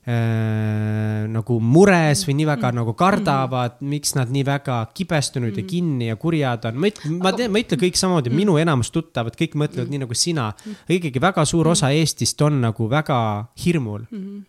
äh, 0.07 1.25
nagu 1.31 1.57
mures 1.63 2.23
või 2.27 2.35
nii 2.39 2.47
väga 2.49 2.69
mm. 2.69 2.79
nagu 2.79 2.93
kardavad 2.99 3.79
mm., 3.79 3.89
miks 3.93 4.15
nad 4.17 4.31
nii 4.33 4.45
väga 4.47 4.77
kibestunud 4.95 5.51
mm. 5.51 5.59
ja 5.59 5.69
kinni 5.69 6.09
ja 6.09 6.19
kurjad 6.19 6.69
on. 6.69 6.79
ma 6.79 6.91
ütlen, 6.91 7.17
ma 7.23 7.33
tean, 7.35 7.51
ma 7.53 7.63
ütlen 7.63 7.81
kõik 7.81 7.99
samamoodi 7.99 8.31
mm., 8.31 8.39
minu 8.41 8.57
enamus 8.61 8.93
tuttavad, 8.95 9.37
kõik 9.39 9.57
mõtlevad 9.59 9.87
mm. 9.87 9.95
nii 9.95 10.03
nagu 10.05 10.17
sina. 10.17 10.49
ikkagi 10.89 11.23
väga 11.23 11.45
suur 11.49 11.71
osa 11.73 11.91
Eestist 11.95 12.41
on 12.45 12.61
nagu 12.63 12.89
väga 12.91 13.19
hirmul 13.63 14.05
mm. 14.07 14.43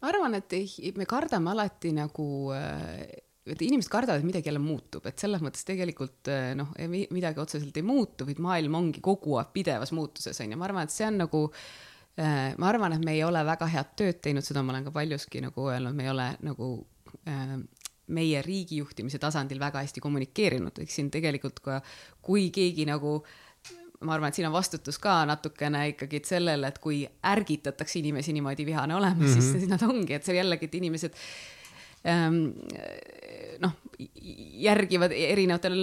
ma 0.00 0.12
arvan, 0.12 0.40
et 0.40 0.58
me 0.98 1.08
kardame 1.08 1.54
alati 1.54 1.94
nagu 1.96 2.26
et 2.52 3.58
inimesed 3.58 3.90
kardavad, 3.90 4.20
et 4.22 4.28
midagi 4.28 4.52
jälle 4.52 4.62
muutub, 4.62 5.06
et 5.08 5.18
selles 5.18 5.40
mõttes 5.42 5.64
tegelikult 5.66 6.28
noh, 6.58 6.76
midagi 7.10 7.42
otseselt 7.42 7.74
ei 7.80 7.86
muutu, 7.86 8.28
vaid 8.28 8.38
maailm 8.42 8.76
ongi 8.78 9.02
kogu 9.02 9.40
aeg 9.40 9.50
pidevas 9.56 9.90
muutuses 9.96 10.38
onju, 10.44 10.58
ma 10.60 10.68
arvan, 10.68 10.86
et 10.86 10.94
see 10.94 11.08
on 11.08 11.18
nagu 11.24 11.48
äh, 11.48 11.56
Äh, 11.56 11.91
ma 12.16 12.68
arvan, 12.68 12.92
et 12.92 13.04
me 13.04 13.14
ei 13.16 13.22
ole 13.24 13.40
väga 13.46 13.66
head 13.72 13.94
tööd 13.96 14.18
teinud, 14.24 14.44
seda 14.44 14.62
ma 14.62 14.74
olen 14.74 14.84
ka 14.84 14.90
paljuski 14.92 15.40
nagu 15.40 15.68
öelnud, 15.72 15.96
me 15.96 16.04
ei 16.04 16.10
ole 16.12 16.26
nagu 16.44 16.66
äh, 17.28 17.54
meie 18.12 18.42
riigi 18.44 18.82
juhtimise 18.82 19.20
tasandil 19.22 19.60
väga 19.62 19.80
hästi 19.84 20.02
kommunikeerinud, 20.04 20.82
eks 20.84 20.98
siin 20.98 21.08
tegelikult 21.12 21.62
ka, 21.64 21.80
kui 22.20 22.50
keegi 22.54 22.86
nagu 22.88 23.20
ma 24.02 24.16
arvan, 24.16 24.32
et 24.32 24.38
siin 24.38 24.48
on 24.48 24.54
vastutus 24.54 24.98
ka 25.02 25.20
natukene 25.28 25.86
ikkagi 25.92 26.22
sellele, 26.26 26.72
et 26.72 26.78
kui 26.82 27.02
ärgitatakse 27.06 28.00
inimesi 28.00 28.34
niimoodi 28.34 28.66
vihane 28.66 28.96
olema 28.96 29.14
mm, 29.14 29.26
-hmm. 29.26 29.32
siis, 29.32 29.52
siis 29.52 29.68
nad 29.70 29.82
ongi, 29.86 30.14
et 30.14 30.24
see 30.26 30.36
jällegi, 30.36 30.66
et 30.66 30.74
inimesed 30.74 31.14
ähm, 31.14 31.61
noh, 33.62 33.74
järgivad 34.62 35.12
erinevatel, 35.14 35.76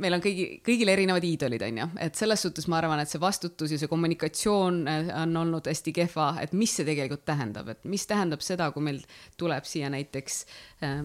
meil 0.00 0.16
on 0.16 0.22
kõigi, 0.24 0.46
kõigil 0.64 0.92
erinevad 0.92 1.24
iidolid, 1.24 1.64
on 1.68 1.80
ju, 1.82 1.86
et 2.04 2.18
selles 2.18 2.42
suhtes 2.44 2.68
ma 2.70 2.80
arvan, 2.80 3.00
et 3.02 3.10
see 3.10 3.22
vastutus 3.22 3.72
ja 3.72 3.80
see 3.80 3.90
kommunikatsioon 3.90 4.82
äh, 4.90 5.12
on 5.22 5.36
olnud 5.42 5.70
hästi 5.70 5.94
kehva, 5.96 6.30
et 6.42 6.54
mis 6.56 6.74
see 6.78 6.86
tegelikult 6.88 7.24
tähendab, 7.28 7.72
et 7.72 7.88
mis 7.88 8.04
tähendab 8.08 8.44
seda, 8.44 8.70
kui 8.74 8.84
meil 8.84 9.00
tuleb 9.40 9.68
siia 9.68 9.90
näiteks 9.92 10.42
äh, 10.84 11.00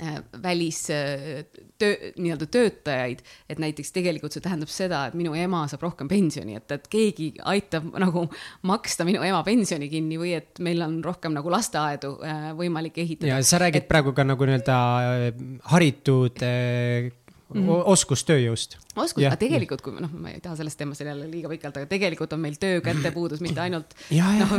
Äh, 0.00 0.22
välistöö, 0.42 1.42
äh, 1.82 2.12
nii-öelda 2.16 2.46
töötajaid, 2.46 3.18
et 3.50 3.58
näiteks 3.60 3.92
tegelikult 3.92 4.32
see 4.32 4.40
tähendab 4.44 4.70
seda, 4.72 5.02
et 5.10 5.16
minu 5.18 5.34
ema 5.36 5.66
saab 5.68 5.84
rohkem 5.84 6.08
pensioni, 6.08 6.56
et, 6.56 6.72
et 6.72 6.86
keegi 6.90 7.28
aitab 7.52 7.90
nagu 8.00 8.24
maksta 8.68 9.04
minu 9.04 9.20
ema 9.26 9.42
pensioni 9.44 9.90
kinni 9.92 10.16
või 10.20 10.32
et 10.38 10.62
meil 10.64 10.80
on 10.86 10.96
rohkem 11.04 11.36
nagu 11.36 11.52
lasteaedu 11.52 12.14
äh, 12.24 12.46
võimalik 12.56 13.02
ehitada. 13.04 13.34
ja 13.34 13.42
sa 13.44 13.60
räägid 13.60 13.84
et... 13.84 13.90
praegu 13.90 14.14
ka 14.16 14.24
nagu 14.24 14.48
nii-öelda 14.48 14.78
haritud 15.74 16.40
mm 17.54 17.66
-hmm. 17.66 17.82
oskustööjõust. 17.94 18.76
oskus, 18.96 19.24
aga 19.24 19.36
tegelikult, 19.40 19.80
kui 19.80 19.94
noh, 19.96 20.10
ma 20.12 20.30
ei 20.30 20.40
taha 20.40 20.56
sellest 20.56 20.78
teemast 20.78 21.00
jälle 21.00 21.28
liiga 21.30 21.48
pikalt, 21.48 21.76
aga 21.76 21.86
tegelikult 21.86 22.32
on 22.32 22.40
meil 22.40 22.56
töökäte 22.60 23.12
puudus 23.12 23.40
mitte 23.40 23.60
ainult. 23.60 23.94
noh, 24.40 24.54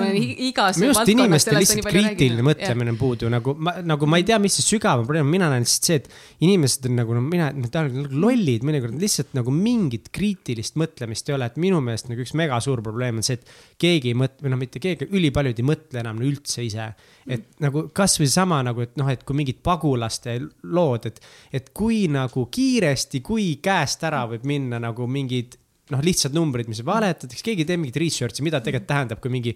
igas. 0.48 0.78
minu 0.82 0.94
arust 0.94 1.14
inimestel 1.14 1.60
lihtsalt 1.60 1.90
kriitiline 1.90 2.46
mõtlemine 2.46 2.94
on 2.96 2.98
puudu, 2.98 3.30
nagu 3.30 3.56
ma, 3.58 3.76
nagu 3.82 4.10
ma 4.10 4.18
ei 4.22 4.28
tea, 4.28 4.40
mis 4.40 4.58
see 4.60 4.76
sügavam 4.76 5.06
probleem 5.06 5.26
on, 5.26 5.32
mina 5.32 5.50
näen 5.52 5.66
lihtsalt 5.66 5.90
see, 5.90 6.02
et 6.02 6.10
inimesed 6.48 6.90
on 6.90 6.98
nagu, 7.02 7.18
no 7.18 7.22
mina, 7.22 7.52
nad 7.54 7.80
on 7.82 7.90
nagu 7.90 8.24
lollid 8.26 8.66
mõnikord, 8.68 8.98
lihtsalt 9.02 9.34
nagu 9.38 9.54
mingit 9.54 10.10
kriitilist 10.14 10.78
mõtlemist 10.82 11.30
ei 11.30 11.38
ole, 11.38 11.50
et 11.50 11.58
minu 11.62 11.82
meelest 11.84 12.10
nagu 12.10 12.26
üks 12.26 12.34
mega 12.38 12.60
suur 12.64 12.82
probleem 12.86 13.22
on 13.22 13.26
see, 13.26 13.40
et 13.40 13.54
keegi 13.82 14.14
ei 14.14 14.18
mõtle, 14.18 14.46
või 14.46 14.54
noh, 14.54 14.62
mitte 14.62 14.82
keegi, 14.84 15.10
ülipaljud 15.14 15.60
ei 15.62 15.68
mõtle 15.68 16.04
enam 16.04 16.22
üldse 16.26 16.66
ise. 16.66 16.94
et 17.24 17.40
mm. 17.40 17.64
nagu 17.64 17.86
kasvõi 17.96 18.28
sama 18.28 18.60
nagu, 18.66 18.84
et 18.84 18.98
noh, 19.00 19.08
et 19.12 19.22
kui 19.24 19.38
mingid 19.38 19.62
pagulaste 19.64 20.36
lood, 20.64 21.08
et, 21.08 21.22
et 21.56 21.70
kui 21.76 22.04
nagu 22.12 22.46
kiire 22.52 22.83
kiiresti, 22.84 23.22
kui 23.24 23.58
käest 23.64 24.04
ära 24.04 24.26
võib 24.28 24.44
minna 24.48 24.80
nagu 24.82 25.08
mingid 25.08 25.56
noh, 25.94 26.02
lihtsad 26.04 26.36
numbrid, 26.36 26.70
mis 26.72 26.82
valetatakse, 26.86 27.44
keegi 27.46 27.64
ei 27.64 27.70
tee 27.70 27.80
mingit 27.80 28.00
research'i, 28.02 28.44
mida 28.46 28.62
tegelikult 28.64 28.90
tähendab, 28.90 29.20
kui 29.24 29.32
mingi 29.32 29.54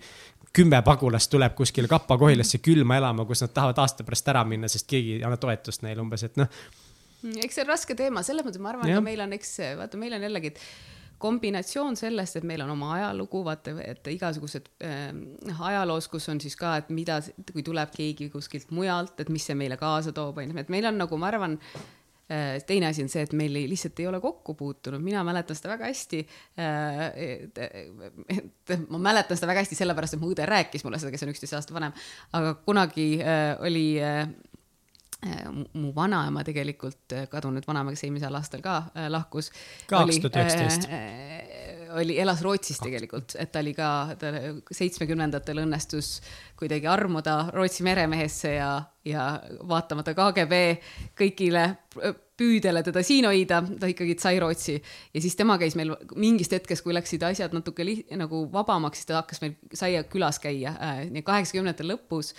kümme 0.56 0.80
pagulast 0.86 1.32
tuleb 1.32 1.56
kuskile 1.58 1.90
Kapa-Kohilasse 1.92 2.60
külma 2.64 2.98
elama, 3.00 3.26
kus 3.28 3.44
nad 3.44 3.54
tahavad 3.56 3.80
aasta 3.84 4.06
pärast 4.08 4.28
ära 4.32 4.44
minna, 4.48 4.70
sest 4.72 4.88
keegi 4.90 5.18
ei 5.18 5.24
anna 5.28 5.40
toetust 5.40 5.84
neile 5.86 6.04
umbes, 6.04 6.24
et 6.28 6.38
noh. 6.40 6.52
eks 7.44 7.58
see 7.58 7.66
on 7.66 7.72
raske 7.72 7.98
teema, 8.00 8.24
selles 8.26 8.48
mõttes 8.48 8.64
ma 8.64 8.74
arvan, 8.74 8.92
et 8.92 9.04
meil 9.04 9.24
on, 9.24 9.36
eks 9.38 9.58
vaata, 9.80 10.00
meil 10.00 10.16
on 10.18 10.28
jällegi, 10.28 10.54
kombinatsioon 11.18 11.96
sellest, 11.98 12.38
et 12.38 12.46
meil 12.46 12.62
on 12.62 12.76
oma 12.76 12.92
ajalugu, 13.00 13.42
vaata, 13.48 13.74
et 13.82 14.08
igasugused 14.14 14.68
äh, 14.86 15.08
ajaloos, 15.72 16.12
kus 16.12 16.28
on 16.30 16.40
siis 16.44 16.56
ka, 16.60 16.76
et 16.84 16.92
mida, 16.94 17.20
kui 17.52 17.66
tuleb 17.66 17.92
keegi 17.96 18.30
kuskilt 18.34 18.72
mujalt, 18.76 19.18
et 19.24 19.32
mis 19.34 19.48
see 19.48 19.58
meile 19.58 19.80
kaasa 19.80 20.14
toob, 20.16 20.44
onju, 20.44 20.60
et 20.62 20.74
meil 20.74 20.92
on 20.92 21.02
nagu, 21.06 21.20
ma 21.20 21.32
arvan 21.32 21.58
teine 22.68 22.90
asi 22.90 23.06
on 23.06 23.12
see, 23.12 23.22
et 23.24 23.34
meil 23.40 23.56
ei, 23.56 23.70
lihtsalt 23.72 24.00
ei 24.04 24.08
ole 24.10 24.20
kokku 24.20 24.58
puutunud, 24.60 25.00
mina 25.04 25.22
mäletan 25.24 25.56
seda 25.56 25.72
väga 25.76 25.88
hästi 25.88 26.20
äh,. 26.60 27.06
Et, 27.16 27.62
et 28.36 28.90
ma 28.92 29.00
mäletan 29.10 29.40
seda 29.40 29.48
väga 29.48 29.64
hästi 29.64 29.80
sellepärast, 29.80 30.18
et 30.18 30.24
mu 30.24 30.34
õde 30.34 30.48
rääkis 30.48 30.84
mulle 30.84 31.00
seda, 31.00 31.14
kes 31.14 31.24
on 31.24 31.32
üksteist 31.32 31.56
aastat 31.56 31.78
vanem, 31.78 31.96
aga 32.36 32.58
kunagi 32.68 33.08
äh, 33.24 33.54
oli 33.64 33.88
äh, 34.04 34.26
Äh, 35.26 35.48
mu 35.74 35.90
vanaema 35.96 36.44
tegelikult, 36.46 37.10
äh, 37.10 37.24
kadunud 37.32 37.66
vanaema, 37.66 37.90
kes 37.90 38.04
eelmisel 38.06 38.36
aastal 38.38 38.62
ka 38.62 38.76
äh, 38.94 39.08
lahkus. 39.10 39.48
kaks 39.90 40.20
tuhat 40.22 40.36
üheksateist. 40.44 40.86
Oli, 41.96 42.20
elas 42.20 42.42
Rootsis 42.46 42.80
tegelikult, 42.84 43.36
et 43.40 43.52
ta 43.52 43.62
oli 43.64 43.74
ka, 43.78 43.90
ta 44.20 44.32
seitsmekümnendatel 44.74 45.64
õnnestus 45.64 46.18
kuidagi 46.60 46.88
armuda 46.90 47.48
Rootsi 47.54 47.86
meremehesse 47.88 48.54
ja, 48.56 48.72
ja 49.06 49.28
vaatamata 49.68 50.16
KGB 50.18 50.62
kõigile 51.18 51.68
püüdele 52.38 52.84
teda 52.86 53.02
siin 53.06 53.26
hoida, 53.26 53.64
ta 53.82 53.90
ikkagi 53.90 54.16
sai 54.22 54.40
Rootsi. 54.42 54.78
Ja 55.14 55.24
siis 55.24 55.36
tema 55.40 55.58
käis 55.62 55.76
meil 55.80 55.96
mingist 56.16 56.54
hetkest, 56.54 56.86
kui 56.86 56.96
läksid 56.96 57.26
asjad 57.26 57.56
natuke 57.58 57.86
li, 57.86 58.00
nagu 58.20 58.46
vabamaks, 58.54 59.02
siis 59.02 59.10
ta 59.10 59.22
hakkas 59.22 59.42
meil 59.44 59.58
saia 59.74 60.04
külas 60.06 60.42
käia. 60.44 60.76
Äh,, 60.78 61.06
nii 61.14 61.26
kaheksakümnendate 61.26 61.88
lõpus 61.88 62.36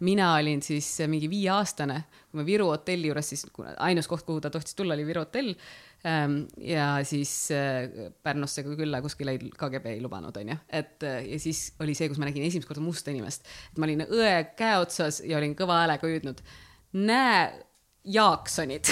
mina 0.00 0.34
olin 0.34 0.62
siis 0.62 0.86
mingi 1.06 1.28
viieaastane, 1.30 1.98
kui 2.30 2.40
me 2.40 2.46
Viru 2.46 2.70
hotelli 2.70 3.10
juures 3.10 3.32
siis, 3.34 3.44
ainus 3.78 4.08
koht, 4.08 4.24
kuhu 4.28 4.40
ta 4.40 4.50
tohtis 4.52 4.74
tulla, 4.74 4.96
oli 4.96 5.06
Viru 5.06 5.24
hotell. 5.26 5.54
Ähm, 6.00 6.46
ja 6.56 7.04
siis 7.04 7.50
äh, 7.52 8.08
Pärnusse 8.24 8.62
külla 8.64 9.02
kuskile 9.04 9.34
KGB 9.36 9.90
ei 9.92 10.00
lubanud, 10.00 10.36
onju, 10.40 10.56
et 10.72 11.04
äh, 11.04 11.26
ja 11.28 11.40
siis 11.42 11.74
oli 11.84 11.92
see, 11.96 12.08
kus 12.08 12.16
ma 12.16 12.24
nägin 12.24 12.46
esimest 12.46 12.68
korda 12.70 12.80
musta 12.80 13.12
inimest, 13.12 13.44
et 13.68 13.80
ma 13.80 13.84
olin 13.84 14.06
õe 14.06 14.30
käe 14.56 14.78
otsas 14.80 15.20
ja 15.20 15.36
olin 15.36 15.52
kõva 15.58 15.82
häälega 15.82 16.08
hüüdnud. 16.08 16.40
näe 16.96 17.42
Jaaksonid 18.04 18.88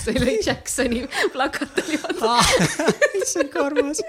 sest 0.00 0.04
see 0.04 0.22
oli 0.22 0.38
Jacksoni 0.46 1.08
plakat 1.32 1.78
oli 1.82 1.98
vaata. 2.02 2.44
issand, 3.20 3.50
kui 3.52 3.62
armas. 3.62 4.00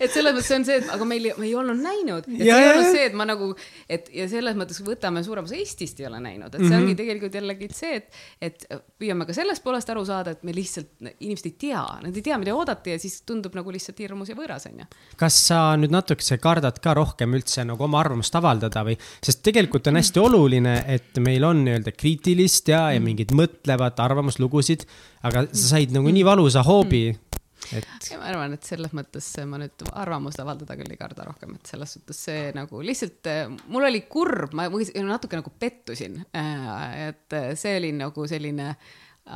et 0.00 0.10
selles 0.12 0.34
mõttes 0.34 0.48
see 0.48 0.58
on 0.58 0.66
see, 0.66 0.78
et 0.82 0.90
aga 0.94 1.06
meil, 1.08 1.30
me 1.38 1.46
ei 1.48 1.54
olnud 1.58 1.78
näinud. 1.82 2.28
et 2.28 2.44
ja, 2.46 2.56
see 2.56 2.64
ei 2.64 2.72
olnud 2.72 2.96
see, 2.96 3.06
et 3.10 3.16
ma 3.18 3.26
nagu, 3.28 3.50
et 3.92 4.10
ja 4.14 4.28
selles 4.30 4.58
mõttes 4.58 4.82
võtame 4.84 5.22
suurem 5.26 5.48
osa 5.48 5.58
Eestist 5.58 6.00
ei 6.02 6.08
ole 6.08 6.20
näinud, 6.22 6.48
et 6.50 6.58
see 6.58 6.66
mm 6.66 6.72
-hmm. 6.72 6.82
ongi 6.82 6.98
tegelikult 6.98 7.38
jällegi 7.38 7.68
see, 7.72 8.00
et, 8.00 8.22
et 8.40 8.66
püüame 9.00 9.26
ka 9.28 9.36
sellest 9.36 9.64
poolest 9.64 9.90
aru 9.92 10.04
saada, 10.08 10.36
et 10.36 10.42
me 10.42 10.54
lihtsalt, 10.54 10.92
inimesed 11.12 11.50
ei 11.50 11.56
tea, 11.66 11.84
nad 12.02 12.16
ei 12.16 12.22
tea, 12.22 12.38
mida 12.38 12.54
oodata 12.56 12.94
ja 12.94 12.98
siis 12.98 13.22
tundub 13.26 13.54
nagu 13.58 13.72
lihtsalt 13.72 13.98
hirmus 13.98 14.32
ja 14.32 14.38
võõras 14.38 14.66
onju. 14.70 14.88
kas 15.16 15.40
sa 15.48 15.62
nüüd 15.76 15.94
natukese 15.94 16.38
kardad 16.42 16.80
ka 16.82 16.94
rohkem 16.94 17.34
üldse 17.38 17.64
nagu 17.64 17.84
oma 17.84 18.00
arvamust 18.00 18.34
avaldada 18.34 18.84
või, 18.86 18.98
sest 19.22 19.42
tegelikult 19.42 19.86
on 19.86 20.00
hästi 20.00 20.20
oluline, 20.20 20.76
et 20.88 21.18
meil 21.22 21.44
on 21.44 21.64
nii-öelda 21.64 21.92
kriitilist 21.96 22.68
ja, 22.68 22.90
ja 22.92 23.00
mingit 23.00 23.31
mõtlevat 23.36 24.00
arvamuslugusid, 24.04 24.86
aga 25.26 25.46
sa 25.52 25.76
said 25.76 25.94
nagu 25.94 26.10
nii 26.12 26.24
valusa 26.26 26.64
hoobi 26.66 27.06
et. 27.70 28.08
ma 28.18 28.26
arvan, 28.30 28.56
et 28.56 28.66
selles 28.66 28.92
mõttes 28.96 29.28
ma 29.48 29.60
nüüd 29.60 29.84
arvamust 29.90 30.40
avaldada 30.42 30.76
küll 30.78 30.92
ei 30.92 30.98
karda 31.00 31.26
rohkem, 31.28 31.54
et 31.58 31.70
selles 31.70 31.94
suhtes 31.96 32.24
see 32.28 32.50
nagu 32.56 32.82
lihtsalt, 32.84 33.30
mul 33.72 33.86
oli 33.88 34.02
kurb, 34.10 34.56
ma 34.56 34.68
natuke 34.68 35.38
nagu 35.38 35.54
pettusin. 35.58 36.18
Äh, 36.36 37.08
et 37.10 37.38
see 37.60 37.76
oli 37.78 37.92
nagu 37.96 38.26
selline, 38.28 38.72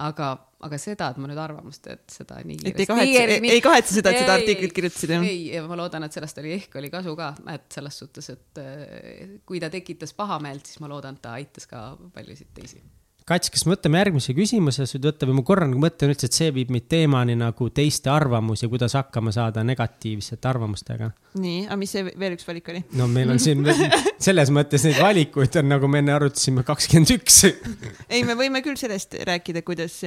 aga, 0.06 0.32
aga 0.66 0.81
seda, 0.82 1.12
et 1.12 1.23
ma 1.23 1.31
nüüd 1.31 1.40
arvamust, 1.40 1.86
et 1.93 2.05
seda 2.12 2.40
nii. 2.47 2.60
et 2.66 2.82
ei 2.82 2.90
kahetse, 2.90 3.24
ei, 3.39 3.55
ei 3.55 3.64
kahetse 3.64 3.98
seda, 4.01 4.12
et 4.12 4.24
seda 4.24 4.36
artiklit 4.40 4.74
kirjutasid, 4.77 5.14
jah? 5.16 5.27
ei, 5.27 5.47
ja 5.55 5.64
ma 5.68 5.78
loodan, 5.78 6.06
et 6.06 6.16
sellest 6.16 6.43
oli 6.43 6.56
ehk 6.59 6.78
oli 6.81 6.93
kasu 6.93 7.16
ka, 7.18 7.32
et 7.55 7.68
selles 7.78 8.02
suhtes, 8.02 8.31
et 8.35 8.62
äh, 8.62 9.40
kui 9.48 9.62
ta 9.62 9.70
tekitas 9.73 10.16
pahameelt, 10.18 10.66
siis 10.66 10.82
ma 10.82 10.90
loodan, 10.93 11.18
et 11.18 11.27
ta 11.27 11.36
aitas 11.39 11.70
ka 11.70 11.89
paljusid 12.14 12.55
teisi 12.56 12.82
Kats, 13.26 13.50
kas 13.50 13.64
me 13.66 13.72
võtame 13.72 13.98
järgmise 13.98 14.30
küsimuse, 14.38 14.84
võid 14.86 15.06
võtta 15.08 15.26
või 15.26 15.34
ma 15.40 15.42
korra 15.48 15.66
nagu 15.66 15.80
mõtlen 15.82 16.12
üldse, 16.12 16.28
et 16.28 16.36
see 16.36 16.52
viib 16.54 16.68
meid 16.70 16.84
teemani 16.86 17.34
nagu 17.34 17.66
teiste 17.74 18.06
arvamus 18.12 18.60
ja 18.62 18.68
kuidas 18.70 18.94
hakkama 18.94 19.32
saada 19.34 19.64
negatiivsete 19.66 20.46
arvamustega. 20.46 21.08
nii, 21.34 21.64
aga 21.66 21.76
mis 21.80 21.90
see 21.90 22.04
veel 22.06 22.36
üks 22.36 22.46
valik 22.46 22.70
oli? 22.70 22.84
no 22.94 23.08
meil 23.10 23.32
on 23.34 23.40
siin 23.42 23.66
selles 24.28 24.52
mõttes 24.54 24.86
neid 24.86 25.00
valikuid 25.02 25.58
on 25.58 25.66
nagu 25.72 25.90
me 25.90 26.04
enne 26.04 26.14
arutasime 26.14 26.62
kakskümmend 26.68 27.16
üks. 27.16 27.40
ei, 28.14 28.22
me 28.28 28.38
võime 28.38 28.62
küll 28.62 28.78
sellest 28.78 29.18
rääkida, 29.26 29.64
kuidas 29.66 29.98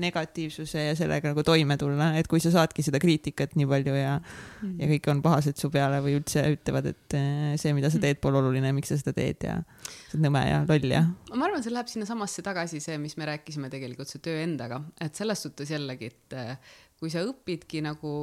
negatiivsuse 0.00 0.86
ja 0.86 0.96
sellega 0.96 1.34
nagu 1.34 1.44
toime 1.44 1.76
tulla, 1.76 2.14
et 2.16 2.32
kui 2.32 2.40
sa 2.40 2.54
saadki 2.54 2.86
seda 2.86 3.02
kriitikat 3.02 3.58
nii 3.60 3.68
palju 3.74 3.98
ja 3.98 4.16
mm., 4.16 4.78
ja 4.80 4.88
kõik 4.94 5.12
on 5.12 5.20
pahased 5.28 5.60
su 5.60 5.68
peale 5.68 6.00
või 6.00 6.16
üldse 6.22 6.46
ütlevad, 6.56 6.88
et 6.94 7.20
eh, 7.20 7.52
see, 7.60 7.76
mida 7.76 7.92
sa 7.92 8.00
teed, 8.00 8.24
pole 8.24 8.40
oluline, 8.40 8.72
miks 8.72 8.88
sa 8.88 8.96
seda 9.04 9.12
teed 9.20 9.44
ja 9.50 9.60
sa 9.60 10.16
oled 10.16 10.24
nõme 10.30 10.42
ja 10.46 10.64
loll 10.64 10.92
ja. 10.92 11.04
ma 11.34 11.48
arvan, 11.48 11.62
see 11.64 11.72
läheb 11.74 11.88
sinnasamasse 11.90 12.40
tagasi, 12.40 12.53
see, 12.70 12.98
mis 13.02 13.16
me 13.20 13.28
rääkisime 13.28 13.70
tegelikult, 13.72 14.10
see 14.10 14.22
töö 14.24 14.42
endaga, 14.42 14.80
et 15.02 15.14
selles 15.18 15.42
suhtes 15.44 15.70
jällegi, 15.74 16.10
et 16.12 16.36
eh, 16.38 16.56
kui 17.00 17.12
sa 17.12 17.24
õpidki 17.26 17.82
nagu 17.84 18.14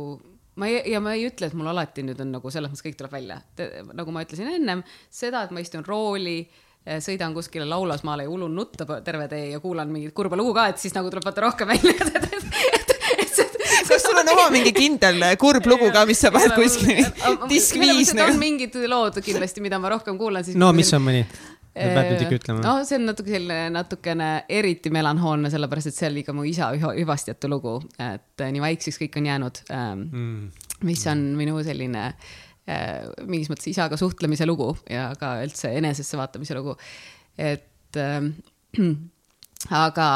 ma 0.59 0.67
ei, 0.67 0.81
ja 0.91 1.01
ma 1.03 1.15
ei 1.17 1.27
ütle, 1.29 1.49
et 1.49 1.57
mul 1.57 1.69
alati 1.71 2.05
nüüd 2.05 2.19
on 2.23 2.33
nagu 2.37 2.51
selles 2.53 2.71
mõttes 2.71 2.85
kõik 2.85 2.97
tuleb 2.99 3.15
välja, 3.15 3.39
nagu 3.93 4.15
ma 4.15 4.25
ütlesin 4.25 4.51
ennem, 4.51 4.83
seda, 5.11 5.45
et 5.45 5.55
ma 5.55 5.63
istun 5.63 5.85
rooli 5.87 6.39
eh, 6.41 6.99
sõidan 7.03 7.35
kuskile 7.37 7.67
Laulasmaale 7.69 8.27
ja 8.27 8.33
ulun 8.33 8.55
nutta 8.57 8.87
terve 9.05 9.29
tee 9.31 9.51
ja 9.53 9.61
kuulan 9.63 9.91
mingit 9.91 10.15
kurba 10.17 10.39
lugu 10.39 10.55
ka, 10.57 10.69
et 10.73 10.81
siis 10.81 10.95
nagu 10.97 11.11
tuleb 11.11 11.27
vaata 11.27 11.47
rohkem 11.47 11.71
välja, 11.71 11.95
kas 13.91 14.03
sul 14.03 14.19
on 14.19 14.29
oma 14.33 14.49
mingi 14.53 14.73
kindel 14.75 15.23
kurb 15.39 15.65
lugu 15.69 15.89
ka, 15.93 16.05
mis 16.09 16.21
sa 16.23 16.31
paned 16.33 16.53
kuskile 16.55 17.07
disk 17.51 17.79
viis? 17.81 18.13
on 18.15 18.37
mingid 18.41 18.75
lood 18.91 19.19
kindlasti, 19.23 19.63
mida 19.63 19.79
ma 19.81 19.91
rohkem 19.95 20.19
kuulan, 20.19 20.45
siis. 20.47 20.59
no 20.59 20.71
mis 20.75 20.91
on 20.95 21.03
mõni? 21.05 21.25
Pead 21.75 22.09
nüüd 22.11 22.23
ikka 22.25 22.37
ütlema. 22.39 22.63
no 22.65 22.73
see 22.87 22.97
on 22.99 23.07
natuke 23.07 23.31
selline 23.31 23.71
natukene 23.73 24.29
eriti 24.51 24.91
melanhoolne, 24.93 25.51
sellepärast 25.53 25.91
et 25.91 25.97
see 25.97 26.09
oli 26.11 26.25
ka 26.27 26.35
mu 26.35 26.45
isa 26.47 26.71
hüvastijätu 26.75 27.51
lugu, 27.51 27.77
et 28.01 28.43
nii 28.43 28.63
vaikseks 28.63 28.99
kõik 29.05 29.17
on 29.21 29.29
jäänud 29.31 29.61
ähm, 29.71 30.03
mm.. 30.09 30.67
mis 30.87 31.05
on 31.11 31.23
minu 31.39 31.61
selline 31.65 32.03
äh, 32.09 33.07
mingis 33.23 33.51
mõttes 33.53 33.71
isaga 33.71 33.99
suhtlemise 33.99 34.47
lugu 34.49 34.73
ja 34.91 35.11
ka 35.19 35.37
üldse 35.45 35.73
enesesse 35.79 36.19
vaatamise 36.19 36.59
lugu. 36.59 36.75
et 37.37 37.99
ähm, 38.01 38.33
aga, 39.85 40.07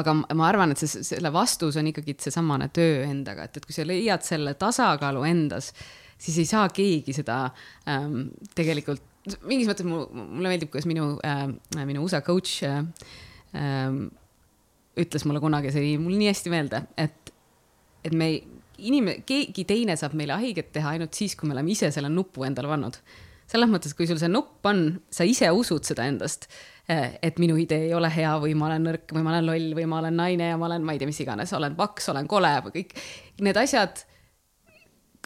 aga 0.00 0.18
ma 0.34 0.48
arvan, 0.48 0.74
et 0.74 0.82
see, 0.82 1.06
selle 1.06 1.32
vastus 1.34 1.78
on 1.78 1.90
ikkagi 1.90 2.18
seesamane 2.26 2.70
töö 2.74 3.04
endaga, 3.06 3.46
et, 3.46 3.58
et 3.58 3.66
kui 3.66 3.76
sa 3.76 3.86
leiad 3.86 4.26
selle 4.26 4.56
tasakaalu 4.58 5.26
endas, 5.30 5.70
siis 6.18 6.42
ei 6.42 6.48
saa 6.48 6.68
keegi 6.74 7.14
seda 7.14 7.44
ähm, 7.90 8.24
tegelikult 8.56 9.13
mingis 9.48 9.68
mõttes 9.70 9.86
mu, 9.88 10.04
mulle 10.12 10.52
meeldib, 10.52 10.70
kuidas 10.72 10.88
minu 10.88 11.14
äh,, 11.24 11.46
minu 11.88 12.04
USA 12.04 12.20
coach 12.24 12.62
äh, 12.66 12.82
äh, 13.56 14.00
ütles 15.00 15.24
mulle 15.26 15.42
kunagi, 15.42 15.72
see 15.74 15.84
jäi 15.88 16.00
mul 16.00 16.16
nii 16.18 16.30
hästi 16.30 16.52
meelde, 16.52 16.84
et, 17.00 17.32
et 18.06 18.14
me, 18.14 18.30
inimene, 18.78 19.22
keegi 19.26 19.66
teine 19.68 19.96
saab 19.98 20.14
meile 20.18 20.36
haiget 20.38 20.70
teha 20.74 20.94
ainult 20.94 21.16
siis, 21.16 21.34
kui 21.38 21.48
me 21.48 21.56
oleme 21.56 21.72
ise 21.74 21.90
selle 21.94 22.12
nupu 22.12 22.46
endale 22.46 22.70
pannud. 22.70 23.00
selles 23.44 23.68
mõttes, 23.68 23.92
kui 23.92 24.06
sul 24.08 24.16
see 24.16 24.30
nupp 24.30 24.64
on, 24.64 24.86
sa 25.12 25.26
ise 25.28 25.50
usud 25.52 25.84
seda 25.84 26.06
endast, 26.08 26.46
äh, 26.88 27.18
et 27.22 27.40
minu 27.42 27.58
idee 27.60 27.90
ei 27.90 27.94
ole 27.96 28.08
hea 28.12 28.32
või 28.40 28.54
ma 28.56 28.70
olen 28.70 28.88
nõrk 28.88 29.12
või 29.12 29.24
ma 29.24 29.34
olen 29.34 29.46
loll 29.50 29.76
või 29.76 29.84
ma 29.88 30.00
olen 30.00 30.16
naine 30.16 30.48
ja 30.52 30.56
ma 30.60 30.70
olen, 30.70 30.84
ma 30.86 30.94
ei 30.94 31.02
tea, 31.02 31.10
mis 31.10 31.20
iganes, 31.20 31.52
olen 31.52 31.76
paks, 31.76 32.08
olen 32.12 32.28
kole 32.30 32.54
või 32.64 32.78
kõik 32.78 32.96
need 33.44 33.60
asjad 33.60 34.04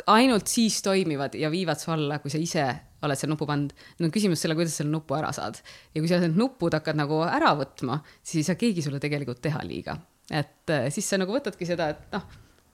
ainult 0.06 0.50
siis 0.50 0.82
toimivad 0.82 1.34
ja 1.38 1.50
viivad 1.50 1.80
su 1.80 1.92
alla, 1.94 2.18
kui 2.22 2.30
sa 2.30 2.40
ise 2.42 2.66
oled 3.02 3.20
selle 3.20 3.34
nupu 3.34 3.46
pannud. 3.48 3.72
on 4.02 4.12
küsimus 4.14 4.42
selle, 4.42 4.56
kuidas 4.58 4.76
selle 4.80 4.92
nupu 4.92 5.16
ära 5.18 5.32
saad. 5.36 5.60
ja 5.94 6.02
kui 6.02 6.10
sa 6.10 6.20
need 6.22 6.36
nupud 6.38 6.74
hakkad 6.74 6.98
nagu 6.98 7.22
ära 7.26 7.54
võtma, 7.58 8.00
siis 8.22 8.42
ei 8.42 8.50
saa 8.50 8.60
keegi 8.60 8.84
sulle 8.84 9.00
tegelikult 9.02 9.42
teha 9.44 9.62
liiga. 9.66 9.98
et 10.30 10.74
äh, 10.74 10.88
siis 10.94 11.08
sa 11.08 11.20
nagu 11.20 11.34
võtadki 11.34 11.68
seda, 11.68 11.92
et 11.94 12.14
noh, 12.14 12.24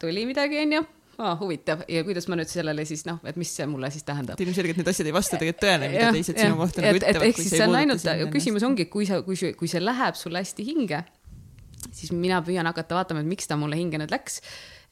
tuli 0.01 0.27
midagi, 0.29 0.61
onju 0.65 0.85
oh,, 1.19 1.35
huvitav 1.41 1.85
ja 1.89 2.03
kuidas 2.07 2.27
ma 2.31 2.39
nüüd 2.39 2.51
sellele 2.51 2.85
siis 2.89 3.05
noh, 3.09 3.21
et 3.29 3.39
mis 3.41 3.51
see 3.57 3.67
mulle 3.71 3.91
siis 3.95 4.07
tähendab. 4.07 4.41
ilmselgelt 4.41 4.81
need 4.81 4.91
asjad 4.91 5.11
ei 5.11 5.17
vasta 5.17 5.39
tegelikult 5.41 5.65
tõele, 5.67 5.91
mida 5.93 6.13
teised 6.17 6.41
sinu 6.41 6.59
kohta 6.61 6.85
nagu 6.85 7.01
ütlevad. 7.01 7.27
ehk 7.29 7.43
siis 7.43 7.53
see 7.55 7.67
on 7.67 7.79
ainult, 7.81 8.09
küsimus 8.35 8.67
ongi, 8.67 8.89
kui 8.93 9.09
sa, 9.09 9.21
kui, 9.27 9.39
kui 9.59 9.71
see 9.71 9.83
läheb 9.83 10.19
sulle 10.19 10.43
hästi 10.43 10.67
hinge, 10.67 11.03
siis 11.91 12.15
mina 12.17 12.41
püüan 12.45 12.67
hakata 12.71 12.99
vaatama, 12.99 13.23
et 13.25 13.31
miks 13.31 13.51
ta 13.51 13.59
mulle 13.61 13.79
hinge 13.79 14.01
nüüd 14.01 14.15
läks 14.15 14.41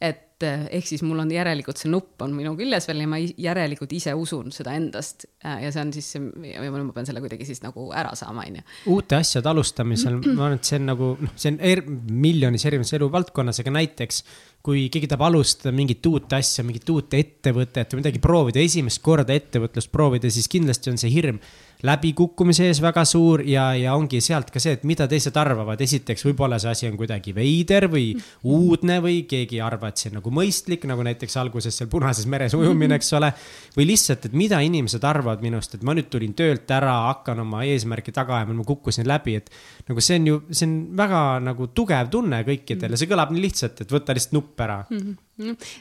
et 0.02 0.44
eh, 0.46 0.64
ehk 0.78 0.88
siis 0.88 1.02
mul 1.06 1.22
on 1.22 1.30
järelikult 1.30 1.78
see 1.78 1.90
nupp 1.92 2.22
on 2.24 2.32
minu 2.34 2.56
küljes 2.58 2.88
veel 2.90 3.04
ja 3.04 3.10
ma 3.10 3.20
järelikult 3.20 3.92
ise 3.94 4.14
usun 4.18 4.50
seda 4.54 4.74
endast. 4.78 5.28
Eh, 5.44 5.60
ja 5.66 5.72
see 5.74 5.84
on 5.84 5.92
siis 5.94 6.08
ma 6.18 6.94
pean 6.96 7.08
selle 7.08 7.22
kuidagi 7.22 7.46
siis 7.46 7.62
nagu 7.62 7.88
ära 7.96 8.14
saama, 8.18 8.46
onju. 8.50 8.64
uute 8.92 9.18
asjade 9.20 9.50
alustamisel, 9.52 10.18
ma 10.32 10.48
arvan, 10.48 10.58
et 10.58 10.70
see 10.70 10.80
on 10.80 10.88
nagu 10.90 11.12
noh, 11.20 11.36
see 11.38 11.54
on 11.54 11.60
er, 11.72 11.84
miljonis 12.26 12.66
erinevas 12.68 12.94
eluvaldkonnas, 12.98 13.62
aga 13.62 13.76
näiteks 13.78 14.24
kui 14.62 14.86
keegi 14.94 15.08
tahab 15.10 15.26
alustada 15.26 15.72
mingit 15.74 16.06
uut 16.06 16.30
asja, 16.36 16.62
mingit 16.66 16.86
uut 16.92 17.14
ettevõtet 17.18 17.94
või 17.94 18.02
midagi 18.02 18.22
proovida, 18.22 18.62
esimest 18.62 19.02
korda 19.02 19.34
ettevõtlust 19.34 19.90
proovida, 19.94 20.30
siis 20.30 20.50
kindlasti 20.50 20.92
on 20.92 21.00
see 21.02 21.10
hirm 21.10 21.40
läbikukkumise 21.86 22.66
ees 22.66 22.82
väga 22.82 23.04
suur 23.06 23.44
ja, 23.46 23.70
ja 23.78 23.94
ongi 23.94 24.20
sealt 24.20 24.50
ka 24.50 24.62
see, 24.62 24.74
et 24.80 24.84
mida 24.88 25.06
teised 25.10 25.36
arvavad. 25.36 25.80
esiteks, 25.80 26.26
võib-olla 26.26 26.58
see 26.58 26.74
asi 26.74 26.90
on 26.90 26.98
kuidagi 26.98 27.34
veider 27.34 27.86
või 27.92 28.12
uudne 28.42 28.98
või 29.04 29.22
keegi 29.30 29.60
ei 29.60 29.64
arva, 29.64 29.92
tunduvad 29.92 30.00
siin 30.00 30.16
nagu 30.16 30.30
mõistlik, 30.32 30.86
nagu 30.88 31.02
näiteks 31.04 31.36
alguses 31.40 31.76
seal 31.76 31.88
Punases 31.90 32.26
meres 32.26 32.54
ujumine, 32.54 32.96
eks 32.96 33.12
ole. 33.12 33.32
või 33.76 33.86
lihtsalt, 33.86 34.26
et 34.26 34.32
mida 34.32 34.60
inimesed 34.60 35.02
arvavad 35.04 35.42
minust, 35.42 35.74
et 35.74 35.82
ma 35.82 35.94
nüüd 35.94 36.08
tulin 36.10 36.34
töölt 36.34 36.70
ära, 36.70 37.08
hakkan 37.12 37.40
oma 37.40 37.64
eesmärki 37.64 38.12
taga 38.12 38.38
ajama, 38.38 38.54
ma 38.54 38.64
kukkusin 38.64 39.06
läbi, 39.06 39.36
et. 39.36 39.50
nagu 39.88 40.00
see 40.00 40.18
on 40.18 40.26
ju, 40.26 40.40
see 40.50 40.66
on 40.66 40.96
väga 40.96 41.40
nagu 41.42 41.68
tugev 41.74 42.10
tunne 42.10 42.42
kõikidele, 42.44 42.96
see 42.96 43.10
kõlab 43.10 43.32
nii 43.32 43.42
lihtsalt, 43.42 43.80
et 43.82 43.92
võtta 43.92 44.14
lihtsalt 44.14 44.38
nupp 44.38 44.60
ära 44.60 44.84
mm. 44.88 44.98
-hmm 44.98 45.20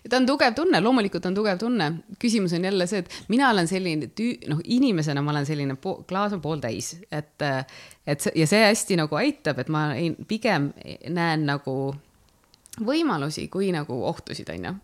ta 0.09 0.19
on 0.19 0.27
tugev 0.29 0.55
tunne, 0.57 0.81
loomulikult 0.83 1.25
on 1.29 1.35
tugev 1.38 1.59
tunne. 1.61 1.91
küsimus 2.19 2.53
on 2.57 2.67
jälle 2.67 2.88
see, 2.88 3.03
et 3.03 3.31
mina 3.31 3.49
olen 3.49 3.67
selline 3.67 4.11
tüü-, 4.17 4.38
noh, 4.49 4.61
inimesena 4.63 5.21
ma 5.21 5.33
olen 5.35 5.47
selline 5.47 5.77
klaas 6.07 6.33
on 6.38 6.41
pooltäis, 6.41 6.93
et, 7.11 7.47
et 8.07 8.29
ja 8.35 8.47
see 8.47 8.63
hästi 8.65 8.99
nagu 9.01 9.19
aitab, 9.19 9.59
et 9.63 9.71
ma 9.73 9.91
ei, 9.95 10.13
pigem 10.27 10.71
näen 11.09 11.45
nagu 11.49 11.75
võimalusi 12.81 13.47
kui 13.51 13.71
nagu 13.75 13.97
ohtusid, 14.07 14.49
on 14.53 14.69
ju. 14.69 14.77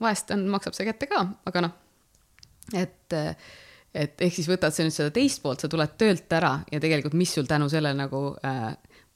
vahest 0.00 0.30
on, 0.34 0.46
maksab 0.52 0.76
see 0.76 0.88
kätte 0.88 1.08
ka, 1.10 1.24
aga 1.48 1.64
noh, 1.66 1.74
et, 2.76 3.16
et 3.94 4.22
ehk 4.26 4.36
siis 4.36 4.48
võtad 4.48 4.74
sa 4.74 4.86
nüüd 4.86 4.96
seda 4.96 5.12
teist 5.14 5.42
poolt, 5.42 5.62
sa 5.62 5.68
tuled 5.68 5.96
töölt 6.00 6.32
ära 6.36 6.58
ja 6.72 6.80
tegelikult, 6.82 7.16
mis 7.18 7.34
sul 7.34 7.48
tänu 7.48 7.68
sellele 7.72 7.98
nagu 7.98 8.30
äh, 8.46 8.70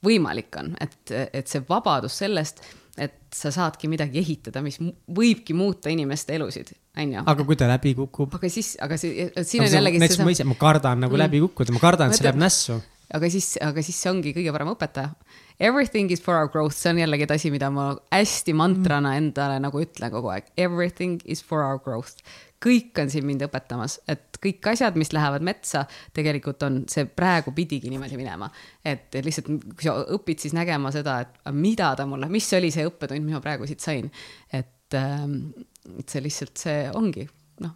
võimalik 0.05 0.57
on, 0.59 0.73
et, 0.81 0.97
et 1.11 1.47
see 1.49 1.63
vabadus 1.67 2.19
sellest 2.21 2.63
et 2.97 3.15
sa 3.35 3.51
saadki 3.51 3.89
midagi 3.91 4.21
ehitada, 4.21 4.61
mis 4.63 4.77
võibki 4.79 5.55
muuta 5.57 5.91
inimeste 5.91 6.35
elusid, 6.37 6.71
onju. 6.95 7.23
aga 7.27 7.45
kui 7.47 7.57
ta 7.59 7.67
läbi 7.69 7.95
kukub? 7.97 8.35
aga 8.37 8.49
siis, 8.51 8.75
aga 8.81 8.97
see, 8.99 9.29
siin 9.43 9.65
aga 9.65 9.69
on 9.69 9.77
jällegi. 9.79 10.01
näiteks 10.03 10.21
ma 10.23 10.35
ise, 10.35 10.47
ma 10.47 10.55
kardan 10.59 11.03
nagu 11.03 11.15
mm. 11.15 11.23
läbi 11.25 11.41
kukkuda, 11.43 11.75
ma 11.75 11.83
kardan, 11.83 12.13
et 12.13 12.19
see 12.19 12.27
läheb 12.27 12.39
nässu. 12.39 12.79
Aga 13.13 13.29
siis, 13.29 13.55
aga 13.61 13.83
siis 13.85 13.99
see 14.01 14.11
ongi 14.11 14.33
kõige 14.35 14.53
parem 14.55 14.71
õpetaja. 14.73 15.13
Everything 15.59 16.11
is 16.11 16.19
for 16.23 16.35
our 16.35 16.49
growth, 16.51 16.75
see 16.75 16.91
on 16.91 16.99
jällegi 16.99 17.27
asi, 17.31 17.51
mida 17.53 17.69
ma 17.71 17.93
hästi 18.11 18.55
mantrana 18.57 19.13
mm. 19.13 19.21
endale 19.21 19.61
nagu 19.63 19.79
ütlen 19.79 20.11
kogu 20.11 20.33
aeg. 20.33 20.49
Everything 20.59 21.21
is 21.23 21.43
for 21.43 21.63
our 21.63 21.79
growth 21.79 22.19
kõik 22.65 22.97
on 23.01 23.11
siin 23.11 23.25
mind 23.27 23.43
õpetamas, 23.45 23.99
et 24.09 24.39
kõik 24.41 24.65
asjad, 24.71 24.97
mis 24.99 25.11
lähevad 25.13 25.43
metsa, 25.45 25.83
tegelikult 26.15 26.63
on, 26.65 26.81
see 26.91 27.05
praegu 27.05 27.53
pidigi 27.55 27.91
niimoodi 27.91 28.17
minema. 28.19 28.49
et 28.85 29.13
lihtsalt, 29.25 29.49
kui 29.75 29.85
sa 29.85 29.95
õpid 30.15 30.41
siis 30.41 30.55
nägema 30.57 30.91
seda, 30.95 31.19
et 31.25 31.51
mida 31.53 31.93
ta 31.95 32.07
mulle, 32.09 32.29
mis 32.31 32.47
oli 32.57 32.71
see 32.73 32.87
õppetund, 32.87 33.25
mis 33.25 33.37
ma 33.37 33.43
praegu 33.43 33.67
siit 33.69 33.83
sain. 33.83 34.09
et, 34.51 34.93
ähm, 34.97 35.51
et 35.99 36.09
see 36.09 36.23
lihtsalt, 36.25 36.57
see 36.57 36.87
ongi, 36.93 37.27
noh, 37.61 37.75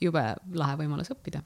jube 0.00 0.24
lahe 0.54 0.80
võimalus 0.82 1.12
õppida 1.14 1.44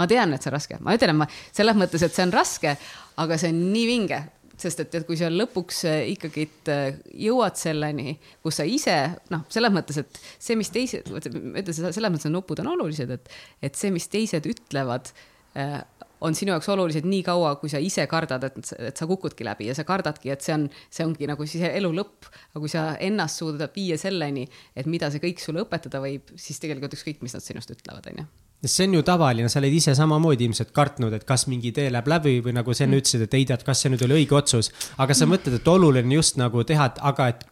ma 0.00 0.08
tean, 0.10 0.32
et 0.34 0.44
see 0.44 0.52
on 0.52 0.56
raske, 0.56 0.78
ma 0.80 0.94
ütlen, 0.96 1.16
ma 1.18 1.28
selles 1.52 1.78
mõttes, 1.78 2.04
et 2.04 2.14
see 2.14 2.26
on 2.26 2.34
raske, 2.34 2.76
aga 3.22 3.40
see 3.40 3.52
on 3.52 3.66
nii 3.72 3.88
vinge 3.90 4.22
sest 4.62 4.82
et, 4.84 4.94
et 4.98 5.06
kui 5.06 5.18
sa 5.18 5.30
lõpuks 5.32 5.82
äh, 5.90 6.02
ikkagi 6.12 6.46
äh, 6.70 7.00
jõuad 7.26 7.58
selleni, 7.58 8.16
kus 8.44 8.60
sa 8.60 8.66
ise 8.68 8.96
noh, 9.32 9.46
selles 9.52 9.72
mõttes, 9.74 9.98
et 10.02 10.20
see, 10.36 10.56
mis 10.58 10.70
teised, 10.72 11.08
ütlen 11.08 11.72
selles 11.74 12.12
mõttes, 12.12 12.28
et 12.28 12.34
nupud 12.34 12.62
on 12.62 12.72
olulised, 12.74 13.10
et, 13.16 13.32
et 13.64 13.78
see, 13.78 13.92
mis 13.94 14.08
teised 14.12 14.46
ütlevad 14.48 15.10
äh, 15.58 15.80
on 16.22 16.36
sinu 16.38 16.54
jaoks 16.54 16.68
olulised 16.70 17.06
nii 17.08 17.24
kaua, 17.26 17.56
kui 17.58 17.72
sa 17.72 17.80
ise 17.82 18.04
kardad, 18.10 18.44
et, 18.46 18.60
et 18.90 18.98
sa 19.00 19.08
kukudki 19.10 19.46
läbi 19.46 19.66
ja 19.70 19.74
sa 19.74 19.86
kardadki, 19.88 20.30
et 20.30 20.44
see 20.44 20.54
on, 20.54 20.68
see 20.92 21.06
ongi 21.06 21.26
nagu 21.30 21.48
siis 21.48 21.66
elu 21.66 21.90
lõpp. 21.96 22.30
aga 22.52 22.62
kui 22.62 22.70
sa 22.70 22.86
ennast 23.02 23.42
suudad 23.42 23.74
viia 23.74 23.98
selleni, 23.98 24.46
et 24.76 24.86
mida 24.86 25.10
see 25.10 25.24
kõik 25.24 25.42
sulle 25.42 25.66
õpetada 25.66 26.02
võib, 26.04 26.30
siis 26.38 26.62
tegelikult 26.62 26.94
ükskõik, 26.98 27.24
mis 27.26 27.34
nad 27.34 27.44
sinust 27.44 27.74
ütlevad, 27.74 28.06
onju 28.14 28.30
see 28.64 28.86
on 28.86 28.98
ju 28.98 29.02
tavaline, 29.06 29.48
sa 29.50 29.60
oled 29.60 29.74
ise 29.74 29.94
samamoodi 29.98 30.46
ilmselt 30.46 30.72
kartnud, 30.74 31.14
et 31.16 31.24
kas 31.26 31.48
mingi 31.50 31.72
tee 31.74 31.88
läheb 31.90 32.10
läbi 32.10 32.36
või 32.44 32.54
nagu 32.54 32.74
sa 32.74 32.84
enne 32.84 32.96
mm. 32.98 33.02
ütlesid, 33.02 33.24
et 33.26 33.38
ei 33.38 33.46
tea, 33.48 33.58
et 33.58 33.64
kas 33.66 33.82
see 33.82 33.90
nüüd 33.92 34.04
oli 34.06 34.20
õige 34.20 34.36
otsus. 34.38 34.70
aga 35.02 35.16
sa 35.16 35.26
mm. 35.26 35.34
mõtled, 35.34 35.56
et 35.58 35.72
oluline 35.72 36.14
just 36.14 36.38
nagu 36.38 36.62
teha, 36.66 36.86
et 36.92 37.00
aga, 37.10 37.28
et, 37.34 37.42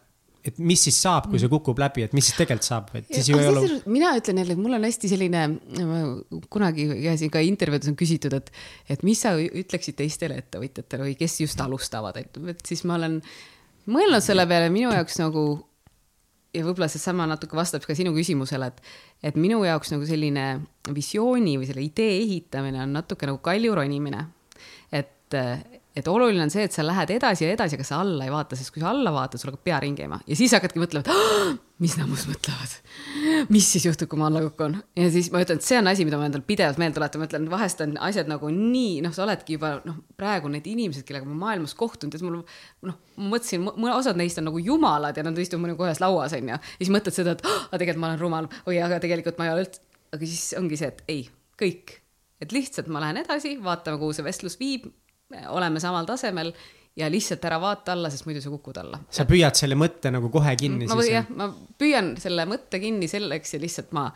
et 0.47 0.61
mis 0.71 0.79
siis 0.87 1.01
saab, 1.03 1.27
kui 1.27 1.41
see 1.41 1.49
mm. 1.49 1.55
kukub 1.57 1.81
läbi, 1.83 2.05
et 2.07 2.15
mis 2.15 2.29
siis 2.29 2.37
tegelikult 2.39 2.67
saab, 2.67 2.93
et 2.95 3.11
siis 3.11 3.31
ju 3.31 3.39
ei 3.41 3.49
ole. 3.51 3.65
mina 3.91 4.13
ütlen 4.19 4.39
jälle, 4.43 4.55
mul 4.59 4.77
on 4.79 4.87
hästi 4.87 5.11
selline, 5.11 5.43
kunagi 6.53 6.87
ühes 6.95 7.25
ka 7.33 7.43
intervjuudes 7.43 7.91
on 7.91 7.97
küsitud, 7.99 8.37
et, 8.39 8.53
et 8.95 9.03
mis 9.07 9.19
sa 9.19 9.35
ütleksid 9.35 9.99
teistele 9.99 10.39
ettevõtjatele 10.39 11.09
või 11.09 11.17
kes 11.19 11.41
just 11.43 11.65
alustavad, 11.65 12.23
et, 12.23 12.39
et 12.55 12.71
siis 12.71 12.85
ma 12.87 12.95
olen 13.01 13.19
mõelnud 13.91 14.23
selle 14.23 14.47
peale, 14.47 14.71
minu 14.71 14.95
jaoks 14.95 15.19
nagu 15.19 15.45
ja 16.53 16.63
võib-olla 16.65 16.89
seesama 16.91 17.27
natuke 17.29 17.55
vastab 17.55 17.85
ka 17.87 17.95
sinu 17.97 18.13
küsimusele, 18.15 18.71
et, 18.71 18.81
et 19.31 19.39
minu 19.39 19.61
jaoks 19.65 19.93
nagu 19.93 20.07
selline 20.07 20.45
visiooni 20.91 21.57
või 21.59 21.69
selle 21.69 21.85
idee 21.85 22.17
ehitamine 22.21 22.83
on 22.83 22.95
natuke 22.97 23.29
nagu 23.29 23.39
kalju 23.43 23.75
ronimine. 23.79 24.25
et, 24.91 25.37
et 25.95 26.07
oluline 26.07 26.45
on 26.45 26.51
see, 26.51 26.63
et 26.63 26.71
sa 26.71 26.85
lähed 26.85 27.11
edasi 27.17 27.43
ja 27.43 27.51
edasi, 27.51 27.75
aga 27.75 27.83
sa 27.83 27.99
alla 27.99 28.23
ei 28.23 28.31
vaata, 28.31 28.55
sest 28.55 28.71
kui 28.71 28.79
sa 28.83 28.93
alla 28.93 29.11
vaatad, 29.11 29.41
sul 29.41 29.51
hakkab 29.51 29.63
pea 29.67 29.79
ringi 29.83 30.05
käima. 30.05 30.21
Ja 30.29 30.37
siis 30.39 30.53
hakkadki 30.55 30.79
mõtlema, 30.79 31.03
et 31.03 31.59
mis 31.83 31.97
nad 31.99 32.07
must 32.07 32.29
mõtlevad. 32.29 32.75
mis 33.51 33.67
siis 33.73 33.87
juhtub, 33.89 34.07
kui 34.11 34.21
ma 34.21 34.29
alla 34.29 34.43
kukun? 34.45 34.77
Ja 34.95 35.09
siis 35.11 35.27
ma 35.33 35.41
ütlen, 35.43 35.59
et 35.59 35.67
see 35.67 35.79
on 35.81 35.91
asi, 35.91 36.05
mida 36.07 36.19
ma 36.21 36.29
endale 36.29 36.47
pidevalt 36.47 36.79
meelde 36.79 36.95
tuletan, 36.95 37.21
ma 37.23 37.27
ütlen, 37.27 37.49
vahest 37.51 37.83
on 37.83 37.97
asjad 38.07 38.31
nagu 38.31 38.51
nii, 38.55 39.01
noh, 39.03 39.15
sa 39.15 39.25
oledki 39.25 39.57
juba 39.57 39.73
noh, 39.87 39.99
praegu 40.19 40.51
need 40.53 40.69
inimesed, 40.71 41.03
kellega 41.07 41.27
ma 41.27 41.35
maailmas 41.47 41.75
kohtun, 41.75 42.13
tead 42.13 42.23
mul 42.23 42.39
noh, 42.39 42.95
ma 43.19 43.33
mõtlesin, 43.35 43.67
osad 43.91 44.19
neist 44.21 44.39
on 44.39 44.47
nagu 44.47 44.63
jumalad 44.63 45.19
ja 45.19 45.27
nad 45.27 45.43
istuvad 45.43 45.65
minuga 45.65 45.89
ühes 45.89 45.99
lauas 46.03 46.37
onju. 46.37 46.55
ja 46.55 46.61
siis 46.77 46.93
mõtled 46.93 47.17
seda, 47.17 47.35
et 47.35 47.43
oh, 47.43 47.67
tegelikult 47.75 48.05
ma 48.05 48.13
olen 48.13 48.23
rumal. 48.23 48.51
Või 48.63 48.79
aga 48.85 49.01
tegelikult 49.03 49.41
ma 49.41 49.49
ei 49.49 49.55
ole 49.57 49.67
üldse, 49.67 49.83
aga 50.15 50.23
siis 50.23 50.47
ongi 50.59 50.79
see, 50.79 50.93
et 50.93 51.03
ei, 51.11 51.27
kõik, 51.59 51.97
et 52.41 52.55
lihtsalt 52.55 52.87
ma 52.87 53.03
lähen 53.03 53.19
edasi, 53.25 53.57
vaatame, 53.63 53.99
kuhu 53.99 54.15
see 54.15 54.25
vestlus 54.25 54.55
viib 54.61 54.87
oleme 55.49 55.79
samal 55.83 56.07
tasemel 56.09 56.53
ja 56.97 57.07
lihtsalt 57.11 57.45
ära 57.47 57.59
vaata 57.61 57.95
alla, 57.95 58.11
sest 58.11 58.27
muidu 58.27 58.41
sa 58.43 58.51
kukud 58.51 58.77
alla. 58.81 58.99
sa 59.11 59.25
püüad 59.29 59.55
selle 59.57 59.77
mõtte 59.79 60.11
nagu 60.11 60.29
kohe 60.33 60.55
kinni 60.59 60.89
ma, 60.89 60.99
siis? 60.99 61.13
jah, 61.13 61.29
ma 61.35 61.47
püüan 61.79 62.13
selle 62.19 62.45
mõtte 62.49 62.81
kinni 62.83 63.07
selleks 63.11 63.55
ja 63.55 63.61
lihtsalt 63.63 63.93
ma 63.95 64.09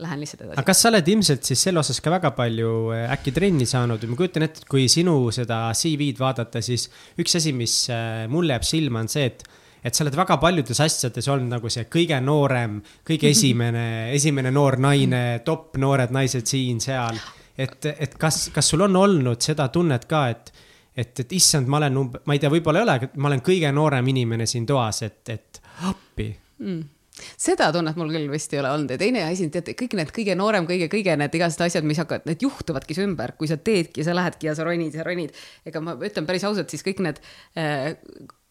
lähen 0.00 0.22
lihtsalt 0.22 0.46
edasi. 0.46 0.56
aga 0.56 0.66
kas 0.70 0.80
sa 0.82 0.90
oled 0.90 1.10
ilmselt 1.14 1.50
siis 1.50 1.66
selle 1.68 1.82
osas 1.82 2.00
ka 2.02 2.12
väga 2.14 2.32
palju 2.36 2.70
äh, 2.96 3.04
äkki 3.14 3.34
trenni 3.36 3.68
saanud 3.68 4.02
või 4.02 4.14
ma 4.14 4.20
kujutan 4.22 4.46
ette, 4.48 4.64
et 4.64 4.70
kui 4.70 4.88
sinu 4.90 5.18
seda 5.34 5.66
CV-d 5.76 6.22
vaadata, 6.22 6.64
siis 6.64 6.88
üks 7.20 7.36
asi, 7.40 7.52
mis 7.56 7.76
äh, 7.92 8.24
mulle 8.32 8.56
jääb 8.56 8.66
silma, 8.66 9.04
on 9.04 9.12
see, 9.12 9.28
et 9.30 9.46
et 9.84 9.92
sa 9.92 10.00
oled 10.00 10.14
väga 10.16 10.38
paljudes 10.40 10.78
asjades 10.80 11.26
olnud 11.28 11.58
nagu 11.58 11.68
see 11.68 11.84
kõige 11.92 12.16
noorem, 12.24 12.78
kõige 13.04 13.28
esimene, 13.28 14.14
esimene 14.16 14.48
noor 14.48 14.78
naine, 14.80 15.42
top 15.44 15.76
noored 15.76 16.14
naised 16.14 16.48
siin-seal 16.48 17.20
et, 17.58 17.90
et 17.92 18.16
kas, 18.20 18.48
kas 18.54 18.72
sul 18.72 18.86
on 18.86 18.96
olnud 18.96 19.42
seda 19.42 19.68
tunnet 19.74 20.08
ka, 20.10 20.26
et, 20.32 20.52
et, 20.96 21.20
et 21.24 21.36
issand, 21.38 21.68
ma 21.70 21.82
olen 21.82 22.00
ma 22.24 22.36
ei 22.36 22.42
tea, 22.42 22.52
võib-olla 22.52 22.82
ei 22.82 22.88
ole, 22.88 22.98
aga 22.98 23.12
ma 23.16 23.30
olen 23.30 23.44
kõige 23.44 23.70
noorem 23.74 24.10
inimene 24.14 24.46
siin 24.50 24.66
toas, 24.66 25.02
et, 25.06 25.22
et 25.34 25.62
appi 25.90 26.32
mm 26.58 26.82
seda 27.14 27.68
tunnet 27.74 27.98
mul 27.98 28.10
küll 28.12 28.30
vist 28.32 28.52
ei 28.54 28.60
ole 28.60 28.70
olnud 28.74 28.94
ja 28.94 28.98
teine 28.98 29.22
asi, 29.28 29.46
teate 29.52 29.76
kõik 29.78 29.96
need 29.98 30.10
kõige 30.14 30.34
noorem, 30.38 30.66
kõige, 30.68 30.88
kõige 30.92 31.14
need 31.18 31.36
igasugused 31.38 31.68
asjad, 31.68 31.86
mis 31.86 32.00
hakkavad, 32.02 32.26
need 32.28 32.42
juhtuvadki 32.42 32.96
su 32.96 33.04
ümber, 33.06 33.36
kui 33.38 33.50
sa 33.50 33.58
teedki 33.60 34.06
sa 34.06 34.16
lähedki 34.16 34.50
ja 34.50 34.56
sa 34.58 34.66
ronid 34.66 34.96
ja 34.98 35.06
ronid. 35.06 35.34
ega 35.66 35.82
ma 35.84 35.94
ütlen 35.94 36.26
päris 36.26 36.46
ausalt, 36.48 36.74
siis 36.74 36.82
kõik 36.86 37.04
need 37.06 37.20
äh, 37.60 37.94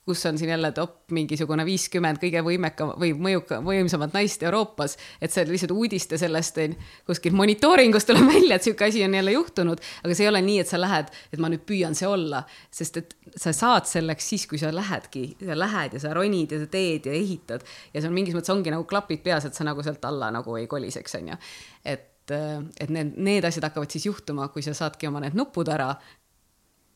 kus 0.05 0.25
on 0.25 0.37
siin 0.37 0.49
jälle 0.49 0.71
top 0.71 1.11
mingisugune 1.15 1.65
viiskümmend 1.65 2.19
kõige 2.21 2.43
võimekam 2.43 2.93
või 2.99 3.13
mõjuka, 3.15 3.61
võimsamat 3.63 4.15
naist 4.15 4.43
Euroopas, 4.43 4.97
et 5.21 5.31
see 5.31 5.45
lihtsalt 5.47 5.71
uudiste 5.71 6.19
sellest 6.19 6.59
kuskil 7.07 7.35
monitooringust 7.37 8.09
tuleb 8.09 8.27
välja, 8.27 8.57
et 8.57 8.67
sihuke 8.67 8.89
asi 8.89 9.03
on 9.05 9.15
jälle 9.15 9.35
juhtunud, 9.35 9.83
aga 10.03 10.15
see 10.15 10.27
ei 10.27 10.31
ole 10.31 10.43
nii, 10.45 10.59
et 10.63 10.71
sa 10.71 10.79
lähed, 10.81 11.11
et 11.31 11.43
ma 11.43 11.51
nüüd 11.53 11.63
püüan 11.67 11.95
see 11.95 12.09
olla, 12.09 12.43
sest 12.71 12.99
et 12.99 13.15
sa 13.35 13.55
saad 13.55 13.87
selleks 13.89 14.31
siis, 14.33 14.47
kui 14.49 14.59
sa 14.61 14.73
lähedki, 14.75 15.25
sa 15.43 15.57
lähed 15.57 15.95
ja 15.95 16.03
sa 16.03 16.15
ronid 16.15 16.51
ja 16.51 16.63
sa 16.63 16.71
teed 16.71 17.07
ja 17.07 17.15
ehitad 17.15 17.63
ja 17.93 18.03
seal 18.03 18.15
mingis 18.15 18.35
mõttes 18.35 18.53
ongi 18.53 18.73
nagu 18.73 18.87
klapid 18.89 19.23
peas, 19.23 19.47
et 19.47 19.55
sa 19.55 19.67
nagu 19.67 19.83
sealt 19.85 20.03
alla 20.09 20.31
nagu 20.35 20.57
ei 20.59 20.67
koliseks, 20.67 21.21
onju. 21.21 21.39
et 21.85 22.09
et 22.31 22.87
need, 22.87 23.17
need 23.19 23.43
asjad 23.43 23.65
hakkavad 23.67 23.91
siis 23.91 24.05
juhtuma, 24.07 24.47
kui 24.47 24.63
sa 24.63 24.71
saadki 24.77 25.09
oma 25.09 25.19
need 25.19 25.35
nupud 25.35 25.67
ära 25.67 25.89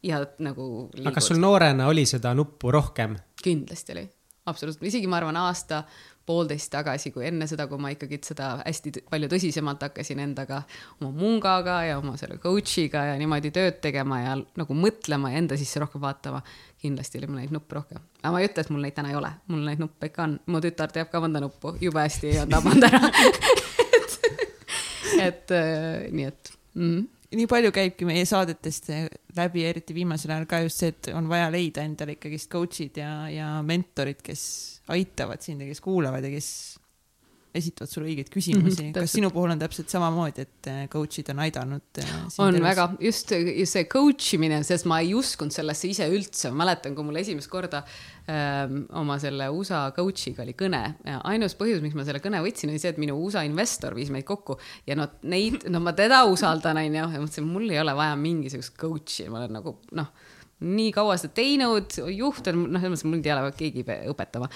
ja 0.07 0.21
nagu. 0.43 0.89
aga 1.03 1.15
kas 1.17 1.31
sul 1.31 1.41
noorena 1.41 1.87
oli 1.91 2.05
seda 2.09 2.33
nuppu 2.37 2.71
rohkem? 2.71 3.17
kindlasti 3.43 3.95
oli, 3.95 4.05
absoluutselt, 4.49 4.87
isegi 4.89 5.07
ma 5.07 5.19
arvan 5.21 5.37
aasta, 5.39 5.83
poolteist 6.27 6.67
tagasi, 6.73 7.13
kui 7.15 7.23
enne 7.29 7.47
seda, 7.47 7.69
kui 7.71 7.79
ma 7.79 7.91
ikkagi 7.93 8.19
seda 8.25 8.49
hästi 8.59 9.05
palju 9.07 9.29
tõsisemalt 9.31 9.85
hakkasin 9.85 10.19
endaga, 10.19 10.59
oma 10.99 11.13
mungaga 11.15 11.77
ja 11.87 11.99
oma 12.01 12.17
selle 12.19 12.35
coach'iga 12.43 13.05
ja 13.11 13.15
niimoodi 13.19 13.53
tööd 13.55 13.79
tegema 13.83 14.19
ja 14.23 14.35
nagu 14.35 14.75
mõtlema 14.75 15.31
ja 15.31 15.41
enda 15.43 15.59
sisse 15.59 15.79
rohkem 15.83 16.03
vaatama. 16.03 16.41
kindlasti 16.81 17.21
oli 17.21 17.31
mul 17.31 17.41
neid 17.41 17.53
nuppe 17.55 17.79
rohkem, 17.79 18.03
aga 18.21 18.33
ma 18.33 18.41
ei 18.43 18.49
ütle, 18.49 18.65
et 18.65 18.73
mul 18.73 18.83
neid 18.83 18.97
täna 18.97 19.13
ei 19.13 19.19
ole, 19.19 19.31
mul 19.47 19.63
neid 19.69 19.79
nuppe 19.81 20.11
ikka 20.11 20.25
on, 20.27 20.39
mu 20.51 20.61
tütar 20.63 20.91
teab 20.93 21.11
ka 21.13 21.23
mõnda 21.23 21.41
nuppu 21.43 21.77
jube 21.81 22.03
hästi 22.03 22.35
ja 22.35 22.47
ta 22.49 22.61
pannud 22.65 22.89
ära 22.89 23.01
et, 23.97 24.17
et 25.29 25.55
äh, 25.55 26.09
nii 26.11 26.27
et 26.33 26.57
mm 26.75 27.05
nii 27.35 27.47
palju 27.49 27.73
käibki 27.75 28.07
meie 28.07 28.25
saadetest 28.27 28.89
läbi, 29.35 29.65
eriti 29.67 29.95
viimasel 29.95 30.31
ajal 30.35 30.47
ka 30.49 30.61
just 30.63 30.83
see, 30.83 30.93
et 30.93 31.09
on 31.15 31.27
vaja 31.31 31.49
leida 31.53 31.83
endale 31.83 32.15
ikkagist 32.15 32.49
coach'id 32.51 32.99
ja, 33.01 33.11
ja 33.31 33.49
mentorid, 33.67 34.21
kes 34.23 34.43
aitavad 34.93 35.43
sind 35.43 35.65
ja 35.65 35.69
kes 35.71 35.83
kuulavad 35.83 36.23
ja 36.23 36.31
kes 36.31 36.49
esitavad 37.57 37.91
sulle 37.91 38.09
õigeid 38.11 38.29
küsimusi 38.33 38.81
mm. 38.81 38.89
-hmm, 38.89 38.93
kas 38.97 39.15
sinu 39.17 39.31
puhul 39.33 39.53
on 39.53 39.61
täpselt 39.61 39.91
samamoodi, 39.93 40.45
et 40.47 40.69
äh, 40.71 40.83
coach'id 40.91 41.31
on 41.33 41.41
aidanud? 41.45 42.01
on 42.03 42.53
tervis? 42.53 42.63
väga, 42.63 42.87
just, 43.03 43.33
just 43.33 43.77
see 43.77 43.87
coach 43.91 44.35
imine, 44.37 44.61
sest 44.67 44.87
ma 44.89 44.99
ei 45.03 45.13
uskunud 45.17 45.55
sellesse 45.55 45.89
ise 45.89 46.07
üldse, 46.11 46.51
ma 46.51 46.63
mäletan, 46.65 46.95
kui 46.97 47.07
mul 47.07 47.19
esimest 47.21 47.51
korda 47.51 47.83
ähm, 48.31 48.85
oma 49.01 49.19
selle 49.23 49.49
USA 49.53 49.87
coach'iga 49.95 50.45
oli 50.45 50.55
kõne. 50.57 50.83
ainus 51.23 51.57
põhjus, 51.59 51.83
miks 51.83 51.97
ma 51.97 52.07
selle 52.07 52.23
kõne 52.23 52.41
võtsin, 52.45 52.71
oli 52.73 52.81
see, 52.83 52.93
et 52.95 53.01
minu 53.01 53.17
USA 53.23 53.45
investor 53.47 53.95
viis 53.97 54.13
meid 54.13 54.27
kokku 54.27 54.59
ja 54.87 54.97
no 54.99 55.09
neid, 55.23 55.67
no 55.71 55.83
ma 55.83 55.95
teda 55.97 56.23
usaldan, 56.29 56.79
onju, 56.83 56.97
ja 56.97 57.21
mõtlesin, 57.21 57.47
mul 57.47 57.69
ei 57.69 57.81
ole 57.83 57.95
vaja 57.97 58.17
mingisugust 58.19 58.77
coach'i, 58.79 59.29
ma 59.31 59.43
olen 59.43 59.59
nagu 59.59 59.77
noh 59.97 60.26
nii 60.57 60.89
kaua 60.89 61.13
seda 61.21 61.35
teinud, 61.37 61.93
juht 62.09 62.47
on, 62.49 62.63
noh, 62.73 62.81
selles 62.81 63.03
mõttes 63.03 63.05
mul 63.05 63.19
ei 63.21 63.33
ole 63.35 63.51
keegi 63.53 63.83
õpetama. 64.09 64.47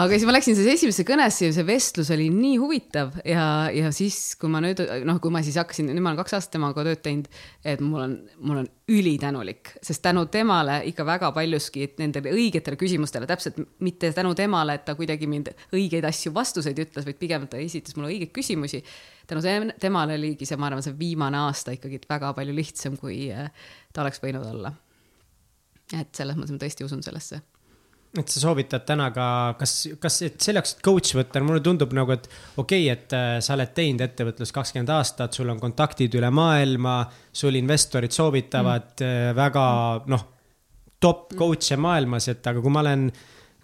aga 0.00 0.06
siis 0.14 0.24
ma 0.24 0.32
läksin 0.32 0.56
siis 0.56 0.68
esimesse 0.78 1.04
kõnesse 1.04 1.50
ja 1.50 1.52
see 1.52 1.66
vestlus 1.68 2.08
oli 2.14 2.30
nii 2.32 2.54
huvitav 2.62 3.18
ja, 3.28 3.68
ja 3.74 3.90
siis, 3.92 4.32
kui 4.40 4.48
ma 4.52 4.62
nüüd, 4.64 4.80
noh, 5.04 5.18
kui 5.20 5.34
ma 5.34 5.42
siis 5.44 5.58
hakkasin, 5.60 5.90
nüüd 5.92 6.00
ma 6.00 6.14
olen 6.14 6.22
kaks 6.22 6.38
aastat 6.38 6.54
temaga 6.56 6.86
tööd 6.88 7.02
teinud, 7.04 7.28
et 7.68 7.82
mul 7.84 8.00
on, 8.06 8.14
mul 8.40 8.62
on 8.62 8.70
ülitänulik, 8.88 9.74
sest 9.84 10.00
tänu 10.04 10.24
temale 10.32 10.78
ikka 10.88 11.04
väga 11.08 11.30
paljuski 11.36 11.90
nendele 12.00 12.32
õigetele 12.32 12.80
küsimustele, 12.80 13.28
täpselt 13.28 13.60
mitte 13.84 14.08
tänu 14.16 14.32
temale, 14.38 14.78
et 14.78 14.86
ta 14.88 14.96
kuidagi 14.96 15.28
mind 15.28 15.52
õigeid 15.76 16.08
asju, 16.08 16.32
vastuseid 16.36 16.80
ütles, 16.80 17.04
vaid 17.04 17.20
pigem 17.20 17.44
ta 17.52 17.60
esitas 17.60 17.96
mulle 17.98 18.14
õigeid 18.14 18.32
küsimusi. 18.32 18.80
tänu 19.28 19.44
temale 19.80 20.16
oligi 20.16 20.48
see, 20.48 20.56
ma 20.56 20.72
arvan, 20.72 20.84
see 20.84 20.96
viimane 20.96 21.44
aasta 21.44 21.76
ikkagi 21.76 22.00
väga 22.08 22.32
palju 22.36 22.56
lihtsam, 22.56 22.96
kui 22.96 23.28
äh, 23.32 23.52
ta 23.92 24.04
oleks 24.04 24.24
võinud 24.24 24.48
olla 24.48 24.72
et 25.92 26.16
selles 26.16 26.38
mõttes 26.38 26.54
ma 26.54 26.62
tõesti 26.62 26.86
usun 26.86 27.02
sellesse 27.04 27.42
et 28.14 28.30
sa 28.30 28.40
soovitad 28.44 28.84
täna 28.86 29.08
ka, 29.14 29.26
kas, 29.58 29.72
kas, 30.00 30.20
et 30.22 30.36
selleks, 30.42 30.76
et 30.76 30.82
coach 30.86 31.16
võtta, 31.18 31.42
mulle 31.42 31.62
tundub 31.64 31.94
nagu, 31.96 32.14
et 32.14 32.28
okei 32.60 32.86
okay,, 32.86 32.92
et 32.92 33.16
äh, 33.16 33.38
sa 33.42 33.56
oled 33.56 33.72
teinud 33.74 34.04
ettevõtlust 34.06 34.54
kakskümmend 34.54 34.92
aastat, 34.94 35.34
sul 35.34 35.50
on 35.50 35.58
kontaktid 35.62 36.14
üle 36.14 36.30
maailma, 36.34 37.00
sul 37.34 37.58
investorid 37.58 38.14
soovitavad 38.14 39.02
mm. 39.02 39.34
väga 39.38 39.64
noh, 40.12 40.26
top 41.02 41.32
mm. 41.32 41.40
coach'e 41.40 41.80
maailmas, 41.80 42.30
et 42.30 42.46
aga 42.52 42.62
kui 42.62 42.74
ma 42.74 42.84
olen 42.86 43.08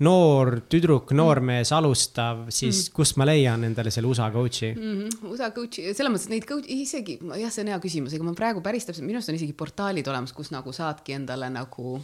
noor 0.04 0.60
tüdruk, 0.72 1.12
noormees, 1.16 1.72
alustav, 1.76 2.46
siis 2.48 2.86
mm. 2.86 2.94
kust 2.96 3.18
ma 3.20 3.26
leian 3.28 3.66
endale 3.68 3.92
selle 3.92 4.08
USA 4.08 4.30
coach'i 4.32 4.72
mm? 4.72 4.94
-hmm. 5.00 5.32
USA 5.32 5.50
coach'i, 5.56 5.90
selles 5.94 6.14
mõttes 6.14 6.30
neid 6.32 6.46
coach'i 6.48 6.80
isegi, 6.84 7.18
jah, 7.40 7.52
see 7.52 7.66
on 7.66 7.74
hea 7.74 7.80
küsimus, 7.82 8.14
ega 8.16 8.24
ma 8.24 8.36
praegu 8.36 8.62
päris 8.64 8.88
täpselt, 8.88 9.06
minu 9.06 9.20
arust 9.20 9.32
on 9.32 9.40
isegi 9.40 9.52
portaalid 9.52 10.08
olemas, 10.08 10.32
kus 10.32 10.50
nagu 10.54 10.72
saadki 10.72 11.18
endale 11.18 11.50
nagu 11.52 12.00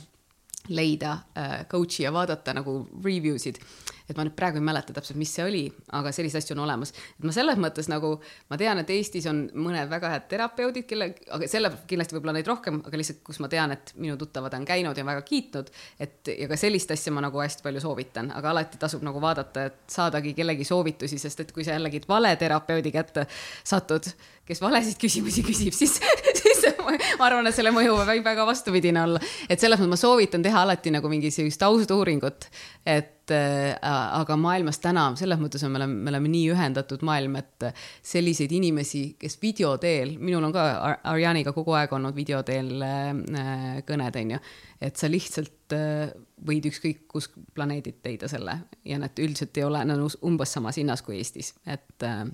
leida 0.69 1.19
äh, 1.37 1.59
coach'i 1.71 2.07
ja 2.07 2.13
vaadata 2.15 2.55
nagu 2.57 2.81
review 3.05 3.39
sid 3.43 3.63
et 4.07 4.15
ma 4.19 4.25
nüüd 4.27 4.37
praegu 4.39 4.61
ei 4.61 4.65
mäleta 4.65 4.95
täpselt, 4.95 5.19
mis 5.19 5.33
see 5.35 5.45
oli, 5.45 5.63
aga 5.99 6.13
selliseid 6.15 6.45
asju 6.45 6.55
on 6.55 6.63
olemas. 6.67 6.93
et 6.95 7.25
ma 7.27 7.35
selles 7.35 7.59
mõttes 7.63 7.89
nagu, 7.91 8.13
ma 8.51 8.59
tean, 8.61 8.79
et 8.83 8.91
Eestis 8.95 9.27
on 9.31 9.45
mõned 9.55 9.91
väga 9.91 10.13
head 10.13 10.29
terapeudid, 10.31 10.87
kelle, 10.87 11.09
aga 11.35 11.49
selle 11.51 11.73
kindlasti 11.91 12.17
võib-olla 12.17 12.37
neid 12.39 12.51
rohkem, 12.51 12.81
aga 12.87 13.01
lihtsalt, 13.01 13.23
kus 13.27 13.41
ma 13.43 13.51
tean, 13.53 13.75
et 13.75 13.93
minu 13.99 14.17
tuttavad 14.21 14.55
on 14.59 14.67
käinud 14.69 14.99
ja 14.99 15.07
väga 15.07 15.25
kiitnud, 15.27 15.73
et 16.07 16.33
ja 16.37 16.49
ka 16.51 16.59
sellist 16.61 16.95
asja 16.95 17.15
ma 17.15 17.25
nagu 17.27 17.43
hästi 17.43 17.67
palju 17.67 17.83
soovitan, 17.83 18.31
aga 18.37 18.55
alati 18.55 18.81
tasub 18.83 19.03
nagu 19.07 19.23
vaadata, 19.23 19.67
et 19.73 19.83
saadagi 19.91 20.37
kellegi 20.39 20.67
soovitusi, 20.69 21.19
sest 21.19 21.43
et 21.43 21.53
kui 21.55 21.67
sa 21.67 21.75
jällegi 21.75 22.05
vale 22.09 22.31
terapeudi 22.39 22.95
kätte 22.95 23.27
satud, 23.67 24.07
kes 24.47 24.63
valesid 24.63 25.01
küsimusi 25.03 25.43
küsib, 25.47 25.75
siis, 25.75 25.99
ma 27.19 27.29
arvan, 27.29 27.49
et 27.49 27.57
selle 27.57 27.73
mõju 27.75 27.99
võib 28.07 28.25
väga 28.27 28.47
vastupidine 28.49 29.03
olla. 29.03 29.21
et 29.49 29.61
selles 29.61 29.81
mõttes 29.81 29.93
ma 29.93 30.01
soovitan 30.01 30.45
teha 30.45 30.63
alati 30.67 30.93
nagu 30.95 31.11
mingi 31.11 31.31
sellist 31.35 31.61
taustuuringut, 31.63 32.49
et 32.87 33.35
äh, 33.35 33.73
aga 33.83 34.37
maailmas 34.41 34.81
täna 34.83 35.09
selles 35.19 35.41
mõttes 35.43 35.65
on, 35.67 35.75
me 35.75 35.81
oleme, 35.81 35.99
me 36.07 36.15
oleme 36.15 36.33
nii 36.33 36.53
ühendatud 36.55 37.05
maailm, 37.07 37.39
et 37.41 37.69
selliseid 38.07 38.53
inimesi, 38.57 39.05
kes 39.21 39.39
video 39.43 39.75
teel, 39.83 40.17
minul 40.19 40.49
on 40.49 40.55
ka 40.55 40.69
Ar 40.77 40.97
Arianiga 41.15 41.55
kogu 41.57 41.77
aeg 41.79 41.93
olnud 41.97 42.17
video 42.17 42.43
teel 42.47 42.73
äh, 42.85 43.83
kõned, 43.87 44.23
onju, 44.23 44.41
et 44.83 44.97
sa 45.01 45.11
lihtsalt 45.11 45.77
äh, 45.77 46.09
võid 46.47 46.69
ükskõik 46.69 47.07
kus 47.11 47.31
planeedilt 47.57 48.05
leida 48.05 48.29
selle 48.31 48.59
ja 48.85 48.99
need 49.01 49.23
üldiselt 49.25 49.57
ei 49.57 49.65
ole, 49.67 49.85
nad 49.89 50.01
on 50.01 50.11
umbes 50.29 50.53
samas 50.57 50.79
hinnas 50.81 51.03
kui 51.07 51.21
Eestis, 51.21 51.55
et 51.67 52.05
äh, 52.07 52.27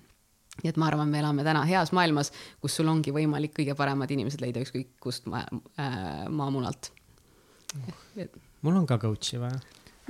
nii 0.60 0.68
et 0.68 0.80
ma 0.80 0.90
arvan, 0.90 1.08
me 1.08 1.22
elame 1.22 1.44
täna 1.46 1.64
heas 1.68 1.94
maailmas, 1.96 2.32
kus 2.60 2.76
sul 2.76 2.90
ongi 2.92 3.14
võimalik 3.14 3.54
kõige 3.56 3.76
paremad 3.78 4.10
inimesed 4.12 4.42
leida 4.44 4.60
ükskõik 4.60 4.98
kust 5.00 5.30
maa, 5.32 5.46
äh, 5.80 6.26
maamunalt. 6.28 6.92
mul 8.62 8.76
on 8.76 8.86
ka 8.86 9.00
coach'i 9.00 9.40
vaja 9.40 9.60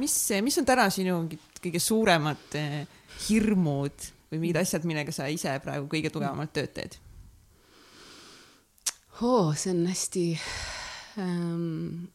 mis, 0.01 0.15
mis 0.43 0.59
on 0.61 0.69
täna 0.69 0.89
sinu 0.93 1.23
kõige 1.63 1.81
suuremad 1.83 2.57
eh, 2.59 2.83
hirmud 3.29 4.09
või 4.33 4.41
mingid 4.41 4.63
asjad, 4.63 4.87
millega 4.89 5.15
sa 5.15 5.29
ise 5.31 5.55
praegu 5.65 5.89
kõige 5.91 6.13
tugevamalt 6.13 6.55
tööd 6.57 6.73
teed 6.77 6.97
oh,? 9.21 9.53
see 9.59 9.75
on 9.75 9.85
hästi 9.91 10.25
ähm, 11.21 12.09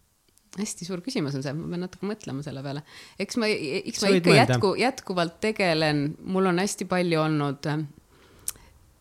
hästi 0.58 0.88
suur 0.88 1.04
küsimus 1.06 1.38
on 1.38 1.46
see, 1.46 1.54
ma 1.54 1.70
pean 1.70 1.86
natuke 1.86 2.10
mõtlema 2.10 2.46
selle 2.46 2.64
peale. 2.66 2.84
eks 3.22 3.40
ma, 3.40 3.50
eks 3.52 4.04
ma 4.04 4.14
ikka 4.18 4.36
jätku, 4.40 4.74
jätkuvalt 4.82 5.40
tegelen, 5.44 6.10
mul 6.26 6.50
on 6.52 6.64
hästi 6.64 6.90
palju 6.90 7.22
olnud 7.28 7.70
äh, 7.70 7.86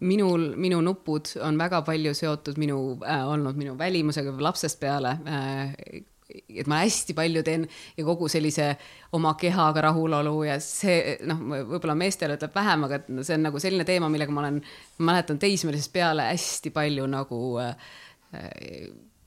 minul, 0.01 0.51
minu 0.60 0.82
nupud 0.85 1.31
on 1.44 1.59
väga 1.59 1.81
palju 1.86 2.12
seotud 2.14 2.59
minu 2.60 2.98
äh,, 3.05 3.24
olnud 3.28 3.56
minu 3.56 3.78
välimusega 3.78 4.35
lapsest 4.40 4.81
peale 4.81 5.16
äh, 5.24 6.02
et 6.28 6.66
ma 6.68 6.81
hästi 6.82 7.14
palju 7.16 7.43
teen 7.47 7.66
ja 7.97 8.05
kogu 8.05 8.28
sellise 8.31 8.73
oma 9.16 9.35
kehaga 9.40 9.86
rahulolu 9.89 10.35
ja 10.48 10.59
see 10.62 11.16
noh, 11.28 11.40
võib-olla 11.70 11.97
meestele 11.98 12.36
ütleb 12.36 12.55
vähem, 12.56 12.86
aga 12.89 13.01
see 13.23 13.36
on 13.39 13.47
nagu 13.47 13.62
selline 13.62 13.86
teema, 13.89 14.10
millega 14.12 14.35
ma 14.35 14.43
olen, 14.44 14.60
mäletan 15.06 15.40
teismelisest 15.43 15.93
peale 15.94 16.28
hästi 16.32 16.73
palju 16.74 17.06
nagu 17.10 17.40
äh, 17.62 17.77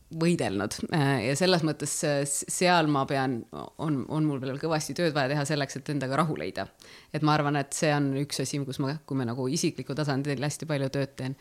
võidelnud 0.09 0.75
ja 0.89 1.33
selles 1.37 1.63
mõttes 1.65 1.91
äh, 2.07 2.21
seal 2.25 2.89
ma 2.89 3.03
pean, 3.09 3.39
on, 3.77 4.01
on 4.09 4.25
mul 4.25 4.39
veel 4.41 4.57
kõvasti 4.61 4.95
tööd 4.97 5.13
vaja 5.13 5.29
teha 5.33 5.43
selleks, 5.45 5.77
et 5.77 5.91
endaga 5.93 6.17
rahu 6.23 6.37
leida. 6.39 6.65
et 7.13 7.25
ma 7.25 7.35
arvan, 7.37 7.59
et 7.59 7.75
see 7.77 7.91
on 7.93 8.11
üks 8.23 8.41
asi, 8.41 8.61
kus 8.65 8.81
ma, 8.81 8.95
kui 9.05 9.19
ma 9.19 9.27
nagu 9.29 9.45
isiklikul 9.51 9.97
tasandil 9.99 10.41
hästi 10.41 10.69
palju 10.69 10.89
tööd 10.95 11.13
teen. 11.19 11.37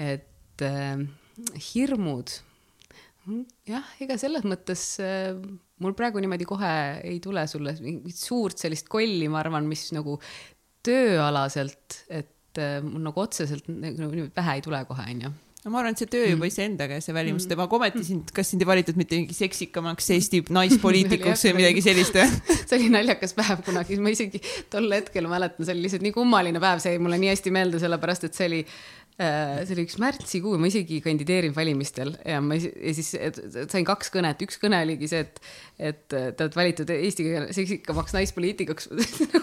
et 0.00 0.64
äh, 0.64 1.04
hirmud 1.72 2.32
jah, 3.68 3.92
ega 4.02 4.16
selles 4.20 4.48
mõttes 4.48 4.86
äh, 5.04 5.36
mul 5.84 5.96
praegu 5.98 6.22
niimoodi 6.22 6.48
kohe 6.48 6.72
ei 7.04 7.20
tule 7.22 7.44
sulle 7.50 7.76
mingit 7.84 8.16
suurt 8.16 8.60
sellist 8.62 8.88
kolli, 8.92 9.28
ma 9.28 9.42
arvan, 9.44 9.68
mis 9.68 9.90
nagu 9.92 10.16
tööalaselt, 10.82 12.02
et 12.08 12.56
äh, 12.62 12.80
mul 12.84 13.04
nagu 13.10 13.26
otseselt 13.28 13.68
nagu 13.68 14.30
pähe 14.32 14.58
ei 14.58 14.64
tule 14.64 14.86
kohe, 14.88 15.10
onju 15.12 15.36
no 15.62 15.70
ma 15.70 15.78
arvan, 15.78 15.94
et 15.94 16.02
see 16.02 16.10
töö 16.10 16.24
juba 16.26 16.42
mm. 16.42 16.50
iseendaga 16.50 16.98
ja 16.98 17.04
see 17.04 17.14
välimus. 17.14 17.46
Teeb, 17.50 17.60
aga 17.62 17.78
ometi 17.78 18.02
sind, 18.06 18.32
kas 18.34 18.50
sind 18.50 18.64
ei 18.64 18.68
valitud 18.68 18.98
mitte 18.98 19.18
mingi 19.18 19.36
seksikamaks 19.36 20.10
Eesti 20.16 20.42
naispoliitikuks 20.56 21.46
või 21.48 21.54
midagi 21.60 21.84
sellist 21.86 22.18
või? 22.18 22.26
see 22.66 22.78
oli 22.80 22.90
naljakas 22.96 23.36
päev 23.38 23.62
kunagi, 23.66 24.00
ma 24.02 24.14
isegi 24.14 24.42
tol 24.72 24.90
hetkel 24.94 25.30
mäletan, 25.30 25.62
see 25.66 25.76
oli 25.76 25.86
lihtsalt 25.86 26.06
nii 26.06 26.16
kummaline 26.16 26.62
päev, 26.62 26.82
see 26.82 26.96
jäi 26.96 27.02
mulle 27.02 27.20
nii 27.22 27.30
hästi 27.34 27.54
meelde, 27.54 27.82
sellepärast 27.82 28.26
et 28.26 28.38
see 28.38 28.50
oli 28.50 28.60
see 29.20 29.74
oli 29.74 29.84
üks 29.86 29.98
märtsikuu, 30.02 30.56
ma 30.58 30.70
isegi 30.70 31.02
kandideerin 31.04 31.52
valimistel 31.54 32.14
ja 32.26 32.40
ma 32.42 32.56
ja 32.56 32.94
siis 32.96 33.12
sain 33.12 33.84
kaks 33.86 34.10
kõnet, 34.14 34.40
üks 34.42 34.56
kõne 34.62 34.80
oligi 34.82 35.10
see, 35.10 35.26
et, 35.26 35.42
et 35.78 36.06
te 36.08 36.32
olete 36.32 36.58
valitud 36.58 36.92
Eesti 36.96 37.28
seksikamaks 37.54 38.16
naispoliitikuks 38.16 38.88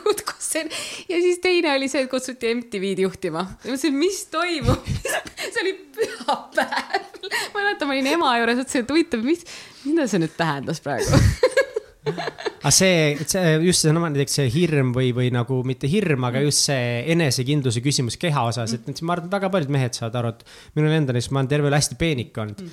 on? 0.57 0.69
Ja 1.09 1.21
siis 1.21 1.39
teine 1.39 1.73
oli 1.75 1.87
see, 1.91 2.03
et 2.03 2.11
kutsuti 2.11 2.53
MTV-d 2.55 3.05
juhtima. 3.05 3.45
ja 3.45 3.69
ma 3.69 3.75
mõtlesin, 3.75 3.97
mis 3.99 4.23
toimub? 4.31 4.89
See 5.49 5.61
oli 5.63 5.73
pühapäev. 5.95 7.29
ma 7.53 7.61
mäletan, 7.61 7.87
ma 7.87 7.95
olin 7.95 8.11
ema 8.13 8.33
juures, 8.39 8.59
mõtlesin, 8.61 8.85
et 8.85 8.93
huvitav, 8.93 9.23
mis, 9.25 9.45
mida 9.85 10.07
see 10.09 10.21
nüüd 10.21 10.35
tähendas 10.37 10.83
praegu 10.83 11.21
aga 12.09 12.71
see, 12.71 13.15
see 13.27 13.55
just 13.65 13.83
see 13.83 13.93
näiteks 13.95 14.37
see 14.39 14.51
hirm 14.53 14.93
või, 14.95 15.09
või 15.15 15.29
nagu 15.35 15.61
mitte 15.67 15.89
hirm, 15.91 16.27
aga 16.29 16.43
just 16.45 16.69
see 16.69 17.01
enesekindluse 17.15 17.83
küsimus 17.85 18.19
keha 18.21 18.45
osas, 18.51 18.77
et 18.77 19.01
ma 19.03 19.17
arvan, 19.17 19.31
väga 19.31 19.51
paljud 19.53 19.73
mehed 19.75 19.97
saavad 19.97 20.21
aru, 20.21 20.35
et 20.37 20.77
minul 20.79 20.95
endal, 20.95 21.19
ma 21.29 21.43
olen 21.43 21.51
terve 21.51 21.69
elu 21.71 21.79
hästi 21.79 21.99
peenik 21.99 22.39
olnud 22.39 22.63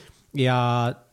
ja 0.40 0.56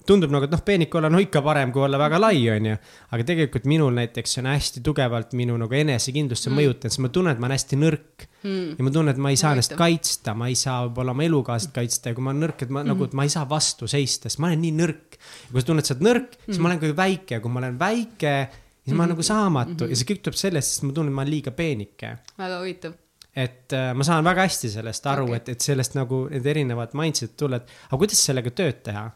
tundub 0.07 0.33
nagu, 0.33 0.47
et 0.47 0.51
noh, 0.51 0.61
peenik 0.65 0.93
olla 0.97 1.07
on 1.09 1.15
no, 1.15 1.21
ikka 1.23 1.41
parem 1.45 1.71
kui 1.73 1.83
olla 1.85 1.99
väga 1.99 2.19
lai, 2.19 2.39
onju. 2.51 2.75
aga 3.15 3.25
tegelikult 3.27 3.67
minul 3.69 3.93
näiteks 3.95 4.39
on 4.41 4.49
hästi 4.51 4.83
tugevalt 4.83 5.35
minu 5.39 5.55
nagu 5.59 5.77
enesekindlust 5.79 6.49
mm. 6.49 6.59
mõjutanud, 6.59 6.95
sest 6.95 7.03
ma 7.03 7.11
tunnen, 7.15 7.35
et 7.35 7.41
ma 7.41 7.47
olen 7.47 7.55
hästi 7.55 7.79
nõrk 7.79 8.25
mm.. 8.41 8.65
ja 8.77 8.87
ma 8.87 8.93
tunnen, 8.97 9.13
et 9.13 9.21
ma 9.23 9.31
ei 9.33 9.39
saa 9.39 9.53
ennast 9.55 9.77
kaitsta, 9.79 10.35
ma 10.37 10.49
ei 10.51 10.57
saa 10.59 10.81
võib-olla 10.87 11.15
oma 11.15 11.27
elukaaslat 11.27 11.75
kaitsta 11.77 12.11
ja 12.11 12.17
kui 12.17 12.25
ma 12.25 12.33
olen 12.33 12.43
nõrk, 12.47 12.65
et 12.65 12.73
ma 12.73 12.81
mm. 12.81 12.91
nagu, 12.91 13.07
et 13.07 13.15
ma 13.19 13.27
ei 13.27 13.31
saa 13.33 13.45
vastu 13.49 13.89
seista, 13.91 14.31
sest 14.31 14.43
ma 14.43 14.51
olen 14.51 14.63
nii 14.65 14.73
nõrk. 14.81 15.21
kui 15.51 15.63
sa 15.63 15.69
tunned, 15.69 15.85
et 15.85 15.91
sa 15.91 15.95
oled 15.95 16.09
nõrk, 16.09 16.35
siis 16.43 16.57
mm. 16.57 16.65
ma 16.65 16.73
olen 16.73 16.83
ka 16.83 16.91
väike 16.99 17.37
ja 17.37 17.45
kui 17.45 17.53
ma 17.53 17.63
olen 17.63 17.79
väike, 17.79 18.35
siis 18.81 18.91
mm. 18.91 18.97
ma 18.97 19.05
olen 19.05 19.15
nagu 19.15 19.29
saamatu 19.29 19.71
mm 19.71 19.79
-hmm. 19.85 19.95
ja 19.95 20.01
see 20.01 20.11
kõik 20.11 20.25
tuleb 20.27 20.41
sellest, 20.43 20.75
sest 20.75 20.87
ma 20.89 20.91
tunnen, 20.91 21.13
et 21.13 21.19
ma 21.21 21.23
olen 21.23 21.35
liiga 21.37 21.55
peenike. 21.55 22.17
väga 22.37 22.59
huvitav 22.59 22.99
et 23.35 23.73
äh, 23.73 23.91
ma 23.97 24.05
saan 24.05 24.25
väga 24.25 24.45
hästi 24.47 24.69
sellest 24.75 25.07
aru 25.09 25.27
okay., 25.29 25.41
et, 25.41 25.53
et 25.55 25.69
sellest 25.71 25.97
nagu 25.97 26.25
need 26.29 26.45
erinevad 26.53 26.93
mindset'id 26.97 27.37
tulevad, 27.39 27.71
aga 27.89 28.01
kuidas 28.01 28.21
sellega 28.27 28.53
tööd 28.53 28.83
teha? 28.85 29.07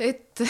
et 0.00 0.42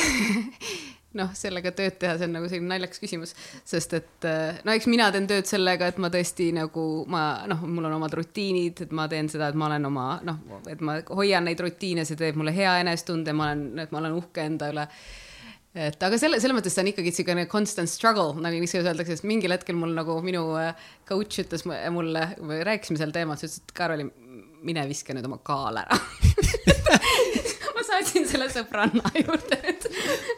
noh, 1.19 1.31
sellega 1.35 1.73
tööd 1.77 1.97
teha, 2.01 2.15
see 2.19 2.29
on 2.29 2.37
nagu 2.39 2.49
selline 2.51 2.71
naljakas 2.71 3.03
küsimus, 3.03 3.35
sest 3.67 3.97
et 3.99 4.29
äh, 4.29 4.61
no 4.65 4.75
eks 4.77 4.87
mina 4.91 5.11
teen 5.15 5.27
tööd 5.31 5.49
sellega, 5.51 5.91
et 5.91 5.99
ma 6.03 6.11
tõesti 6.13 6.51
nagu 6.57 6.85
ma 7.11 7.25
noh, 7.51 7.65
mul 7.67 7.89
on 7.91 7.97
omad 7.99 8.15
rutiinid, 8.21 8.87
et 8.87 8.95
ma 8.97 9.09
teen 9.11 9.29
seda, 9.33 9.51
et 9.51 9.59
ma 9.59 9.69
olen 9.69 9.91
oma 9.91 10.07
noh, 10.27 10.39
et 10.71 10.85
ma 10.85 11.01
hoian 11.11 11.49
neid 11.51 11.61
rutiine, 11.61 12.07
see 12.09 12.19
teeb 12.21 12.39
mulle 12.41 12.55
hea 12.57 12.79
enesetunde, 12.85 13.35
ma 13.37 13.51
olen, 13.51 13.67
et 13.85 13.93
ma 13.93 14.03
olen 14.05 14.17
uhke 14.21 14.47
enda 14.47 14.71
üle 14.73 14.87
et 15.75 16.03
aga 16.03 16.19
selle, 16.19 16.41
selles 16.43 16.57
mõttes 16.57 16.75
see 16.75 16.83
on 16.83 16.91
ikkagi 16.91 17.13
niisugune 17.13 17.47
constant 17.51 17.91
struggle, 17.91 18.35
nagu 18.43 18.59
niisugune 18.59 18.91
öeldakse, 18.91 19.19
sest 19.19 19.29
mingil 19.29 19.55
hetkel 19.55 19.79
mul 19.79 19.95
nagu 19.95 20.19
minu 20.25 20.45
äh, 20.59 20.73
coach 21.09 21.43
ütles 21.45 21.67
mulle, 21.67 22.25
rääkisime 22.67 22.99
sel 23.01 23.15
teemal, 23.15 23.39
ta 23.39 23.47
ütles, 23.47 23.63
et 23.63 23.77
Karoli, 23.77 24.09
mine 24.67 24.85
viska 24.91 25.17
nüüd 25.17 25.29
oma 25.31 25.39
kaal 25.47 25.79
ära 25.81 25.97
ma 27.77 27.85
saatsin 27.87 28.27
selle 28.29 28.49
sõbranna 28.53 29.13
juurde, 29.15 29.59
et 29.71 29.87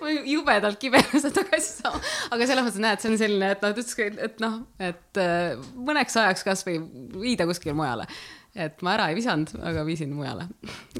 ma 0.02 0.12
jubedalt 0.12 0.78
kibenes 0.82 1.26
tagasi 1.34 1.80
saama. 1.80 2.02
aga 2.34 2.48
selles 2.48 2.66
mõttes 2.68 2.84
näed, 2.84 3.02
see 3.02 3.10
on 3.12 3.18
selline, 3.20 3.50
et 3.56 3.64
noh, 3.64 3.72
ta 3.72 3.82
ütles, 3.82 4.20
et 4.28 4.44
noh, 4.44 4.60
et 4.90 5.22
äh, 5.22 5.64
mõneks 5.88 6.18
ajaks 6.22 6.46
kasvõi 6.46 6.78
viida 7.22 7.48
kuskile 7.48 7.74
mujale. 7.76 8.06
Et 8.54 8.82
ma 8.84 8.96
ära 8.98 9.08
ei 9.10 9.16
visanud, 9.16 9.54
aga 9.64 9.84
viisin 9.88 10.12
mujale. 10.12 10.48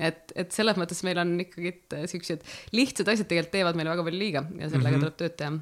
et, 0.01 0.33
et 0.37 0.53
selles 0.55 0.79
mõttes 0.81 1.03
meil 1.05 1.21
on 1.21 1.35
ikkagi 1.45 1.75
äh, 1.99 2.05
siuksed 2.11 2.45
lihtsad 2.73 3.09
asjad 3.13 3.29
tegelikult 3.29 3.57
teevad 3.59 3.79
meile 3.79 3.93
väga 3.93 4.07
palju 4.09 4.21
liiga 4.21 4.45
ja 4.59 4.69
sellega 4.71 4.97
mm 4.97 5.03
-hmm. 5.03 5.03
tuleb 5.05 5.19
tööd 5.21 5.37
teha. 5.37 5.59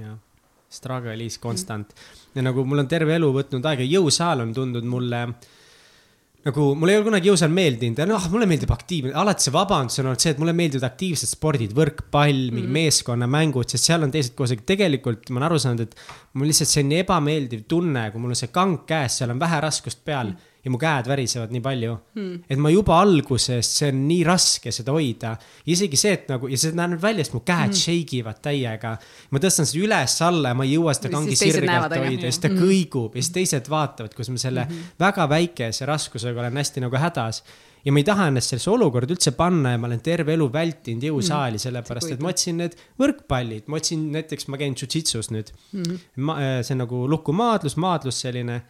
jah 0.00 0.18
struggle 0.70 1.24
is 1.24 1.38
constant 1.42 1.94
ja 2.34 2.42
nagu 2.42 2.64
mul 2.64 2.84
on 2.84 2.88
terve 2.90 3.16
elu 3.18 3.32
võtnud 3.34 3.64
aega, 3.66 3.82
jõusaal 3.82 4.44
on 4.44 4.52
tundunud 4.54 4.86
mulle 4.86 5.22
nagu 6.44 6.74
mulle 6.78 6.94
ei 6.94 7.00
ole 7.00 7.08
kunagi 7.08 7.28
jõusaal 7.28 7.50
meeldinud 7.52 7.98
ja 7.98 8.06
noh, 8.08 8.28
mulle 8.32 8.46
meeldib 8.48 8.70
aktiivne, 8.72 9.10
alati 9.12 9.44
see 9.44 9.52
vabandus 9.52 9.98
on 10.00 10.06
olnud 10.08 10.22
see, 10.22 10.30
et 10.30 10.38
mulle 10.40 10.54
meeldivad 10.56 10.86
aktiivsed 10.88 11.28
spordid, 11.28 11.74
võrkpall, 11.76 12.46
mingi 12.54 12.68
mm. 12.68 12.76
meeskonnamängud, 12.78 13.68
sest 13.68 13.90
seal 13.90 14.06
on 14.06 14.14
teised 14.14 14.36
koos, 14.38 14.54
aga 14.54 14.64
tegelikult 14.70 15.28
ma 15.28 15.42
olen 15.42 15.48
aru 15.50 15.58
saanud, 15.60 15.82
et 15.84 16.38
mul 16.38 16.48
lihtsalt 16.48 16.70
selline 16.70 17.02
ebameeldiv 17.04 17.66
tunne, 17.68 18.06
kui 18.12 18.22
mul 18.22 18.32
on 18.32 18.40
see 18.40 18.54
kang 18.54 18.86
käes, 18.88 19.18
seal 19.20 19.34
on 19.34 19.42
vähe 19.42 19.60
raskust 19.66 20.00
peal 20.06 20.30
mm 20.32 20.49
ja 20.64 20.72
mu 20.72 20.80
käed 20.80 21.08
värisevad 21.08 21.52
nii 21.54 21.62
palju 21.64 21.94
hmm.. 22.16 22.42
et 22.50 22.60
ma 22.60 22.72
juba 22.72 22.98
alguses, 23.00 23.70
see 23.78 23.88
on 23.92 24.02
nii 24.08 24.24
raske 24.28 24.72
seda 24.74 24.92
hoida. 24.96 25.32
isegi 25.72 26.00
see, 26.00 26.12
et 26.18 26.28
nagu 26.32 26.50
ja 26.50 26.58
see 26.60 26.76
näeb 26.76 26.98
välja, 27.00 27.24
sest 27.24 27.36
mu 27.36 27.42
käed 27.46 27.70
hmm. 27.70 27.80
shake 27.80 28.20
ivad 28.20 28.42
täiega. 28.44 28.96
ma 29.30 29.42
tõstan 29.42 29.68
seda 29.70 29.86
üles-alla 29.86 30.52
ja 30.52 30.58
ma 30.58 30.68
ei 30.68 30.76
jõua 30.76 30.94
seda 30.96 31.14
kangi 31.14 31.38
sirgelt 31.38 31.96
hoida 31.96 32.04
ja 32.04 32.20
siis 32.26 32.42
ta 32.42 32.50
hmm. 32.52 32.60
kõigub 32.60 33.16
ja 33.16 33.24
siis 33.24 33.34
teised 33.38 33.72
vaatavad, 33.72 34.14
kus 34.16 34.32
ma 34.32 34.42
selle 34.42 34.68
hmm. 34.68 34.94
väga 35.00 35.26
väikese 35.30 35.88
raskusega 35.88 36.44
olen 36.44 36.62
hästi 36.62 36.84
nagu 36.86 37.00
hädas 37.00 37.42
ja 37.84 37.92
ma 37.92 38.00
ei 38.02 38.04
taha 38.04 38.26
ennast 38.28 38.52
sellesse 38.52 38.70
olukorda 38.72 39.14
üldse 39.14 39.32
panna 39.36 39.72
ja 39.74 39.80
ma 39.80 39.88
olen 39.88 40.02
terve 40.04 40.34
elu 40.36 40.48
vältinud 40.52 41.06
jõusaali 41.08 41.56
mm. 41.56 41.62
sellepärast, 41.64 42.12
et 42.12 42.20
ma 42.20 42.32
otsin 42.34 42.60
need 42.60 42.76
võrkpallid, 43.00 43.70
ma 43.72 43.80
otsin 43.80 44.02
näiteks, 44.12 44.50
ma 44.52 44.60
käin 44.60 44.76
jujitsus 44.76 45.30
nüüd 45.32 45.52
mm.. 45.72 46.02
ma, 46.26 46.36
see 46.60 46.76
on 46.76 46.84
nagu 46.84 47.06
lukumaadlus, 47.08 47.78
maadlus 47.80 48.20
selline 48.26 48.60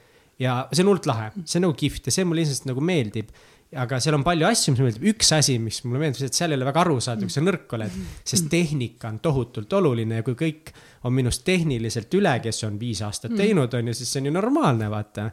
ja 0.41 0.57
see 0.73 0.85
on 0.85 0.93
hullult 0.93 1.09
lahe, 1.11 1.31
see 1.45 1.61
on 1.61 1.67
nagu 1.69 1.77
kihvt 1.79 2.09
ja 2.09 2.15
see 2.15 2.27
mulle 2.29 2.45
lihtsalt 2.45 2.69
nagu 2.71 2.85
meeldib. 2.85 3.33
aga 3.71 4.01
seal 4.03 4.17
on 4.17 4.25
palju 4.27 4.49
asju, 4.49 4.73
mis 4.73 4.81
mulle 4.81 4.91
meeldib, 4.91 5.05
üks 5.13 5.29
asi, 5.37 5.55
mis 5.63 5.77
mulle 5.85 6.01
meeldib, 6.03 6.27
et 6.27 6.39
seal 6.39 6.51
ei 6.51 6.59
ole 6.59 6.67
väga 6.67 6.83
aru 6.83 6.97
saada, 7.05 7.23
kui 7.23 7.35
sa 7.35 7.45
nõrk 7.45 7.77
oled. 7.79 7.97
sest 8.33 8.49
tehnika 8.51 9.13
on 9.13 9.21
tohutult 9.23 9.79
oluline 9.79 10.21
ja 10.21 10.27
kui 10.27 10.37
kõik 10.39 10.73
on 11.07 11.15
minust 11.17 11.45
tehniliselt 11.47 12.19
üle, 12.19 12.35
kes 12.43 12.65
on 12.67 12.81
viis 12.81 13.03
aastat 13.07 13.37
teinud, 13.39 13.75
on 13.79 13.93
ju, 13.93 13.97
siis 14.01 14.11
see 14.11 14.25
on 14.25 14.31
ju 14.31 14.35
normaalne, 14.35 14.91
vaata. 14.91 15.31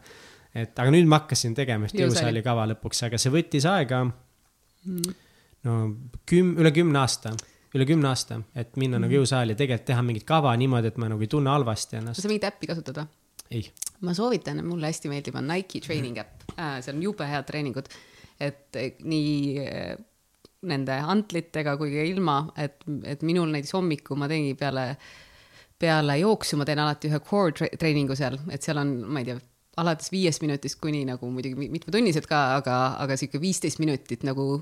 et 0.53 0.79
aga 0.79 0.93
nüüd 0.93 1.09
ma 1.09 1.23
hakkasin 1.23 1.57
tegema 1.57 1.89
just 1.89 1.99
jõusaali 1.99 2.43
kava 2.45 2.67
lõpuks, 2.73 3.05
aga 3.09 3.21
see 3.21 3.33
võttis 3.33 3.67
aega. 3.69 4.05
no 5.67 5.77
küm-, 6.29 6.57
üle 6.61 6.75
kümne 6.75 6.99
aasta 7.01 7.33
üle 7.75 7.85
kümne 7.85 8.09
aasta, 8.09 8.41
et 8.55 8.75
minna 8.75 8.97
mm 8.97 9.03
-hmm. 9.03 9.07
nagu 9.07 9.21
jõusaali 9.21 9.53
ja 9.53 9.59
tegelikult 9.59 9.87
teha 9.89 10.01
mingit 10.01 10.23
kava 10.27 10.55
niimoodi, 10.57 10.87
et 10.87 10.97
ma 10.97 11.09
nagu 11.11 11.21
ei 11.21 11.27
tunne 11.31 11.49
halvasti 11.49 11.99
ennast. 11.99 12.21
sa 12.21 12.27
mingit 12.27 12.47
äppi 12.47 12.67
kasutad 12.67 13.01
või? 13.01 13.07
Ei. 13.51 13.63
ma 14.05 14.13
soovitan, 14.17 14.61
mulle 14.65 14.91
hästi 14.91 15.11
meeldib, 15.11 15.37
on 15.39 15.49
Nike 15.51 15.81
training 15.85 16.19
äpp. 16.21 16.45
Äh,, 16.55 16.77
seal 16.85 16.97
on 16.97 17.03
jube 17.03 17.27
head 17.29 17.47
treeningud, 17.49 17.89
et 18.43 18.77
nii 19.03 19.63
äh, 19.63 19.95
nende 20.67 20.97
antlitega 21.13 21.75
kui 21.77 21.93
ka 21.93 22.05
ilma, 22.07 22.39
et, 22.59 22.81
et 23.05 23.23
minul 23.25 23.51
näiteks 23.53 23.75
hommikul 23.77 24.19
ma 24.19 24.29
teengi 24.31 24.55
peale, 24.57 24.87
peale 25.79 26.17
jooksu, 26.21 26.57
ma 26.57 26.65
teen 26.65 26.81
alati 26.81 27.11
ühe 27.11 27.21
core 27.25 27.69
treeningu 27.77 28.17
seal, 28.17 28.39
et 28.53 28.65
seal 28.65 28.81
on, 28.81 28.95
ma 29.05 29.21
ei 29.21 29.29
tea, 29.29 29.37
alates 29.77 30.09
viiest 30.13 30.41
minutist 30.41 30.79
kuni 30.81 31.03
nagu 31.05 31.29
muidugi 31.29 31.69
mitmetunnised 31.69 32.25
ka, 32.29 32.41
aga, 32.57 32.77
aga 33.03 33.17
sihuke 33.19 33.41
viisteist 33.41 33.81
minutit 33.83 34.25
nagu 34.25 34.57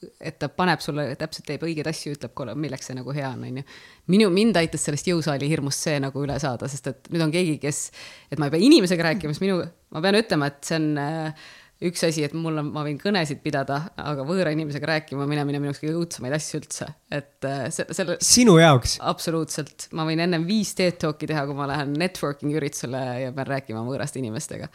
et 0.00 0.36
ta 0.40 0.48
paneb 0.52 0.80
sulle, 0.80 1.04
täpselt 1.20 1.46
teeb 1.48 1.64
õigeid 1.66 1.88
asju, 1.90 2.14
ütleb, 2.16 2.42
milleks 2.56 2.88
see 2.88 2.96
nagu 2.96 3.12
hea 3.14 3.28
on, 3.28 3.44
onju. 3.50 3.64
minu, 4.12 4.28
mind 4.32 4.56
aitas 4.60 4.86
sellest 4.88 5.10
jõusaali 5.10 5.48
hirmust 5.50 5.84
see 5.86 5.98
nagu 6.00 6.24
üle 6.24 6.38
saada, 6.40 6.68
sest 6.72 6.88
et 6.88 7.10
nüüd 7.12 7.26
on 7.26 7.34
keegi, 7.34 7.58
kes, 7.62 7.88
et 8.32 8.40
ma 8.40 8.48
ei 8.48 8.54
pea 8.54 8.64
inimesega 8.70 9.10
rääkima, 9.10 9.36
sest 9.36 9.44
minu, 9.44 9.60
ma 9.92 10.04
pean 10.04 10.18
ütlema, 10.22 10.48
et 10.48 10.70
see 10.70 10.78
on 10.80 10.88
äh, 11.02 11.44
üks 11.90 12.02
asi, 12.08 12.24
et 12.24 12.34
mul 12.36 12.62
on, 12.62 12.72
ma 12.72 12.86
võin 12.86 12.98
kõnesid 13.00 13.42
pidada, 13.44 13.82
aga 14.00 14.24
võõra 14.28 14.52
inimesega 14.56 14.92
rääkima 14.94 15.28
minemine 15.28 15.60
minu 15.60 15.70
jaoks 15.70 15.84
kõige 15.84 16.00
õudsemaid 16.00 16.36
asju 16.36 16.62
üldse, 16.62 16.90
et 17.20 17.48
äh, 17.48 17.68
selle. 17.76 18.16
sinu 18.24 18.56
jaoks? 18.60 18.98
absoluutselt, 19.12 19.90
ma 19.96 20.08
võin 20.08 20.24
ennem 20.24 20.48
viis 20.48 20.72
TED 20.78 21.00
Talki 21.04 21.28
teha, 21.28 21.44
kui 21.48 21.60
ma 21.60 21.68
lähen 21.70 21.92
networking 22.00 22.56
üritusele 22.56 23.04
ja 23.26 23.32
pean 23.36 23.52
rääkima 23.52 23.84
võõraste 23.84 24.20
inimestega. 24.24 24.72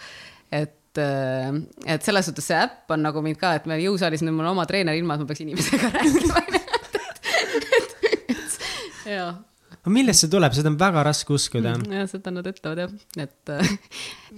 et 0.53 0.81
et, 1.01 1.97
äh, 1.97 1.99
selles 2.05 2.30
suhtes 2.30 2.47
see 2.51 2.59
äpp 2.59 2.91
on 2.95 3.03
nagu 3.05 3.23
mind 3.26 3.39
ka, 3.41 3.55
et 3.59 3.65
me 3.69 3.80
jõusaalis 3.81 4.23
nüüd 4.26 4.35
mul 4.38 4.47
on 4.47 4.55
oma 4.55 4.67
treener, 4.69 4.95
ilma 4.99 5.17
et 5.17 5.26
ma 5.26 5.30
peaks 5.30 5.43
inimesega 5.45 5.91
rääkima 5.97 6.43
jaa 9.05 9.34
aga 9.85 9.93
millest 9.93 10.23
see 10.23 10.31
tuleb, 10.34 10.53
seda 10.57 10.72
on 10.72 10.77
väga 10.81 11.03
raske 11.05 11.30
uskuda. 11.35 11.76
Mm, 11.77 11.91
jah, 11.93 12.07
seda 12.09 12.31
nad 12.34 12.47
ütlevad 12.49 12.80
jah, 12.81 12.93
et 13.22 13.51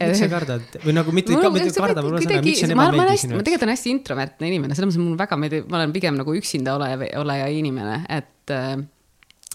miks 0.01 0.19
sa 0.19 0.27
kardad 0.33 0.75
või 0.83 0.95
nagu 0.97 1.13
mitte, 1.15 1.37
mitte 1.39 1.71
karda, 1.71 2.03
ma 2.03 2.17
mõtlen, 2.17 2.43
miks 2.43 2.59
see 2.59 2.67
on 2.67 2.73
ebameeldiv 2.75 3.21
sinu 3.21 3.31
jaoks? 3.31 3.39
ma 3.39 3.45
tegelikult 3.47 3.63
olen 3.63 3.73
hästi 3.77 3.93
introvertne 3.95 4.49
inimene, 4.51 4.75
selles 4.75 4.91
mõttes 4.91 5.05
mulle 5.05 5.21
väga 5.21 5.37
meeldib, 5.39 5.69
ma 5.71 5.79
olen 5.79 5.93
pigem 5.95 6.19
nagu 6.19 6.35
üksinda 6.35 6.75
oleja, 6.75 6.99
oleja 7.21 7.47
inimene, 7.55 8.01
et, 8.11 8.51
äh, 8.51 8.73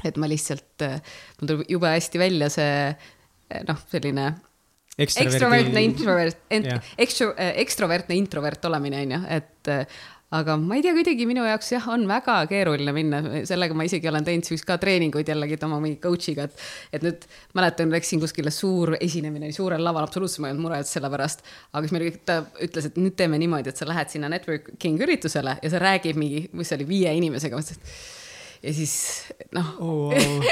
et 0.09 0.17
ma 0.17 0.33
lihtsalt, 0.33 0.87
äh, 0.89 0.97
mul 1.43 1.53
tuleb 1.53 1.77
jube 1.77 1.93
hästi 1.93 2.25
välja 2.25 2.49
see 2.57 2.73
noh, 3.69 3.85
selline 3.93 4.31
ekstravertne 4.99 5.83
introvert, 5.87 6.43
ekstro, 7.01 7.33
äh, 7.37 7.55
ekstrovertne 7.63 8.17
introvert 8.19 8.65
olemine 8.69 9.05
on 9.07 9.15
ju, 9.17 9.21
et 9.39 9.71
äh, 9.73 10.03
aga 10.33 10.57
ma 10.61 10.77
ei 10.79 10.85
tea, 10.85 10.95
kuidagi 10.97 11.27
minu 11.29 11.45
jaoks 11.45 11.73
jah, 11.75 11.87
on 11.93 12.05
väga 12.09 12.39
keeruline 12.51 12.95
minna, 12.97 13.21
sellega 13.49 13.77
ma 13.77 13.85
isegi 13.89 14.09
olen 14.09 14.25
teinud 14.27 14.49
siis 14.49 14.65
ka 14.69 14.79
treeninguid 14.81 15.29
jällegi 15.29 15.59
oma 15.67 15.81
mingi 15.83 16.01
coach'iga, 16.03 16.47
et. 16.49 16.65
et 16.97 17.05
nüüd 17.05 17.27
mäletan, 17.59 17.93
läksin 17.93 18.23
kuskile 18.23 18.53
suur 18.55 18.97
esinemine 19.01 19.53
suurel 19.53 19.85
laval, 19.85 20.09
absoluutselt 20.09 20.45
ma 20.45 20.51
ei 20.51 20.57
olnud 20.57 20.69
mures 20.69 20.95
selle 20.97 21.13
pärast. 21.13 21.45
aga 21.73 21.85
siis 21.85 21.95
meil 21.97 22.09
kõik, 22.09 22.25
ta 22.29 22.41
ütles, 22.65 22.89
et 22.89 22.99
nüüd 23.01 23.17
teeme 23.19 23.41
niimoodi, 23.43 23.73
et 23.73 23.81
sa 23.81 23.89
lähed 23.89 24.13
sinna 24.13 24.33
networking 24.33 25.05
üritusele 25.05 25.59
ja 25.61 25.73
sa 25.73 25.83
räägid 25.83 26.21
mingi, 26.21 26.47
mis 26.53 26.73
see 26.73 26.81
oli, 26.81 26.89
viie 26.89 27.15
inimesega, 27.21 27.57
ma 27.57 27.65
ütlesin, 27.65 27.81
et 27.85 28.69
ja 28.69 28.75
siis 28.77 28.97
noh. 29.53 29.75
Oh, 29.83 30.13
wow. 30.13 30.43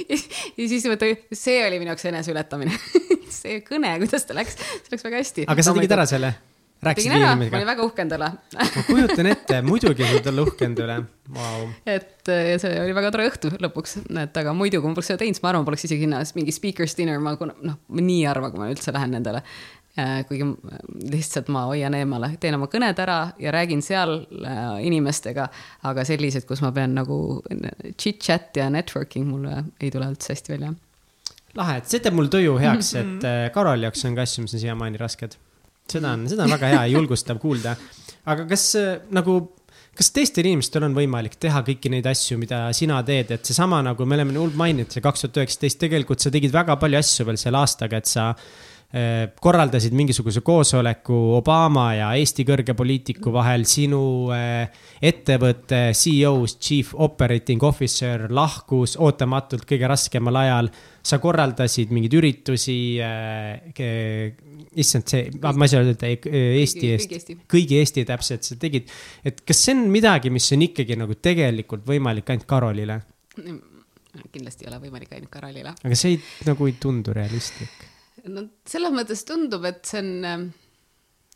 ja 0.10 0.68
siis 0.70 0.86
see 1.32 1.60
oli 1.66 1.80
minu 1.82 1.92
jaoks 1.92 2.08
eneseületamine 2.08 2.72
see 3.40 3.60
kõne, 3.66 3.96
kuidas 4.04 4.28
ta 4.28 4.36
läks, 4.36 4.56
see 4.60 4.94
läks 4.94 5.06
väga 5.08 5.24
hästi. 5.24 5.50
aga 5.50 5.66
sa 5.66 5.76
tegid 5.76 5.98
ära 5.98 6.06
selle? 6.10 6.34
tegin 6.80 7.12
ära, 7.12 7.34
ma 7.36 7.48
olin 7.48 7.68
väga 7.68 7.84
uhke 7.84 8.04
enda 8.04 8.16
üle 8.16 8.28
ma 8.56 8.84
kujutan 8.86 9.28
ette, 9.30 9.58
muidugi 9.66 10.06
võid 10.06 10.28
olla 10.30 10.44
uhke 10.46 10.64
enda 10.66 10.86
üle. 10.86 10.96
Wow.. 11.36 11.66
et 11.88 12.30
ja 12.30 12.56
see 12.62 12.78
oli 12.80 12.94
väga 12.96 13.10
tore 13.14 13.26
õhtu 13.30 13.52
lõpuks, 13.60 13.98
et 14.22 14.40
aga 14.42 14.54
muidu, 14.56 14.80
kui 14.80 14.90
ma 14.90 14.96
poleks 14.96 15.12
seda 15.12 15.20
teinud, 15.20 15.36
siis 15.36 15.44
ma 15.44 15.52
arvan, 15.52 15.66
poleks 15.68 15.86
isegi 15.88 16.08
sinna 16.08 16.22
mingi 16.38 16.54
speaker's 16.56 16.96
dinner, 16.98 17.20
ma 17.22 17.36
noh, 17.36 17.76
nii 18.00 18.24
harva, 18.24 18.50
kui 18.52 18.62
ma 18.62 18.70
üldse 18.72 18.96
lähen 18.96 19.14
nendele. 19.16 19.44
kuigi 20.28 20.46
lihtsalt 21.10 21.48
ma 21.52 21.64
hoian 21.68 21.92
eemale, 21.98 22.30
teen 22.40 22.54
oma 22.56 22.68
kõned 22.70 23.00
ära 23.02 23.18
ja 23.42 23.50
räägin 23.52 23.82
seal 23.84 24.20
äh, 24.22 24.60
inimestega, 24.86 25.48
aga 25.90 26.04
sellised, 26.06 26.46
kus 26.48 26.62
ma 26.64 26.70
pean 26.72 26.94
nagu 26.96 27.42
chit-chat 27.98 28.54
ja 28.56 28.70
networking 28.72 29.26
mulle 29.28 29.64
ei 29.82 29.90
tule 29.90 30.06
üldse 30.14 30.32
hästi 30.32 30.54
välja 30.54 30.70
lahe, 31.58 31.78
et 31.80 31.90
see 31.90 32.02
teeb 32.02 32.16
mul 32.16 32.28
tuju 32.32 32.56
heaks, 32.62 32.92
et 32.98 33.06
mhm. 33.06 33.22
äh, 33.26 33.46
Karoli 33.54 33.88
jaoks 33.88 34.04
on 34.08 34.18
ka 34.18 34.26
asju, 34.26 34.44
mis 34.46 34.56
on 34.56 34.64
siiamaani 34.64 35.00
rasked. 35.00 35.38
seda 35.90 36.12
on, 36.14 36.28
seda 36.30 36.46
on 36.46 36.54
väga 36.54 36.74
hea 36.74 36.82
ja 36.86 36.98
julgustav 36.98 37.40
kuulda. 37.42 37.74
aga 38.30 38.46
kas 38.50 38.66
äh, 38.78 38.92
nagu, 39.16 39.38
kas 39.98 40.12
teistel 40.14 40.46
inimestel 40.46 40.86
on 40.86 40.96
võimalik 40.96 41.36
teha 41.42 41.62
kõiki 41.66 41.90
neid 41.92 42.06
asju, 42.06 42.38
mida 42.38 42.68
sina 42.76 43.00
teed, 43.06 43.34
et 43.36 43.46
seesama 43.46 43.82
nagu 43.84 44.06
me 44.06 44.18
oleme 44.18 44.36
hullult 44.36 44.58
maininud, 44.60 44.92
see 44.92 45.04
kaks 45.04 45.26
tuhat 45.26 45.42
üheksateist, 45.42 45.80
tegelikult 45.82 46.22
sa 46.22 46.32
tegid 46.34 46.54
väga 46.54 46.78
palju 46.80 47.00
asju 47.00 47.26
veel 47.28 47.40
selle 47.40 47.62
aastaga, 47.62 48.00
et 48.00 48.10
sa 48.10 48.30
korraldasid 48.90 49.94
mingisuguse 49.94 50.40
koosoleku 50.42 51.14
Obama 51.36 51.92
ja 51.94 52.08
Eesti 52.18 52.42
kõrge 52.48 52.74
poliitiku 52.74 53.30
vahel, 53.30 53.62
sinu 53.70 54.02
ettevõtte 54.32 55.92
CEO, 55.94 56.32
chief 56.58 56.90
operating 56.98 57.62
officer 57.62 58.26
lahkus 58.34 58.96
ootamatult 58.98 59.62
kõige 59.70 59.90
raskemal 59.90 60.40
ajal 60.42 60.72
sa 61.06 61.20
korraldasid 61.22 61.92
mingeid 61.94 62.16
üritusi 62.18 62.80
äh,, 63.00 63.62
issand, 64.76 65.06
see, 65.10 65.30
ma 65.40 65.54
ei 65.66 65.72
saa 65.72 65.84
öelda 65.84 66.10
Eesti 66.10 66.90
eest, 66.94 67.32
kõigi 67.50 67.78
Eesti 67.80 68.04
täpselt, 68.08 68.46
sa 68.46 68.58
tegid. 68.60 68.90
et 69.26 69.40
kas 69.46 69.64
see 69.64 69.76
on 69.76 69.86
midagi, 69.92 70.32
mis 70.34 70.50
on 70.54 70.66
ikkagi 70.66 70.98
nagu 71.00 71.16
tegelikult 71.16 71.86
võimalik 71.88 72.34
ainult 72.34 72.48
Karolile? 72.50 73.00
kindlasti 74.34 74.66
ei 74.66 74.72
ole 74.72 74.82
võimalik 74.82 75.14
ainult 75.14 75.32
Karolile. 75.32 75.74
aga 75.78 75.98
see 75.98 76.16
ei, 76.16 76.20
nagu 76.50 76.68
ei 76.68 76.76
tundu 76.82 77.14
realistlik? 77.16 77.86
No 78.28 78.46
selles 78.68 78.94
mõttes 78.94 79.24
tundub, 79.28 79.64
et 79.68 79.80
see 79.88 80.02
on, 80.02 80.50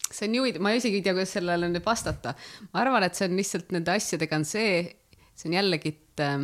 see 0.09 0.29
on 0.29 0.39
ju, 0.39 0.47
ma 0.65 0.75
isegi 0.77 1.01
ei 1.01 1.07
tea, 1.07 1.17
kuidas 1.17 1.35
sellele 1.39 1.71
nüüd 1.73 1.87
vastata. 1.87 2.35
ma 2.73 2.85
arvan, 2.85 3.07
et 3.07 3.19
see 3.19 3.29
on 3.31 3.39
lihtsalt 3.41 3.75
nende 3.77 3.95
asjadega 3.95 4.41
on 4.41 4.49
see, 4.49 4.83
see 5.35 5.51
on 5.51 5.59
jällegi, 5.59 5.95
et 5.95 6.25
äh, 6.25 6.39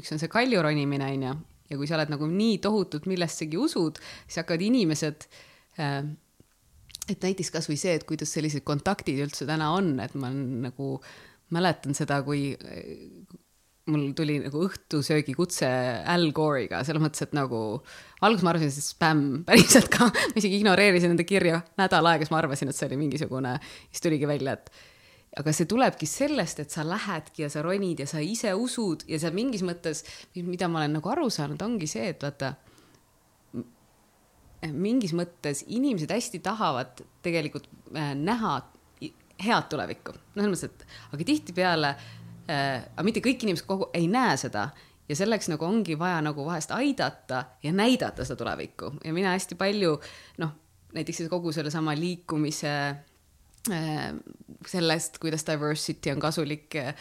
üks 0.00 0.14
on 0.14 0.22
see 0.22 0.32
kalju 0.32 0.64
ronimine, 0.64 1.12
onju, 1.16 1.36
ja 1.70 1.80
kui 1.80 1.88
sa 1.90 1.98
oled 1.98 2.12
nagu 2.12 2.28
nii 2.30 2.58
tohutult 2.64 3.08
millessegi 3.10 3.60
usud, 3.60 4.00
siis 4.26 4.42
hakkavad 4.42 4.66
inimesed 4.66 5.28
äh, 5.78 6.02
et 7.10 7.24
näiteks 7.24 7.52
kasvõi 7.52 7.76
see, 7.78 7.94
et 7.98 8.06
kuidas 8.08 8.32
sellised 8.32 8.64
kontaktid 8.66 9.20
üldse 9.26 9.46
täna 9.48 9.70
on, 9.76 9.94
et 10.00 10.14
ma 10.16 10.30
nagu 10.32 10.96
mäletan 11.54 11.96
seda, 11.96 12.22
kui 12.24 12.54
mul 13.92 14.12
tuli 14.16 14.38
nagu 14.40 14.62
õhtusöögi 14.64 15.34
kutse 15.36 15.68
Al 16.08 16.30
Gore'iga, 16.36 16.80
selles 16.86 17.04
mõttes, 17.04 17.26
et 17.26 17.34
nagu 17.36 17.58
alguses 18.26 18.46
ma 18.46 18.54
arvasin, 18.54 18.72
et 18.72 18.76
see 18.76 18.88
spämm 18.88 19.28
päriselt 19.48 19.90
ka, 19.92 20.08
ma 20.08 20.40
isegi 20.40 20.58
ignoreerisin 20.60 21.14
nende 21.14 21.26
kirja 21.28 21.62
nädal 21.80 22.10
aega, 22.10 22.26
siis 22.26 22.34
ma 22.34 22.42
arvasin, 22.42 22.72
et 22.72 22.78
see 22.78 22.88
oli 22.90 23.00
mingisugune, 23.04 23.54
siis 23.90 24.04
tuligi 24.04 24.28
välja, 24.30 24.58
et 24.58 24.70
aga 25.40 25.54
see 25.54 25.66
tulebki 25.70 26.06
sellest, 26.06 26.60
et 26.62 26.74
sa 26.74 26.84
lähedki 26.86 27.44
ja 27.44 27.50
sa 27.50 27.62
ronid 27.64 28.04
ja 28.04 28.06
sa 28.06 28.22
ise 28.22 28.52
usud 28.54 29.02
ja 29.10 29.18
sa 29.18 29.32
mingis 29.34 29.64
mõttes, 29.66 30.04
mida 30.38 30.68
ma 30.70 30.82
olen 30.82 30.96
nagu 31.00 31.10
aru 31.10 31.26
saanud, 31.32 31.62
ongi 31.66 31.88
see, 31.90 32.06
et 32.14 32.22
vaata 32.22 32.54
mingis 34.72 35.12
mõttes 35.16 35.64
inimesed 35.68 36.12
hästi 36.14 36.40
tahavad 36.44 37.02
tegelikult 37.24 37.66
äh, 37.92 38.14
näha 38.16 38.60
head 39.44 39.68
tulevikku, 39.70 40.14
noh, 40.14 40.44
selles 40.44 40.52
mõttes, 40.54 40.70
et 40.70 41.14
aga 41.16 41.28
tihtipeale 41.28 41.90
äh,, 42.48 42.84
aga 42.94 43.06
mitte 43.06 43.22
kõik 43.24 43.44
inimesed 43.44 43.66
kogu 43.68 43.90
ei 43.96 44.06
näe 44.10 44.36
seda 44.40 44.68
ja 45.08 45.16
selleks 45.16 45.48
nagu 45.52 45.64
ongi 45.66 45.98
vaja 45.98 46.20
nagu 46.24 46.46
vahest 46.46 46.72
aidata 46.74 47.44
ja 47.62 47.72
näidata 47.72 48.24
seda 48.24 48.38
tulevikku. 48.40 48.92
Ja 49.04 49.12
mina 49.12 49.34
hästi 49.34 49.58
palju 49.60 49.96
noh, 50.42 50.54
näiteks 50.94 51.26
kogu 51.30 51.52
sellesama 51.52 51.94
liikumise 51.98 52.74
äh, 53.72 54.14
sellest, 54.66 55.18
kuidas 55.22 55.46
diversity 55.46 56.14
on 56.14 56.22
kasulik 56.22 56.76
äh, 56.80 56.94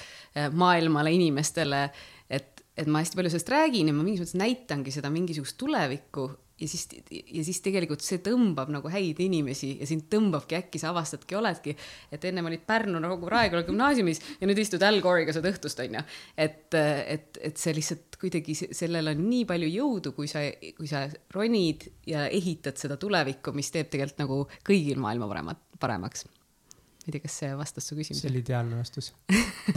maailmale, 0.52 1.12
inimestele, 1.16 1.86
et, 2.30 2.66
et 2.78 2.88
ma 2.88 3.04
hästi 3.04 3.20
palju 3.20 3.34
sellest 3.34 3.54
räägin 3.54 3.92
ja 3.92 3.96
ma 3.96 4.06
mingis 4.06 4.26
mõttes 4.26 4.40
näitangi 4.40 4.94
seda 4.96 5.12
mingisugust 5.14 5.58
tulevikku 5.62 6.30
ja 6.60 6.68
siis, 6.68 6.88
ja 7.10 7.44
siis 7.46 7.60
tegelikult 7.66 8.04
see 8.06 8.20
tõmbab 8.24 8.70
nagu 8.74 8.90
häid 8.92 9.20
inimesi 9.24 9.74
ja 9.80 9.88
sind 9.90 10.06
tõmbabki 10.12 10.58
äkki 10.60 10.82
sa 10.82 10.92
avastadki, 10.92 11.36
oledki, 11.38 11.74
et 12.14 12.28
ennem 12.30 12.46
olid 12.50 12.64
Pärnu 12.68 13.02
nagu 13.02 13.30
Raekoja 13.30 13.66
gümnaasiumis 13.68 14.22
ja 14.42 14.50
nüüd 14.50 14.62
istud 14.62 14.84
Al 14.86 15.02
Gore'iga 15.04 15.34
seda 15.36 15.50
õhtust 15.50 15.82
onju. 15.84 16.04
et, 16.38 16.78
et, 16.78 17.42
et 17.42 17.58
see 17.58 17.74
lihtsalt 17.78 18.20
kuidagi 18.22 18.56
sellel 18.62 19.14
on 19.16 19.26
nii 19.26 19.48
palju 19.50 19.72
jõudu, 19.74 20.14
kui 20.16 20.30
sa, 20.32 20.46
kui 20.78 20.90
sa 20.90 21.08
ronid 21.34 21.90
ja 22.10 22.28
ehitad 22.30 22.78
seda 22.80 23.00
tulevikku, 23.02 23.56
mis 23.58 23.74
teeb 23.74 23.90
tegelikult 23.92 24.24
nagu 24.24 24.40
kõigil 24.68 25.02
maailma 25.02 25.30
paremat, 25.32 25.62
paremaks. 25.82 26.28
ma 26.30 27.10
ei 27.10 27.18
tea, 27.18 27.26
kas 27.26 27.40
see 27.42 27.54
vastas 27.58 27.90
su 27.90 27.98
küsimusele? 27.98 28.30
see 28.30 28.36
oli 28.36 28.44
ideaalne 28.46 28.78
vastus. 28.80 29.14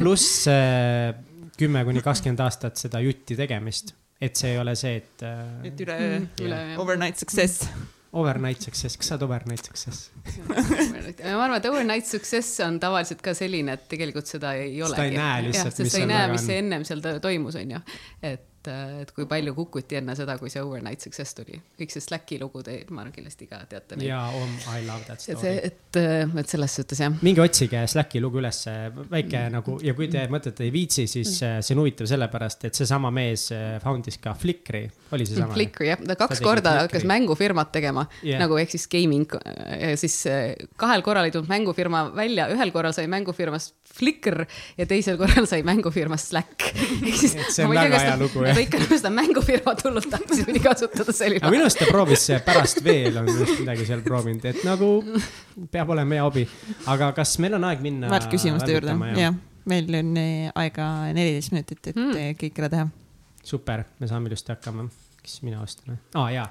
pluss 0.01 0.45
kümme 1.57 1.87
kuni 1.89 2.05
kakskümmend 2.05 2.45
aastat 2.45 2.77
seda 2.85 3.01
jutti 3.01 3.39
tegemist 3.39 3.97
et 4.21 4.39
see 4.39 4.55
ei 4.55 4.63
ole 4.63 4.75
see, 4.79 4.97
et. 5.03 5.27
Äh, 5.27 5.69
et 5.71 5.85
üleöö 5.85 6.09
mm, 6.09 6.33
üle, 6.47 6.63
overnight 6.83 7.21
success. 7.21 7.69
Overnight 8.17 8.65
success, 8.65 8.97
kas 8.97 9.11
sa 9.11 9.17
oled 9.17 9.27
overnight 9.27 9.67
success 9.67 10.07
ma 10.49 11.43
arvan, 11.45 11.57
et 11.59 11.67
overnight 11.69 12.09
success 12.09 12.63
on 12.65 12.79
tavaliselt 12.81 13.21
ka 13.25 13.35
selline, 13.37 13.75
et 13.77 13.89
tegelikult 13.91 14.31
seda 14.31 14.55
ei 14.57 14.79
ole. 14.81 14.95
seda 14.95 15.05
ei 15.11 15.19
näe 15.19 15.43
lihtsalt. 15.51 15.77
sest 15.77 15.93
sa 15.93 16.01
ei 16.01 16.09
näe, 16.09 16.31
mis 16.33 16.47
ennem 16.55 16.87
seal 16.89 17.03
toimus, 17.21 17.59
onju. 17.61 17.83
et 18.25 18.47
et, 18.67 19.03
et 19.03 19.13
kui 19.15 19.27
palju 19.29 19.55
kukuti 19.57 19.99
enne 20.01 20.15
seda, 20.19 20.37
kui 20.41 20.51
see 20.53 20.63
Overnight 20.63 21.05
Success 21.05 21.37
tuli. 21.37 21.59
kõik 21.79 21.93
see 21.93 22.05
Slacki 22.05 22.39
lugu 22.41 22.63
te, 22.67 22.79
ma 22.91 23.05
arvan 23.05 23.15
kindlasti 23.15 23.49
ka 23.51 23.63
teate. 23.71 23.99
jaa, 24.05 24.25
oh, 24.35 24.55
I 24.75 24.85
love 24.87 25.07
that 25.09 25.23
story. 25.23 25.55
et, 25.57 25.97
et, 25.97 26.01
et 26.43 26.53
selles 26.53 26.77
suhtes 26.81 27.03
jah. 27.03 27.15
minge 27.27 27.43
otsige 27.45 27.83
Slacki 27.91 28.23
lugu 28.23 28.41
ülesse, 28.43 28.75
väike 28.97 29.41
mm. 29.47 29.57
nagu 29.57 29.77
ja 29.85 29.95
kui 29.99 30.11
te 30.13 30.27
mõtlete 30.33 30.67
ei 30.67 30.73
viitsi, 30.75 31.07
siis 31.11 31.37
mm. 31.41 31.67
see 31.67 31.77
on 31.77 31.83
huvitav 31.85 32.11
sellepärast, 32.11 32.69
et 32.69 32.81
seesama 32.81 33.13
mees 33.15 33.49
äh, 33.55 33.77
found'is 33.83 34.21
ka 34.23 34.35
Flickri, 34.39 34.85
oli 35.17 35.29
seesama? 35.29 35.55
Flickri 35.57 35.91
jah, 35.93 36.03
ta 36.13 36.19
kaks 36.19 36.43
ta 36.43 36.47
korda 36.47 36.75
hakkas 36.83 37.07
mängufirmat 37.09 37.73
tegema 37.75 38.07
yeah. 38.23 38.41
nagu 38.43 38.59
ehk 38.61 38.75
siis 38.75 38.89
gaming, 38.93 39.29
siis 40.01 40.19
äh, 40.31 40.55
kahel 40.81 41.05
korral 41.07 41.29
ei 41.29 41.35
tulnud 41.35 41.51
mängufirma 41.53 42.07
välja, 42.17 42.49
ühel 42.55 42.73
korral 42.75 42.97
sai 42.97 43.09
mängufirmast 43.11 43.77
Flickr 43.97 44.45
ja 44.77 44.85
teisel 44.89 45.17
korral 45.21 45.47
sai 45.49 45.63
mängufirmast 45.67 46.33
Slack. 46.33 46.67
see 47.55 47.65
on 47.65 47.73
väga 47.73 48.01
hea 48.03 48.17
lugu 48.21 48.45
jah 48.45 48.56
ta 48.57 48.63
ikka 48.65 48.79
nagu 48.81 48.97
seda 48.97 49.11
mängufirmat 49.13 49.83
hullult 49.85 50.09
tahtis 50.11 50.41
muidugi 50.41 50.63
kasutada, 50.65 51.13
see 51.13 51.29
oli. 51.29 51.41
aga 51.43 51.53
minu 51.53 51.67
arust 51.67 51.81
ta 51.83 51.89
proovis 51.91 52.25
pärast 52.47 52.81
veel 52.85 53.19
on 53.21 53.29
just 53.29 53.61
midagi 53.61 53.85
seal 53.89 54.03
proovinud, 54.05 54.45
et 54.49 54.63
nagu 54.65 54.89
peab 55.73 55.93
olema 55.93 56.17
hea 56.17 56.25
hobi. 56.25 56.45
aga 56.93 57.11
kas 57.19 57.37
meil 57.43 57.59
on 57.59 57.67
aeg 57.69 57.85
minna? 57.85 58.09
väärt 58.13 58.31
küsimuste 58.33 58.73
juurde, 58.73 58.97
jah. 59.21 59.37
meil 59.69 59.99
on 60.01 60.13
eh, 60.23 60.49
aega 60.63 60.89
neliteist 61.13 61.53
minutit, 61.53 61.83
et 61.93 62.01
mm. 62.01 62.37
kõik 62.41 62.61
ära 62.63 62.73
teha. 62.73 62.87
super, 63.45 63.85
me 64.01 64.09
saame 64.09 64.33
ilusti 64.33 64.55
hakkama. 64.55 64.89
kes 65.21 65.41
mina 65.45 65.61
ostan? 65.65 65.99
aa 66.15 66.23
ah, 66.25 66.31
jaa, 66.39 66.47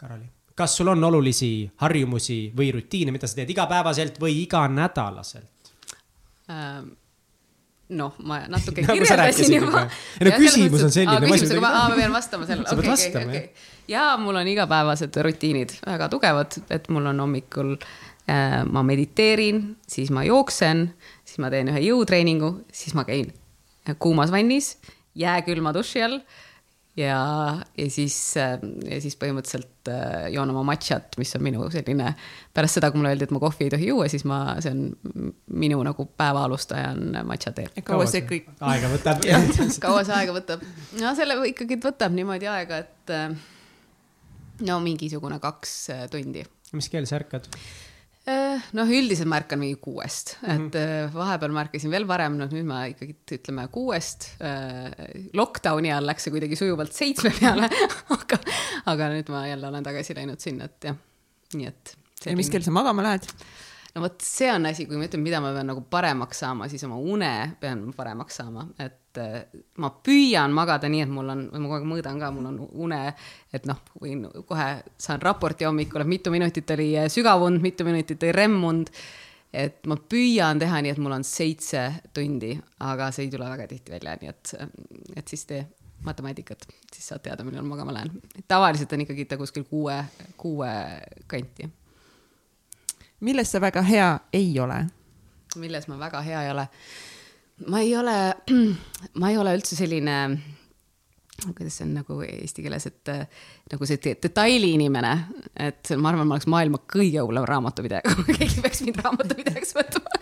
Karoli 0.00 0.30
kas 0.60 0.76
sul 0.76 0.88
on 0.92 1.04
olulisi 1.04 1.52
harjumusi 1.84 2.40
või 2.56 2.72
rutiine, 2.76 3.12
mida 3.12 3.28
sa 3.28 3.42
teed 3.42 3.52
igapäevaselt 3.52 4.16
või 4.20 4.40
iganädalaselt 4.46 5.74
ähm,? 6.48 6.96
Noh, 7.96 8.14
ma 8.26 8.40
natuke 8.50 8.82
nagu 8.84 8.98
kirjeldasin 8.98 9.56
juba. 9.56 9.86
ei 10.20 10.28
no 10.28 10.36
küsimus 10.40 10.84
on 10.86 10.94
selline. 10.94 11.26
küsimusega 11.26 11.62
ma, 11.64 11.72
ma 11.88 11.98
pean 11.98 12.14
vastama 12.14 12.48
sellele. 12.48 12.68
okei, 12.74 12.92
okei, 12.94 13.24
okei. 13.26 13.72
ja 13.90 14.04
mul 14.20 14.40
on 14.40 14.50
igapäevased 14.50 15.20
rutiinid 15.26 15.74
väga 15.86 16.10
tugevad, 16.12 16.60
et 16.70 16.88
mul 16.92 17.10
on 17.12 17.24
hommikul 17.26 17.74
äh,, 17.76 18.60
ma 18.66 18.84
mediteerin, 18.86 19.62
siis 19.88 20.12
ma 20.14 20.24
jooksen, 20.28 20.86
siis 21.24 21.42
ma 21.42 21.50
teen 21.52 21.72
ühe 21.72 21.84
jõutreeningu, 21.90 22.54
siis 22.72 22.96
ma 22.98 23.06
käin 23.08 23.32
kuumas 23.98 24.32
vannis, 24.32 24.76
jääkülma 25.18 25.74
duši 25.74 26.06
all 26.06 26.20
ja, 26.96 27.20
ja 27.76 27.90
siis, 27.90 28.16
ja 28.36 29.00
siis 29.02 29.16
põhimõtteliselt 29.20 29.90
äh, 29.90 30.26
joon 30.34 30.50
oma 30.52 30.62
matšat, 30.72 31.16
mis 31.20 31.32
on 31.38 31.44
minu 31.44 31.68
selline, 31.72 32.14
pärast 32.56 32.78
seda, 32.78 32.90
kui 32.90 33.00
mulle 33.00 33.14
öeldi, 33.14 33.28
et 33.28 33.34
ma 33.34 33.42
kohvi 33.42 33.68
ei 33.68 33.74
tohi 33.74 33.90
juua, 33.90 34.08
siis 34.12 34.24
ma, 34.28 34.40
see 34.62 34.72
on 34.74 35.32
minu 35.62 35.80
nagu 35.86 36.06
päeva 36.20 36.44
alustaja 36.48 36.92
on 36.94 37.20
matša 37.30 37.54
tee. 37.56 37.68
kaua 37.86 38.08
see 38.10 38.24
kõik 38.28 38.50
aega 38.72 38.90
võtab 38.92 39.24
kaua 39.86 40.02
see 40.08 40.16
aega 40.18 40.36
võtab? 40.36 40.66
no 41.00 41.14
selle 41.18 41.38
ikkagi 41.52 41.78
võtab 41.82 42.16
niimoodi 42.16 42.50
aega, 42.50 42.82
et 42.86 43.14
äh, 43.14 43.28
no 44.66 44.80
mingisugune 44.84 45.40
kaks 45.42 45.76
äh, 45.94 46.08
tundi. 46.12 46.44
mis 46.76 46.90
kell 46.92 47.08
sa 47.08 47.20
ärkad? 47.20 47.48
Äh, 48.30 48.60
noh, 48.76 48.90
üldiselt 48.92 49.28
ma 49.30 49.38
ärkan 49.40 49.58
mingi 49.58 49.78
kuuest 49.82 50.36
mm, 50.36 50.48
-hmm. 50.48 50.66
et 50.68 50.76
äh, 50.78 51.14
vahepeal 51.14 51.54
ma 51.54 51.64
ärkasin 51.64 51.90
veel 51.90 52.06
varem, 52.06 52.36
noh 52.38 52.50
nüüd 52.52 52.66
ma 52.68 52.82
ikkagi 52.90 53.16
ütleme 53.38 53.64
kuuest. 53.72 54.28
Äh, 54.44 54.90
lockdown'i 55.36 55.90
ajal 55.90 56.06
läks 56.10 56.26
see 56.26 56.34
kuidagi 56.34 56.58
sujuvalt 56.58 56.94
seitsme 56.94 57.32
peale 57.38 57.70
aga, 58.16 58.38
aga 58.92 59.08
nüüd 59.14 59.32
ma 59.32 59.46
jälle 59.48 59.70
olen 59.70 59.86
tagasi 59.86 60.16
läinud 60.18 60.42
sinna, 60.42 60.68
et 60.70 60.90
jah, 60.90 61.00
nii 61.56 61.70
et. 61.72 61.96
ja 62.26 62.36
mis 62.38 62.52
kell 62.52 62.66
sa 62.66 62.74
magama 62.74 63.06
lähed? 63.08 63.26
No 63.94 64.02
vot, 64.04 64.20
see 64.22 64.50
on 64.52 64.66
asi, 64.70 64.86
kui 64.86 64.98
ma 64.98 65.06
ütlen, 65.08 65.22
mida 65.24 65.40
ma 65.42 65.52
pean 65.54 65.70
nagu 65.70 65.82
paremaks 65.90 66.42
saama, 66.44 66.68
siis 66.70 66.84
oma 66.86 66.98
une 67.00 67.30
pean 67.60 67.82
paremaks 67.96 68.38
saama, 68.40 68.66
et 68.82 69.18
äh, 69.20 69.40
ma 69.82 69.90
püüan 70.06 70.54
magada 70.54 70.90
nii, 70.90 71.02
et 71.06 71.10
mul 71.12 71.32
on, 71.34 71.46
ma 71.54 71.64
kogu 71.64 71.78
aeg 71.80 71.88
mõõdan 71.94 72.20
ka, 72.22 72.30
mul 72.34 72.50
on 72.52 72.60
une, 72.86 73.00
et 73.56 73.66
noh, 73.70 73.80
võin 74.02 74.28
kohe, 74.48 74.68
saan 75.00 75.22
raporti 75.24 75.66
hommikul, 75.68 76.04
et 76.04 76.12
mitu 76.12 76.34
minutit 76.34 76.70
oli 76.76 76.92
äh, 77.00 77.10
sügavund, 77.12 77.62
mitu 77.64 77.86
minutit 77.88 78.22
oli 78.22 78.36
REM-und. 78.36 78.94
et 79.50 79.82
ma 79.90 79.96
püüan 79.98 80.60
teha 80.62 80.78
nii, 80.78 80.94
et 80.94 81.02
mul 81.02 81.16
on 81.16 81.26
seitse 81.26 81.88
tundi, 82.14 82.52
aga 82.86 83.10
see 83.10 83.26
ei 83.26 83.32
tule 83.32 83.48
väga 83.50 83.66
tihti 83.66 83.96
välja, 83.96 84.14
nii 84.20 84.30
et, 84.30 84.52
et 85.18 85.34
siis 85.34 85.42
tee 85.48 85.64
matemaatikat, 86.06 86.62
siis 86.94 87.10
saad 87.10 87.24
teada, 87.24 87.44
millal 87.44 87.66
magama 87.66 87.92
lähen. 87.92 88.22
tavaliselt 88.48 88.94
on 88.94 89.02
ikkagi 89.04 89.26
ta 89.26 89.36
kuskil 89.40 89.66
kuue, 89.68 89.98
kuue 90.38 90.70
kanti 91.26 91.66
milles 93.20 93.52
sa 93.52 93.60
väga 93.60 93.82
hea 93.82 94.10
ei 94.32 94.52
ole? 94.60 94.84
milles 95.56 95.88
ma 95.88 95.98
väga 95.98 96.22
hea 96.22 96.44
ei 96.44 96.50
ole? 96.50 96.66
ma 97.66 97.80
ei 97.80 97.96
ole, 97.96 98.16
ma 99.20 99.30
ei 99.30 99.36
ole 99.38 99.52
üldse 99.56 99.76
selline, 99.76 100.16
kuidas 101.56 101.76
see 101.76 101.86
on 101.86 101.92
nagu 101.98 102.20
eesti 102.24 102.64
keeles, 102.64 102.86
et 102.88 103.10
nagu 103.72 103.88
see 103.88 104.14
detaili 104.22 104.72
inimene, 104.76 105.12
et 105.60 105.92
ma 106.00 106.12
arvan, 106.12 106.28
ma 106.28 106.38
oleks 106.38 106.48
maailma 106.50 106.80
kõige 106.88 107.20
hullem 107.20 107.44
raamatupidaja, 107.48 108.14
kui 108.24 108.38
keegi 108.38 108.64
peaks 108.64 108.80
mind 108.86 109.02
raamatupidajaks 109.04 109.76
võtma. 109.76 110.16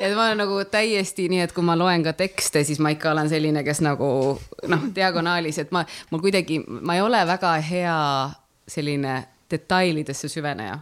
et 0.00 0.16
ma 0.16 0.26
olen 0.26 0.42
nagu 0.42 0.58
täiesti 0.72 1.28
nii, 1.30 1.44
et 1.46 1.54
kui 1.54 1.66
ma 1.66 1.78
loen 1.78 2.06
ka 2.06 2.16
tekste, 2.18 2.64
siis 2.66 2.82
ma 2.82 2.94
ikka 2.96 3.14
olen 3.14 3.30
selline, 3.30 3.64
kes 3.66 3.84
nagu 3.86 4.10
noh, 4.74 4.86
diagonaalis, 4.94 5.62
et 5.62 5.74
ma, 5.76 5.86
mul 6.10 6.26
kuidagi, 6.26 6.62
ma 6.66 6.98
ei 6.98 7.06
ole 7.06 7.22
väga 7.30 7.56
hea 7.70 7.98
selline 8.70 9.20
detailidesse 9.50 10.30
süveneja 10.30 10.78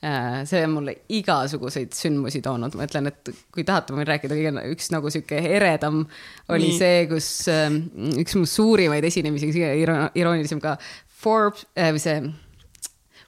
see 0.00 0.62
on 0.64 0.72
mulle 0.78 0.94
igasuguseid 1.12 1.92
sündmusi 1.92 2.40
toonud, 2.44 2.72
ma 2.78 2.86
ütlen, 2.88 3.10
et 3.10 3.30
kui 3.52 3.66
tahate, 3.68 3.92
ma 3.92 4.00
võin 4.00 4.08
rääkida, 4.08 4.36
kõige 4.38 4.62
üks 4.72 4.88
nagu 4.94 5.12
sihuke 5.12 5.42
eredam 5.58 6.06
oli 6.48 6.70
Nii. 6.70 6.78
see, 6.78 7.02
kus 7.10 7.28
ähm, 7.52 7.82
üks 8.22 8.36
mu 8.38 8.46
suurimaid 8.48 9.04
esinemisi, 9.04 9.50
kõige 9.52 10.08
iroonilisem 10.16 10.62
ka, 10.62 10.78
Forbes 11.20 11.66
äh,, 11.76 11.92
see 12.00 12.32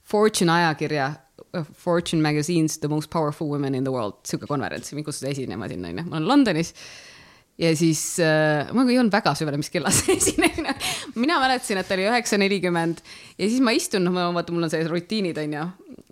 Fortune 0.08 0.52
ajakirja 0.54 1.10
äh, 1.52 1.68
Fortune 1.76 2.24
Magazine's 2.24 2.80
The 2.80 2.88
Most 2.88 3.12
Powerful 3.12 3.52
Women 3.52 3.76
in 3.76 3.84
the 3.84 3.92
World, 3.92 4.22
sihuke 4.24 4.48
konverents, 4.48 4.94
mind 4.96 5.10
kutsuti 5.10 5.34
esinema 5.34 5.68
sinna, 5.68 5.92
onju, 5.92 6.08
ma 6.08 6.22
olen 6.22 6.30
Londonis 6.30 6.72
ja 7.60 7.74
siis 7.76 8.16
äh, 8.24 8.72
ma 8.72 8.88
ei 8.88 8.96
olnud 8.96 9.12
väga 9.12 9.36
süvene, 9.36 9.60
mis 9.60 9.68
kellas 9.68 10.00
see 10.06 10.16
esinemine. 10.22 10.72
mina 11.20 11.36
mäletasin, 11.44 11.84
et 11.84 11.92
oli 11.92 12.08
üheksa 12.08 12.40
nelikümmend 12.40 13.04
ja 13.36 13.44
siis 13.44 13.60
ma 13.60 13.76
istun, 13.76 14.08
noh, 14.08 14.16
vaata, 14.32 14.56
mul 14.56 14.64
on 14.64 14.72
sellised 14.72 14.88
rutiinid, 14.88 15.36
onju, 15.44 15.68
Äh, 15.68 16.11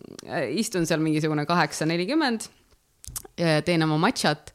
istun 0.55 0.87
seal 0.89 1.01
mingisugune 1.01 1.47
kaheksa, 1.49 1.87
nelikümmend, 1.89 2.47
teen 3.37 3.87
oma 3.87 3.99
matšat 4.01 4.53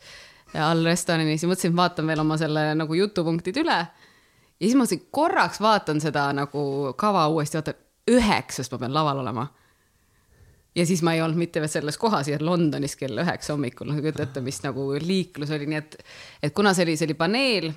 all 0.62 0.86
restoranis 0.88 1.44
ja 1.44 1.50
mõtlesin, 1.50 1.74
et 1.74 1.80
vaatan 1.80 2.08
veel 2.08 2.22
oma 2.22 2.38
selle 2.40 2.70
nagu 2.78 2.96
jutupunktid 2.96 3.58
üle. 3.64 3.80
ja 3.82 4.64
siis 4.64 4.78
mõtlesin, 4.78 5.06
korraks 5.12 5.60
vaatan 5.62 6.00
seda 6.04 6.30
nagu 6.38 6.94
kava 6.98 7.26
uuesti, 7.34 7.60
vaatan 7.60 7.82
üheksast 8.16 8.72
ma 8.72 8.82
pean 8.84 8.94
laval 8.94 9.24
olema. 9.24 9.48
ja 10.76 10.86
siis 10.86 11.02
ma 11.04 11.16
ei 11.16 11.22
olnud 11.26 11.40
mitte 11.40 11.66
selles 11.68 11.98
kohas 11.98 12.30
ja 12.30 12.38
Londonis 12.40 12.96
kell 12.96 13.18
üheksa 13.26 13.56
hommikul, 13.56 13.90
noh 13.90 14.00
kujuta 14.00 14.24
ette, 14.28 14.44
mis 14.46 14.62
nagu 14.64 14.92
liiklus 15.02 15.52
oli, 15.56 15.68
nii 15.72 15.82
et, 15.82 15.98
et 16.44 16.56
kuna 16.56 16.74
see 16.74 16.86
oli, 16.88 16.98
see 17.00 17.10
oli 17.10 17.18
paneel 17.20 17.72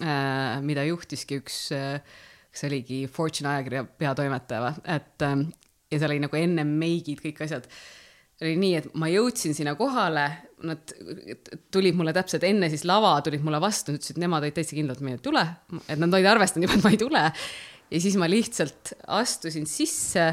äh,, 0.00 0.62
mida 0.64 0.86
juhtiski 0.88 1.42
üks 1.42 1.66
äh, 1.76 2.00
kas 2.54 2.68
oligi 2.68 3.04
Fortune 3.10 3.50
ajakirja 3.50 3.82
peatoimetaja 3.98 4.62
või, 4.62 4.82
et 4.94 5.28
ja 5.94 6.02
seal 6.02 6.14
oli 6.14 6.24
nagu 6.24 6.38
ennem 6.38 6.72
meigid, 6.80 7.22
kõik 7.22 7.44
asjad. 7.46 7.68
oli 8.42 8.56
nii, 8.60 8.72
et 8.80 8.88
ma 8.98 9.08
jõudsin 9.12 9.54
sinna 9.56 9.76
kohale, 9.78 10.24
nad 10.66 10.94
tulid 11.72 11.96
mulle 11.96 12.12
täpselt 12.16 12.44
enne 12.48 12.68
siis 12.72 12.82
lava, 12.88 13.14
tulid 13.24 13.44
mulle 13.46 13.60
vastu, 13.62 13.94
ütlesid, 13.94 14.18
nemad 14.20 14.44
olid 14.44 14.56
täitsa 14.56 14.76
kindlad, 14.76 14.98
et 14.98 15.06
ma 15.06 15.14
ei 15.14 15.22
tule, 15.22 15.44
et 15.86 16.00
nad 16.02 16.18
olid 16.18 16.32
arvestanud 16.32 16.66
juba, 16.66 16.80
et 16.80 16.86
ma 16.86 16.92
ei 16.94 17.00
tule. 17.00 17.24
ja 17.94 18.02
siis 18.02 18.18
ma 18.20 18.28
lihtsalt 18.30 18.96
astusin 19.20 19.68
sisse, 19.70 20.26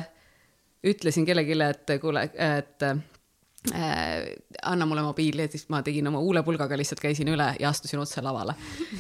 ütlesin 0.87 1.27
kellelegi, 1.27 1.59
et 1.67 1.95
kuule, 2.01 2.25
et 2.33 2.89
äh, 3.69 4.33
anna 4.63 4.85
mulle 4.85 5.03
mobiili 5.05 5.45
ja 5.45 5.49
siis 5.51 5.67
ma 5.69 5.81
tegin 5.85 6.07
oma 6.09 6.19
huulepulgaga 6.23 6.77
lihtsalt 6.79 7.01
käisin 7.03 7.29
üle 7.29 7.45
ja 7.59 7.69
astusin 7.69 8.01
otse 8.01 8.23
lavale. 8.25 8.55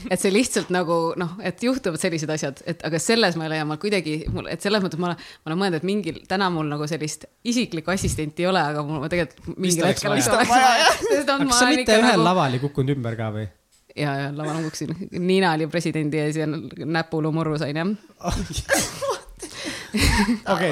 et 0.09 0.21
see 0.21 0.33
lihtsalt 0.33 0.69
nagu 0.73 0.97
noh, 1.17 1.33
et 1.41 1.63
juhtuvad 1.63 2.01
sellised 2.01 2.29
asjad, 2.29 2.61
et 2.69 2.83
aga 2.85 2.99
selles 3.01 3.37
ma 3.39 3.47
ei 3.47 3.55
leia, 3.55 3.65
ma 3.65 3.79
kuidagi, 3.81 4.19
mul, 4.33 4.49
et 4.53 4.61
selles 4.61 4.83
mõttes 4.83 5.01
ma 5.01 5.11
olen, 5.11 5.23
ma 5.41 5.51
olen 5.51 5.61
mõelnud, 5.63 5.81
et 5.81 5.87
mingil, 5.89 6.19
täna 6.29 6.51
mul 6.53 6.69
nagu 6.69 6.89
sellist 6.89 7.25
isiklikku 7.43 7.93
assistenti 7.93 8.45
ei 8.45 8.51
ole, 8.51 8.61
aga 8.73 8.85
mul 8.85 9.09
tegelikult 9.11 9.57
mingil 9.57 9.89
hetkel 9.89 10.15
vist 10.19 10.35
oleks 10.35 10.53
vaja. 10.53 10.93
kas 11.09 11.57
sa 11.57 11.71
mitte 11.73 11.97
ühel 11.97 12.19
nagu... 12.19 12.29
laval 12.29 12.57
ei 12.57 12.61
kukkunud 12.61 12.97
ümber 12.97 13.17
ka 13.17 13.31
või? 13.33 13.47
ja, 13.95 14.13
ja 14.25 14.29
laval 14.29 14.59
ma 14.59 14.67
kukkusin, 14.67 14.93
Niina 15.17 15.55
oli 15.57 15.69
presidendi 15.71 16.21
ees 16.21 16.37
ja 16.37 16.45
näpulu 16.49 17.33
murru 17.33 17.57
sain 17.61 17.81
jah. 17.81 17.95
okei, 20.53 20.71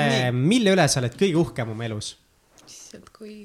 ehm, 0.00 0.40
mille 0.50 0.74
üle 0.74 0.86
sa 0.90 1.00
oled 1.02 1.14
kõige 1.18 1.38
uhkem 1.40 1.72
oma 1.74 1.86
elus? 1.88 2.14
issand, 2.64 3.10
kui, 3.14 3.44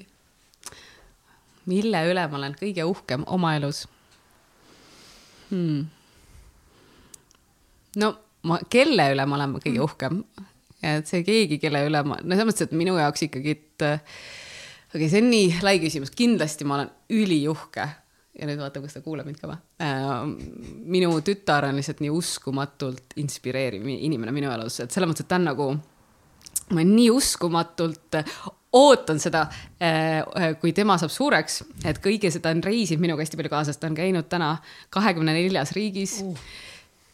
mille 1.69 2.03
üle 2.09 2.25
ma 2.31 2.39
olen 2.39 2.57
kõige 2.59 2.85
uhkem 2.87 3.25
oma 3.27 3.55
elus 3.59 3.85
hmm.? 5.51 5.87
no 8.01 8.13
ma, 8.47 8.59
kelle 8.71 9.09
üle 9.13 9.25
ma 9.27 9.39
olen 9.39 9.57
kõige 9.59 9.83
uhkem? 9.85 10.21
et 10.79 11.09
see 11.09 11.25
keegi, 11.27 11.59
kelle 11.61 11.83
üle 11.87 12.03
ma, 12.07 12.19
no 12.23 12.35
selles 12.35 12.51
mõttes, 12.51 12.69
et 12.69 12.77
minu 12.77 12.95
jaoks 12.99 13.25
ikkagi, 13.27 13.57
et 13.57 13.87
okei 13.87 14.93
okay,, 14.93 15.09
see 15.09 15.23
on 15.23 15.33
nii 15.33 15.49
lai 15.65 15.79
küsimus, 15.83 16.13
kindlasti 16.15 16.67
ma 16.67 16.79
olen 16.79 16.93
üliuhke 17.19 17.87
ja 18.39 18.47
nüüd 18.47 18.61
vaata, 18.61 18.81
kas 18.83 18.95
ta 18.95 19.03
kuuleb 19.03 19.27
mind 19.27 19.39
ka 19.41 19.49
või 19.49 19.59
äh,. 19.83 20.09
minu 20.95 21.11
tütar 21.25 21.67
on 21.67 21.79
lihtsalt 21.79 22.03
nii 22.03 22.11
uskumatult 22.15 23.17
inspireeriv 23.19 23.87
inimene 23.97 24.33
minu 24.35 24.51
elus, 24.53 24.79
et 24.83 24.93
selles 24.93 25.11
mõttes, 25.11 25.27
et 25.27 25.31
ta 25.31 25.39
on 25.39 25.49
nagu, 25.49 25.69
ma 26.73 26.85
nii 26.85 27.09
uskumatult 27.13 28.19
ootan 28.75 29.19
seda, 29.21 29.45
äh, 29.81 30.21
kui 30.61 30.73
tema 30.77 30.97
saab 31.01 31.13
suureks, 31.13 31.63
et 31.89 32.01
kõige 32.03 32.29
seda 32.33 32.51
on 32.53 32.61
reisinud 32.65 33.01
minuga 33.01 33.23
hästi 33.23 33.39
palju 33.39 33.53
kaasas, 33.53 33.79
ta 33.79 33.89
on 33.89 33.97
käinud 33.97 34.29
täna 34.29 34.55
kahekümne 34.93 35.33
neljas 35.35 35.73
riigis. 35.77 36.19
Uh. 36.25 36.35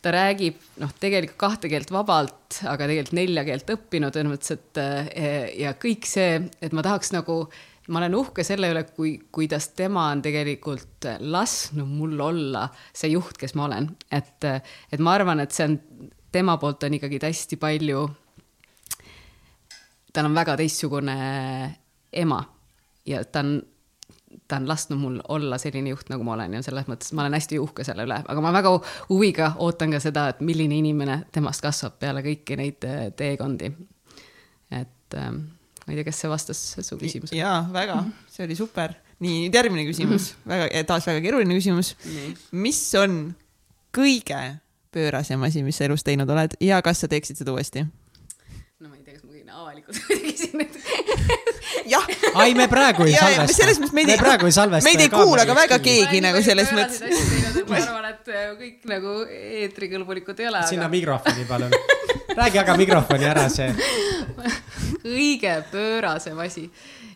Ta 0.05 0.11
räägib 0.13 0.59
noh, 0.83 0.91
tegelikult 1.01 1.39
kahte 1.41 1.69
keelt 1.71 1.89
vabalt, 1.89 2.59
aga 2.61 2.85
tegelikult 2.85 3.15
nelja 3.17 3.45
keelt 3.47 3.71
õppinud, 3.73 4.13
selles 4.13 4.33
mõttes, 4.33 4.51
et 4.53 4.81
äh, 4.81 5.47
ja 5.63 5.71
kõik 5.79 6.05
see, 6.09 6.43
et 6.61 6.75
ma 6.75 6.83
tahaks 6.85 7.09
nagu, 7.15 7.39
ma 7.87 8.01
olen 8.01 8.19
uhke 8.19 8.45
selle 8.45 8.69
üle, 8.73 8.83
kui, 8.91 9.15
kuidas 9.33 9.71
tema 9.77 10.09
on 10.11 10.21
tegelikult 10.25 11.07
lasknud 11.23 11.89
mul 11.89 12.21
olla 12.27 12.67
see 12.91 13.15
juht, 13.15 13.39
kes 13.41 13.55
ma 13.57 13.69
olen, 13.69 13.89
et, 14.13 14.45
et 14.45 15.01
ma 15.01 15.15
arvan, 15.15 15.41
et 15.41 15.55
see 15.55 15.71
on, 15.71 15.79
tema 16.35 16.59
poolt 16.61 16.83
on 16.83 16.99
ikkagi 16.99 17.23
hästi 17.23 17.57
palju 17.61 18.03
tal 20.15 20.29
on 20.29 20.35
väga 20.35 20.55
teistsugune 20.59 21.15
ema 22.15 22.41
ja 23.05 23.23
ta 23.25 23.43
on, 23.43 23.57
ta 24.47 24.59
on 24.59 24.67
lasknud 24.69 24.99
mul 24.99 25.19
olla 25.35 25.57
selline 25.61 25.91
juht, 25.93 26.09
nagu 26.11 26.23
ma 26.27 26.35
olen 26.37 26.57
ja 26.57 26.63
selles 26.65 26.87
mõttes 26.91 27.11
ma 27.15 27.25
olen 27.25 27.37
hästi 27.37 27.59
uhke 27.61 27.85
selle 27.87 28.05
üle, 28.07 28.21
aga 28.25 28.43
ma 28.43 28.53
väga 28.55 28.71
huviga 29.09 29.51
ootan 29.63 29.95
ka 29.95 30.01
seda, 30.03 30.29
et 30.33 30.41
milline 30.45 30.79
inimene 30.79 31.21
temast 31.35 31.63
kasvab 31.65 31.99
peale 32.01 32.23
kõiki 32.25 32.59
neid 32.59 32.87
äh, 32.87 33.07
teekondi. 33.17 33.71
et 34.71 35.17
ähm, 35.19 35.41
ma 35.85 35.93
ei 35.93 35.99
tea, 35.99 36.07
kas 36.09 36.21
see 36.23 36.31
vastas 36.31 36.61
su 36.79 36.99
küsimusele? 37.01 37.39
jaa, 37.39 37.63
väga, 37.73 38.01
see 38.31 38.47
oli 38.47 38.57
super. 38.57 38.95
nii, 39.19 39.45
nüüd 39.45 39.55
järgmine 39.55 39.87
küsimus 39.87 40.31
mm, 40.33 40.37
-hmm. 40.43 40.53
väga, 40.53 40.85
taas 40.93 41.07
väga 41.07 41.21
keeruline 41.21 41.59
küsimus. 41.59 41.95
mis 42.51 42.81
on 42.99 43.35
kõige 43.95 44.41
pöörasem 44.95 45.43
asi, 45.43 45.63
mis 45.63 45.77
sa 45.77 45.85
elus 45.85 46.03
teinud 46.03 46.29
oled 46.29 46.55
ja 46.63 46.81
kas 46.81 47.03
sa 47.03 47.07
teeksid 47.11 47.37
seda 47.37 47.51
uuesti? 47.51 47.85
Avalikult 49.53 49.97
siin 50.39 50.59
nüüd. 50.59 50.75
jah. 51.93 52.05
ai, 52.33 52.53
me 52.57 52.67
praegu 52.71 53.05
ei 53.07 53.15
salvesta. 53.17 53.57
selles 53.57 53.79
mõttes 53.81 53.95
meid 53.97 54.11
ei, 54.13 54.19
praegu 54.19 54.49
ei 54.49 54.55
salvesta. 54.55 54.89
meid 54.89 55.03
ei 55.05 55.11
kuula 55.13 55.45
ka 55.47 55.55
väga 55.57 55.79
keegi 55.83 56.21
nagu 56.25 56.41
selles 56.45 56.71
mõttes. 56.75 57.01
ma 57.69 57.79
arvan, 57.81 58.07
et 58.13 58.31
äh, 58.31 58.47
kõik 58.59 58.87
nagu 58.91 59.17
eetrikõlbulikud 59.63 60.43
ei 60.43 60.49
ole. 60.51 60.63
sinna 60.69 60.87
aga... 60.87 60.95
mikrofoni 60.97 61.47
palun. 61.49 61.75
räägi 62.35 62.61
aga 62.63 62.77
mikrofoni 62.81 63.29
ära 63.31 63.47
see. 63.53 63.69
kõige 65.05 65.57
pöörasem 65.73 66.39
asi. 66.45 66.69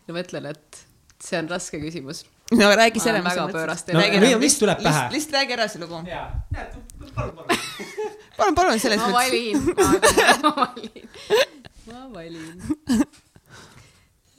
ja 0.06 0.14
ma 0.14 0.22
ütlen, 0.24 0.50
et 0.54 0.84
see 1.20 1.40
on 1.40 1.50
raske 1.50 1.80
küsimus. 1.82 2.24
no 2.54 2.70
räägi 2.74 3.02
selle, 3.02 3.22
mis 3.26 3.38
sa 3.38 3.46
mõtlesid. 3.50 3.94
no 3.96 4.42
mis 4.42 4.58
tuleb 4.60 4.82
pähe? 4.86 5.06
lihtsalt 5.16 5.38
räägi 5.40 5.58
ära 5.58 5.70
see 5.72 5.82
lugu. 5.82 6.02
palun, 7.14 7.34
palun. 7.38 7.64
palun, 8.36 8.60
palun, 8.60 8.82
selles 8.82 9.02
mõttes. 9.02 9.14
ma 9.14 9.24
valin, 9.24 9.58
ma 10.44 10.54
valin 10.64 11.58
ma 11.90 12.06
valin 12.14 12.62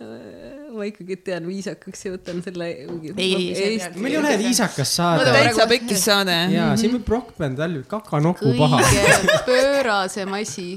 ma 0.01 0.85
ikkagi 0.87 1.17
tean 1.25 1.47
viisakaks 1.49 2.05
ja 2.05 2.13
võtan 2.15 2.41
selle. 2.45 2.67
ei, 2.71 3.51
ei, 3.53 3.77
meil 4.01 4.15
ei 4.15 4.19
ole 4.19 4.33
viisakas 4.41 4.95
saade. 4.97 5.27
täitsa 5.35 5.67
pekkis 5.69 6.05
saade. 6.07 6.37
ja 6.53 6.71
siin 6.79 6.95
võib 6.95 7.11
rokkbänd 7.15 7.61
välja, 7.61 7.83
kakanoku 7.89 8.55
paha. 8.57 8.81
kõige 8.87 9.37
pöörasem 9.49 10.33
asi. 10.39 10.67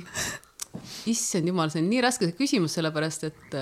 issand 1.11 1.49
jumal, 1.49 1.73
see 1.73 1.83
on 1.85 1.91
nii 1.93 2.05
raske 2.05 2.31
küsimus, 2.37 2.77
sellepärast 2.79 3.29
et 3.31 3.59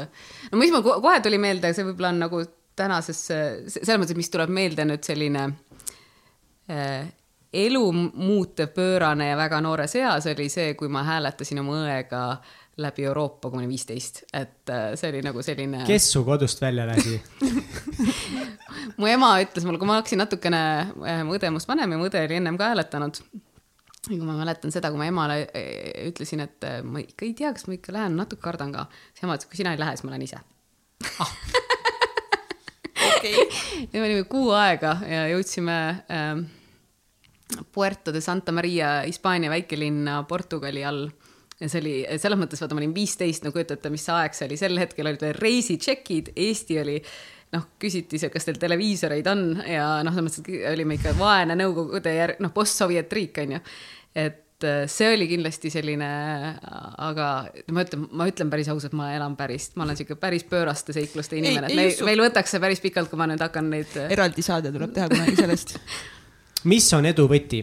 no 0.51 0.61
mis 0.61 0.73
mul 0.75 0.85
kohe 0.87 1.19
tuli 1.25 1.41
meelde, 1.43 1.75
see 1.77 1.87
võib-olla 1.87 2.13
on 2.15 2.23
nagu 2.27 2.45
tänasesse, 2.79 3.39
selles 3.69 3.99
mõttes, 4.01 4.15
et 4.15 4.23
mis 4.23 4.33
tuleb 4.33 4.53
meelde 4.55 4.87
nüüd 4.89 5.05
selline 5.05 5.45
äh, 6.73 7.05
elu 7.53 7.85
muutev 7.93 8.73
pöörane 8.73 9.29
ja 9.29 9.37
väga 9.37 9.61
noores 9.61 9.95
eas 10.01 10.27
oli 10.33 10.49
see, 10.51 10.73
kui 10.79 10.89
ma 10.91 11.05
hääletasin 11.05 11.61
oma 11.61 11.83
õega 11.85 12.23
äh, 12.33 12.62
läbi 12.81 13.05
Euroopa, 13.05 13.51
kui 13.51 13.59
ma 13.59 13.63
olin 13.63 13.73
viisteist, 13.73 14.23
et 14.33 14.71
äh, 14.73 14.93
see 14.97 15.11
oli 15.13 15.21
nagu 15.25 15.43
selline. 15.45 15.83
kes 15.87 16.09
su 16.15 16.23
kodust 16.25 16.61
välja 16.63 16.87
lasi 16.89 17.19
mu 19.01 19.09
ema 19.11 19.35
ütles 19.45 19.67
mulle, 19.67 19.81
kui 19.81 19.89
ma 19.89 19.99
hakkasin 20.01 20.23
natukene, 20.23 20.63
äh, 21.05 21.21
mu 21.27 21.37
õde 21.37 21.51
must 21.53 21.69
vanem 21.69 21.93
ja 21.93 22.01
mu 22.01 22.09
õde 22.09 22.23
oli 22.25 22.39
ennem 22.41 22.57
ka 22.61 22.71
hääletanud. 22.73 23.21
ja 24.09 24.15
kui 24.15 24.25
ma 24.25 24.39
mäletan 24.39 24.73
seda, 24.73 24.91
kui 24.93 25.03
ma 25.03 25.11
emale 25.11 25.43
äh, 25.51 26.07
ütlesin, 26.09 26.47
et 26.47 26.69
ma 26.85 27.03
ikka 27.05 27.29
ei 27.29 27.35
tea, 27.37 27.53
kas 27.53 27.69
ma 27.69 27.77
ikka 27.77 27.95
lähen, 27.99 28.17
natuke 28.21 28.45
kardan 28.45 28.73
ka, 28.75 28.87
siis 29.13 29.27
ema 29.27 29.37
ütles, 29.37 29.51
kui 29.53 29.61
sina 29.61 29.77
ei 29.77 29.83
lähe, 29.83 29.97
siis 29.99 30.09
ma 30.09 30.15
lähen 30.15 30.27
ise 30.31 30.41
ah. 31.21 31.37
okei 33.19 33.37
okay.. 33.37 33.87
ja 33.93 34.01
me 34.01 34.07
olime 34.07 34.25
kuu 34.31 34.49
aega 34.57 34.97
ja 35.09 35.27
jõudsime 35.35 35.79
äh, 36.09 36.35
Puerto 37.73 38.17
de 38.17 38.21
Santa 38.25 38.53
Maria, 38.53 39.03
Hispaania 39.05 39.53
väikelinna 39.53 40.23
Portugali 40.25 40.85
all 40.89 41.11
ja 41.63 41.71
see 41.71 41.83
oli 41.83 41.95
selles 42.19 42.41
mõttes, 42.41 42.63
vaata, 42.63 42.77
ma 42.77 42.83
olin 42.83 42.95
viisteist, 42.97 43.47
no 43.47 43.53
kujutate, 43.55 43.93
mis 43.93 44.05
see 44.09 44.17
aeg 44.17 44.37
see 44.37 44.49
oli, 44.49 44.59
sel 44.61 44.83
hetkel 44.83 45.09
olid 45.09 45.23
veel 45.23 45.39
reisitšekid, 45.39 46.35
Eesti 46.43 46.79
oli 46.83 46.99
noh, 47.53 47.67
küsiti 47.81 48.21
seal, 48.21 48.33
kas 48.33 48.49
teil 48.49 48.61
televiisoreid 48.61 49.27
on 49.33 49.43
ja 49.69 49.89
noh, 50.05 50.15
selles 50.15 50.39
mõttes, 50.41 50.63
olime 50.73 50.97
ikka 50.99 51.17
vaene 51.19 51.57
Nõukogude 51.59 52.15
järg, 52.17 52.41
noh, 52.43 52.55
post-Sovjet 52.55 53.13
riik 53.13 53.43
on 53.45 53.57
ju. 53.57 53.61
et 54.23 54.67
äh, 54.69 54.81
see 54.91 55.13
oli 55.15 55.29
kindlasti 55.31 55.71
selline, 55.73 56.09
aga 57.07 57.29
ma 57.75 57.85
ütlen, 57.85 58.09
ma 58.11 58.29
ütlen 58.31 58.51
päris 58.53 58.73
ausalt, 58.73 58.97
ma 58.97 59.13
elan 59.17 59.37
päris, 59.39 59.71
ma 59.77 59.87
olen 59.87 59.99
sihuke 60.01 60.17
päris 60.21 60.47
pööraste 60.49 60.97
seikluste 60.97 61.39
inimene, 61.39 61.69
et 61.69 61.79
meil, 61.79 61.95
meil 62.09 62.25
võtaks 62.27 62.57
see 62.57 62.63
päris 62.63 62.83
pikalt, 62.85 63.13
kui 63.13 63.21
ma 63.21 63.29
nüüd 63.31 63.45
hakkan 63.45 63.71
neid. 63.73 63.93
Äh, 64.01 64.11
eraldi 64.17 64.45
saade 64.45 64.73
tuleb 64.75 64.97
teha 64.97 65.11
kunagi 65.13 65.39
sellest 65.39 65.77
mis 66.73 66.89
on 66.97 67.07
edu 67.11 67.27
võti? 67.31 67.63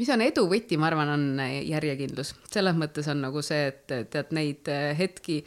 Mis 0.00 0.10
on 0.10 0.24
edu 0.24 0.46
võti, 0.50 0.78
ma 0.80 0.88
arvan, 0.90 1.12
on 1.14 1.44
järjekindlus, 1.64 2.34
selles 2.50 2.76
mõttes 2.78 3.08
on 3.12 3.22
nagu 3.24 3.42
see, 3.46 3.68
et 3.70 3.94
tead 4.10 4.34
neid 4.34 4.70
äh, 4.72 4.90
hetki 4.98 5.42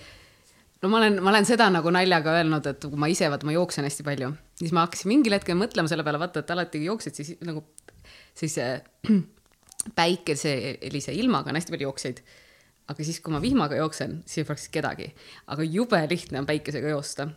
no 0.81 0.91
ma 0.91 1.01
olen, 1.01 1.19
ma 1.23 1.31
olen 1.33 1.47
seda 1.47 1.69
nagu 1.73 1.91
naljaga 1.93 2.35
öelnud, 2.39 2.69
et 2.71 2.85
kui 2.85 2.99
ma 3.01 3.09
ise, 3.11 3.29
vaata, 3.31 3.47
ma 3.47 3.55
jooksen 3.55 3.87
hästi 3.87 4.05
palju, 4.07 4.31
siis 4.61 4.73
ma 4.75 4.85
hakkasin 4.85 5.11
mingil 5.11 5.35
hetkel 5.37 5.57
mõtlema 5.59 5.91
selle 5.91 6.05
peale, 6.07 6.21
vaata, 6.21 6.43
et 6.43 6.53
alati 6.53 6.83
jooksed, 6.85 7.17
siis 7.17 7.33
nagu 7.47 7.65
siis 8.37 8.57
äh, 8.63 8.81
päikeselise 9.97 11.15
ilmaga 11.17 11.51
on 11.51 11.59
hästi 11.59 11.73
palju 11.73 11.89
jooksjaid. 11.89 12.23
aga 12.87 13.03
siis, 13.03 13.19
kui 13.19 13.33
ma 13.33 13.41
vihmaga 13.43 13.75
jooksen, 13.75 14.21
siis 14.25 14.43
ei 14.43 14.47
praktiliselt 14.47 14.77
kedagi. 14.77 15.11
aga 15.47 15.63
jube 15.63 15.99
lihtne 16.09 16.39
on 16.39 16.49
päikesega 16.49 16.95
joosta. 16.95 17.29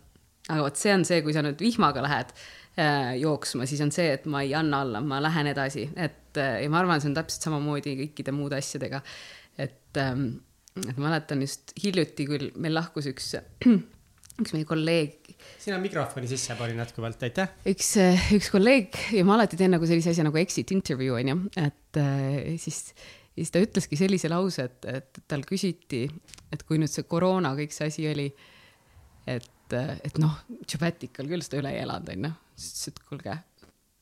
aga 0.48 0.62
vot 0.62 0.76
see 0.76 0.94
on 0.94 1.04
see, 1.08 1.22
kui 1.26 1.34
sa 1.34 1.42
nüüd 1.46 1.60
vihmaga 1.62 2.04
lähed 2.06 2.34
äh, 2.34 2.59
jooksma, 3.20 3.66
siis 3.68 3.80
on 3.84 3.90
see, 3.94 4.10
et 4.16 4.28
ma 4.30 4.44
ei 4.46 4.54
anna 4.56 4.82
alla, 4.84 5.00
ma 5.04 5.20
lähen 5.22 5.50
edasi, 5.52 5.88
et 5.96 6.38
äh, 6.40 6.60
ja 6.64 6.70
ma 6.72 6.80
arvan, 6.82 7.02
see 7.02 7.10
on 7.10 7.18
täpselt 7.18 7.48
samamoodi 7.48 7.96
kõikide 8.04 8.34
muude 8.36 8.60
asjadega. 8.60 9.02
et 9.60 9.98
ähm, 10.00 10.30
et 10.78 10.96
ma 10.96 11.08
mäletan 11.08 11.42
just 11.44 11.74
hiljuti 11.82 12.26
küll, 12.28 12.50
meil 12.60 12.76
lahkus 12.76 13.08
üks, 13.10 13.32
üks 14.40 14.54
meie 14.54 14.66
kolleeg. 14.68 15.32
sina 15.60 15.78
mikrofoni 15.82 16.30
sisse 16.30 16.56
panin 16.58 16.80
jätkuvalt, 16.80 17.22
aitäh. 17.26 17.54
üks, 17.70 17.94
üks 18.36 18.50
kolleeg 18.54 18.98
ja 19.16 19.24
ma 19.26 19.36
alati 19.38 19.58
teen 19.60 19.74
nagu 19.74 19.88
sellise 19.88 20.14
asja 20.14 20.26
nagu 20.26 20.40
exit 20.40 20.72
interview 20.76 21.16
onju, 21.18 21.38
et 21.60 22.00
äh, 22.00 22.52
siis, 22.62 22.82
siis 23.34 23.52
ta 23.54 23.62
ütleski 23.62 23.98
sellise 24.00 24.30
lause, 24.32 24.68
et, 24.70 24.90
et 24.90 25.24
tal 25.30 25.44
küsiti, 25.48 26.06
et 26.54 26.66
kui 26.66 26.80
nüüd 26.80 26.92
see 26.92 27.08
koroona 27.08 27.54
kõik 27.58 27.74
see 27.74 27.90
asi 27.90 28.06
oli, 28.10 28.28
et, 29.30 29.50
et 29.76 30.18
noh, 30.22 30.40
Tšabatikal 30.66 31.28
küll 31.30 31.44
seda 31.44 31.60
üle 31.62 31.74
ei 31.74 31.84
elanud 31.84 32.12
onju, 32.14 32.32
siis 32.56 32.90
ütles, 32.90 32.90
et 32.90 33.02
kuulge, 33.08 33.36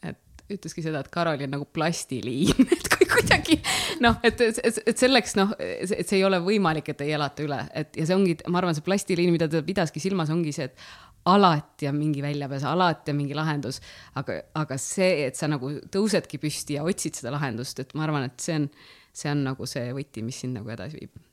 et 0.08 0.54
ütleski 0.54 0.84
seda, 0.84 1.02
et 1.04 1.10
Karoli 1.12 1.46
on 1.46 1.52
nagu 1.56 1.66
plastiliin 1.76 2.64
et 2.76 2.88
kui 2.94 3.08
kuidagi 3.08 3.58
noh, 4.04 4.16
et, 4.24 4.40
et, 4.40 4.80
et 4.88 5.00
selleks 5.00 5.36
noh, 5.38 5.52
et 5.60 6.06
see 6.08 6.20
ei 6.20 6.24
ole 6.26 6.40
võimalik, 6.44 6.92
et 6.92 7.04
ei 7.04 7.12
elata 7.16 7.44
üle, 7.44 7.60
et 7.76 7.98
ja 7.98 8.08
see 8.08 8.16
ongi, 8.16 8.38
ma 8.48 8.62
arvan, 8.62 8.76
see 8.76 8.86
plastiliin, 8.86 9.32
mida 9.34 9.50
ta 9.50 9.62
pidaski 9.64 10.02
silmas, 10.02 10.32
ongi 10.34 10.54
see, 10.56 10.70
et 10.70 11.28
alati 11.28 11.88
on 11.90 11.98
mingi 11.98 12.22
väljapääs, 12.24 12.64
alati 12.64 13.12
on 13.12 13.20
mingi 13.20 13.36
lahendus, 13.36 13.80
aga, 14.18 14.40
aga 14.58 14.78
see, 14.80 15.26
et 15.28 15.38
sa 15.38 15.50
nagu 15.50 15.70
tõusedki 15.92 16.40
püsti 16.40 16.78
ja 16.78 16.86
otsid 16.88 17.18
seda 17.18 17.34
lahendust, 17.34 17.82
et 17.82 17.94
ma 17.98 18.06
arvan, 18.06 18.28
et 18.30 18.40
see 18.42 18.56
on, 18.62 18.68
see 19.12 19.32
on 19.32 19.44
nagu 19.50 19.68
see 19.68 19.92
võti, 19.96 20.24
mis 20.24 20.40
sind 20.44 20.56
nagu 20.58 20.72
edasi 20.72 21.02
viib. 21.02 21.24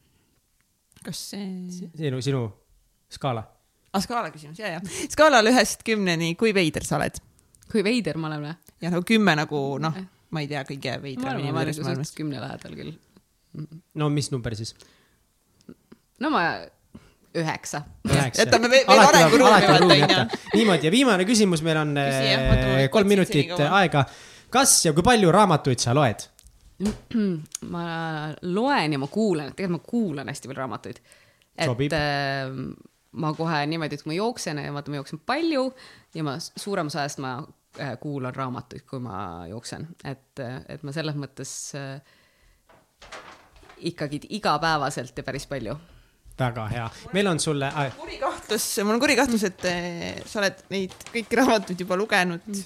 kas 1.06 1.22
see? 1.32 1.46
sinu, 1.96 2.22
sinu 2.26 2.48
skaala? 3.14 3.46
Ah, 3.96 4.04
skaala 4.04 4.34
küsimus, 4.34 4.60
ja, 4.60 4.76
ja. 4.78 4.84
skaalal 5.14 5.52
ühest 5.52 5.86
kümneni, 5.88 6.34
kui 6.40 6.54
veider 6.56 6.86
sa 6.88 7.00
oled? 7.00 7.22
kui 7.72 7.84
veider 7.86 8.20
ma 8.22 8.30
olen 8.32 8.46
või? 8.50 8.54
jah, 8.84 8.94
no 8.94 9.02
kümme 9.08 9.38
nagu 9.40 9.64
noh 9.82 10.04
ma 10.36 10.44
ei 10.44 10.52
tea, 10.52 10.64
kõige 10.68 11.00
veidram 11.04 11.40
inimene 11.40 11.74
selles 11.74 11.90
maailmas. 11.90 12.14
kümne 12.16 12.42
lähedal 12.44 12.78
küll. 12.78 12.94
no 14.02 14.10
mis 14.12 14.32
number 14.34 14.56
siis? 14.58 14.76
no 16.20 16.32
ma 16.34 16.46
üheksa. 17.36 17.84
jätame 18.36 18.70
veel, 18.72 18.88
arenguruumi 18.88 19.52
vaata 19.52 19.76
onju. 19.86 20.40
niimoodi 20.56 20.90
ja 20.90 20.94
viimane 20.94 21.28
küsimus, 21.28 21.64
meil 21.66 21.82
on 21.82 21.96
Küsi, 22.00 22.32
äh, 22.38 22.88
kolm 22.92 23.12
minutit 23.12 23.54
aega. 23.68 24.06
kas 24.54 24.78
ja 24.88 24.96
kui 24.96 25.06
palju 25.06 25.32
raamatuid 25.36 25.84
sa 25.84 25.96
loed? 25.96 26.28
ma 27.74 27.86
loen 28.42 28.98
ja 28.98 29.00
ma 29.00 29.08
kuulan, 29.12 29.54
tegelikult 29.56 29.80
ma 29.80 29.92
kuulan 29.92 30.34
hästi 30.34 30.52
palju 30.52 30.64
raamatuid. 30.64 31.00
et 31.56 31.96
äh, 31.96 32.52
ma 33.16 33.34
kohe 33.34 33.62
niimoodi, 33.70 33.96
et 33.96 34.04
kui 34.04 34.14
ma 34.14 34.18
jooksen 34.18 34.60
ja 34.64 34.74
vaata, 34.76 34.92
ma 34.92 35.02
jooksen 35.02 35.22
palju 35.26 35.70
ja 36.16 36.24
ma 36.28 36.36
suurem 36.40 36.92
osa 36.92 37.04
ajast 37.04 37.24
ma 37.24 37.38
Äh, 37.80 37.98
kuulan 38.00 38.36
raamatuid, 38.36 38.86
kui 38.88 39.02
ma 39.04 39.44
jooksen, 39.50 39.84
et, 40.08 40.40
et 40.72 40.84
ma 40.88 40.94
selles 40.96 41.18
mõttes 41.20 41.50
äh, 41.76 41.98
ikkagi 43.90 44.22
igapäevaselt 44.38 45.18
ja 45.20 45.26
päris 45.28 45.44
palju. 45.50 45.76
väga 46.40 46.68
hea, 46.72 46.86
meil 47.14 47.28
on 47.28 47.40
sulle 47.40 47.68
äh.... 47.68 47.92
kuri 47.98 48.16
kahtlus, 48.22 48.70
mul 48.84 48.96
on 48.96 49.04
kuri 49.04 49.18
kahtlus, 49.20 49.44
et 49.50 49.68
äh, 49.68 50.22
sa 50.24 50.40
oled 50.40 50.64
neid 50.72 50.96
kõiki 51.10 51.42
raamatuid 51.42 51.84
juba 51.84 52.00
lugenud. 52.00 52.64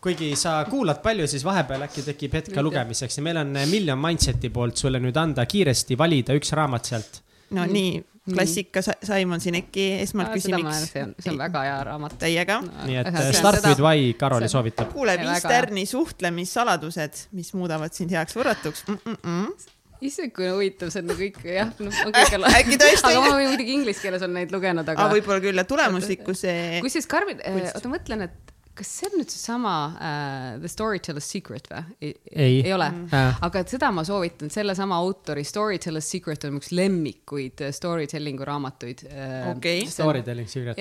Kuigi 0.00 0.34
sa 0.36 0.58
kuulad 0.68 1.00
palju, 1.00 1.28
siis 1.28 1.44
vahepeal 1.44 1.86
äkki 1.88 2.04
tekib 2.04 2.36
hetk 2.36 2.52
ka 2.52 2.64
lugemiseks 2.64 3.16
ja 3.16 3.24
meil 3.24 3.40
on 3.40 3.56
Million 3.70 4.00
Mindseti 4.00 4.52
poolt 4.52 4.76
sulle 4.76 5.00
nüüd 5.00 5.16
anda 5.16 5.48
kiiresti 5.48 5.96
valida 5.96 6.36
üks 6.36 6.52
raamat 6.56 6.92
sealt. 6.92 7.22
no 7.56 7.64
nii 7.64 7.96
klassika 8.28 8.82
Simon 8.84 9.40
Sineki 9.40 9.86
esmalt 10.02 10.34
küsimiks. 10.36 10.84
see 10.92 11.02
on, 11.06 11.14
see 11.18 11.32
on 11.32 11.40
väga 11.40 11.64
hea 11.66 11.80
raamat. 11.88 12.16
Täiega 12.20 12.60
no,. 12.64 12.86
nii 12.86 13.00
et 13.00 13.20
Start 13.36 13.64
with 13.66 13.82
Why 13.82 14.12
Karoli 14.20 14.48
soovitab. 14.52 14.92
kuule, 14.94 15.16
viis 15.20 15.46
tärni 15.46 15.86
suhtlemissaladused, 15.88 17.26
mis 17.36 17.52
muudavad 17.56 17.96
sind 17.96 18.12
heaks 18.16 18.36
võrratuks 18.36 18.86
mm. 18.88 19.04
-mm 19.04 19.20
-mm 19.24 19.68
issand, 20.00 20.32
kui 20.32 20.48
huvitav, 20.48 20.88
see 20.92 21.02
on 21.02 21.10
nagu 21.12 21.24
ikka 21.26 21.48
jah, 21.52 21.72
noh, 21.76 21.92
ma 21.92 22.12
kõik 22.14 22.36
ole. 22.38 22.52
äkki 22.60 22.78
tõesti. 22.80 23.08
aga 23.10 23.24
ma 23.24 23.34
muidugi 23.36 23.74
inglise 23.76 24.00
keeles 24.00 24.22
olen 24.24 24.38
neid 24.38 24.54
lugenud, 24.54 24.88
aga. 24.88 25.08
võib-olla 25.12 25.42
küll, 25.44 25.64
tulemuslikkuse. 25.72 26.54
kusjuures 26.84 27.10
Karmen, 27.10 27.42
oota, 27.52 27.90
mõtlen, 27.92 28.24
et 28.28 28.54
kas 28.80 28.90
see 28.96 29.10
on 29.10 29.20
nüüd 29.20 29.32
seesama 29.32 29.74
uh, 29.90 30.56
The 30.62 30.70
Storyteller's 30.72 31.28
Secret 31.28 31.68
või? 31.70 31.82
ei, 32.00 32.60
ei 32.62 32.72
ole 32.72 32.88
mm., 32.88 33.36
aga 33.46 33.62
et 33.62 33.74
seda 33.74 33.90
ma 33.94 34.04
soovitan, 34.08 34.52
sellesama 34.52 34.96
autori 35.00 35.44
Storyteller's 35.46 36.08
Secret 36.08 36.46
on 36.48 36.56
üks 36.60 36.72
lemmikuid 36.76 37.64
äh, 37.66 37.74
storytelling'u 37.76 38.48
raamatuid 38.48 39.04
uh,. 39.10 39.52
okei 39.52 39.84
okay.. 39.84 39.92
Storytelling 39.92 40.48
Secret. 40.50 40.80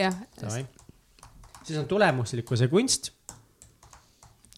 siis 1.64 1.78
on 1.80 1.88
tulemuslikkuse 1.92 2.70
kunst. 2.72 3.12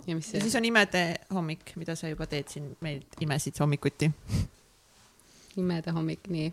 ja 0.06 0.16
mis 0.16 0.32
see? 0.32 0.38
ja 0.38 0.46
siis 0.46 0.58
on 0.60 0.70
imede 0.70 1.06
hommik, 1.34 1.74
mida 1.82 1.98
sa 1.98 2.12
juba 2.12 2.30
teed 2.30 2.54
siin, 2.54 2.72
meil 2.86 3.02
imesid 3.26 3.58
hommikuti 3.64 4.12
imede 5.58 5.92
hommik, 5.92 6.30
nii 6.32 6.52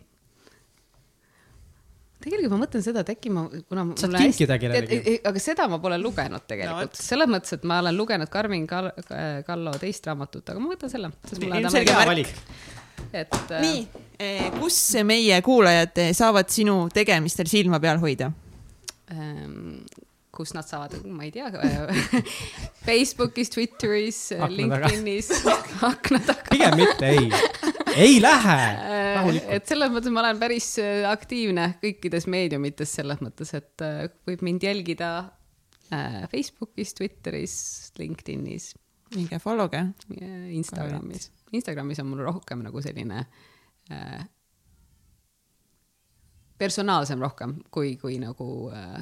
tegelikult 2.22 2.54
ma 2.54 2.60
mõtlen 2.64 2.84
seda, 2.84 3.04
et 3.04 3.12
äkki 3.14 3.32
ma, 3.34 3.44
kuna 3.68 3.84
saad 3.98 4.16
kinkida 4.18 4.58
kellelegi. 4.60 5.18
aga 5.30 5.42
seda 5.42 5.68
ma 5.70 5.78
pole 5.82 6.00
lugenud 6.02 6.46
tegelikult 6.50 6.96
no,, 6.96 7.04
selles 7.10 7.30
mõttes, 7.30 7.54
et 7.58 7.68
ma 7.68 7.78
olen 7.84 7.98
lugenud 7.98 8.32
Karmin 8.32 8.66
Kall 8.70 8.90
Kallo 9.46 9.76
teist 9.80 10.08
raamatut, 10.08 10.44
aga 10.48 10.62
ma 10.62 10.72
võtan 10.72 10.92
selle. 10.92 11.12
ilmselge 11.38 11.94
valik. 12.10 12.34
et. 13.12 13.38
nii, 13.62 13.86
eh, 14.18 14.50
kus 14.58 14.80
meie 15.06 15.38
kuulajad 15.46 16.02
saavad 16.16 16.50
sinu 16.52 16.80
tegemistel 16.94 17.50
silma 17.50 17.80
peal 17.82 18.02
hoida 18.02 18.32
ähm,? 19.14 19.80
Kus 20.38 20.54
nad 20.54 20.66
saavad, 20.68 20.94
ma 21.10 21.26
ei 21.26 21.32
tea 21.34 21.48
Facebookis, 22.86 23.50
Twitteris, 23.54 24.20
LinkedInis, 24.54 25.32
akna 25.88 26.22
taga. 26.22 26.46
pigem 26.52 26.78
mitte, 26.78 27.10
ei, 27.10 27.30
ei 27.96 28.20
lähe. 28.22 28.58
Äh, 28.94 29.32
et 29.58 29.70
selles 29.70 29.92
mõttes 29.94 30.14
ma 30.14 30.22
olen 30.22 30.40
päris 30.40 30.70
äh, 30.82 31.02
aktiivne 31.10 31.72
kõikides 31.82 32.28
meediumites 32.30 32.94
selles 33.00 33.20
mõttes, 33.24 33.52
et 33.58 33.84
äh, 33.84 34.06
võib 34.28 34.46
mind 34.46 34.68
jälgida 34.68 35.10
Facebookis, 36.28 36.90
Twitteris, 36.98 37.52
LinkedInis. 37.96 38.74
minge 39.14 39.38
follow 39.40 39.70
ge. 39.72 39.86
Instagramis, 40.52 41.30
Instagramis 41.56 42.02
on 42.02 42.10
mul 42.10 42.26
rohkem 42.26 42.60
nagu 42.60 42.82
selline 42.84 43.22
äh, 43.88 44.26
personaalsem 46.58 47.22
rohkem 47.22 47.56
kui, 47.70 47.96
kui 48.00 48.18
nagu 48.20 48.48
äh, 48.74 49.00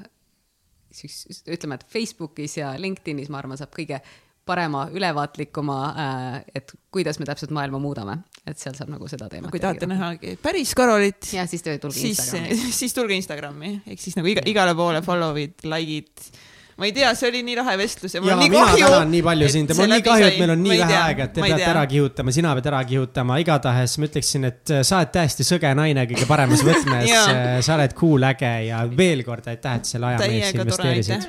siis 0.93 1.43
ütleme, 1.49 1.81
et 1.81 1.87
Facebookis 1.91 2.57
ja 2.61 2.75
LinkedInis, 2.81 3.31
ma 3.33 3.41
arvan, 3.43 3.59
saab 3.59 3.75
kõige 3.75 4.01
parema, 4.47 4.85
ülevaatlikuma, 4.95 5.79
äh, 5.91 6.37
et 6.55 6.73
kuidas 6.95 7.19
me 7.19 7.27
täpselt 7.27 7.51
maailma 7.55 7.81
muudame, 7.83 8.21
et 8.47 8.59
seal 8.61 8.77
saab 8.79 8.93
nagu 8.95 9.09
seda 9.11 9.27
teemat. 9.31 9.51
kui 9.51 9.63
tahate 9.63 9.89
näha 9.91 10.13
päris 10.43 10.75
Karolit. 10.79 11.33
ja 11.35 11.47
siis 11.51 11.67
tulge 11.67 12.05
Instagrami. 12.13 12.59
siis 12.81 12.95
tulge 12.95 13.19
Instagrami, 13.19 13.73
ehk 13.87 14.03
siis 14.03 14.19
nagu 14.19 14.31
iga, 14.31 14.47
igale 14.47 14.77
poole 14.79 15.03
follow'id, 15.03 15.67
like'id 15.67 16.31
ma 16.77 16.85
ei 16.85 16.93
tea, 16.93 17.15
see 17.17 17.31
oli 17.31 17.41
nii 17.41 17.57
lahe 17.57 17.75
vestlus 17.81 18.15
ja 18.15 18.21
mul 18.21 18.35
on 18.35 18.43
nii 18.43 18.51
kahju. 18.53 18.77
mina 18.77 18.89
tänan 18.93 19.13
nii 19.15 19.23
palju 19.25 19.49
sind 19.49 19.71
ja 19.73 19.77
mul 19.79 19.87
on 19.87 19.93
nii 19.95 20.05
kahju, 20.05 20.27
et 20.27 20.41
meil 20.43 20.51
on 20.53 20.61
nii 20.61 20.79
vähe 20.83 20.97
aega, 21.01 21.27
et 21.29 21.33
te 21.33 21.45
peate 21.45 21.69
ära 21.71 21.85
kihutama, 21.89 22.35
sina 22.37 22.51
pead 22.59 22.67
ära 22.69 22.81
kihutama, 22.91 23.39
igatahes 23.41 23.95
ma 23.97 24.09
ütleksin, 24.11 24.45
et 24.51 24.73
äh, 24.77 24.83
sa 24.85 24.99
oled 24.99 25.13
täiesti 25.15 25.47
sõge 25.49 25.71
naine 25.79 26.05
kõige 26.11 26.29
paremas 26.29 26.65
võtmes 26.69 27.13
äh, 27.17 27.47
sa 27.65 27.79
oled 27.79 27.95
cool, 27.97 28.27
äge 28.29 28.51
ja 28.67 28.83
veel 28.99 29.25
kord 29.25 29.49
aitäh, 29.49 29.79
et 29.81 29.89
selle 29.89 30.11
aja 30.11 30.19
meisse 30.21 30.59
investeerisid. 30.59 31.25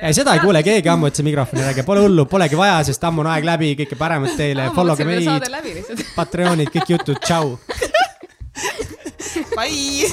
ei, 0.00 0.16
seda 0.16 0.38
ei 0.38 0.40
kuule 0.46 0.64
keegi 0.64 0.88
ammu, 0.94 1.10
et 1.12 1.20
see 1.20 1.28
mikrofoni 1.28 1.66
räägib, 1.66 1.88
pole 1.90 2.06
hullu, 2.06 2.24
polegi 2.32 2.56
vaja, 2.56 2.80
sest 2.88 3.04
ammu 3.10 3.20
on 3.26 3.30
aeg 3.34 3.44
läbi, 3.44 3.74
kõike 3.82 4.00
paremat 4.00 4.40
teile, 4.40 4.70
follow 4.78 4.96
ge 4.96 5.08
meid, 5.10 5.52
Patreonid, 6.16 6.72
kõik 6.78 6.94
jutud, 6.96 7.20
tšau. 7.28 7.58
Bye. 9.52 10.08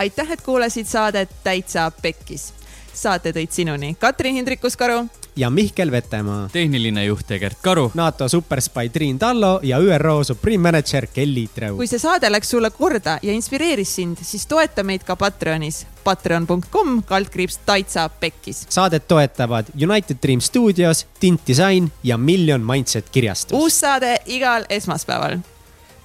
aitäh, 0.00 0.32
et 0.32 0.40
kuulasid 0.48 0.88
saadet 0.88 1.40
Täitsa 1.44 1.90
Pekkis 2.00 2.48
saate 2.94 3.32
tõid 3.32 3.50
sinuni 3.50 3.96
Katrin 3.98 4.34
Hindrikus-Karu 4.34 5.06
ja 5.36 5.50
Mihkel 5.50 5.90
Vetemaa. 5.90 6.48
tehniline 6.52 7.04
juht 7.04 7.30
Egert 7.30 7.58
Karu. 7.62 7.90
NATO 7.94 8.28
superspai 8.28 8.88
Triin 8.88 9.18
Tallo 9.18 9.60
ja 9.62 9.78
ÜRO 9.78 10.24
Supreme 10.24 10.62
Manager 10.62 11.06
Kelly 11.06 11.48
Treu. 11.54 11.76
kui 11.76 11.86
see 11.86 11.98
saade 11.98 12.30
läks 12.32 12.50
sulle 12.50 12.70
korda 12.70 13.18
ja 13.22 13.32
inspireeris 13.32 13.94
sind, 13.96 14.16
siis 14.22 14.46
toeta 14.46 14.82
meid 14.82 15.04
ka 15.04 15.16
Patreonis. 15.16 15.86
Patreon.com 16.04 17.02
kaldkriips 17.02 17.58
Taitsa 17.66 18.08
Pekkis. 18.08 18.66
saadet 18.68 19.08
toetavad 19.08 19.66
United 19.88 20.16
Dream 20.22 20.40
Studios, 20.40 21.06
Tint 21.20 21.40
Disain 21.46 21.92
ja 22.02 22.18
Million 22.18 22.60
Mindset 22.60 23.08
kirjastus. 23.10 23.58
uus 23.58 23.80
saade 23.80 24.16
igal 24.26 24.64
esmaspäeval. 24.68 25.38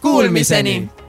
Kuulmiseni, 0.01 0.79
Kuulmiseni.! 0.79 1.06